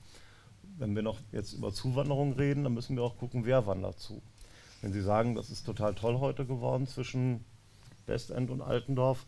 Wenn 0.78 0.96
wir 0.96 1.04
noch 1.04 1.20
jetzt 1.32 1.54
über 1.54 1.74
Zuwanderung 1.74 2.34
reden, 2.34 2.64
dann 2.64 2.74
müssen 2.74 2.96
wir 2.96 3.04
auch 3.04 3.18
gucken, 3.18 3.46
wer 3.46 3.66
wandert 3.66 4.00
zu. 4.00 4.22
Wenn 4.82 4.94
Sie 4.94 5.02
sagen, 5.02 5.36
das 5.36 5.50
ist 5.50 5.66
total 5.66 5.96
toll 5.96 6.20
heute 6.20 6.46
geworden 6.46 6.88
zwischen 6.88 7.44
Westend 8.06 8.50
und 8.50 8.62
Altendorf, 8.62 9.26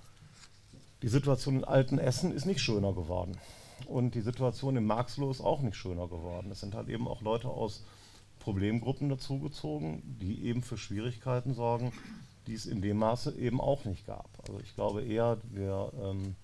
die 1.02 1.08
Situation 1.08 1.58
in 1.58 1.64
Altenessen 1.64 2.32
ist 2.32 2.46
nicht 2.46 2.60
schöner 2.60 2.94
geworden. 2.94 3.38
Und 3.86 4.16
die 4.16 4.22
Situation 4.22 4.76
in 4.76 4.86
Marxloh 4.86 5.32
ist 5.32 5.42
auch 5.42 5.62
nicht 5.62 5.78
schöner 5.78 6.08
geworden. 6.08 6.52
Es 6.52 6.60
sind 6.60 6.74
halt 6.74 6.90
eben 6.90 7.08
auch 7.08 7.22
Leute 7.22 7.48
aus 7.48 7.84
Problemgruppen 8.40 9.10
dazugezogen, 9.10 10.02
die 10.20 10.46
eben 10.46 10.64
für 10.64 10.78
Schwierigkeiten 10.78 11.54
sorgen, 11.54 11.92
die 12.48 12.54
es 12.54 12.66
in 12.66 12.82
dem 12.82 12.98
Maße 12.98 13.36
eben 13.38 13.62
auch 13.62 13.86
nicht 13.86 14.06
gab. 14.06 14.30
Also 14.48 14.60
ich 14.60 14.74
glaube 14.74 15.04
eher, 15.04 15.38
wir, 15.52 15.92
ähm, 16.02 16.36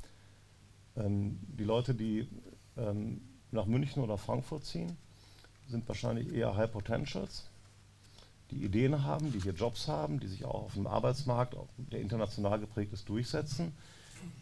ähm, 0.95 1.39
die 1.57 1.63
Leute, 1.63 1.95
die 1.95 2.27
ähm, 2.77 3.21
nach 3.53 3.65
München 3.65 4.03
oder 4.03 4.17
Frankfurt 4.17 4.65
ziehen, 4.65 4.97
sind 5.69 5.87
wahrscheinlich 5.87 6.33
eher 6.33 6.55
High 6.55 6.71
Potentials, 6.71 7.45
die 8.51 8.63
Ideen 8.63 9.03
haben, 9.03 9.31
die 9.31 9.39
hier 9.39 9.53
Jobs 9.53 9.87
haben, 9.87 10.19
die 10.19 10.27
sich 10.27 10.45
auch 10.45 10.65
auf 10.65 10.73
dem 10.73 10.87
Arbeitsmarkt, 10.87 11.55
der 11.77 12.01
international 12.01 12.59
geprägt 12.59 12.93
ist, 12.93 13.07
durchsetzen. 13.09 13.73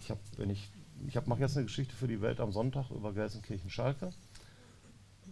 Ich 0.01 0.09
habe, 0.09 0.19
wenn 0.37 0.49
ich, 0.49 0.69
ich 1.07 1.15
mache 1.25 1.39
jetzt 1.39 1.55
eine 1.55 1.65
Geschichte 1.65 1.95
für 1.95 2.07
die 2.07 2.21
Welt 2.21 2.39
am 2.39 2.51
Sonntag 2.51 2.91
über 2.91 3.13
Gelsenkirchen-Schalke, 3.13 4.11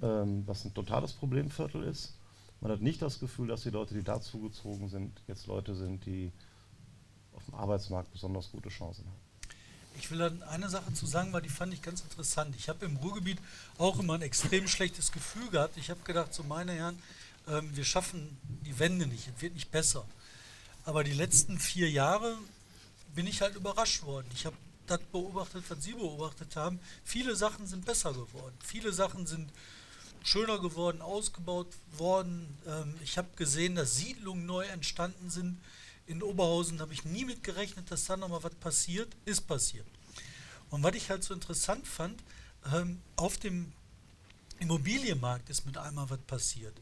ähm, 0.02 0.44
was 0.46 0.66
ein 0.66 0.74
totales 0.74 1.14
Problemviertel 1.14 1.84
ist. 1.84 2.16
Man 2.62 2.72
hat 2.72 2.82
nicht 2.82 3.02
das 3.02 3.20
Gefühl, 3.20 3.48
dass 3.48 3.64
die 3.64 3.70
Leute, 3.70 3.94
die 3.94 4.04
dazugezogen 4.04 4.90
sind, 4.90 5.22
jetzt 5.28 5.48
Leute 5.48 5.76
sind, 5.76 6.06
die 6.06 6.32
auf 7.34 7.46
dem 7.46 7.56
Arbeitsmarkt 7.56 8.12
besonders 8.12 8.52
gute 8.52 8.70
Chancen 8.70 9.06
haben. 9.06 9.29
Ich 10.00 10.10
will 10.10 10.20
dann 10.20 10.42
eine 10.44 10.70
Sache 10.70 10.94
zu 10.94 11.06
sagen, 11.06 11.34
weil 11.34 11.42
die 11.42 11.50
fand 11.50 11.74
ich 11.74 11.82
ganz 11.82 12.02
interessant. 12.02 12.56
Ich 12.58 12.70
habe 12.70 12.86
im 12.86 12.96
Ruhrgebiet 12.98 13.38
auch 13.78 14.00
immer 14.00 14.16
ein 14.16 14.22
extrem 14.22 14.68
schlechtes 14.68 15.12
Gefühl 15.12 15.50
gehabt. 15.50 15.78
Ich 15.78 15.90
habe 15.90 16.00
gedacht, 16.04 16.34
so 16.34 16.44
meine 16.44 16.72
Herren, 16.72 16.98
ähm, 17.48 17.70
wir 17.76 17.84
schaffen 17.84 18.38
die 18.66 18.80
Wende 18.80 19.08
nicht, 19.08 19.28
es 19.28 19.42
wird 19.42 19.54
nicht 19.54 19.72
besser. 19.72 20.06
Aber 20.86 21.04
die 21.04 21.14
letzten 21.14 21.60
vier 21.60 21.90
Jahre 21.92 22.38
bin 23.14 23.28
ich 23.28 23.42
halt 23.42 23.56
überrascht 23.56 24.04
worden. 24.04 24.28
Ich 24.34 24.46
habe 24.46 24.56
das 24.88 25.02
beobachtet, 25.12 25.64
was 25.68 25.84
Sie 25.84 25.94
beobachtet 25.94 26.56
haben. 26.56 26.80
Viele 27.04 27.36
Sachen 27.36 27.68
sind 27.68 27.86
besser 27.86 28.14
geworden. 28.14 28.56
Viele 28.64 28.94
Sachen 28.94 29.28
sind 29.28 29.50
schöner 30.24 30.60
geworden, 30.60 31.02
ausgebaut 31.02 31.68
worden. 31.98 32.58
Ähm, 32.66 32.96
ich 33.04 33.18
habe 33.18 33.28
gesehen, 33.36 33.76
dass 33.76 33.98
Siedlungen 33.98 34.46
neu 34.46 34.66
entstanden 34.66 35.30
sind. 35.30 35.60
In 36.10 36.24
Oberhausen 36.24 36.82
habe 36.82 36.92
ich 36.92 37.06
nie 37.06 37.24
mit 37.24 37.44
gerechnet, 37.44 37.92
dass 37.92 38.06
da 38.06 38.18
nochmal 38.18 38.42
was 38.42 38.56
passiert. 38.56 39.16
Ist 39.26 39.42
passiert. 39.42 39.86
Und 40.72 40.82
was 40.82 40.96
ich 40.96 41.12
halt 41.12 41.24
so 41.24 41.36
interessant 41.36 41.88
fand, 41.88 42.20
ähm, 42.74 43.00
auf 43.16 43.38
dem 43.38 43.72
Immobilienmarkt 44.58 45.52
ist 45.52 45.68
mit 45.68 45.78
einmal 45.78 46.10
was 46.10 46.18
passiert. 46.22 46.74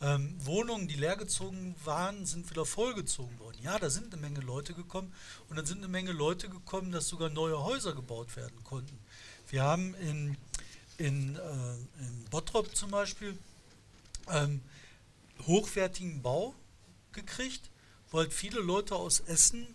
Ähm, 0.00 0.34
Wohnungen, 0.44 0.88
die 0.88 0.96
leergezogen 0.96 1.76
waren, 1.84 2.26
sind 2.26 2.50
wieder 2.50 2.66
vollgezogen 2.66 3.38
worden. 3.38 3.58
Ja, 3.62 3.78
da 3.78 3.88
sind 3.90 4.12
eine 4.12 4.20
Menge 4.20 4.40
Leute 4.40 4.74
gekommen 4.74 5.14
und 5.48 5.56
dann 5.56 5.66
sind 5.66 5.78
eine 5.78 5.88
Menge 5.88 6.10
Leute 6.10 6.48
gekommen, 6.48 6.90
dass 6.90 7.06
sogar 7.06 7.30
neue 7.30 7.62
Häuser 7.62 7.94
gebaut 7.94 8.34
werden 8.34 8.64
konnten. 8.64 8.98
Wir 9.50 9.62
haben 9.62 9.94
in, 9.94 10.36
in, 10.98 11.36
äh, 11.36 11.74
in 12.00 12.24
Bottrop 12.28 12.74
zum 12.74 12.90
Beispiel 12.90 13.38
ähm, 14.28 14.62
hochwertigen 15.46 16.22
Bau 16.22 16.56
gekriegt, 17.12 17.70
wo 18.14 18.20
halt 18.20 18.32
viele 18.32 18.60
Leute 18.60 18.94
aus 18.94 19.18
Essen 19.18 19.66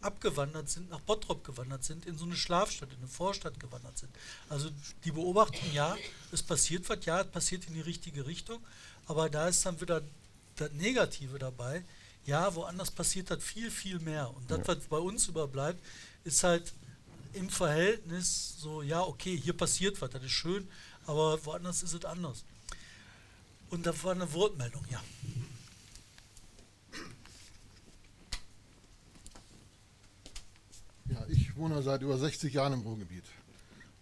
abgewandert 0.00 0.68
sind, 0.68 0.90
nach 0.90 0.98
Bottrop 0.98 1.44
gewandert 1.44 1.84
sind, 1.84 2.04
in 2.06 2.18
so 2.18 2.24
eine 2.24 2.34
Schlafstadt, 2.34 2.90
in 2.90 2.98
eine 2.98 3.06
Vorstadt 3.06 3.60
gewandert 3.60 3.96
sind. 3.96 4.10
Also 4.48 4.68
die 5.04 5.12
Beobachtung, 5.12 5.62
ja, 5.72 5.96
es 6.32 6.42
passiert 6.42 6.88
was, 6.88 7.04
ja, 7.04 7.20
es 7.20 7.28
passiert 7.28 7.68
in 7.68 7.74
die 7.74 7.80
richtige 7.80 8.26
Richtung, 8.26 8.58
aber 9.06 9.30
da 9.30 9.46
ist 9.46 9.64
dann 9.64 9.80
wieder 9.80 10.02
das 10.56 10.72
Negative 10.72 11.38
dabei. 11.38 11.84
Ja, 12.26 12.52
woanders 12.56 12.90
passiert 12.90 13.30
das 13.30 13.44
viel, 13.44 13.70
viel 13.70 14.00
mehr. 14.00 14.28
Und 14.34 14.50
das, 14.50 14.58
was 14.64 14.78
bei 14.88 14.98
uns 14.98 15.28
überbleibt, 15.28 15.80
ist 16.24 16.42
halt 16.42 16.72
im 17.32 17.48
Verhältnis 17.48 18.56
so, 18.58 18.82
ja, 18.82 19.02
okay, 19.02 19.36
hier 19.36 19.56
passiert 19.56 20.02
was, 20.02 20.10
das 20.10 20.24
ist 20.24 20.32
schön, 20.32 20.66
aber 21.06 21.44
woanders 21.46 21.84
ist 21.84 21.92
es 21.92 22.04
anders. 22.04 22.42
Und 23.70 23.86
da 23.86 23.94
war 24.02 24.12
eine 24.12 24.32
Wortmeldung, 24.32 24.84
ja. 24.90 25.00
Ja, 31.08 31.24
ich 31.28 31.56
wohne 31.56 31.82
seit 31.82 32.02
über 32.02 32.16
60 32.16 32.52
Jahren 32.54 32.72
im 32.72 32.80
Ruhrgebiet. 32.80 33.24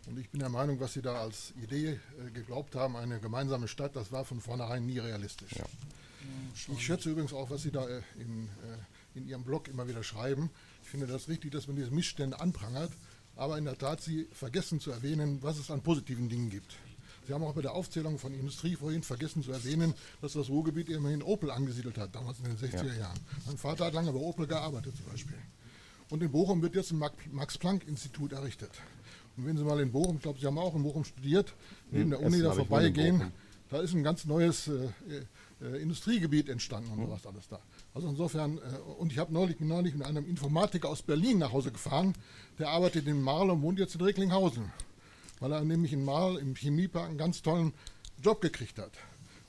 Und 0.06 0.18
ich 0.18 0.30
bin 0.30 0.40
der 0.40 0.48
Meinung, 0.48 0.80
was 0.80 0.94
Sie 0.94 1.02
da 1.02 1.20
als 1.20 1.52
Idee 1.62 1.90
äh, 1.90 2.30
geglaubt 2.32 2.74
haben, 2.74 2.96
eine 2.96 3.20
gemeinsame 3.20 3.68
Stadt, 3.68 3.94
das 3.94 4.10
war 4.10 4.24
von 4.24 4.40
vornherein 4.40 4.84
nie 4.84 4.98
realistisch. 4.98 5.52
Ich 6.72 6.84
schätze 6.84 7.10
übrigens 7.10 7.32
auch, 7.32 7.50
was 7.50 7.62
Sie 7.62 7.70
da 7.70 7.86
äh, 7.88 8.02
in, 8.18 8.48
äh, 8.48 9.18
in 9.18 9.28
Ihrem 9.28 9.44
Blog 9.44 9.68
immer 9.68 9.86
wieder 9.88 10.02
schreiben. 10.02 10.50
Ich 10.82 10.90
finde 10.90 11.06
das 11.06 11.28
richtig, 11.28 11.52
dass 11.52 11.66
man 11.66 11.76
diese 11.76 11.90
Missstände 11.90 12.40
anprangert, 12.40 12.92
aber 13.36 13.58
in 13.58 13.64
der 13.64 13.78
Tat 13.78 14.00
Sie 14.00 14.26
vergessen 14.32 14.80
zu 14.80 14.90
erwähnen, 14.90 15.42
was 15.42 15.58
es 15.58 15.70
an 15.70 15.82
positiven 15.82 16.28
Dingen 16.28 16.50
gibt. 16.50 16.76
Sie 17.26 17.32
haben 17.32 17.44
auch 17.44 17.54
bei 17.54 17.62
der 17.62 17.72
Aufzählung 17.72 18.18
von 18.18 18.34
Industrie 18.34 18.74
vorhin 18.74 19.04
vergessen 19.04 19.44
zu 19.44 19.52
erwähnen, 19.52 19.94
dass 20.20 20.32
das 20.32 20.48
Ruhrgebiet 20.48 20.88
immerhin 20.88 21.22
Opel 21.22 21.52
angesiedelt 21.52 21.96
hat, 21.96 22.14
damals 22.14 22.38
in 22.40 22.44
den 22.46 22.56
60er 22.58 22.98
Jahren. 22.98 23.18
Mein 23.46 23.56
Vater 23.56 23.86
hat 23.86 23.94
lange 23.94 24.12
bei 24.12 24.18
Opel 24.18 24.48
gearbeitet 24.48 24.96
zum 24.96 25.06
Beispiel. 25.06 25.38
Und 26.12 26.22
in 26.22 26.30
Bochum 26.30 26.60
wird 26.60 26.74
jetzt 26.74 26.92
ein 26.92 26.98
Max-Planck-Institut 27.30 28.32
errichtet. 28.32 28.70
Und 29.38 29.46
wenn 29.46 29.56
Sie 29.56 29.64
mal 29.64 29.80
in 29.80 29.90
Bochum, 29.90 30.16
ich 30.16 30.22
glaube, 30.22 30.38
Sie 30.38 30.46
haben 30.46 30.58
auch 30.58 30.74
in 30.74 30.82
Bochum 30.82 31.04
studiert, 31.04 31.54
neben 31.90 32.10
der 32.10 32.20
Uni 32.20 32.42
da 32.42 32.52
vorbeigehen, 32.52 33.32
da 33.70 33.80
ist 33.80 33.94
ein 33.94 34.02
ganz 34.02 34.26
neues 34.26 34.68
äh, 34.68 34.90
äh, 35.62 35.80
Industriegebiet 35.80 36.50
entstanden 36.50 36.90
und 36.90 37.06
sowas 37.06 37.26
alles 37.26 37.48
da. 37.48 37.60
Also 37.94 38.08
insofern, 38.08 38.58
äh, 38.58 38.60
und 38.98 39.10
ich 39.10 39.18
habe 39.18 39.32
neulich, 39.32 39.58
neulich 39.60 39.94
mit 39.94 40.06
einem 40.06 40.26
Informatiker 40.26 40.90
aus 40.90 41.00
Berlin 41.00 41.38
nach 41.38 41.52
Hause 41.52 41.72
gefahren, 41.72 42.12
der 42.58 42.68
arbeitet 42.68 43.06
in 43.06 43.22
Marl 43.22 43.48
und 43.48 43.62
wohnt 43.62 43.78
jetzt 43.78 43.94
in 43.94 44.02
Recklinghausen, 44.02 44.70
weil 45.40 45.50
er 45.50 45.64
nämlich 45.64 45.94
in 45.94 46.04
Marl 46.04 46.36
im 46.36 46.54
Chemiepark 46.54 47.08
einen 47.08 47.16
ganz 47.16 47.40
tollen 47.40 47.72
Job 48.22 48.42
gekriegt 48.42 48.78
hat. 48.78 48.92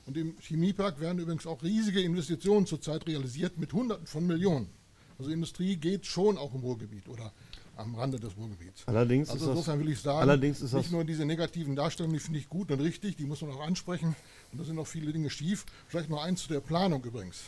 Und 0.06 0.16
im 0.16 0.34
Chemiepark 0.40 0.98
werden 0.98 1.18
übrigens 1.18 1.46
auch 1.46 1.62
riesige 1.62 2.00
Investitionen 2.00 2.64
zurzeit 2.64 3.06
realisiert 3.06 3.58
mit 3.58 3.74
Hunderten 3.74 4.06
von 4.06 4.26
Millionen. 4.26 4.70
Also 5.18 5.30
Industrie 5.30 5.76
geht 5.76 6.06
schon 6.06 6.38
auch 6.38 6.54
im 6.54 6.60
Ruhrgebiet 6.60 7.08
oder 7.08 7.32
am 7.76 7.94
Rande 7.94 8.18
des 8.20 8.36
Ruhrgebiets. 8.36 8.82
Allerdings 8.86 9.28
also 9.30 9.44
ist 9.44 9.48
das- 9.48 9.58
insofern 9.58 9.80
will 9.80 9.88
ich 9.92 10.00
sagen, 10.00 10.18
allerdings 10.20 10.60
ist 10.60 10.74
das- 10.74 10.82
nicht 10.82 10.92
nur 10.92 11.04
diese 11.04 11.24
negativen 11.24 11.74
Darstellungen, 11.76 12.14
die 12.16 12.20
finde 12.22 12.38
ich 12.38 12.48
gut 12.48 12.70
und 12.70 12.80
richtig, 12.80 13.16
die 13.16 13.24
muss 13.24 13.40
man 13.42 13.50
auch 13.52 13.60
ansprechen. 13.66 14.14
Und 14.52 14.60
da 14.60 14.64
sind 14.64 14.76
noch 14.76 14.86
viele 14.86 15.12
Dinge 15.12 15.30
schief. 15.30 15.64
Vielleicht 15.88 16.10
noch 16.10 16.22
eins 16.22 16.42
zu 16.42 16.48
der 16.48 16.60
Planung 16.60 17.02
übrigens. 17.04 17.42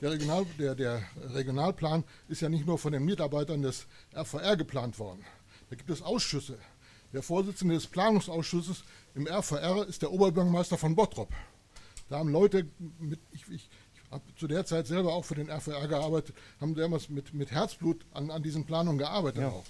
Der, 0.00 0.10
Regional, 0.10 0.44
der, 0.58 0.74
der 0.74 1.02
Regionalplan 1.32 2.04
ist 2.28 2.42
ja 2.42 2.48
nicht 2.48 2.66
nur 2.66 2.78
von 2.78 2.92
den 2.92 3.04
Mitarbeitern 3.04 3.62
des 3.62 3.86
RVR 4.14 4.56
geplant 4.56 4.98
worden. 4.98 5.24
Da 5.70 5.76
gibt 5.76 5.88
es 5.90 6.02
Ausschüsse. 6.02 6.58
Der 7.12 7.22
Vorsitzende 7.22 7.74
des 7.74 7.86
Planungsausschusses 7.86 8.82
im 9.14 9.26
RVR 9.26 9.86
ist 9.86 10.02
der 10.02 10.10
Oberbürgermeister 10.12 10.76
von 10.76 10.94
Bottrop. 10.96 11.32
Da 12.10 12.18
haben 12.18 12.28
Leute 12.30 12.66
mit, 12.98 13.20
ich, 13.32 13.48
ich 13.48 13.70
habe 14.14 14.24
zu 14.36 14.46
der 14.46 14.64
Zeit 14.64 14.86
selber 14.86 15.12
auch 15.12 15.24
für 15.24 15.34
den 15.34 15.50
RVR 15.50 15.86
gearbeitet, 15.88 16.34
haben 16.60 16.74
damals 16.74 17.08
mit, 17.10 17.34
mit 17.34 17.50
Herzblut 17.50 18.04
an, 18.14 18.30
an 18.30 18.42
diesen 18.42 18.64
Planungen 18.64 18.98
gearbeitet 18.98 19.42
Ja. 19.42 19.48
auch. 19.48 19.64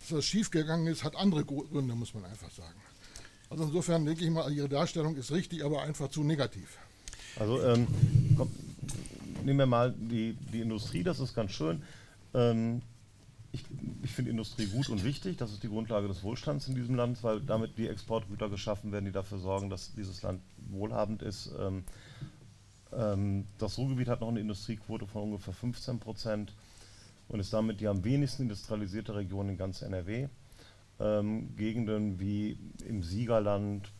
Dass 0.00 0.08
das 0.08 0.24
schiefgegangen 0.24 0.86
ist, 0.86 1.04
hat 1.04 1.14
andere 1.16 1.44
Gründe, 1.44 1.94
muss 1.94 2.14
man 2.14 2.24
einfach 2.24 2.50
sagen. 2.50 2.80
Also 3.50 3.64
insofern 3.64 4.04
denke 4.06 4.24
ich 4.24 4.30
mal, 4.30 4.50
Ihre 4.52 4.68
Darstellung 4.68 5.16
ist 5.16 5.30
richtig, 5.30 5.64
aber 5.64 5.82
einfach 5.82 6.08
zu 6.08 6.22
negativ. 6.24 6.78
Also 7.38 7.62
ähm, 7.62 7.86
komm, 8.36 8.50
nehmen 9.44 9.58
wir 9.58 9.66
mal 9.66 9.92
die, 9.96 10.36
die 10.52 10.60
Industrie, 10.60 11.02
das 11.02 11.20
ist 11.20 11.34
ganz 11.34 11.52
schön. 11.52 11.82
Ähm, 12.32 12.80
ich 13.52 13.64
ich 14.02 14.12
finde 14.12 14.30
Industrie 14.30 14.66
gut 14.66 14.88
und 14.88 15.04
wichtig, 15.04 15.36
das 15.36 15.52
ist 15.52 15.62
die 15.62 15.68
Grundlage 15.68 16.08
des 16.08 16.22
Wohlstands 16.22 16.68
in 16.68 16.74
diesem 16.76 16.94
Land, 16.94 17.22
weil 17.22 17.40
damit 17.40 17.76
die 17.76 17.88
Exportgüter 17.88 18.48
geschaffen 18.48 18.92
werden, 18.92 19.04
die 19.04 19.12
dafür 19.12 19.38
sorgen, 19.38 19.68
dass 19.68 19.92
dieses 19.94 20.22
Land 20.22 20.40
wohlhabend 20.70 21.20
ist. 21.22 21.50
Ähm, 21.60 21.84
ähm, 22.92 23.46
das 23.58 23.78
Ruhrgebiet 23.78 24.08
hat 24.08 24.20
noch 24.20 24.28
eine 24.28 24.40
Industriequote 24.40 25.06
von 25.06 25.22
ungefähr 25.22 25.54
15 25.54 25.98
Prozent 26.00 26.54
und 27.28 27.40
ist 27.40 27.52
damit 27.52 27.80
die 27.80 27.86
am 27.86 28.04
wenigsten 28.04 28.42
industrialisierte 28.42 29.14
Region 29.14 29.48
in 29.48 29.56
ganz 29.56 29.82
NRW. 29.82 30.28
Ähm, 30.98 31.54
Gegenden 31.56 32.20
wie 32.20 32.58
im 32.86 33.02
Siegerland, 33.02 33.90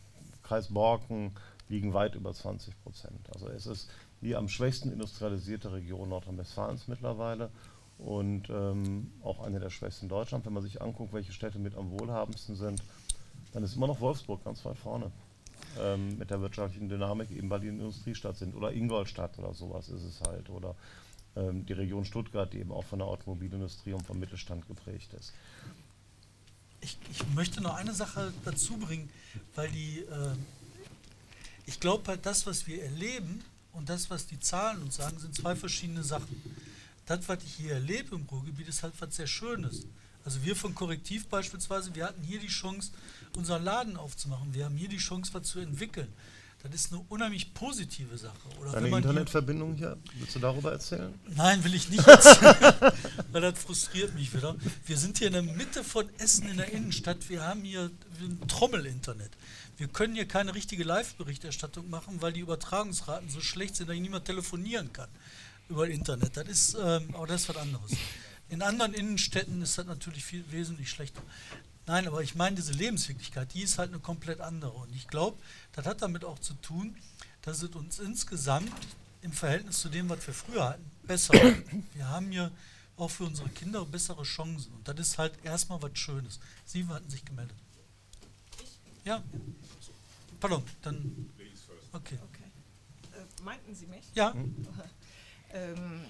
Kreis 0.43 0.68
Borken 0.68 1.32
liegen 1.68 1.95
weit 1.95 2.14
über 2.14 2.34
20 2.34 2.82
Prozent. 2.82 3.30
Also 3.32 3.49
es 3.49 3.66
ist 3.66 3.91
die 4.20 4.36
am 4.36 4.49
schwächsten 4.49 4.93
industrialisierte 4.93 5.72
Region 5.72 6.09
Nordrhein-Westfalens 6.09 6.88
mittlerweile 6.88 7.51
und 7.99 8.51
ähm, 8.51 9.12
auch 9.22 9.41
eine 9.41 9.61
der 9.61 9.70
schwächsten 9.70 10.09
Deutschlands. 10.09 10.47
Wenn 10.47 10.53
man 10.53 10.62
sich 10.62 10.82
anguckt, 10.82 11.12
welche 11.12 11.32
Städte 11.32 11.59
mit 11.59 11.76
am 11.76 11.91
wohlhabendsten 11.91 12.57
sind, 12.57 12.82
dann 13.53 13.62
ist 13.62 13.76
immer 13.76 13.86
noch 13.86 14.01
Wolfsburg 14.01 14.45
ganz 14.45 14.64
weit 14.64 14.78
vorne 14.78 15.11
ähm, 15.79 16.18
mit 16.18 16.31
der 16.31 16.41
wirtschaftlichen 16.41 16.89
Dynamik, 16.89 17.31
eben 17.31 17.51
weil 17.51 17.61
die 17.61 17.68
eine 17.68 17.79
Industriestadt 17.79 18.37
sind. 18.37 18.55
Oder 18.55 18.73
Ingolstadt 18.73 19.39
oder 19.39 19.55
sowas 19.55 19.89
ist 19.89 20.03
es 20.03 20.21
halt. 20.21 20.51
Oder 20.51 20.75
ähm, 21.37 21.64
die 21.66 21.73
Region 21.73 22.05
Stuttgart, 22.05 22.53
die 22.53 22.59
eben 22.59 22.73
auch 22.73 22.85
von 22.85 22.99
der 22.99 23.09
Automobilindustrie 23.09 23.93
und 23.93 24.07
vom 24.07 24.18
Mittelstand 24.18 24.66
geprägt 24.66 25.12
ist. 25.14 25.33
Ich, 26.81 26.97
ich 27.11 27.27
möchte 27.35 27.61
noch 27.61 27.75
eine 27.75 27.93
Sache 27.93 28.33
dazu 28.45 28.77
bringen, 28.79 29.11
weil 29.55 29.71
die, 29.71 30.01
äh, 30.01 30.35
ich 31.66 31.79
glaube 31.79 32.09
halt, 32.09 32.25
das, 32.27 32.47
was 32.47 32.66
wir 32.66 32.83
erleben 32.83 33.45
und 33.73 33.89
das, 33.89 34.11
was 34.11 34.27
die 34.27 34.41
Zahlen 34.41 34.83
uns 34.83 34.97
sagen, 34.97 35.18
sind 35.18 35.35
zwei 35.35 35.55
verschiedene 35.55 36.03
Sachen. 36.03 36.43
Das, 37.07 37.29
was 37.29 37.43
ich 37.45 37.55
hier 37.55 37.75
erlebe 37.75 38.14
im 38.14 38.23
Ruhrgebiet, 38.23 38.68
ist 38.68 38.83
halt 38.83 38.95
was 38.99 39.14
sehr 39.14 39.27
Schönes. 39.27 39.87
Also 40.25 40.45
wir 40.45 40.55
von 40.55 40.75
Korrektiv 40.75 41.27
beispielsweise, 41.29 41.95
wir 41.95 42.05
hatten 42.07 42.23
hier 42.23 42.41
die 42.41 42.49
Chance, 42.49 42.93
unseren 43.37 43.64
Laden 43.64 43.97
aufzumachen. 43.97 44.53
Wir 44.55 44.64
haben 44.64 44.77
hier 44.77 44.89
die 44.89 44.99
Chance, 44.99 45.33
was 45.35 45.45
zu 45.45 45.61
entwickeln. 45.61 46.09
Das 46.62 46.75
ist 46.75 46.93
eine 46.93 47.03
unheimlich 47.09 47.55
positive 47.55 48.18
Sache. 48.18 48.37
Oder 48.61 48.73
Deine 48.73 48.89
Internetverbindung 48.89 49.77
hier, 49.77 49.97
willst 50.18 50.35
du 50.35 50.41
darüber 50.41 50.73
erzählen? 50.73 51.14
Nein, 51.35 51.64
will 51.64 51.75
ich 51.75 51.89
nicht 51.89 52.07
erzählen, 52.07 52.93
weil 53.33 53.41
das 53.41 53.59
frustriert 53.59 54.14
mich 54.14 54.35
wieder. 54.35 54.57
Wir 54.85 54.99
sind 54.99 55.16
hier 55.16 55.29
in 55.29 55.33
der 55.33 55.43
Mitte 55.43 55.83
von 55.83 56.11
Essen 56.18 56.51
in 56.51 56.59
der 56.59 56.71
Innenstadt. 56.71 57.31
Wir 57.31 57.43
haben 57.43 57.62
hier 57.62 57.91
ein 58.21 58.47
Trommel-Internet. 58.47 59.31
Wir 59.79 59.89
können 59.89 60.14
hier 60.14 60.29
keine 60.29 60.55
richtige 60.55 60.85
Live-Berichterstattung 60.85 61.89
machen, 61.89 62.21
weil 62.21 62.35
die 62.35 62.41
Übertragungsraten 62.41 63.31
so 63.31 63.41
schlecht 63.41 63.77
sind, 63.77 63.89
dass 63.89 63.97
ich 63.97 64.03
niemand 64.03 64.27
telefonieren 64.27 64.93
kann 64.93 65.09
über 65.71 65.89
Internet. 65.89 66.37
Das 66.37 66.47
ist, 66.47 66.77
ähm, 66.79 67.14
aber 67.14 67.27
das 67.27 67.43
ist 67.43 67.49
was 67.49 67.57
anderes. 67.57 67.93
In 68.51 68.62
anderen 68.62 68.94
Innenstädten 68.94 69.62
ist 69.62 69.78
das 69.78 69.86
natürlich 69.86 70.24
viel 70.24 70.44
wesentlich 70.51 70.90
schlechter. 70.90 71.22
Nein, 71.86 72.07
aber 72.07 72.22
ich 72.22 72.34
meine, 72.34 72.57
diese 72.57 72.72
Lebenswirklichkeit, 72.72 73.55
die 73.55 73.62
ist 73.62 73.78
halt 73.78 73.90
eine 73.90 74.01
komplett 74.01 74.40
andere. 74.40 74.72
Und 74.72 74.94
ich 74.94 75.07
glaube, 75.07 75.38
das 75.72 75.86
hat 75.86 76.03
damit 76.03 76.24
auch 76.24 76.38
zu 76.40 76.55
tun, 76.55 76.96
dass 77.42 77.62
es 77.62 77.70
uns 77.70 78.01
insgesamt 78.01 78.72
im 79.22 79.32
Verhältnis 79.32 79.80
zu 79.80 79.88
dem, 79.88 80.09
was 80.09 80.26
wir 80.26 80.34
früher 80.34 80.68
hatten, 80.68 80.90
besser. 81.05 81.34
Wir 81.94 82.09
haben 82.09 82.30
hier 82.30 82.51
auch 82.96 83.11
für 83.11 83.24
unsere 83.24 83.48
Kinder 83.51 83.84
bessere 83.84 84.22
Chancen. 84.24 84.72
Und 84.74 84.86
das 84.86 84.98
ist 84.98 85.18
halt 85.18 85.32
erstmal 85.44 85.80
was 85.80 85.96
Schönes. 85.99 86.41
Sie 86.64 86.87
hatten 86.87 87.08
sich 87.08 87.25
gemeldet. 87.25 87.57
Ja. 89.04 89.22
Pardon, 90.38 90.62
dann. 90.83 91.30
Okay. 91.92 92.18
Okay. 92.30 92.50
Äh, 93.12 93.42
meinten 93.42 93.75
Sie 93.75 93.87
mich? 93.87 94.04
Ja. 94.14 94.34
Ähm, 95.53 96.03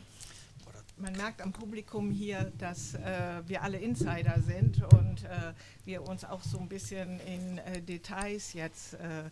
man 1.00 1.16
merkt 1.16 1.40
am 1.40 1.52
Publikum 1.52 2.10
hier, 2.10 2.52
dass 2.58 2.94
äh, 2.94 3.42
wir 3.46 3.62
alle 3.62 3.78
Insider 3.78 4.40
sind 4.40 4.82
und 4.94 5.24
äh, 5.24 5.52
wir 5.84 6.06
uns 6.06 6.24
auch 6.24 6.42
so 6.42 6.58
ein 6.58 6.68
bisschen 6.68 7.20
in 7.20 7.58
äh, 7.58 7.80
Details 7.80 8.52
jetzt, 8.52 8.94
äh, 8.94 9.30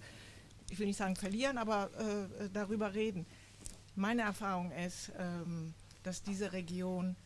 ich 0.71 0.79
will 0.79 0.87
nicht 0.87 0.97
sagen 0.97 1.17
verlieren, 1.17 1.59
aber 1.59 1.91
äh, 1.99 2.49
darüber 2.53 2.95
reden. 2.95 3.27
Meine 3.97 4.23
Erfahrung 4.23 4.73
ist, 4.73 5.13
ähm, 5.19 5.75
dass 6.03 6.23
diese 6.23 6.53
Region 6.53 7.17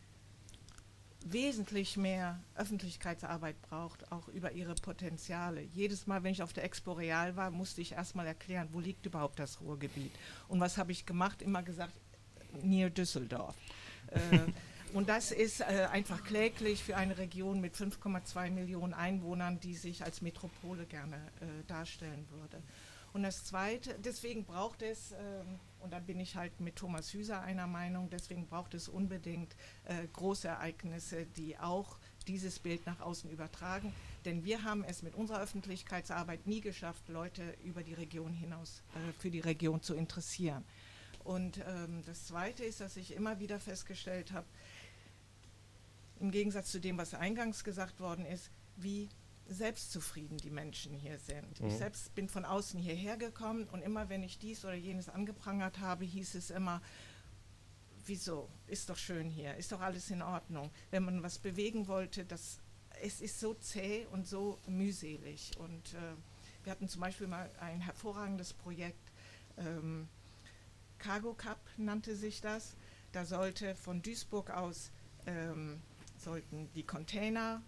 wesentlich 1.25 1.95
mehr 1.95 2.39
Öffentlichkeitsarbeit 2.55 3.61
braucht, 3.61 4.11
auch 4.11 4.27
über 4.27 4.51
ihre 4.51 4.75
Potenziale. 4.75 5.61
Jedes 5.61 6.05
Mal, 6.05 6.23
wenn 6.23 6.33
ich 6.33 6.43
auf 6.43 6.51
der 6.51 6.65
Expo 6.65 6.91
Real 6.93 7.37
war, 7.37 7.49
musste 7.49 7.79
ich 7.79 7.93
erstmal 7.93 8.27
erklären, 8.27 8.67
wo 8.73 8.81
liegt 8.81 9.05
überhaupt 9.05 9.39
das 9.39 9.61
Ruhrgebiet. 9.61 10.11
Und 10.49 10.59
was 10.59 10.77
habe 10.77 10.91
ich 10.91 11.05
gemacht? 11.05 11.41
Immer 11.41 11.63
gesagt, 11.63 11.93
near 12.61 12.89
Düsseldorf. 12.89 13.55
Äh, 14.13 14.39
und 14.93 15.09
das 15.09 15.31
ist 15.31 15.61
äh, 15.61 15.87
einfach 15.91 16.23
kläglich 16.23 16.83
für 16.83 16.95
eine 16.95 17.17
Region 17.17 17.59
mit 17.59 17.75
5,2 17.75 18.51
Millionen 18.51 18.93
Einwohnern, 18.93 19.59
die 19.59 19.75
sich 19.75 20.03
als 20.03 20.21
Metropole 20.21 20.85
gerne 20.85 21.15
äh, 21.15 21.45
darstellen 21.67 22.27
würde. 22.29 22.61
Und 23.13 23.21
das 23.21 23.43
Zweite, 23.43 23.95
deswegen 24.03 24.43
braucht 24.43 24.81
es, 24.81 25.11
ähm, 25.11 25.59
und 25.79 25.93
da 25.93 25.99
bin 25.99 26.19
ich 26.19 26.35
halt 26.35 26.59
mit 26.59 26.75
Thomas 26.75 27.13
Hüser 27.13 27.41
einer 27.41 27.67
Meinung, 27.67 28.09
deswegen 28.09 28.47
braucht 28.47 28.73
es 28.73 28.87
unbedingt 28.87 29.55
äh, 29.85 30.07
große 30.13 30.47
Ereignisse, 30.47 31.25
die 31.25 31.57
auch 31.59 31.99
dieses 32.27 32.59
Bild 32.59 32.85
nach 32.87 32.99
außen 33.01 33.29
übertragen. 33.29 33.93
Denn 34.25 34.45
wir 34.45 34.63
haben 34.63 34.83
es 34.83 35.03
mit 35.03 35.13
unserer 35.13 35.41
Öffentlichkeitsarbeit 35.41 36.47
nie 36.47 36.61
geschafft, 36.61 37.07
Leute 37.07 37.55
über 37.63 37.83
die 37.83 37.93
Region 37.93 38.33
hinaus 38.33 38.81
äh, 38.95 39.13
für 39.19 39.29
die 39.29 39.41
Region 39.41 39.81
zu 39.81 39.93
interessieren. 39.93 40.63
Und 41.23 41.59
ähm, 41.65 42.03
das 42.05 42.25
Zweite 42.25 42.63
ist, 42.63 42.81
dass 42.81 42.97
ich 42.97 43.13
immer 43.13 43.39
wieder 43.39 43.59
festgestellt 43.59 44.31
habe, 44.31 44.47
im 46.19 46.31
Gegensatz 46.31 46.71
zu 46.71 46.79
dem, 46.79 46.97
was 46.97 47.13
eingangs 47.13 47.63
gesagt 47.63 47.99
worden 47.99 48.25
ist, 48.25 48.49
wie 48.75 49.09
selbstzufrieden 49.47 50.37
die 50.37 50.49
Menschen 50.49 50.93
hier 50.93 51.19
sind. 51.19 51.59
Ich 51.59 51.73
selbst 51.75 52.15
bin 52.15 52.29
von 52.29 52.45
außen 52.45 52.79
hierher 52.79 53.17
gekommen 53.17 53.67
und 53.71 53.81
immer 53.81 54.07
wenn 54.09 54.23
ich 54.23 54.39
dies 54.39 54.63
oder 54.63 54.73
jenes 54.73 55.09
angeprangert 55.09 55.79
habe, 55.79 56.05
hieß 56.05 56.35
es 56.35 56.49
immer, 56.49 56.81
wieso, 58.05 58.49
ist 58.67 58.89
doch 58.89 58.97
schön 58.97 59.29
hier, 59.29 59.55
ist 59.55 59.71
doch 59.71 59.81
alles 59.81 60.09
in 60.09 60.21
Ordnung. 60.21 60.69
Wenn 60.91 61.03
man 61.03 61.23
was 61.23 61.39
bewegen 61.39 61.87
wollte, 61.87 62.25
das, 62.25 62.59
es 63.01 63.21
ist 63.21 63.39
so 63.39 63.53
zäh 63.53 64.05
und 64.11 64.27
so 64.27 64.59
mühselig. 64.67 65.51
Und 65.57 65.93
äh, 65.93 66.15
wir 66.63 66.71
hatten 66.71 66.87
zum 66.87 67.01
Beispiel 67.01 67.27
mal 67.27 67.49
ein 67.59 67.81
hervorragendes 67.81 68.53
Projekt, 68.53 69.11
ähm, 69.57 70.07
Cargo 71.03 71.33
Cup 71.33 71.59
nannte 71.75 72.15
sich 72.15 72.39
das. 72.39 72.77
Da 73.11 73.25
sollte 73.25 73.75
von 73.75 74.01
Duisburg 74.01 74.51
aus 74.51 74.89
ähm, 75.25 75.81
sollten 76.17 76.71
die 76.75 76.83
Container 76.83 77.61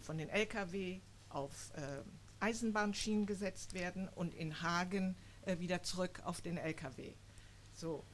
von 0.00 0.18
den 0.18 0.28
Lkw 0.28 0.98
auf 1.28 1.70
äh, 1.76 2.02
Eisenbahnschienen 2.40 3.26
gesetzt 3.26 3.74
werden 3.74 4.08
und 4.08 4.34
in 4.34 4.60
Hagen 4.62 5.14
äh, 5.42 5.60
wieder 5.60 5.84
zurück 5.84 6.20
auf 6.24 6.40
den 6.40 6.56
Lkw. 6.56 7.12
So, 7.72 8.04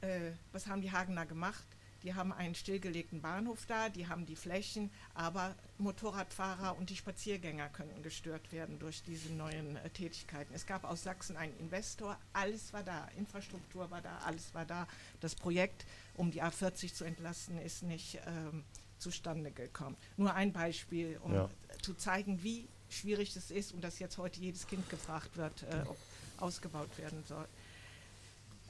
äh, 0.00 0.30
was 0.52 0.66
haben 0.66 0.80
die 0.80 0.92
Hagener 0.92 1.26
gemacht? 1.26 1.66
Die 2.02 2.14
haben 2.14 2.32
einen 2.32 2.54
stillgelegten 2.54 3.20
Bahnhof 3.20 3.64
da, 3.66 3.88
die 3.88 4.08
haben 4.08 4.26
die 4.26 4.34
Flächen, 4.36 4.90
aber 5.14 5.54
Motorradfahrer 5.78 6.76
und 6.76 6.90
die 6.90 6.96
Spaziergänger 6.96 7.68
könnten 7.68 8.02
gestört 8.02 8.50
werden 8.52 8.78
durch 8.80 9.02
diese 9.04 9.32
neuen 9.32 9.76
äh, 9.76 9.90
Tätigkeiten. 9.90 10.52
Es 10.54 10.66
gab 10.66 10.84
aus 10.84 11.04
Sachsen 11.04 11.36
einen 11.36 11.56
Investor, 11.58 12.18
alles 12.32 12.72
war 12.72 12.82
da, 12.82 13.06
Infrastruktur 13.16 13.90
war 13.90 14.00
da, 14.02 14.18
alles 14.26 14.52
war 14.54 14.64
da. 14.64 14.88
Das 15.20 15.34
Projekt, 15.36 15.84
um 16.16 16.30
die 16.32 16.42
A40 16.42 16.92
zu 16.92 17.04
entlasten, 17.04 17.58
ist 17.58 17.82
nicht 17.84 18.18
ähm, 18.26 18.64
zustande 18.98 19.50
gekommen. 19.52 19.96
Nur 20.16 20.34
ein 20.34 20.52
Beispiel, 20.52 21.18
um 21.22 21.34
Ja. 21.34 21.50
zu 21.82 21.94
zeigen, 21.94 22.42
wie 22.42 22.68
schwierig 22.88 23.34
es 23.36 23.50
ist 23.50 23.72
und 23.72 23.82
dass 23.82 23.98
jetzt 24.00 24.18
heute 24.18 24.40
jedes 24.40 24.66
Kind 24.66 24.88
gefragt 24.90 25.36
wird, 25.36 25.62
äh, 25.62 25.82
ob 25.86 25.96
ausgebaut 26.38 26.90
werden 26.98 27.22
soll. 27.28 27.46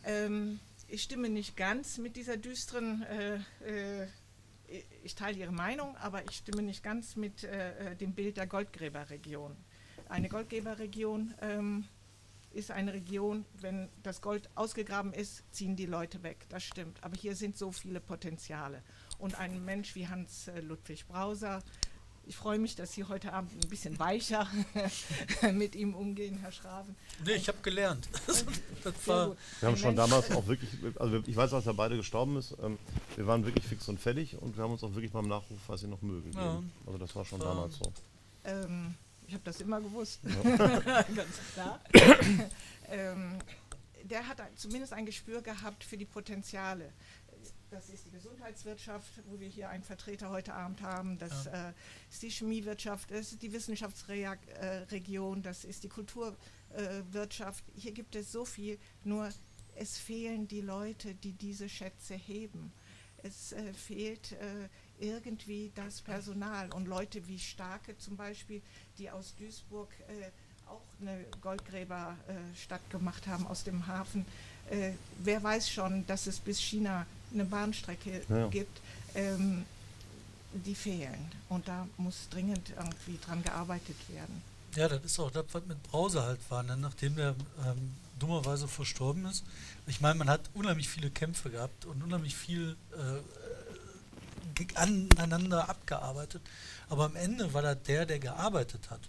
Ähm, 0.04 0.60
ich 0.93 1.02
stimme 1.02 1.31
nicht 1.31 1.56
ganz 1.56 1.97
mit 1.97 2.16
dieser 2.16 2.36
düsteren, 2.36 3.02
äh, 3.05 3.36
äh, 3.64 4.09
ich 5.02 5.14
teile 5.14 5.39
Ihre 5.39 5.52
Meinung, 5.52 5.97
aber 5.97 6.23
ich 6.24 6.36
stimme 6.36 6.62
nicht 6.62 6.82
ganz 6.82 7.16
mit 7.16 7.44
äh, 7.44 7.93
äh, 7.93 7.97
dem 7.97 8.12
Bild 8.12 8.36
der 8.36 8.47
Goldgräberregion. 8.47 9.56
Eine 10.10 10.28
Goldgräberregion 10.28 11.32
ähm, 11.40 11.89
ist 12.52 12.70
eine 12.70 12.93
Region, 12.93 13.47
wenn 13.55 13.89
das 14.02 14.20
Gold 14.20 14.51
ausgegraben 14.55 15.14
ist, 15.14 15.43
ziehen 15.51 15.77
die 15.77 15.86
Leute 15.86 16.23
weg. 16.23 16.44
Das 16.51 16.62
stimmt. 16.62 17.02
Aber 17.02 17.16
hier 17.16 17.35
sind 17.36 17.56
so 17.56 17.73
viele 17.73 18.01
Potenziale. 18.01 18.82
Und 19.19 19.39
ein 19.39 19.64
Mensch 19.64 19.94
wie 19.94 20.09
Hans 20.09 20.48
äh, 20.48 20.60
Ludwig 20.60 21.06
Brauser, 21.09 21.62
ich 22.26 22.36
freue 22.36 22.58
mich, 22.58 22.76
dass 22.76 22.92
Sie 22.92 23.04
heute 23.04 23.32
Abend 23.32 23.52
ein 23.52 23.68
bisschen 23.68 23.98
weicher 23.98 24.46
mit 25.52 25.74
ihm 25.74 25.94
umgehen, 25.94 26.38
Herr 26.38 26.52
Schraven. 26.52 26.94
Nee, 27.24 27.32
ich 27.32 27.48
habe 27.48 27.58
gelernt. 27.62 28.08
Wir 29.60 29.68
haben 29.68 29.76
schon 29.76 29.96
damals 29.96 30.30
auch 30.32 30.46
wirklich, 30.46 30.70
also 30.98 31.22
ich 31.26 31.36
weiß, 31.36 31.50
dass 31.50 31.66
er 31.66 31.74
beide 31.74 31.96
gestorben 31.96 32.36
ist. 32.36 32.56
Ähm, 32.62 32.78
wir 33.16 33.26
waren 33.26 33.44
wirklich 33.44 33.64
fix 33.64 33.88
und 33.88 34.00
fertig 34.00 34.36
und 34.40 34.56
wir 34.56 34.64
haben 34.64 34.72
uns 34.72 34.82
auch 34.82 34.92
wirklich 34.94 35.12
beim 35.12 35.28
Nachruf, 35.28 35.58
was 35.68 35.80
sie 35.80 35.86
noch 35.86 36.02
mögen. 36.02 36.32
Ja. 36.32 36.54
gegeben. 36.54 36.72
Also 36.86 36.98
das 36.98 37.14
war 37.14 37.24
schon 37.24 37.40
War- 37.40 37.54
damals 37.54 37.76
so. 37.76 37.92
Ähm, 38.44 38.94
ich 39.26 39.34
habe 39.34 39.44
das 39.44 39.60
immer 39.60 39.80
gewusst. 39.80 40.20
Ganz 41.14 41.40
klar. 41.54 41.80
ähm, 42.90 43.38
der 44.02 44.26
hat 44.26 44.38
zumindest 44.56 44.92
ein 44.92 45.06
Gespür 45.06 45.42
gehabt 45.42 45.84
für 45.84 45.96
die 45.96 46.04
Potenziale. 46.04 46.92
Das 47.72 47.88
ist 47.88 48.04
die 48.04 48.10
Gesundheitswirtschaft, 48.10 49.10
wo 49.30 49.40
wir 49.40 49.48
hier 49.48 49.70
einen 49.70 49.82
Vertreter 49.82 50.28
heute 50.28 50.52
Abend 50.52 50.82
haben. 50.82 51.18
Das 51.18 51.46
äh, 51.46 51.72
ist 52.10 52.20
die 52.22 52.28
Chemiewirtschaft, 52.28 53.10
das 53.10 53.32
ist 53.32 53.40
die 53.40 53.50
Wissenschaftsregion, 53.50 55.42
das 55.42 55.64
ist 55.64 55.82
die 55.82 55.88
Kulturwirtschaft. 55.88 57.64
Hier 57.74 57.92
gibt 57.92 58.14
es 58.14 58.30
so 58.30 58.44
viel, 58.44 58.78
nur 59.04 59.30
es 59.74 59.96
fehlen 59.96 60.46
die 60.48 60.60
Leute, 60.60 61.14
die 61.14 61.32
diese 61.32 61.70
Schätze 61.70 62.14
heben. 62.14 62.72
Es 63.22 63.52
äh, 63.52 63.72
fehlt 63.72 64.32
äh, 64.32 64.68
irgendwie 65.00 65.72
das 65.74 66.02
Personal 66.02 66.70
und 66.74 66.86
Leute 66.86 67.26
wie 67.26 67.38
Starke 67.38 67.96
zum 67.96 68.18
Beispiel, 68.18 68.60
die 68.98 69.10
aus 69.10 69.34
Duisburg 69.36 69.88
äh, 70.08 70.30
auch 70.68 70.82
eine 71.00 71.24
Goldgräberstadt 71.40 72.90
gemacht 72.90 73.26
haben 73.26 73.46
aus 73.46 73.64
dem 73.64 73.86
Hafen. 73.86 74.26
Äh, 74.68 74.92
wer 75.20 75.42
weiß 75.42 75.70
schon, 75.70 76.06
dass 76.06 76.26
es 76.26 76.38
bis 76.38 76.60
China 76.60 77.06
eine 77.34 77.44
Bahnstrecke 77.44 78.22
Ja. 78.28 78.46
gibt. 78.48 78.80
Ähm, 79.14 79.64
die 80.54 80.74
fehlen 80.74 81.30
und 81.48 81.66
da 81.66 81.86
muss 81.96 82.28
dringend 82.28 82.70
irgendwie 82.76 83.18
dran 83.24 83.42
gearbeitet 83.42 83.96
werden. 84.10 84.42
ja, 84.76 84.86
das 84.86 85.02
ist 85.02 85.18
auch 85.18 85.30
das, 85.30 85.46
was 85.52 85.64
mit 85.64 85.82
Brause 85.84 86.22
halt 86.22 86.40
war, 86.50 86.62
ne? 86.62 86.76
nachdem 86.76 87.16
der 87.16 87.34
ähm, 87.66 87.94
dummerweise 88.18 88.68
verstorben 88.68 89.24
ist. 89.26 89.44
Ich 89.86 90.02
meine, 90.02 90.16
man 90.18 90.28
hat 90.28 90.42
unheimlich 90.52 90.88
viele 90.90 91.10
Kämpfe 91.10 91.48
gehabt 91.48 91.86
und 91.86 92.02
unheimlich 92.02 92.36
viel 92.36 92.76
äh, 92.92 94.54
ge- 94.54 94.66
aneinander 94.74 95.68
abgearbeitet. 95.70 96.42
Aber 96.90 97.06
am 97.06 97.16
Ende 97.16 97.52
war 97.54 97.62
das 97.62 97.78
der, 97.84 98.04
der 98.06 98.18
gearbeitet 98.18 98.90
hat. 98.90 99.00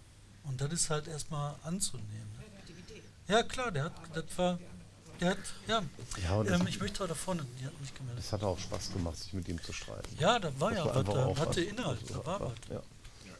Und 0.45 0.61
das 0.61 0.71
ist 0.71 0.89
halt 0.89 1.07
erstmal 1.07 1.55
anzunehmen. 1.63 2.09
Ne? 2.37 3.33
Ja, 3.33 3.43
klar, 3.43 3.71
der 3.71 3.85
hat, 3.85 3.93
das 4.13 4.25
war, 4.37 4.59
ja. 5.67 5.83
Ja, 6.23 6.35
und 6.35 6.49
das- 6.49 6.59
ähm, 6.61 6.67
ich 6.67 6.79
möchte 6.79 7.07
da 7.07 7.15
vorne, 7.15 7.45
die 7.59 7.65
hat 7.65 7.79
mich 7.81 7.93
gemeldet. 7.93 8.23
Es 8.23 8.31
hat 8.31 8.43
auch 8.43 8.59
Spaß 8.59 8.93
gemacht, 8.93 9.17
sich 9.17 9.33
mit 9.33 9.47
ihm 9.47 9.61
zu 9.61 9.73
streiten. 9.73 10.07
Ja, 10.19 10.39
da 10.39 10.51
war 10.59 10.69
Das 10.71 10.79
ja 10.79 10.85
war 10.85 11.03
da 11.03 11.35
hatte 11.39 11.49
was. 11.49 11.57
Inhalt, 11.57 11.99
da 12.09 12.25
war 12.25 12.39
was. 12.41 12.53
Ja. 12.69 12.75
Ja, 12.75 12.81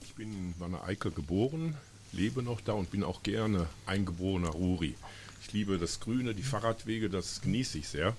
ich 0.01 0.13
bin 0.15 0.31
in 0.31 0.53
Wanne 0.59 0.83
Eickel 0.83 1.11
geboren, 1.11 1.75
lebe 2.11 2.41
noch 2.43 2.61
da 2.61 2.73
und 2.73 2.91
bin 2.91 3.03
auch 3.03 3.23
gerne 3.23 3.67
eingeborener 3.85 4.49
Ruri. 4.49 4.95
Ich 5.41 5.51
liebe 5.53 5.77
das 5.77 5.99
Grüne, 5.99 6.33
die 6.33 6.43
Fahrradwege, 6.43 7.09
das 7.09 7.41
genieße 7.41 7.77
ich 7.77 7.87
sehr. 7.89 8.15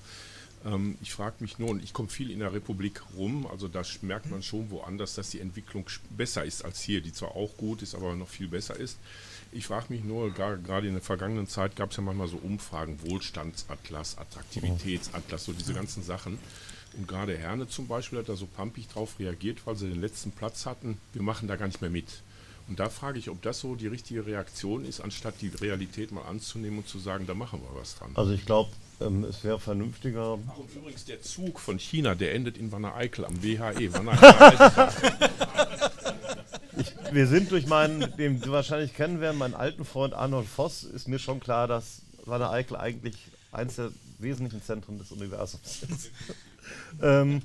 Ähm, 0.65 0.97
ich 1.03 1.13
frage 1.13 1.37
mich 1.41 1.59
nur, 1.59 1.71
und 1.71 1.83
ich 1.83 1.93
komme 1.93 2.09
viel 2.09 2.31
in 2.31 2.39
der 2.41 2.53
Republik 2.53 3.03
rum, 3.17 3.47
also 3.47 3.69
da 3.69 3.83
merkt 4.03 4.31
man 4.31 4.43
schon 4.43 4.71
woanders, 4.71 5.15
dass 5.15 5.31
die 5.31 5.41
Entwicklung 5.41 5.85
besser 6.11 6.45
ist 6.45 6.65
als 6.65 6.81
hier, 6.81 7.01
die 7.01 7.13
zwar 7.13 7.33
auch 7.37 7.57
gut 7.57 7.83
ist, 7.83 7.95
aber 7.95 8.15
noch 8.15 8.29
viel 8.29 8.49
besser 8.49 8.77
ist. 8.77 8.97
Ich 9.55 9.67
frage 9.67 9.87
mich 9.91 10.03
nur, 10.03 10.33
gerade 10.33 10.89
in 10.89 10.95
der 10.95 11.03
vergangenen 11.03 11.47
Zeit 11.47 11.77
gab 11.77 11.93
es 11.93 11.97
ja 11.97 12.03
manchmal 12.03 12.27
so 12.27 12.39
Umfragen, 12.39 12.99
Wohlstandsatlas, 13.03 14.19
Attraktivitätsatlas, 14.19 15.45
so 15.45 15.53
diese 15.53 15.73
ganzen 15.73 16.03
Sachen. 16.03 16.41
Und 16.97 17.07
gerade 17.07 17.39
Herne 17.39 17.69
zum 17.69 17.87
Beispiel 17.87 18.19
hat 18.19 18.29
da 18.29 18.35
so 18.35 18.47
pampig 18.47 18.89
drauf 18.89 19.19
reagiert, 19.21 19.65
weil 19.65 19.77
sie 19.77 19.89
den 19.89 20.01
letzten 20.01 20.33
Platz 20.33 20.67
hatten. 20.67 20.99
Wir 21.13 21.23
machen 21.23 21.47
da 21.47 21.55
gar 21.55 21.67
nicht 21.69 21.81
mehr 21.81 21.91
mit. 21.91 22.23
Und 22.67 22.81
da 22.81 22.89
frage 22.89 23.19
ich, 23.21 23.31
ob 23.31 23.43
das 23.43 23.61
so 23.61 23.77
die 23.77 23.87
richtige 23.87 24.27
Reaktion 24.27 24.85
ist, 24.85 25.01
anstatt 25.01 25.35
die 25.41 25.49
Realität 25.49 26.11
mal 26.11 26.23
anzunehmen 26.23 26.79
und 26.79 26.89
zu 26.89 26.99
sagen, 26.99 27.27
da 27.29 27.35
machen 27.35 27.61
wir 27.61 27.81
was 27.81 27.97
dran. 27.97 28.11
Also 28.15 28.33
ich 28.33 28.47
glaube, 28.47 28.71
ähm, 29.01 29.23
es 29.23 29.45
wäre 29.45 29.61
vernünftiger, 29.61 30.37
Ach, 30.49 30.57
und 30.57 30.75
übrigens, 30.75 31.05
der 31.05 31.21
Zug 31.23 31.61
von 31.61 31.79
China, 31.79 32.17
der 32.17 32.35
endet 32.35 32.59
in 32.59 32.73
Wanne 32.73 32.95
Eickel 32.95 33.25
am 33.25 33.41
WHE. 33.41 33.93
Wanne 33.93 34.13
Eickel. 34.21 34.89
Wir 37.13 37.27
sind 37.27 37.51
durch 37.51 37.67
meinen, 37.67 38.17
den 38.17 38.41
Sie 38.41 38.51
wahrscheinlich 38.51 38.95
kennen 38.95 39.21
werden, 39.21 39.39
meinen 39.39 39.55
alten 39.55 39.85
Freund 39.85 40.15
Arnold 40.15 40.47
Voss, 40.47 40.85
ist 40.85 41.09
mir 41.09 41.19
schon 41.19 41.41
klar, 41.41 41.67
dass 41.67 42.03
Wanne 42.25 42.51
Eickel 42.51 42.77
eigentlich 42.77 43.17
eins 43.53 43.77
der 43.77 43.91
wesentlichen 44.19 44.63
Zentren 44.63 44.99
des 44.99 45.13
Universums 45.13 45.83
ist. 45.83 46.11
ähm, 47.03 47.43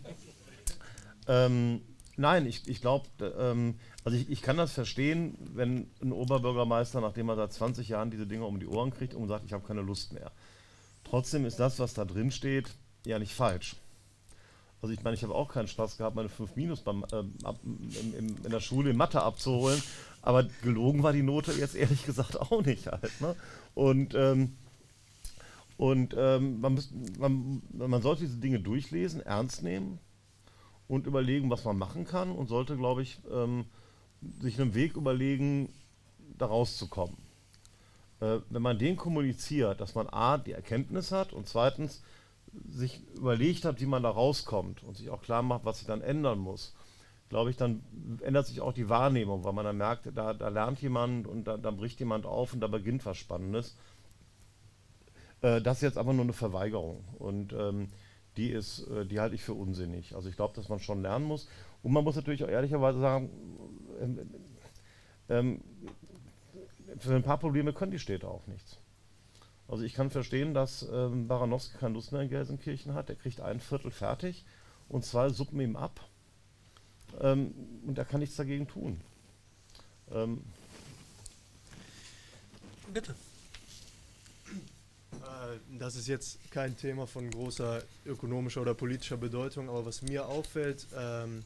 ähm, 1.27 1.81
nein, 2.17 2.45
ich, 2.45 2.67
ich 2.67 2.81
glaube, 2.81 3.07
ähm, 3.37 3.75
also 4.03 4.17
ich, 4.17 4.29
ich 4.29 4.41
kann 4.41 4.57
das 4.57 4.71
verstehen, 4.71 5.37
wenn 5.53 5.89
ein 6.01 6.11
Oberbürgermeister, 6.11 7.01
nachdem 7.01 7.29
er 7.29 7.35
seit 7.35 7.53
20 7.53 7.89
Jahren 7.89 8.11
diese 8.11 8.25
Dinge 8.25 8.45
um 8.45 8.59
die 8.59 8.67
Ohren 8.67 8.91
kriegt 8.91 9.13
und 9.13 9.27
sagt, 9.27 9.45
ich 9.45 9.53
habe 9.53 9.65
keine 9.67 9.81
Lust 9.81 10.13
mehr. 10.13 10.31
Trotzdem 11.03 11.45
ist 11.45 11.59
das, 11.59 11.79
was 11.79 11.93
da 11.93 12.05
drin 12.05 12.31
steht, 12.31 12.69
ja 13.05 13.19
nicht 13.19 13.33
falsch. 13.33 13.75
Also 14.81 14.93
ich 14.93 15.03
meine, 15.03 15.15
ich 15.15 15.23
habe 15.23 15.35
auch 15.35 15.49
keinen 15.49 15.67
Spaß 15.67 15.97
gehabt, 15.97 16.15
meine 16.15 16.29
5 16.29 16.55
Minus 16.55 16.81
beim, 16.81 17.05
ähm, 17.11 17.33
ab, 17.43 17.59
im, 17.63 18.13
im, 18.17 18.35
in 18.43 18.51
der 18.51 18.61
Schule 18.61 18.91
in 18.91 18.97
Mathe 18.97 19.21
abzuholen. 19.21 19.81
Aber 20.21 20.43
gelogen 20.63 21.03
war 21.03 21.13
die 21.13 21.23
Note 21.23 21.51
jetzt 21.53 21.75
ehrlich 21.75 22.05
gesagt 22.05 22.39
auch 22.51 22.63
nicht 22.63 22.87
halt. 22.87 23.21
Ne? 23.21 23.35
Und, 23.75 24.13
ähm, 24.15 24.55
und 25.77 26.15
ähm, 26.17 26.61
man, 26.61 26.75
muss, 26.75 26.89
man, 27.17 27.61
man 27.73 28.01
sollte 28.01 28.21
diese 28.21 28.37
Dinge 28.37 28.59
durchlesen, 28.59 29.21
ernst 29.21 29.63
nehmen 29.63 29.99
und 30.87 31.07
überlegen, 31.07 31.49
was 31.49 31.63
man 31.65 31.77
machen 31.77 32.05
kann 32.05 32.31
und 32.31 32.47
sollte, 32.47 32.75
glaube 32.75 33.01
ich, 33.01 33.19
ähm, 33.31 33.65
sich 34.41 34.59
einen 34.59 34.73
Weg 34.73 34.95
überlegen, 34.95 35.69
da 36.37 36.47
rauszukommen. 36.47 37.17
Äh, 38.19 38.39
wenn 38.49 38.61
man 38.61 38.77
den 38.77 38.95
kommuniziert, 38.95 39.79
dass 39.79 39.95
man 39.95 40.07
A, 40.07 40.37
die 40.37 40.51
Erkenntnis 40.51 41.11
hat 41.11 41.31
und 41.33 41.47
zweitens 41.47 42.01
sich 42.69 43.01
überlegt 43.15 43.65
hat, 43.65 43.81
wie 43.81 43.85
man 43.85 44.03
da 44.03 44.09
rauskommt 44.09 44.83
und 44.83 44.97
sich 44.97 45.09
auch 45.09 45.21
klar 45.21 45.43
macht, 45.43 45.65
was 45.65 45.79
sich 45.79 45.87
dann 45.87 46.01
ändern 46.01 46.39
muss, 46.39 46.73
glaube 47.29 47.51
ich, 47.51 47.57
dann 47.57 47.83
ändert 48.21 48.47
sich 48.47 48.59
auch 48.59 48.73
die 48.73 48.89
Wahrnehmung, 48.89 49.43
weil 49.43 49.53
man 49.53 49.65
dann 49.65 49.77
merkt, 49.77 50.09
da, 50.15 50.33
da 50.33 50.49
lernt 50.49 50.81
jemand 50.81 51.27
und 51.27 51.45
da, 51.45 51.57
da 51.57 51.71
bricht 51.71 51.99
jemand 51.99 52.25
auf 52.25 52.53
und 52.53 52.59
da 52.59 52.67
beginnt 52.67 53.05
was 53.05 53.17
Spannendes. 53.17 53.77
Äh, 55.41 55.61
das 55.61 55.77
ist 55.77 55.83
jetzt 55.83 55.97
aber 55.97 56.13
nur 56.13 56.23
eine 56.23 56.33
Verweigerung 56.33 57.03
und 57.19 57.53
ähm, 57.53 57.89
die 58.35 58.49
ist, 58.49 58.87
äh, 58.87 59.05
die 59.05 59.19
halte 59.19 59.35
ich 59.35 59.43
für 59.43 59.53
unsinnig. 59.53 60.15
Also 60.15 60.27
ich 60.27 60.35
glaube, 60.35 60.55
dass 60.55 60.69
man 60.69 60.79
schon 60.79 61.03
lernen 61.03 61.25
muss 61.25 61.47
und 61.83 61.91
man 61.91 62.03
muss 62.03 62.15
natürlich 62.15 62.43
auch 62.43 62.49
ehrlicherweise 62.49 62.99
sagen, 62.99 63.29
ähm, 64.01 64.29
ähm, 65.29 65.61
für 66.97 67.15
ein 67.15 67.23
paar 67.23 67.37
Probleme 67.37 67.73
können 67.73 67.91
die 67.91 67.99
Städte 67.99 68.27
auch 68.27 68.47
nichts. 68.47 68.78
Also 69.69 69.83
ich 69.83 69.93
kann 69.93 70.09
verstehen, 70.09 70.53
dass 70.55 70.81
ähm, 70.91 71.27
Baranowski 71.27 71.77
keine 71.77 71.93
Lust 71.93 72.11
mehr 72.11 72.21
in 72.21 72.29
Gelsenkirchen 72.29 72.95
hat. 72.95 73.07
Der 73.07 73.15
kriegt 73.15 73.39
ein 73.39 73.59
Viertel 73.59 73.91
fertig 73.91 74.43
und 74.89 75.05
zwei 75.05 75.29
suppen 75.29 75.61
ihm 75.61 75.75
ab. 75.75 75.99
Ähm, 77.21 77.53
und 77.85 77.97
er 77.97 78.05
kann 78.05 78.19
nichts 78.19 78.35
dagegen 78.35 78.67
tun. 78.67 78.99
Ähm, 80.11 80.41
Bitte. 82.91 83.13
Äh, 85.13 85.77
Das 85.77 85.95
ist 85.95 86.07
jetzt 86.07 86.39
kein 86.49 86.75
Thema 86.75 87.05
von 87.05 87.29
großer 87.29 87.83
ökonomischer 88.07 88.61
oder 88.61 88.73
politischer 88.73 89.17
Bedeutung, 89.17 89.69
aber 89.69 89.85
was 89.85 90.01
mir 90.01 90.27
auffällt, 90.27 90.87
ähm, 90.97 91.43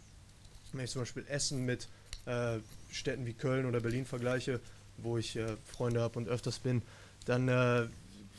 wenn 0.72 0.86
ich 0.86 0.91
zum 0.91 1.02
Beispiel 1.02 1.26
Essen 1.28 1.66
mit 1.66 1.90
äh, 2.26 2.60
Städten 2.90 3.26
wie 3.26 3.34
Köln 3.34 3.66
oder 3.66 3.82
Berlin 3.82 4.06
vergleiche, 4.06 4.62
wo 4.98 5.18
ich 5.18 5.36
äh, 5.36 5.58
Freunde 5.66 6.00
habe 6.00 6.18
und 6.18 6.30
öfters 6.30 6.60
bin, 6.60 6.82
dann 7.26 7.50
äh, 7.50 7.88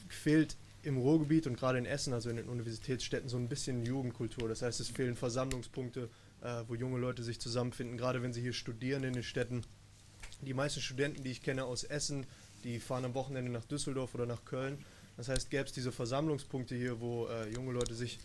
fehlt 0.09 0.57
im 0.83 0.99
Ruhrgebiet 0.99 1.47
und 1.47 1.57
gerade 1.57 1.79
in 1.79 1.87
Essen, 1.87 2.13
also 2.13 2.31
in 2.31 2.37
den 2.37 2.49
Universitätsstädten, 2.49 3.29
so 3.29 3.37
ein 3.37 3.49
bisschen 3.49 3.85
Jugendkultur. 3.85 4.49
Das 4.49 4.63
heißt, 4.63 4.81
es 4.81 4.89
fehlen 4.89 5.17
Versammlungspunkte, 5.17 6.11
äh, 6.43 6.63
wo 6.69 6.75
junge 6.75 6.99
Leute 6.99 7.23
sich 7.23 7.41
zusammenfinden, 7.41 7.97
gerade 7.97 8.23
wenn 8.23 8.33
sie 8.33 8.43
hier 8.43 8.53
studieren 8.53 9.03
in 9.05 9.15
den 9.15 9.23
Städten. 9.23 9.65
Die 10.43 10.55
meisten 10.55 10.81
Studenten, 10.81 11.25
die 11.25 11.31
ich 11.31 11.43
kenne 11.43 11.65
aus 11.65 11.85
Essen, 11.85 12.27
die 12.65 12.81
fahren 12.81 13.05
am 13.05 13.15
Wochenende 13.15 13.51
nach 13.51 13.65
Düsseldorf 13.65 14.15
oder 14.15 14.27
nach 14.27 14.45
Köln. 14.45 14.85
Das 15.17 15.29
heißt, 15.29 15.51
gäbe 15.51 15.65
es 15.65 15.73
diese 15.73 15.93
Versammlungspunkte 15.93 16.75
hier, 16.75 17.01
wo 17.01 17.29
äh, 17.29 17.49
junge 17.51 17.73
Leute 17.73 17.95
sich 17.95 18.19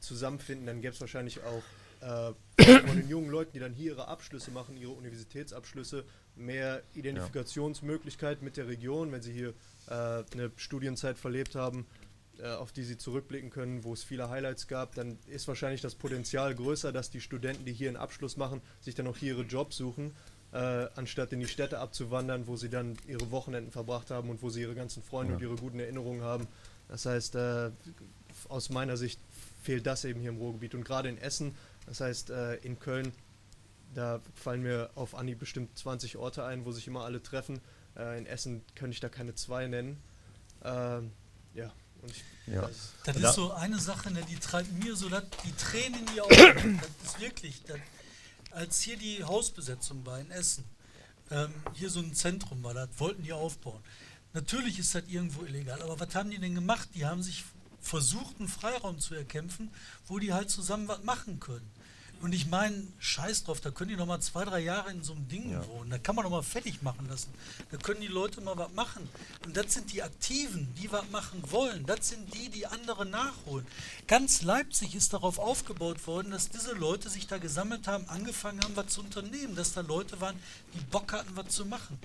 zusammenfinden, 0.00 0.66
dann 0.66 0.80
gäbe 0.80 0.94
es 0.94 1.00
wahrscheinlich 1.00 1.40
auch 1.42 1.62
äh, 2.00 2.32
von 2.80 2.96
den 2.96 3.08
jungen 3.08 3.30
Leuten, 3.30 3.52
die 3.52 3.60
dann 3.60 3.72
hier 3.72 3.92
ihre 3.92 4.08
Abschlüsse 4.08 4.50
machen, 4.50 4.76
ihre 4.76 4.90
Universitätsabschlüsse, 4.92 6.04
mehr 6.36 6.82
Identifikationsmöglichkeit 6.94 8.42
mit 8.42 8.56
der 8.56 8.68
Region, 8.68 9.12
wenn 9.12 9.22
sie 9.22 9.32
hier 9.32 9.50
äh, 9.88 9.92
eine 10.32 10.50
Studienzeit 10.56 11.18
verlebt 11.18 11.54
haben, 11.54 11.86
äh, 12.38 12.48
auf 12.48 12.72
die 12.72 12.84
sie 12.84 12.96
zurückblicken 12.96 13.50
können, 13.50 13.84
wo 13.84 13.92
es 13.92 14.02
viele 14.02 14.28
Highlights 14.30 14.66
gab, 14.68 14.94
dann 14.94 15.18
ist 15.26 15.48
wahrscheinlich 15.48 15.80
das 15.80 15.94
Potenzial 15.94 16.54
größer, 16.54 16.92
dass 16.92 17.10
die 17.10 17.20
Studenten, 17.20 17.64
die 17.64 17.72
hier 17.72 17.88
einen 17.88 17.96
Abschluss 17.96 18.36
machen, 18.36 18.60
sich 18.80 18.94
dann 18.94 19.06
auch 19.06 19.16
hier 19.16 19.34
ihre 19.34 19.42
Jobs 19.42 19.76
suchen, 19.76 20.14
äh, 20.52 20.56
anstatt 20.96 21.32
in 21.32 21.40
die 21.40 21.48
Städte 21.48 21.78
abzuwandern, 21.78 22.46
wo 22.46 22.56
sie 22.56 22.68
dann 22.68 22.96
ihre 23.06 23.30
Wochenenden 23.30 23.70
verbracht 23.70 24.10
haben 24.10 24.28
und 24.30 24.42
wo 24.42 24.50
sie 24.50 24.62
ihre 24.62 24.74
ganzen 24.74 25.02
Freunde 25.02 25.32
Ja. 25.32 25.36
und 25.36 25.42
ihre 25.42 25.56
guten 25.56 25.78
Erinnerungen 25.80 26.22
haben. 26.22 26.46
Das 26.88 27.06
heißt, 27.06 27.34
äh, 27.36 27.70
aus 28.48 28.70
meiner 28.70 28.96
Sicht 28.96 29.18
fehlt 29.62 29.86
das 29.86 30.04
eben 30.04 30.20
hier 30.20 30.30
im 30.30 30.36
Ruhrgebiet 30.38 30.74
und 30.74 30.84
gerade 30.84 31.08
in 31.08 31.18
Essen, 31.18 31.54
das 31.86 32.00
heißt 32.00 32.30
äh, 32.30 32.56
in 32.56 32.78
Köln, 32.78 33.12
da 33.94 34.20
fallen 34.34 34.62
mir 34.62 34.90
auf 34.94 35.14
Anhieb 35.14 35.38
bestimmt 35.38 35.76
20 35.78 36.16
Orte 36.16 36.44
ein, 36.44 36.64
wo 36.64 36.72
sich 36.72 36.86
immer 36.86 37.04
alle 37.04 37.22
treffen. 37.22 37.60
Äh, 37.96 38.18
in 38.18 38.26
Essen 38.26 38.62
könnte 38.74 38.94
ich 38.94 39.00
da 39.00 39.08
keine 39.08 39.34
zwei 39.34 39.66
nennen. 39.66 40.02
Ähm, 40.64 41.12
ja, 41.54 41.72
und 42.00 42.10
ich 42.10 42.24
Ja. 42.46 42.68
Das 43.04 43.18
Ja. 43.20 43.28
ist 43.28 43.34
so 43.36 43.52
eine 43.52 43.78
Sache, 43.78 44.10
ne, 44.10 44.22
die 44.28 44.36
treibt 44.36 44.72
mir 44.72 44.96
so 44.96 45.08
dat, 45.08 45.24
die 45.44 45.52
Tränen 45.52 46.00
in 46.00 46.06
die 46.14 46.20
Augen. 46.20 46.80
Das 47.02 47.12
ist 47.14 47.20
wirklich, 47.20 47.62
das, 47.64 47.78
als 48.50 48.80
hier 48.80 48.96
die 48.96 49.22
Hausbesetzung 49.24 50.04
war 50.06 50.18
in 50.20 50.30
Essen, 50.30 50.64
ähm, 51.30 51.52
hier 51.74 51.90
so 51.90 52.00
ein 52.00 52.14
Zentrum 52.14 52.62
war, 52.62 52.74
das 52.74 52.88
wollten 52.98 53.22
die 53.22 53.32
aufbauen. 53.32 53.80
Natürlich 54.34 54.78
ist 54.78 54.94
das 54.94 55.04
irgendwo 55.08 55.44
illegal, 55.44 55.80
aber 55.82 56.00
was 56.00 56.14
haben 56.14 56.30
die 56.30 56.38
denn 56.38 56.54
gemacht? 56.54 56.88
Die 56.94 57.04
haben 57.04 57.22
sich 57.22 57.44
versucht, 57.80 58.38
einen 58.38 58.48
Freiraum 58.48 58.98
zu 58.98 59.14
erkämpfen, 59.14 59.70
wo 60.06 60.18
die 60.18 60.32
halt 60.32 60.50
zusammen 60.50 60.88
was 60.88 61.02
machen 61.02 61.38
können. 61.40 61.68
Und 62.22 62.32
ich 62.34 62.46
meine, 62.46 62.86
scheiß 63.00 63.44
drauf, 63.44 63.60
da 63.60 63.70
können 63.72 63.90
die 63.90 63.96
noch 63.96 64.06
mal 64.06 64.20
zwei, 64.20 64.44
drei 64.44 64.60
Jahre 64.60 64.90
in 64.92 65.02
so 65.02 65.12
einem 65.12 65.26
Ding 65.28 65.54
wohnen. 65.66 65.90
Da 65.90 65.98
kann 65.98 66.14
man 66.14 66.22
noch 66.24 66.30
mal 66.30 66.42
fertig 66.42 66.80
machen 66.80 67.08
lassen. 67.08 67.28
Da 67.72 67.76
können 67.78 68.00
die 68.00 68.06
Leute 68.06 68.40
mal 68.40 68.56
was 68.56 68.72
machen. 68.72 69.08
Und 69.44 69.56
das 69.56 69.74
sind 69.74 69.92
die 69.92 70.02
Aktiven, 70.02 70.72
die 70.80 70.90
was 70.92 71.02
machen 71.10 71.42
wollen. 71.50 71.84
Das 71.84 72.08
sind 72.08 72.32
die, 72.34 72.48
die 72.48 72.66
andere 72.66 73.04
nachholen. 73.06 73.66
Ganz 74.06 74.42
Leipzig 74.42 74.94
ist 74.94 75.12
darauf 75.12 75.38
aufgebaut 75.40 76.06
worden, 76.06 76.30
dass 76.30 76.48
diese 76.48 76.72
Leute 76.74 77.10
sich 77.10 77.26
da 77.26 77.38
gesammelt 77.38 77.88
haben, 77.88 78.08
angefangen 78.08 78.60
haben, 78.62 78.76
was 78.76 78.86
zu 78.94 79.00
unternehmen. 79.00 79.56
Dass 79.56 79.72
da 79.74 79.80
Leute 79.80 80.20
waren, 80.20 80.36
die 80.74 80.80
Bock 80.92 81.12
hatten, 81.12 81.34
was 81.34 81.48
zu 81.48 81.66
machen. 81.66 81.98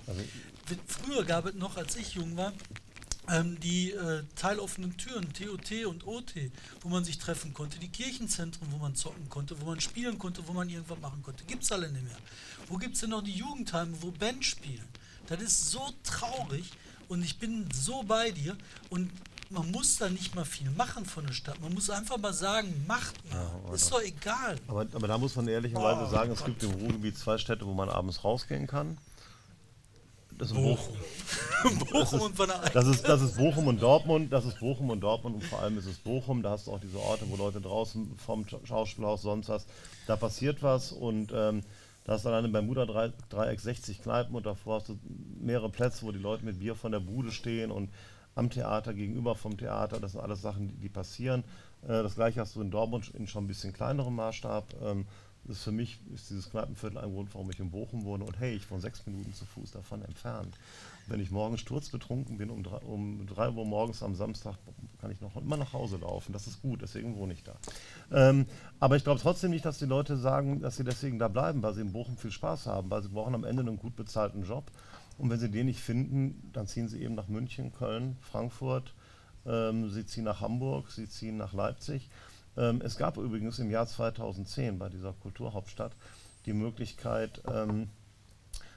Wenn- 0.66 0.80
Früher 0.86 1.24
gab 1.24 1.46
es 1.46 1.54
noch, 1.54 1.76
als 1.76 1.94
ich 1.96 2.14
jung 2.14 2.36
war, 2.36 2.52
ähm, 3.30 3.58
die 3.60 3.92
äh, 3.92 4.24
teiloffenen 4.34 4.96
Türen, 4.96 5.32
TOT 5.32 5.86
und 5.86 6.06
OT, 6.06 6.34
wo 6.82 6.88
man 6.88 7.04
sich 7.04 7.18
treffen 7.18 7.54
konnte, 7.54 7.78
die 7.78 7.88
Kirchenzentren, 7.88 8.68
wo 8.70 8.78
man 8.78 8.94
zocken 8.94 9.28
konnte, 9.28 9.60
wo 9.60 9.66
man 9.66 9.80
spielen 9.80 10.18
konnte, 10.18 10.46
wo 10.46 10.52
man 10.52 10.68
irgendwas 10.68 10.98
machen 11.00 11.22
konnte. 11.22 11.44
Gibt 11.44 11.62
es 11.62 11.72
alle 11.72 11.90
nicht 11.90 12.04
mehr. 12.04 12.16
Wo 12.68 12.76
gibt 12.76 12.94
es 12.94 13.00
denn 13.00 13.10
noch 13.10 13.22
die 13.22 13.34
Jugendheime, 13.34 13.92
wo 14.00 14.10
Band 14.10 14.44
spielen? 14.44 14.86
Das 15.26 15.40
ist 15.42 15.70
so 15.70 15.90
traurig 16.04 16.70
und 17.08 17.22
ich 17.22 17.38
bin 17.38 17.68
so 17.72 18.02
bei 18.02 18.30
dir 18.30 18.56
und 18.90 19.10
man 19.50 19.70
muss 19.70 19.96
da 19.96 20.10
nicht 20.10 20.34
mal 20.34 20.44
viel 20.44 20.70
machen 20.70 21.06
von 21.06 21.26
der 21.26 21.32
Stadt. 21.32 21.60
Man 21.60 21.72
muss 21.72 21.88
einfach 21.88 22.18
mal 22.18 22.32
sagen, 22.32 22.84
macht 22.86 23.14
mal. 23.30 23.74
ist 23.74 23.90
doch 23.90 24.02
egal. 24.02 24.58
aber, 24.66 24.86
aber 24.92 25.08
da 25.08 25.16
muss 25.16 25.36
man 25.36 25.48
ehrlicherweise 25.48 26.06
Oh 26.06 26.10
sagen, 26.10 26.32
es 26.32 26.44
gibt 26.44 26.62
im 26.62 26.72
Ruhrgebiet 26.72 27.16
zwei 27.16 27.38
Städte, 27.38 27.66
wo 27.66 27.72
man 27.72 27.88
abends 27.88 28.24
rausgehen 28.24 28.66
kann. 28.66 28.98
Das 30.38 30.50
ist 30.50 30.56
Bochum. 30.56 30.94
Bochum 31.90 32.20
und 32.22 32.38
Wanne 32.38 32.54
Eickel. 32.60 32.70
Das 32.74 32.86
ist, 32.86 33.08
das 33.08 33.20
ist 33.22 33.36
Bochum 33.36 33.66
und 33.66 33.82
Dortmund, 33.82 34.32
das 34.32 34.44
ist 34.44 34.60
Bochum 34.60 34.90
und 34.90 35.00
Dortmund 35.00 35.36
und 35.36 35.44
vor 35.44 35.60
allem 35.60 35.76
ist 35.78 35.86
es 35.86 35.98
Bochum. 35.98 36.42
Da 36.42 36.50
hast 36.50 36.66
du 36.66 36.72
auch 36.72 36.80
diese 36.80 36.98
Orte, 36.98 37.24
wo 37.28 37.36
Leute 37.36 37.60
draußen 37.60 38.16
vom 38.16 38.44
Sch- 38.44 38.64
Schauspielhaus 38.66 39.22
sonst 39.22 39.48
was. 39.48 39.66
Da 40.06 40.16
passiert 40.16 40.62
was 40.62 40.92
und 40.92 41.32
ähm, 41.34 41.62
da 42.04 42.12
hast 42.14 42.24
du 42.24 42.28
alleine 42.30 42.48
beim 42.48 42.66
Bermuda-Dreieck 42.72 43.60
60 43.60 44.00
Kneipen 44.02 44.34
und 44.34 44.46
davor 44.46 44.76
hast 44.76 44.88
du 44.88 44.98
mehrere 45.40 45.68
Plätze, 45.68 46.06
wo 46.06 46.12
die 46.12 46.18
Leute 46.18 46.44
mit 46.44 46.58
Bier 46.60 46.74
von 46.74 46.92
der 46.92 47.00
Bude 47.00 47.32
stehen 47.32 47.70
und 47.70 47.90
am 48.34 48.48
Theater, 48.50 48.94
gegenüber 48.94 49.34
vom 49.34 49.58
Theater. 49.58 49.98
Das 49.98 50.12
sind 50.12 50.20
alles 50.20 50.40
Sachen, 50.40 50.68
die, 50.68 50.76
die 50.76 50.88
passieren. 50.88 51.42
Äh, 51.82 52.02
das 52.04 52.14
gleiche 52.14 52.40
hast 52.40 52.54
du 52.54 52.60
in 52.62 52.70
Dortmund 52.70 53.10
in 53.14 53.26
schon 53.26 53.44
ein 53.44 53.48
bisschen 53.48 53.72
kleinerem 53.72 54.14
Maßstab. 54.14 54.74
Ähm, 54.84 55.06
das 55.48 55.56
ist 55.56 55.64
für 55.64 55.72
mich 55.72 55.98
ist 56.14 56.28
dieses 56.28 56.50
Kneipenviertel 56.50 56.98
ein 56.98 57.10
Grund, 57.10 57.34
warum 57.34 57.50
ich 57.50 57.58
in 57.58 57.70
Bochum 57.70 58.04
wohne. 58.04 58.24
Und 58.24 58.38
hey, 58.38 58.54
ich 58.54 58.70
wohne 58.70 58.82
sechs 58.82 59.06
Minuten 59.06 59.32
zu 59.32 59.46
Fuß 59.46 59.70
davon 59.70 60.02
entfernt. 60.02 60.58
Wenn 61.06 61.20
ich 61.20 61.30
morgen 61.30 61.56
sturzbetrunken 61.56 62.36
bin, 62.36 62.50
um 62.50 62.62
drei, 62.62 62.76
um 62.78 63.26
drei 63.26 63.48
Uhr 63.48 63.64
morgens 63.64 64.02
am 64.02 64.14
Samstag, 64.14 64.56
kann 65.00 65.10
ich 65.10 65.22
noch 65.22 65.34
immer 65.36 65.56
nach 65.56 65.72
Hause 65.72 65.96
laufen. 65.96 66.34
Das 66.34 66.46
ist 66.46 66.60
gut, 66.60 66.82
deswegen 66.82 67.16
wohne 67.16 67.32
ich 67.32 67.44
da. 67.44 67.56
Ähm, 68.12 68.44
aber 68.78 68.96
ich 68.96 69.04
glaube 69.04 69.20
trotzdem 69.20 69.50
nicht, 69.50 69.64
dass 69.64 69.78
die 69.78 69.86
Leute 69.86 70.18
sagen, 70.18 70.60
dass 70.60 70.76
sie 70.76 70.84
deswegen 70.84 71.18
da 71.18 71.28
bleiben, 71.28 71.62
weil 71.62 71.72
sie 71.72 71.80
in 71.80 71.92
Bochum 71.92 72.18
viel 72.18 72.30
Spaß 72.30 72.66
haben, 72.66 72.90
weil 72.90 73.02
sie 73.02 73.08
brauchen 73.08 73.34
am 73.34 73.44
Ende 73.44 73.62
einen 73.62 73.78
gut 73.78 73.96
bezahlten 73.96 74.44
Job. 74.44 74.70
Und 75.16 75.30
wenn 75.30 75.40
sie 75.40 75.50
den 75.50 75.64
nicht 75.64 75.80
finden, 75.80 76.50
dann 76.52 76.66
ziehen 76.66 76.88
sie 76.88 77.02
eben 77.02 77.14
nach 77.14 77.28
München, 77.28 77.72
Köln, 77.72 78.18
Frankfurt, 78.20 78.92
ähm, 79.46 79.88
sie 79.88 80.04
ziehen 80.04 80.24
nach 80.24 80.42
Hamburg, 80.42 80.90
sie 80.90 81.08
ziehen 81.08 81.38
nach 81.38 81.54
Leipzig. 81.54 82.10
Ähm, 82.58 82.82
es 82.84 82.96
gab 82.96 83.16
übrigens 83.16 83.58
im 83.60 83.70
Jahr 83.70 83.86
2010 83.86 84.78
bei 84.78 84.88
dieser 84.88 85.12
Kulturhauptstadt 85.12 85.92
die 86.44 86.52
Möglichkeit, 86.52 87.40
ähm, 87.46 87.88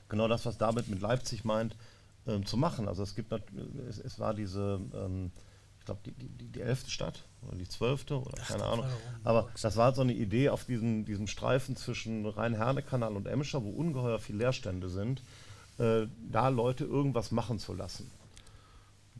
genau 0.08 0.28
das, 0.28 0.45
was 0.45 0.58
David 0.58 0.88
mit 0.88 1.02
Leipzig 1.02 1.44
meint, 1.44 1.76
ähm, 2.28 2.45
zu 2.45 2.58
machen. 2.58 2.88
Also 2.88 3.02
es 3.02 3.16
gibt 3.16 3.34
es, 3.90 3.98
es 3.98 4.20
war 4.20 4.34
diese, 4.34 4.80
ähm, 4.94 5.32
ich 5.80 5.86
glaube, 5.86 6.02
die, 6.06 6.12
die, 6.12 6.48
die, 6.48 6.62
elfte 6.62 6.91
Stadt 6.91 7.24
oder 7.41 7.58
die 7.58 7.68
zwölfte 7.68 8.22
oder 8.22 8.38
keine 8.44 8.66
Ahnung. 8.66 8.86
Aber 9.24 9.49
das 9.60 9.78
war 9.78 9.95
so 9.95 10.02
eine 10.02 10.14
Idee 10.14 10.49
auf 10.49 10.66
diesem, 10.66 11.06
diesem 11.06 11.26
Streifen 11.26 11.76
zwischen 11.76 12.26
Rhein-Herne-Kanal 12.28 13.16
und 13.16 13.28
Emscher, 13.28 13.64
wo 13.64 13.70
ungeheuer 13.70 14.20
viele 14.20 14.40
Leerstände 14.40 14.90
sind, 14.90 15.24
äh, 15.80 16.06
da 16.30 16.49
Leute 16.49 16.86
irgendwas 16.86 17.32
machen 17.32 17.58
zu 17.58 17.74
lassen. 17.74 18.12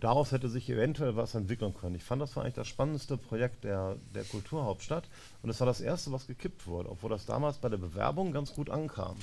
Daraus 0.02 0.32
hätte 0.32 0.50
sich 0.50 0.68
eventuell 0.68 1.16
was 1.16 1.36
entwickeln 1.36 1.76
können. 1.76 1.96
Ich 1.96 2.04
fand, 2.04 2.22
das 2.24 2.36
war 2.36 2.44
eigentlich 2.44 2.56
das 2.56 2.68
spannendste 2.68 3.18
Projekt 3.18 3.64
der, 3.64 3.98
der 4.16 4.24
Kulturhauptstadt. 4.24 5.08
Und 5.44 5.48
das 5.48 5.60
war 5.60 5.68
das 5.68 5.80
erste, 5.80 6.12
was 6.12 6.26
gekippt 6.26 6.66
wurde, 6.66 6.90
obwohl 6.90 7.12
das 7.12 7.28
damals 7.28 7.58
bei 7.58 7.70
der 7.70 7.78
Bewerbung 7.78 8.34
ganz 8.34 8.52
gut 8.54 8.72
ankam. 8.72 9.16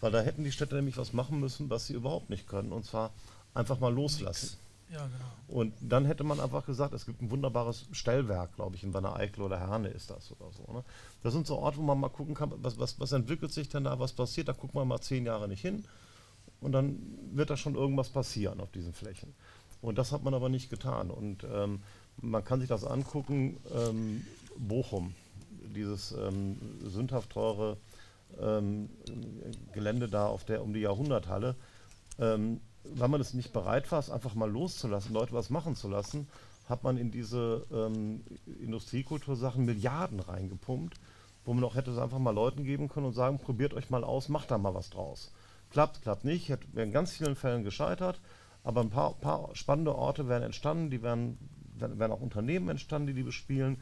Weil 0.00 0.10
da 0.10 0.22
hätten 0.22 0.42
die 0.42 0.50
Städte 0.50 0.74
nämlich 0.74 0.96
was 0.96 1.12
machen 1.12 1.38
müssen, 1.38 1.68
was 1.68 1.86
sie 1.86 1.92
überhaupt 1.92 2.30
nicht 2.30 2.48
können. 2.48 2.72
Und 2.72 2.86
zwar 2.86 3.12
einfach 3.52 3.78
mal 3.78 3.92
loslassen. 3.92 4.56
Ja, 4.90 5.04
genau. 5.04 5.58
Und 5.60 5.74
dann 5.80 6.06
hätte 6.06 6.24
man 6.24 6.40
einfach 6.40 6.64
gesagt, 6.64 6.94
es 6.94 7.04
gibt 7.04 7.20
ein 7.20 7.30
wunderbares 7.30 7.84
Stellwerk, 7.92 8.56
glaube 8.56 8.76
ich, 8.76 8.84
in 8.84 8.94
Wanne 8.94 9.14
Eickel 9.14 9.42
oder 9.42 9.60
Herne 9.60 9.88
ist 9.88 10.08
das 10.08 10.32
oder 10.32 10.50
so. 10.52 10.72
Ne? 10.72 10.82
Das 11.22 11.34
sind 11.34 11.46
so 11.46 11.58
Orte, 11.58 11.76
wo 11.76 11.82
man 11.82 12.00
mal 12.00 12.08
gucken 12.08 12.34
kann, 12.34 12.52
was, 12.56 12.78
was, 12.78 12.98
was 12.98 13.12
entwickelt 13.12 13.52
sich 13.52 13.68
denn 13.68 13.84
da, 13.84 13.98
was 13.98 14.14
passiert. 14.14 14.48
Da 14.48 14.52
guckt 14.52 14.74
man 14.74 14.88
mal 14.88 15.00
zehn 15.00 15.26
Jahre 15.26 15.46
nicht 15.46 15.60
hin 15.60 15.84
und 16.62 16.72
dann 16.72 16.98
wird 17.32 17.50
da 17.50 17.56
schon 17.56 17.74
irgendwas 17.74 18.08
passieren 18.08 18.60
auf 18.60 18.70
diesen 18.70 18.94
Flächen. 18.94 19.34
Und 19.82 19.98
das 19.98 20.12
hat 20.12 20.22
man 20.22 20.32
aber 20.32 20.48
nicht 20.48 20.70
getan. 20.70 21.10
Und 21.10 21.44
ähm, 21.52 21.82
man 22.20 22.44
kann 22.44 22.60
sich 22.60 22.68
das 22.68 22.84
angucken, 22.84 23.58
ähm, 23.74 24.24
Bochum, 24.56 25.14
dieses 25.74 26.12
ähm, 26.12 26.58
sündhaft 26.84 27.30
teure 27.30 27.76
ähm, 28.40 28.88
Gelände 29.72 30.08
da 30.08 30.26
auf 30.26 30.44
der, 30.44 30.62
um 30.62 30.72
die 30.72 30.80
Jahrhunderthalle, 30.80 31.56
ähm, 32.18 32.60
weil 32.84 33.08
man 33.08 33.20
es 33.20 33.34
nicht 33.34 33.52
bereit 33.52 33.90
war, 33.92 33.98
es 33.98 34.10
einfach 34.10 34.34
mal 34.34 34.50
loszulassen, 34.50 35.12
Leute 35.12 35.32
was 35.32 35.50
machen 35.50 35.76
zu 35.76 35.88
lassen, 35.88 36.28
hat 36.68 36.84
man 36.84 36.96
in 36.96 37.10
diese 37.10 37.66
ähm, 37.72 38.22
Industriekultursachen 38.60 39.64
Milliarden 39.64 40.20
reingepumpt, 40.20 40.98
wo 41.44 41.54
man 41.54 41.64
auch 41.64 41.74
hätte 41.74 41.90
es 41.90 41.98
einfach 41.98 42.18
mal 42.18 42.34
Leuten 42.34 42.64
geben 42.64 42.88
können 42.88 43.06
und 43.06 43.14
sagen, 43.14 43.38
probiert 43.38 43.74
euch 43.74 43.90
mal 43.90 44.04
aus, 44.04 44.28
macht 44.28 44.50
da 44.50 44.58
mal 44.58 44.74
was 44.74 44.90
draus. 44.90 45.32
klappt, 45.70 46.02
klappt 46.02 46.24
nicht. 46.24 46.50
Hat 46.50 46.60
in 46.74 46.92
ganz 46.92 47.12
vielen 47.12 47.34
Fällen 47.34 47.64
gescheitert, 47.64 48.20
aber 48.64 48.80
ein 48.80 48.90
paar, 48.90 49.14
paar 49.14 49.54
spannende 49.54 49.94
Orte 49.94 50.28
werden 50.28 50.44
entstanden, 50.44 50.90
die 50.90 51.02
werden, 51.02 51.38
werden 51.78 52.12
auch 52.12 52.20
Unternehmen 52.20 52.68
entstanden, 52.68 53.08
die 53.08 53.14
die 53.14 53.22
bespielen. 53.22 53.78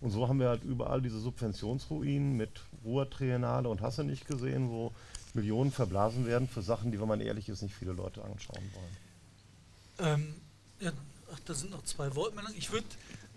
Und 0.00 0.10
so 0.10 0.28
haben 0.28 0.40
wir 0.40 0.48
halt 0.48 0.64
überall 0.64 1.02
diese 1.02 1.18
Subventionsruinen 1.18 2.36
mit 2.36 2.62
Ruhrtriennale 2.84 3.68
und 3.68 3.82
hast 3.82 3.98
du 3.98 4.02
nicht 4.02 4.26
gesehen, 4.26 4.70
wo 4.70 4.92
Millionen 5.34 5.70
verblasen 5.70 6.26
werden 6.26 6.48
für 6.48 6.62
Sachen, 6.62 6.90
die, 6.90 7.00
wenn 7.00 7.08
man 7.08 7.20
ehrlich 7.20 7.48
ist, 7.48 7.62
nicht 7.62 7.74
viele 7.74 7.92
Leute 7.92 8.24
anschauen 8.24 8.64
wollen. 8.74 8.96
Ähm, 9.98 10.34
ja, 10.80 10.92
ach, 11.32 11.40
da 11.44 11.54
sind 11.54 11.70
noch 11.70 11.84
zwei 11.84 12.14
Wortmeldungen. 12.14 12.56
Ich 12.56 12.72
würde, 12.72 12.86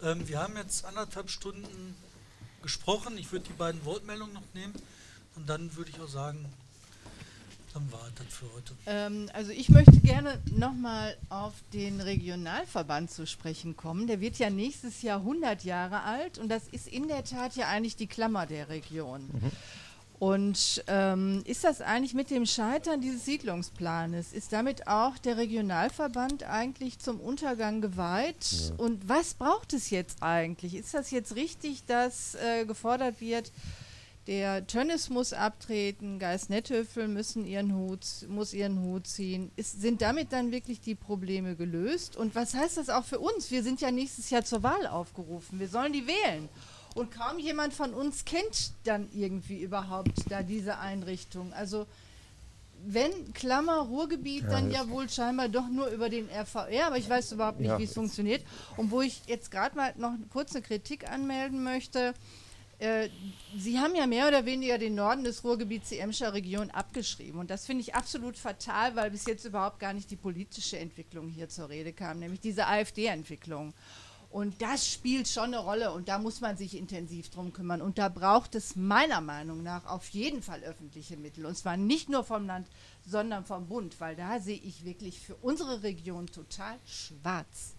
ähm, 0.02 0.28
wir 0.28 0.40
haben 0.40 0.56
jetzt 0.56 0.86
anderthalb 0.86 1.30
Stunden 1.30 1.96
gesprochen. 2.62 3.18
Ich 3.18 3.32
würde 3.32 3.46
die 3.46 3.54
beiden 3.54 3.84
Wortmeldungen 3.84 4.34
noch 4.34 4.54
nehmen 4.54 4.74
und 5.36 5.50
dann 5.50 5.76
würde 5.76 5.92
ich 5.92 6.00
auch 6.00 6.08
sagen, 6.08 6.46
dann 7.74 7.92
war 7.92 8.08
das 8.16 8.28
für 8.34 8.54
heute. 8.54 8.74
Ähm, 8.86 9.30
also 9.34 9.52
ich 9.52 9.70
möchte 9.70 10.00
gerne 10.00 10.40
nochmal 10.56 11.18
auf 11.30 11.54
den 11.74 12.02
Regionalverband 12.02 13.12
zu 13.12 13.26
sprechen 13.26 13.76
kommen. 13.76 14.08
Der 14.08 14.22
wird 14.22 14.38
ja 14.38 14.50
nächstes 14.50 15.02
Jahr 15.02 15.20
100 15.20 15.64
Jahre 15.64 16.04
alt 16.04 16.38
und 16.38 16.50
das 16.50 16.68
ist 16.68 16.88
in 16.88 17.08
der 17.08 17.24
Tat 17.24 17.56
ja 17.56 17.68
eigentlich 17.68 17.96
die 17.96 18.08
Klammer 18.08 18.46
der 18.46 18.70
Region. 18.70 19.30
Und 20.20 20.84
ähm, 20.88 21.42
ist 21.46 21.66
das 21.66 21.82
eigentlich 21.82 22.14
mit 22.14 22.30
dem 22.30 22.46
Scheitern 22.46 23.02
dieses 23.02 23.26
Siedlungsplanes, 23.26 24.32
ist 24.32 24.54
damit 24.54 24.88
auch 24.88 25.18
der 25.18 25.36
Regionalverband 25.36 26.44
eigentlich 26.44 27.00
zum 27.00 27.20
Untergang 27.20 27.82
geweiht? 27.82 28.74
Und 28.78 29.10
was 29.10 29.34
braucht 29.34 29.74
es 29.74 29.90
jetzt 29.90 30.24
eigentlich? 30.24 30.76
Ist 30.76 30.94
das 30.94 31.12
jetzt 31.12 31.36
richtig, 31.36 31.84
dass 31.88 32.36
äh, 32.36 32.66
gefordert 32.66 33.20
wird, 33.20 33.52
der 34.28 34.66
Tönnis 34.68 35.10
muss 35.10 35.34
abtreten, 35.34 36.18
Geist 36.18 36.50
Netthöfel 36.50 37.08
müssen 37.08 37.46
ihren 37.46 37.76
Hut, 37.76 38.06
muss 38.30 38.54
ihren 38.54 38.80
Hut 38.82 39.06
ziehen. 39.06 39.52
Ist, 39.58 39.82
sind 39.82 40.02
damit 40.02 40.32
dann 40.32 40.52
wirklich 40.52 40.80
die 40.80 40.96
Probleme 40.96 41.56
gelöst? 41.56 42.16
Und 42.16 42.34
was 42.34 42.54
heißt 42.54 42.78
das 42.78 42.90
auch 42.90 43.04
für 43.04 43.20
uns? 43.20 43.52
Wir 43.52 43.64
sind 43.64 43.82
ja 43.82 43.92
nächstes 43.92 44.30
Jahr 44.30 44.46
zur 44.46 44.64
Wahl 44.64 44.88
aufgerufen. 44.88 45.60
Wir 45.60 45.68
sollen 45.68 45.92
die 45.92 46.08
wählen. 46.08 46.48
Und 46.96 47.12
kaum 47.12 47.40
jemand 47.40 47.74
von 47.74 47.94
uns 47.94 48.24
kennt 48.24 48.72
dann 48.86 49.10
irgendwie 49.14 49.60
überhaupt 49.62 50.12
da 50.30 50.42
diese 50.44 50.78
Einrichtung. 50.78 51.52
Also 51.54 51.86
wenn 52.86 53.34
Klammer 53.34 53.80
Ruhrgebiet, 53.80 54.44
Ja, 54.44 54.50
dann 54.50 54.72
ja 54.72 54.90
wohl 54.90 55.10
scheinbar 55.10 55.50
doch 55.50 55.68
nur 55.68 55.88
über 55.88 56.10
den 56.10 56.30
RVR, 56.30 56.88
aber 56.88 56.98
ich 56.98 57.10
weiß 57.10 57.32
überhaupt 57.32 57.60
nicht, 57.60 57.70
Ja. 57.70 57.80
wie 57.80 57.84
es 57.86 57.94
funktioniert. 57.94 58.46
Und 58.78 58.92
wo 58.92 59.02
ich 59.02 59.22
jetzt 59.26 59.52
gerade 59.52 59.76
mal 59.76 59.94
noch 59.98 60.14
kurz 60.32 60.54
eine 60.54 60.62
Kritik 60.64 61.10
anmelden 61.10 61.64
möchte, 61.64 62.14
äh, 62.84 63.10
Sie 63.56 63.80
haben 63.80 63.96
ja 63.96 64.06
mehr 64.08 64.28
oder 64.28 64.46
weniger 64.46 64.78
den 64.78 64.96
Norden 64.96 65.24
des 65.24 65.44
Ruhrgebiets, 65.44 65.90
die 65.90 66.00
Emscher 66.00 66.34
Region, 66.34 66.70
abgeschrieben. 66.70 67.40
Und 67.40 67.50
das 67.50 67.66
finde 67.66 67.82
ich 67.82 67.96
absolut 67.96 68.38
fatal, 68.38 68.96
weil 68.96 69.12
bis 69.12 69.26
jetzt 69.26 69.46
überhaupt 69.46 69.80
gar 69.80 69.94
nicht 69.94 70.12
die 70.12 70.18
politische 70.18 70.78
Entwicklung 70.78 71.30
hier 71.30 71.48
zur 71.48 71.70
Rede 71.70 71.94
kam, 71.94 72.20
nämlich 72.20 72.42
diese 72.42 72.68
AfD-Entwicklung. 72.68 73.74
Und 74.30 74.62
das 74.62 74.92
spielt 74.92 75.28
schon 75.28 75.54
eine 75.54 75.60
Rolle 75.60 75.94
und 75.94 76.10
da 76.10 76.18
muss 76.18 76.42
man 76.42 76.58
sich 76.58 76.76
intensiv 76.76 77.30
drum 77.30 77.54
kümmern. 77.54 77.82
Und 77.82 78.00
da 78.00 78.10
braucht 78.10 78.56
es 78.56 78.76
meiner 78.76 79.22
Meinung 79.22 79.62
nach 79.62 79.86
auf 79.86 80.10
jeden 80.10 80.42
Fall 80.42 80.64
öffentliche 80.64 81.16
Mittel. 81.16 81.46
Und 81.46 81.56
zwar 81.56 81.78
nicht 81.78 82.10
nur 82.10 82.24
vom 82.24 82.48
Land, 82.48 82.68
sondern 83.06 83.46
vom 83.46 83.68
Bund, 83.68 84.02
weil 84.02 84.16
da 84.16 84.40
sehe 84.40 84.58
ich 84.58 84.84
wirklich 84.84 85.20
für 85.20 85.36
unsere 85.36 85.84
Region 85.84 86.28
total 86.28 86.78
schwarz. 86.86 87.76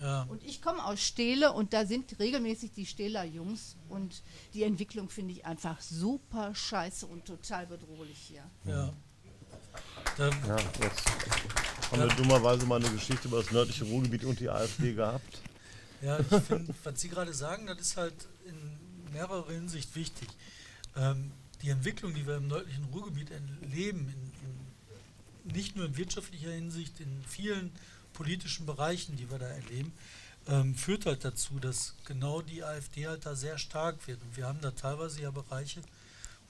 Ja. 0.00 0.22
Und 0.28 0.44
ich 0.44 0.62
komme 0.62 0.84
aus 0.84 1.00
Stehle 1.00 1.52
und 1.52 1.72
da 1.72 1.84
sind 1.84 2.18
regelmäßig 2.18 2.72
die 2.72 2.86
Stehler 2.86 3.24
Jungs 3.24 3.76
und 3.88 4.22
die 4.54 4.62
Entwicklung 4.62 5.10
finde 5.10 5.32
ich 5.32 5.44
einfach 5.44 5.80
super 5.80 6.54
scheiße 6.54 7.06
und 7.06 7.24
total 7.24 7.66
bedrohlich 7.66 8.18
hier. 8.18 8.44
Ja. 8.64 8.92
Da, 10.16 10.28
Ja, 10.28 10.56
jetzt 10.80 11.08
haben 11.90 12.02
wir 12.02 12.08
dummerweise 12.08 12.66
mal 12.66 12.80
eine 12.80 12.90
Geschichte 12.90 13.28
über 13.28 13.42
das 13.42 13.50
nördliche 13.50 13.84
Ruhrgebiet 13.84 14.24
und 14.24 14.40
die 14.40 14.48
AfD 14.48 14.94
gehabt. 14.94 15.40
Ja, 16.00 16.18
ich 16.20 16.26
finde, 16.26 16.74
was 16.84 17.00
Sie 17.00 17.08
gerade 17.08 17.34
sagen, 17.34 17.66
das 17.66 17.80
ist 17.80 17.96
halt 17.96 18.14
in 18.46 19.12
mehrerer 19.12 19.50
Hinsicht 19.50 19.94
wichtig. 19.96 20.28
Ähm, 20.96 21.32
die 21.62 21.70
Entwicklung, 21.70 22.14
die 22.14 22.26
wir 22.26 22.36
im 22.36 22.46
nördlichen 22.46 22.84
Ruhrgebiet 22.92 23.30
erleben, 23.30 24.08
in, 24.08 25.50
in, 25.50 25.54
nicht 25.54 25.76
nur 25.76 25.86
in 25.86 25.96
wirtschaftlicher 25.96 26.50
Hinsicht, 26.50 27.00
in 27.00 27.24
vielen 27.26 27.72
politischen 28.18 28.66
Bereichen, 28.66 29.16
die 29.16 29.30
wir 29.30 29.38
da 29.38 29.46
erleben, 29.46 29.92
ähm, 30.48 30.74
führt 30.74 31.06
halt 31.06 31.24
dazu, 31.24 31.60
dass 31.60 31.94
genau 32.04 32.42
die 32.42 32.64
AfD 32.64 33.06
halt 33.06 33.24
da 33.24 33.36
sehr 33.36 33.58
stark 33.58 34.08
wird. 34.08 34.20
Und 34.22 34.36
wir 34.36 34.46
haben 34.46 34.60
da 34.60 34.72
teilweise 34.72 35.22
ja 35.22 35.30
Bereiche, 35.30 35.80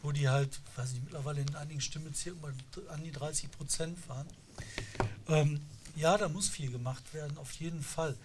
wo 0.03 0.11
die 0.11 0.31
halt, 0.31 0.61
weiß 0.77 0.95
ich, 0.95 1.03
mittlerweile 1.03 1.43
in 1.43 1.55
einigen 1.55 1.83
Stimmbezirken 1.83 2.41
mal 2.41 2.55
an 2.89 3.05
die 3.05 3.13
30 3.13 3.51
Prozent 3.51 3.99
fahren. 3.99 4.27
Ähm, 5.29 5.61
ja, 5.95 6.17
da 6.17 6.31
muss 6.31 6.49
viel 6.49 6.71
gemacht 6.71 7.13
werden, 7.13 7.37
auf 7.37 7.53
jeden 7.53 7.83
Fall 7.83 8.17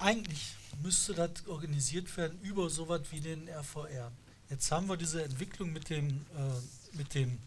eigentlich 0.00 0.54
müsste 0.80 1.12
das 1.12 1.30
organisiert 1.48 2.16
werden 2.16 2.38
über 2.42 2.70
sowas 2.70 3.02
wie 3.10 3.20
den 3.20 3.48
RVR. 3.48 4.12
Jetzt 4.48 4.70
haben 4.70 4.88
wir 4.88 4.96
diese 4.96 5.24
Entwicklung 5.24 5.72
mit 5.72 5.90
dem, 5.90 6.08
äh, 6.08 6.96
mit 6.96 7.14
dem 7.14 7.38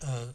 äh, 0.00 0.26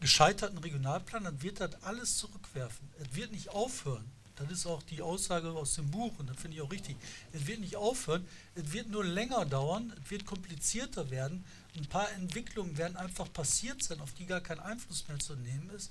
gescheiterten 0.00 0.58
Regionalplan, 0.58 1.24
dann 1.24 1.42
wird 1.42 1.60
das 1.60 1.82
alles 1.82 2.16
zurückwerfen. 2.16 2.88
Es 2.98 3.14
wird 3.14 3.32
nicht 3.32 3.50
aufhören. 3.50 4.04
Das 4.36 4.50
ist 4.50 4.66
auch 4.66 4.82
die 4.82 5.02
Aussage 5.02 5.50
aus 5.50 5.74
dem 5.74 5.90
Buch 5.90 6.18
und 6.18 6.30
das 6.30 6.38
finde 6.40 6.56
ich 6.56 6.62
auch 6.62 6.72
richtig. 6.72 6.96
Es 7.32 7.46
wird 7.46 7.60
nicht 7.60 7.76
aufhören, 7.76 8.26
es 8.54 8.72
wird 8.72 8.88
nur 8.88 9.04
länger 9.04 9.44
dauern, 9.44 9.92
es 10.02 10.10
wird 10.10 10.24
komplizierter 10.24 11.10
werden. 11.10 11.44
Ein 11.76 11.86
paar 11.86 12.10
Entwicklungen 12.12 12.78
werden 12.78 12.96
einfach 12.96 13.30
passiert 13.30 13.82
sein, 13.82 14.00
auf 14.00 14.14
die 14.14 14.24
gar 14.24 14.40
kein 14.40 14.58
Einfluss 14.58 15.06
mehr 15.08 15.18
zu 15.18 15.34
nehmen 15.34 15.68
ist. 15.76 15.90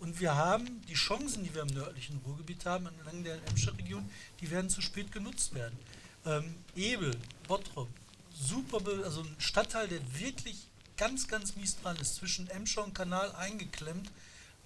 Und 0.00 0.20
wir 0.20 0.34
haben 0.34 0.82
die 0.88 0.94
Chancen, 0.94 1.44
die 1.44 1.54
wir 1.54 1.62
im 1.62 1.68
nördlichen 1.68 2.20
Ruhrgebiet 2.26 2.66
haben, 2.66 2.86
entlang 2.86 3.22
der 3.22 3.38
Emscher 3.46 3.76
Region, 3.78 4.08
die 4.40 4.50
werden 4.50 4.68
zu 4.68 4.82
spät 4.82 5.12
genutzt 5.12 5.54
werden. 5.54 5.78
Ähm, 6.26 6.56
Ebel, 6.74 7.16
Bottrop, 7.46 7.88
super, 8.34 8.78
also 9.04 9.20
ein 9.20 9.36
Stadtteil, 9.38 9.88
der 9.88 10.00
wirklich 10.18 10.65
ganz, 10.96 11.28
ganz 11.28 11.56
mies 11.56 11.76
dran 11.80 11.96
ist, 11.96 12.16
zwischen 12.16 12.48
Emscher 12.48 12.84
und 12.84 12.94
Kanal 12.94 13.34
eingeklemmt, 13.34 14.10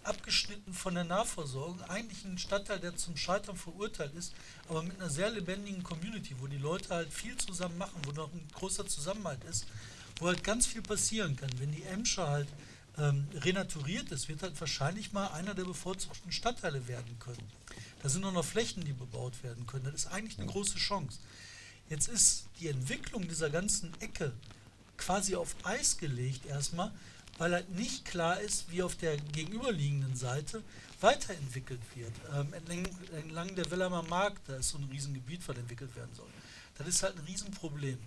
abgeschnitten 0.02 0.73
von 0.73 0.94
der 0.94 1.05
Nahversorgung. 1.05 1.82
Eigentlich 1.82 2.24
ein 2.24 2.39
Stadtteil, 2.39 2.81
der 2.81 2.97
zum 2.97 3.16
Scheitern 3.16 3.57
verurteilt 3.57 4.15
ist, 4.15 4.32
aber 4.69 4.82
mit 4.82 4.98
einer 5.01 5.11
sehr 5.11 5.31
lebendigen 5.31 5.82
Community, 5.82 6.36
wo 6.39 6.47
die 6.47 6.59
Leute 6.59 6.94
halt 6.94 7.12
viel 7.12 7.36
zusammen 7.36 7.78
machen, 7.78 8.01
wo 8.05 8.12
noch 8.12 8.32
ein 8.32 8.48
großer 8.55 8.86
Zusammenhalt 8.86 9.44
ist, 9.44 9.66
wo 10.19 10.27
halt 10.27 10.43
ganz 10.43 10.66
viel 10.66 10.82
passieren 10.82 11.36
kann. 11.36 11.51
Wenn 11.59 11.73
die 11.73 11.82
Emscher 11.82 12.28
halt 12.28 12.48
ähm, 12.98 13.27
renaturiert 13.35 14.11
ist, 14.11 14.28
wird 14.28 14.43
halt 14.43 14.59
wahrscheinlich 14.61 15.12
mal 15.12 15.28
einer 15.28 15.55
der 15.55 15.65
bevorzugten 15.65 16.32
Stadtteile 16.32 16.86
werden 16.89 17.19
können. 17.19 17.47
Da 18.02 18.09
sind 18.09 18.24
auch 18.24 18.32
noch 18.32 18.44
Flächen, 18.44 18.85
die 18.85 18.93
bebaut 18.93 19.43
werden 19.43 19.66
können. 19.66 19.85
Das 19.85 19.94
ist 19.94 20.07
eigentlich 20.07 20.39
eine 20.39 20.51
große 20.51 20.78
Chance. 20.78 21.19
Jetzt 21.89 22.09
ist 22.09 22.47
die 22.61 22.69
Entwicklung 22.69 23.28
dieser 23.28 23.51
ganzen 23.51 23.93
Ecke 24.01 24.32
quasi 25.01 25.35
auf 25.35 25.56
Eis 25.64 25.97
gelegt 25.97 26.47
erstmal, 26.47 26.93
weil 27.39 27.52
halt 27.52 27.70
nicht 27.70 28.05
klar 28.05 28.39
ist, 28.40 28.70
wie 28.70 28.82
auf 28.82 28.97
der 28.97 29.16
gegenüberliegenden 29.16 30.14
Seite 30.14 30.62
weiterentwickelt 31.01 31.81
wird. 31.94 32.12
Ähm, 32.35 32.52
entlang, 32.52 32.86
entlang 33.16 33.55
der 33.55 33.70
Wellheimer 33.70 34.02
Markt, 34.02 34.47
da 34.47 34.56
ist 34.56 34.68
so 34.68 34.78
ein 34.78 34.89
Riesengebiet, 34.93 35.48
was 35.48 35.56
entwickelt 35.56 35.97
werden 35.97 36.14
soll. 36.14 36.28
Das 36.77 36.86
ist 36.86 37.02
halt 37.02 37.16
ein 37.16 37.24
Riesenproblem. 37.24 37.98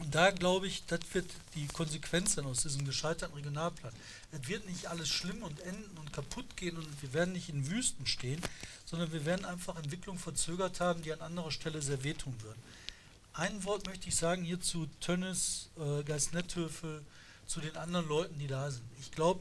Und 0.00 0.14
da 0.14 0.30
glaube 0.30 0.66
ich, 0.66 0.84
das 0.86 1.00
wird 1.12 1.30
die 1.54 1.66
Konsequenz 1.68 2.34
sein 2.34 2.44
aus 2.44 2.62
diesem 2.62 2.84
gescheiterten 2.84 3.34
Regionalplan. 3.34 3.92
Es 4.30 4.48
wird 4.48 4.66
nicht 4.66 4.86
alles 4.86 5.08
schlimm 5.08 5.42
und 5.42 5.60
enden 5.60 5.96
und 5.98 6.12
kaputt 6.12 6.56
gehen 6.56 6.76
und 6.76 7.02
wir 7.02 7.12
werden 7.12 7.32
nicht 7.32 7.48
in 7.48 7.68
Wüsten 7.68 8.06
stehen, 8.06 8.40
sondern 8.84 9.12
wir 9.12 9.24
werden 9.24 9.44
einfach 9.44 9.76
Entwicklungen 9.76 10.20
verzögert 10.20 10.80
haben, 10.80 11.02
die 11.02 11.12
an 11.12 11.20
anderer 11.20 11.50
Stelle 11.50 11.82
sehr 11.82 12.04
wehtun 12.04 12.34
würden. 12.42 12.62
Ein 13.38 13.62
Wort 13.62 13.86
möchte 13.86 14.08
ich 14.08 14.16
sagen 14.16 14.42
hier 14.42 14.60
zu 14.60 14.86
Tönnes, 14.98 15.70
äh, 15.78 16.02
Geist-Netthöfel, 16.02 17.04
zu 17.46 17.60
den 17.60 17.76
anderen 17.76 18.08
Leuten, 18.08 18.36
die 18.40 18.48
da 18.48 18.68
sind. 18.68 18.84
Ich 18.98 19.12
glaube, 19.12 19.40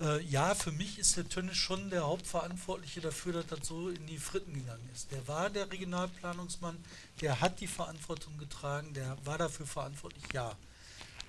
äh, 0.00 0.22
ja, 0.24 0.54
für 0.54 0.70
mich 0.70 0.98
ist 0.98 1.16
der 1.16 1.26
Tönnes 1.26 1.56
schon 1.56 1.88
der 1.88 2.02
Hauptverantwortliche 2.02 3.00
dafür, 3.00 3.32
dass 3.32 3.46
das 3.46 3.66
so 3.66 3.88
in 3.88 4.06
die 4.06 4.18
Fritten 4.18 4.52
gegangen 4.52 4.86
ist. 4.92 5.12
Der 5.12 5.26
war 5.28 5.48
der 5.48 5.72
Regionalplanungsmann, 5.72 6.76
der 7.22 7.40
hat 7.40 7.60
die 7.60 7.68
Verantwortung 7.68 8.36
getragen, 8.36 8.92
der 8.92 9.16
war 9.24 9.38
dafür 9.38 9.66
verantwortlich, 9.66 10.24
ja. 10.34 10.54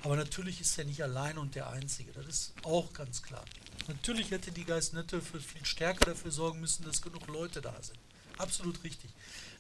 Aber 0.03 0.17
natürlich 0.17 0.59
ist 0.59 0.77
er 0.77 0.83
nicht 0.83 1.01
allein 1.01 1.37
und 1.37 1.55
der 1.55 1.69
Einzige, 1.69 2.11
das 2.11 2.27
ist 2.27 2.53
auch 2.63 2.91
ganz 2.91 3.23
klar. 3.23 3.45
Natürlich 3.87 4.29
hätte 4.31 4.51
die 4.51 4.65
Geist-Netthöfel 4.65 5.39
viel 5.39 5.65
stärker 5.65 6.07
dafür 6.07 6.31
sorgen 6.31 6.59
müssen, 6.59 6.83
dass 6.83 7.01
genug 7.01 7.27
Leute 7.27 7.61
da 7.61 7.81
sind. 7.81 7.97
Absolut 8.37 8.83
richtig. 8.83 9.09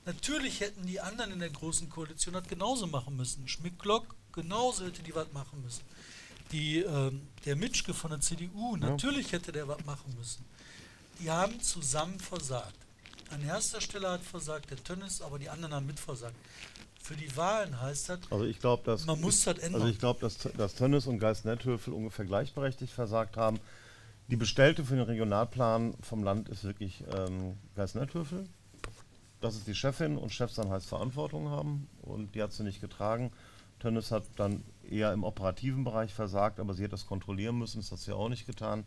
Natürlich 0.05 0.59
hätten 0.59 0.85
die 0.85 0.99
anderen 0.99 1.31
in 1.31 1.39
der 1.39 1.49
großen 1.49 1.89
Koalition 1.89 2.33
das 2.33 2.47
genauso 2.47 2.87
machen 2.87 3.15
müssen. 3.15 3.47
Schmidt-Glock 3.47 4.15
genauso 4.33 4.85
hätte 4.85 5.01
die 5.01 5.15
was 5.15 5.31
machen 5.31 5.61
müssen. 5.63 5.83
Die, 6.51 6.79
ähm, 6.79 7.21
der 7.45 7.55
Mitschke 7.55 7.93
von 7.93 8.11
der 8.11 8.19
CDU, 8.19 8.75
natürlich 8.75 9.31
hätte 9.31 9.51
der 9.51 9.67
was 9.67 9.83
machen 9.85 10.13
müssen. 10.17 10.45
Die 11.19 11.29
haben 11.31 11.61
zusammen 11.61 12.19
versagt. 12.19 12.75
An 13.31 13.43
erster 13.43 13.81
Stelle 13.81 14.09
hat 14.09 14.21
versagt 14.21 14.69
der 14.69 14.83
Tönnis, 14.83 15.21
aber 15.21 15.39
die 15.39 15.49
anderen 15.49 15.73
haben 15.73 15.85
mitversagt. 15.85 16.35
für 17.01 17.15
die 17.15 17.35
Wahlen 17.35 17.81
heißt 17.81 18.09
das, 18.09 18.19
Also 18.29 18.45
ich 18.45 18.59
glaube, 18.59 18.83
dass 18.85 19.05
man 19.05 19.19
muss 19.19 19.43
das 19.43 19.57
ändern. 19.57 19.81
Also 19.81 19.87
ich 19.91 19.99
glaube, 19.99 20.19
dass, 20.21 20.37
dass 20.37 20.75
Tönnes 20.75 21.05
und 21.07 21.19
Geist-Netthöfel 21.19 21.93
ungefähr 21.93 22.25
gleichberechtigt 22.25 22.93
versagt 22.93 23.35
haben. 23.35 23.59
Die 24.27 24.37
Bestellte 24.37 24.85
für 24.85 24.95
den 24.95 25.03
Regionalplan 25.03 25.95
vom 26.01 26.23
Land 26.23 26.47
ist 26.49 26.63
wirklich 26.63 27.03
ähm, 27.13 27.57
Geist-Netthöfel. 27.75 28.47
Das 29.43 29.57
ist 29.57 29.67
die 29.67 29.75
Chefin 29.75 30.17
und 30.17 30.31
Chefs 30.31 30.55
dann 30.55 30.69
heißt 30.69 30.87
Verantwortung 30.87 31.49
haben 31.49 31.89
und 32.01 32.33
die 32.33 32.41
hat 32.41 32.53
sie 32.53 32.63
nicht 32.63 32.79
getragen. 32.79 33.29
Tönnes 33.79 34.09
hat 34.09 34.23
dann 34.37 34.63
eher 34.89 35.11
im 35.11 35.25
operativen 35.25 35.83
Bereich 35.83 36.13
versagt, 36.13 36.61
aber 36.61 36.73
sie 36.73 36.85
hat 36.85 36.93
das 36.93 37.05
kontrollieren 37.05 37.57
müssen, 37.57 37.81
das 37.81 37.91
hat 37.91 37.99
sie 37.99 38.15
auch 38.15 38.29
nicht 38.29 38.45
getan. 38.45 38.85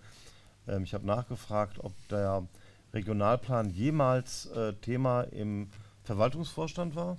Ähm, 0.66 0.84
ich 0.84 0.94
habe 0.94 1.06
nachgefragt, 1.06 1.80
ob 1.84 1.92
der 2.08 2.48
Regionalplan 2.94 3.68
jemals 3.68 4.46
äh, 4.46 4.72
Thema 4.72 5.24
im 5.24 5.68
Verwaltungsvorstand 6.04 6.96
war. 6.96 7.18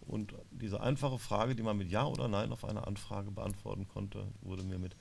Und 0.00 0.34
diese 0.50 0.80
einfache 0.80 1.20
Frage, 1.20 1.54
die 1.54 1.62
man 1.62 1.78
mit 1.78 1.92
Ja 1.92 2.06
oder 2.06 2.26
Nein 2.26 2.50
auf 2.50 2.64
eine 2.64 2.88
Anfrage 2.88 3.30
beantworten 3.30 3.86
konnte, 3.86 4.26
wurde 4.40 4.64
mir 4.64 4.80
mit 4.80 4.96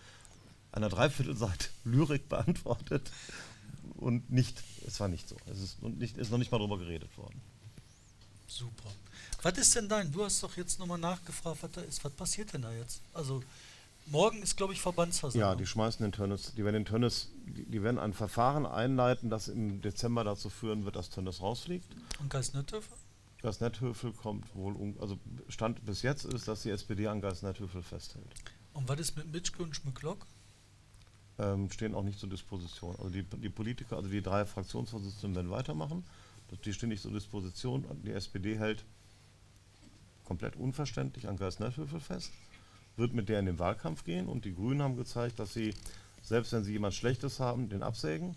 einer 0.71 0.89
Dreiviertelseite 0.89 1.69
Lyrik 1.85 2.29
beantwortet. 2.29 3.11
Und 3.95 4.29
nicht, 4.29 4.63
es 4.85 4.99
war 4.99 5.07
nicht 5.07 5.27
so. 5.27 5.35
Es 5.51 5.59
ist, 5.59 5.81
nicht, 5.81 6.17
ist 6.17 6.31
noch 6.31 6.37
nicht 6.37 6.51
mal 6.51 6.59
drüber 6.59 6.77
geredet 6.77 7.17
worden. 7.17 7.41
Super. 8.47 8.89
Was 9.41 9.57
ist 9.57 9.75
denn 9.75 9.89
dein? 9.89 10.11
Du 10.11 10.23
hast 10.23 10.41
doch 10.43 10.55
jetzt 10.57 10.79
nochmal 10.79 10.97
nachgefragt, 10.97 11.57
was 11.61 11.71
da 11.71 11.81
ist. 11.81 12.03
Was 12.03 12.13
passiert 12.13 12.53
denn 12.53 12.61
da 12.61 12.71
jetzt? 12.71 13.01
Also, 13.13 13.43
morgen 14.05 14.41
ist, 14.41 14.55
glaube 14.55 14.73
ich, 14.73 14.81
Verbandsversammlung. 14.81 15.49
Ja, 15.49 15.55
die 15.55 15.65
schmeißen 15.65 16.03
den 16.03 16.11
Tönnes, 16.11 16.53
die 16.55 16.63
werden 16.63 16.75
den 16.75 16.85
Tönnes, 16.85 17.29
die, 17.45 17.65
die 17.65 17.83
werden 17.83 17.99
ein 17.99 18.13
Verfahren 18.13 18.65
einleiten, 18.65 19.29
das 19.29 19.47
im 19.47 19.81
Dezember 19.81 20.23
dazu 20.23 20.49
führen 20.49 20.85
wird, 20.85 20.95
dass 20.95 21.09
Tönnes 21.09 21.41
rausfliegt. 21.41 21.87
Und 22.19 22.29
Geist-Netthöfer? 22.29 22.95
Geist-Netthöfel 23.41 24.13
kommt 24.13 24.55
wohl, 24.55 24.73
um, 24.73 24.95
also 24.99 25.19
Stand 25.49 25.85
bis 25.85 26.01
jetzt 26.01 26.25
ist, 26.25 26.47
dass 26.47 26.63
die 26.63 26.69
SPD 26.69 27.07
an 27.07 27.21
Geist-Netthöfel 27.21 27.83
festhält. 27.83 28.25
Und 28.73 28.87
was 28.89 28.99
ist 28.99 29.17
mit 29.17 29.31
Mitschke 29.31 29.63
und 29.63 29.75
Schmücklock? 29.75 30.25
Ähm, 31.39 31.69
stehen 31.71 31.95
auch 31.95 32.03
nicht 32.03 32.19
zur 32.19 32.29
Disposition. 32.29 32.95
Also 32.97 33.09
die, 33.09 33.23
die 33.23 33.49
Politiker, 33.49 33.97
also 33.97 34.09
die 34.09 34.21
drei 34.21 34.45
Fraktionsvorsitzenden 34.45 35.35
werden 35.35 35.51
weitermachen. 35.51 36.03
Die 36.63 36.73
stehen 36.73 36.89
nicht 36.89 37.01
zur 37.01 37.11
Disposition. 37.11 37.85
Die 38.03 38.11
SPD 38.11 38.57
hält 38.57 38.85
komplett 40.25 40.55
unverständlich 40.55 41.27
an 41.27 41.37
Geist-Netthöfel 41.37 41.99
fest, 41.99 42.31
wird 42.97 43.13
mit 43.13 43.29
der 43.29 43.39
in 43.39 43.45
den 43.45 43.59
Wahlkampf 43.59 44.03
gehen 44.03 44.27
und 44.27 44.45
die 44.45 44.53
Grünen 44.53 44.81
haben 44.81 44.97
gezeigt, 44.97 45.39
dass 45.39 45.53
sie, 45.53 45.73
selbst 46.21 46.51
wenn 46.51 46.63
sie 46.63 46.73
jemand 46.73 46.93
Schlechtes 46.93 47.39
haben, 47.39 47.69
den 47.69 47.83
absägen 47.83 48.35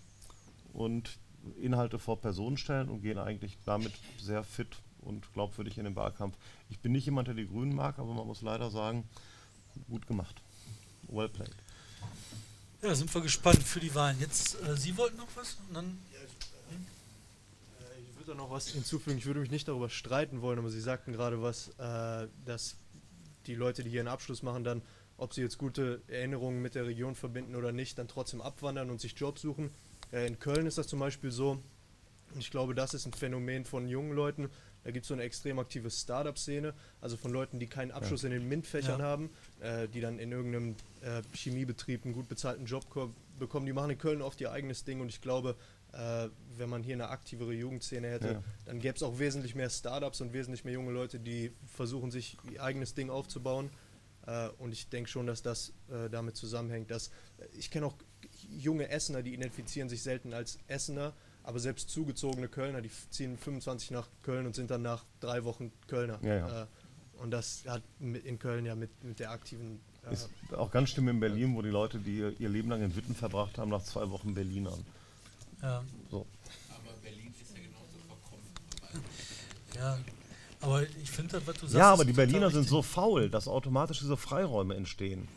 und 0.73 1.17
Inhalte 1.59 1.99
vor 1.99 2.19
Personen 2.21 2.57
stellen 2.57 2.89
und 2.89 3.01
gehen 3.01 3.17
eigentlich 3.17 3.57
damit 3.65 3.93
sehr 4.19 4.43
fit 4.43 4.77
und 5.01 5.31
glaubwürdig 5.33 5.77
in 5.77 5.85
den 5.85 5.95
Wahlkampf. 5.95 6.35
Ich 6.69 6.79
bin 6.79 6.91
nicht 6.91 7.05
jemand, 7.05 7.27
der 7.27 7.35
die 7.35 7.47
Grünen 7.47 7.73
mag, 7.73 7.97
aber 7.97 8.13
man 8.13 8.27
muss 8.27 8.41
leider 8.41 8.69
sagen, 8.69 9.07
gut 9.89 10.05
gemacht. 10.07 10.41
Well 11.07 11.29
played. 11.29 11.55
Ja, 12.81 12.95
sind 12.95 13.13
wir 13.13 13.21
gespannt 13.21 13.61
für 13.61 13.79
die 13.79 13.93
Wahlen. 13.93 14.17
Jetzt, 14.19 14.55
äh, 14.61 14.75
Sie 14.77 14.95
wollten 14.97 15.17
noch 15.17 15.27
was? 15.35 15.57
Und 15.67 15.75
dann 15.75 15.97
Äh, 17.79 17.99
Ich 18.09 18.15
würde 18.17 18.31
da 18.31 18.35
noch 18.35 18.49
was 18.51 18.69
hinzufügen. 18.69 19.17
Ich 19.17 19.25
würde 19.25 19.39
mich 19.41 19.51
nicht 19.51 19.67
darüber 19.67 19.89
streiten 19.89 20.41
wollen, 20.41 20.59
aber 20.59 20.69
Sie 20.69 20.79
sagten 20.81 21.11
gerade 21.11 21.41
was, 21.41 21.69
äh, 21.77 22.27
dass 22.45 22.75
die 23.47 23.55
Leute, 23.55 23.83
die 23.83 23.89
hier 23.89 23.99
einen 24.01 24.07
Abschluss 24.07 24.43
machen, 24.43 24.63
dann, 24.63 24.81
ob 25.17 25.33
sie 25.33 25.41
jetzt 25.41 25.57
gute 25.57 26.01
Erinnerungen 26.07 26.61
mit 26.61 26.75
der 26.75 26.85
Region 26.85 27.15
verbinden 27.15 27.55
oder 27.55 27.71
nicht, 27.71 27.97
dann 27.97 28.07
trotzdem 28.07 28.41
abwandern 28.41 28.89
und 28.89 29.01
sich 29.01 29.13
Jobs 29.17 29.41
suchen. 29.41 29.71
Äh, 30.11 30.27
In 30.27 30.39
Köln 30.39 30.65
ist 30.65 30.77
das 30.77 30.87
zum 30.87 30.99
Beispiel 30.99 31.31
so. 31.31 31.51
Und 32.33 32.39
ich 32.39 32.51
glaube, 32.51 32.75
das 32.75 32.93
ist 32.93 33.05
ein 33.07 33.13
Phänomen 33.13 33.65
von 33.65 33.87
jungen 33.89 34.13
Leuten. 34.13 34.49
Da 34.83 34.91
gibt 34.91 35.03
es 35.03 35.07
so 35.09 35.13
eine 35.13 35.23
extrem 35.23 35.59
aktive 35.59 35.89
Startup-Szene, 35.91 36.73
also 37.01 37.17
von 37.17 37.31
Leuten, 37.31 37.59
die 37.59 37.67
keinen 37.67 37.91
Abschluss 37.91 38.23
in 38.23 38.31
den 38.31 38.47
MINT-Fächern 38.47 38.99
Ja. 38.99 39.05
haben, 39.05 39.29
äh, 39.59 39.87
die 39.89 39.99
dann 40.01 40.19
in 40.19 40.31
irgendeinem 40.31 40.75
äh, 41.01 41.21
Chemiebetrieb 41.33 42.05
einen 42.05 42.13
gut 42.13 42.29
bezahlten 42.29 42.65
Job 42.65 42.89
ko- 42.89 43.13
bekommen. 43.37 43.65
Die 43.65 43.73
machen 43.73 43.91
in 43.91 43.97
Köln 43.97 44.21
oft 44.21 44.39
ihr 44.41 44.51
eigenes 44.51 44.83
Ding 44.85 45.01
und 45.01 45.09
ich 45.09 45.21
glaube, 45.21 45.55
äh, 45.91 46.29
wenn 46.57 46.69
man 46.69 46.83
hier 46.83 46.93
eine 46.95 47.09
aktivere 47.09 47.53
Jugendszene 47.53 48.07
hätte, 48.09 48.27
Ja. 48.33 48.43
dann 48.65 48.79
gäbe 48.79 48.95
es 48.95 49.03
auch 49.03 49.19
wesentlich 49.19 49.55
mehr 49.55 49.69
Startups 49.69 50.21
und 50.21 50.33
wesentlich 50.33 50.63
mehr 50.63 50.73
junge 50.73 50.91
Leute, 50.91 51.19
die 51.19 51.51
versuchen, 51.67 52.11
sich 52.11 52.37
ihr 52.51 52.63
eigenes 52.63 52.93
Ding 52.93 53.09
aufzubauen. 53.09 53.69
Äh, 54.27 54.49
und 54.59 54.71
ich 54.71 54.87
denke 54.89 55.09
schon, 55.09 55.25
dass 55.27 55.41
das 55.41 55.73
äh, 55.91 56.09
damit 56.09 56.35
zusammenhängt, 56.35 56.91
dass 56.91 57.07
äh, 57.39 57.45
ich 57.57 57.71
kenne 57.71 57.85
auch 57.87 57.95
junge 58.49 58.89
Essener, 58.89 59.23
die 59.23 59.33
identifizieren 59.33 59.89
sich 59.89 60.03
selten 60.03 60.33
als 60.33 60.59
Essener, 60.67 61.13
aber 61.43 61.59
selbst 61.59 61.89
zugezogene 61.89 62.47
Kölner, 62.47 62.81
die 62.81 62.91
ziehen 63.09 63.37
25 63.37 63.91
nach 63.91 64.07
Köln 64.23 64.45
und 64.45 64.55
sind 64.55 64.69
dann 64.71 64.81
nach 64.81 65.03
drei 65.19 65.43
Wochen 65.43 65.71
Kölner. 65.87 66.19
Ja, 66.21 66.35
ja. 66.35 66.61
Äh, 66.63 66.65
und 67.21 67.31
das 67.31 67.63
hat 67.67 67.83
mit 67.99 68.25
in 68.25 68.39
Köln 68.39 68.65
ja 68.65 68.75
mit, 68.75 69.03
mit 69.03 69.19
der 69.19 69.31
aktiven 69.31 69.81
äh, 70.07 70.13
Ist 70.13 70.29
auch 70.55 70.71
ganz 70.71 70.89
schlimm 70.89 71.09
in 71.09 71.19
Berlin, 71.19 71.55
wo 71.55 71.61
die 71.61 71.69
Leute, 71.69 71.99
die 71.99 72.17
ihr, 72.37 72.49
Leben 72.49 72.69
lang 72.69 72.81
in 72.81 72.95
Witten 72.95 73.15
verbracht 73.15 73.57
haben, 73.57 73.69
nach 73.69 73.83
zwei 73.83 74.09
Wochen 74.09 74.33
Berlinern. 74.33 74.85
Ja, 75.61 75.83
So. 76.09 76.25
Aber 76.69 76.93
Berlin 77.01 77.33
ist 77.41 77.51
ja 77.51 77.61
genauso 77.61 77.97
verkommen. 78.07 79.05
ja. 79.75 79.97
Aber 80.61 80.83
ich 80.83 81.09
finde 81.09 81.31
das, 81.37 81.47
was 81.47 81.55
du 81.55 81.61
sagst. 81.61 81.75
Ja, 81.75 81.93
aber 81.93 82.03
die 82.05 82.13
Berliner 82.13 82.51
sind 82.51 82.67
so 82.67 82.81
faul, 82.81 83.29
dass 83.29 83.47
automatisch 83.47 83.99
diese 83.99 84.17
Freiräume 84.17 84.75
entstehen. 84.75 85.27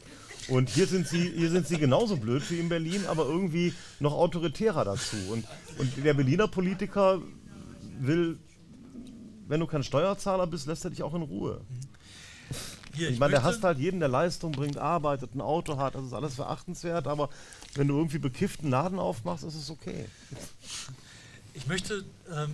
Und 0.48 0.68
hier 0.70 0.86
sind 0.86 1.06
sie, 1.06 1.30
hier 1.30 1.50
sind 1.50 1.66
sie 1.66 1.78
genauso 1.78 2.16
blöd 2.16 2.42
wie 2.50 2.58
in 2.58 2.68
Berlin, 2.68 3.06
aber 3.06 3.24
irgendwie 3.24 3.72
noch 4.00 4.12
autoritärer 4.12 4.84
dazu. 4.84 5.16
Und, 5.30 5.46
und 5.78 6.04
der 6.04 6.14
Berliner 6.14 6.48
Politiker 6.48 7.20
will, 8.00 8.38
wenn 9.48 9.60
du 9.60 9.66
kein 9.66 9.84
Steuerzahler 9.84 10.46
bist, 10.46 10.66
lässt 10.66 10.84
er 10.84 10.90
dich 10.90 11.02
auch 11.02 11.14
in 11.14 11.22
Ruhe. 11.22 11.60
Hier, 12.94 13.10
Ich 13.10 13.18
meine, 13.18 13.32
der 13.32 13.42
hasst 13.42 13.62
halt 13.62 13.78
jeden, 13.78 14.00
der 14.00 14.08
Leistung 14.08 14.52
bringt, 14.52 14.76
arbeitet, 14.76 15.34
ein 15.34 15.40
Auto 15.40 15.78
hat, 15.78 15.94
das 15.94 16.04
ist 16.04 16.12
alles 16.12 16.34
verachtenswert, 16.34 17.06
aber 17.06 17.30
wenn 17.74 17.88
du 17.88 17.96
irgendwie 17.96 18.18
bekifften 18.18 18.68
Laden 18.68 18.98
aufmachst, 18.98 19.44
ist 19.44 19.54
es 19.54 19.70
okay. 19.70 20.04
Ich 21.54 21.66
möchte 21.66 22.04
ähm, 22.30 22.50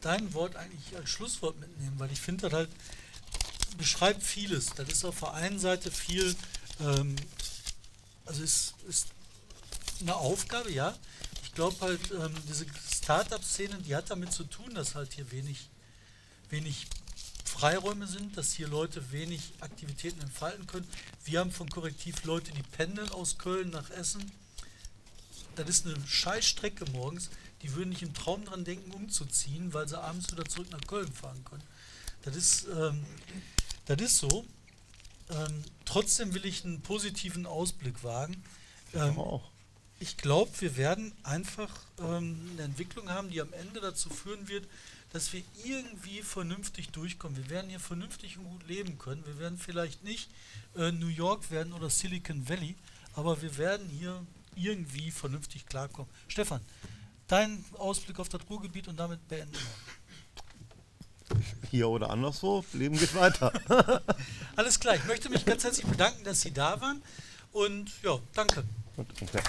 dein 0.00 0.32
Wort 0.32 0.56
eigentlich 0.56 0.96
als 0.96 1.10
Schlusswort 1.10 1.60
mitnehmen, 1.60 1.94
weil 1.98 2.10
ich 2.10 2.20
finde, 2.20 2.42
das 2.42 2.52
halt 2.52 2.70
beschreibt 3.76 4.22
vieles. 4.22 4.70
Das 4.76 4.88
ist 4.88 5.04
auf 5.04 5.20
der 5.20 5.34
einen 5.34 5.58
Seite 5.58 5.90
viel, 5.90 6.34
ähm, 6.82 7.16
also 8.26 8.42
es 8.42 8.74
ist 8.88 9.08
eine 10.00 10.14
Aufgabe, 10.14 10.70
ja. 10.70 10.96
Ich 11.42 11.52
glaube 11.54 11.76
halt, 11.80 12.00
ähm, 12.12 12.34
diese 12.48 12.66
Startup-Szene, 12.94 13.78
die 13.78 13.94
hat 13.94 14.10
damit 14.10 14.32
zu 14.32 14.44
tun, 14.44 14.74
dass 14.74 14.94
halt 14.94 15.12
hier 15.12 15.30
wenig, 15.30 15.68
wenig 16.50 16.86
Freiräume 17.44 18.06
sind, 18.06 18.36
dass 18.36 18.52
hier 18.52 18.68
Leute 18.68 19.12
wenig 19.12 19.52
Aktivitäten 19.60 20.20
entfalten 20.22 20.66
können. 20.66 20.88
Wir 21.24 21.40
haben 21.40 21.52
von 21.52 21.68
Korrektiv 21.68 22.24
Leute, 22.24 22.52
die 22.52 22.62
pendeln 22.62 23.10
aus 23.10 23.38
Köln 23.38 23.70
nach 23.70 23.90
Essen. 23.90 24.32
Das 25.54 25.68
ist 25.68 25.86
eine 25.86 25.96
Scheißstrecke 26.06 26.86
morgens. 26.92 27.28
Die 27.60 27.74
würden 27.74 27.90
nicht 27.90 28.02
im 28.02 28.14
Traum 28.14 28.44
dran 28.44 28.64
denken, 28.64 28.90
umzuziehen, 28.92 29.72
weil 29.74 29.86
sie 29.86 30.00
abends 30.00 30.32
wieder 30.32 30.44
zurück 30.46 30.70
nach 30.70 30.80
Köln 30.86 31.12
fahren 31.12 31.44
können. 31.44 31.62
Das 32.22 32.34
ist, 32.34 32.66
ähm, 32.74 33.04
das 33.86 34.00
ist 34.00 34.18
so. 34.18 34.46
Ähm, 35.30 35.64
trotzdem 35.84 36.34
will 36.34 36.44
ich 36.44 36.64
einen 36.64 36.82
positiven 36.82 37.46
Ausblick 37.46 38.02
wagen. 38.04 38.42
Ähm, 38.94 39.18
auch. 39.18 39.50
ich 40.00 40.16
glaube, 40.16 40.50
wir 40.60 40.76
werden 40.76 41.12
einfach 41.22 41.70
ähm, 41.98 42.50
eine 42.52 42.62
Entwicklung 42.62 43.08
haben, 43.08 43.30
die 43.30 43.40
am 43.40 43.52
Ende 43.52 43.80
dazu 43.80 44.10
führen 44.10 44.48
wird, 44.48 44.66
dass 45.12 45.32
wir 45.32 45.42
irgendwie 45.64 46.22
vernünftig 46.22 46.90
durchkommen. 46.90 47.36
Wir 47.36 47.50
werden 47.50 47.70
hier 47.70 47.80
vernünftig 47.80 48.38
und 48.38 48.44
gut 48.44 48.66
leben 48.66 48.98
können. 48.98 49.24
Wir 49.26 49.38
werden 49.38 49.58
vielleicht 49.58 50.04
nicht 50.04 50.30
äh, 50.76 50.90
New 50.90 51.08
York 51.08 51.50
werden 51.50 51.72
oder 51.72 51.90
Silicon 51.90 52.48
Valley, 52.48 52.74
aber 53.14 53.40
wir 53.42 53.56
werden 53.58 53.88
hier 53.88 54.26
irgendwie 54.56 55.10
vernünftig 55.10 55.66
klarkommen. 55.66 56.10
Stefan, 56.28 56.60
dein 57.28 57.64
Ausblick 57.78 58.18
auf 58.18 58.28
das 58.28 58.40
Ruhrgebiet 58.48 58.88
und 58.88 58.96
damit 58.96 59.26
beenden 59.28 59.54
wir. 59.54 59.60
Hier 61.70 61.88
oder 61.88 62.10
anderswo, 62.10 62.64
Leben 62.72 62.98
geht 62.98 63.14
weiter. 63.14 63.52
Alles 64.56 64.78
klar, 64.78 64.94
ich 64.94 65.04
möchte 65.04 65.30
mich 65.30 65.44
ganz 65.44 65.64
herzlich 65.64 65.86
bedanken, 65.86 66.24
dass 66.24 66.40
Sie 66.40 66.52
da 66.52 66.80
waren 66.80 67.02
und 67.52 67.90
ja, 68.02 68.18
danke. 68.34 68.64
Und, 68.96 69.08
okay. 69.22 69.40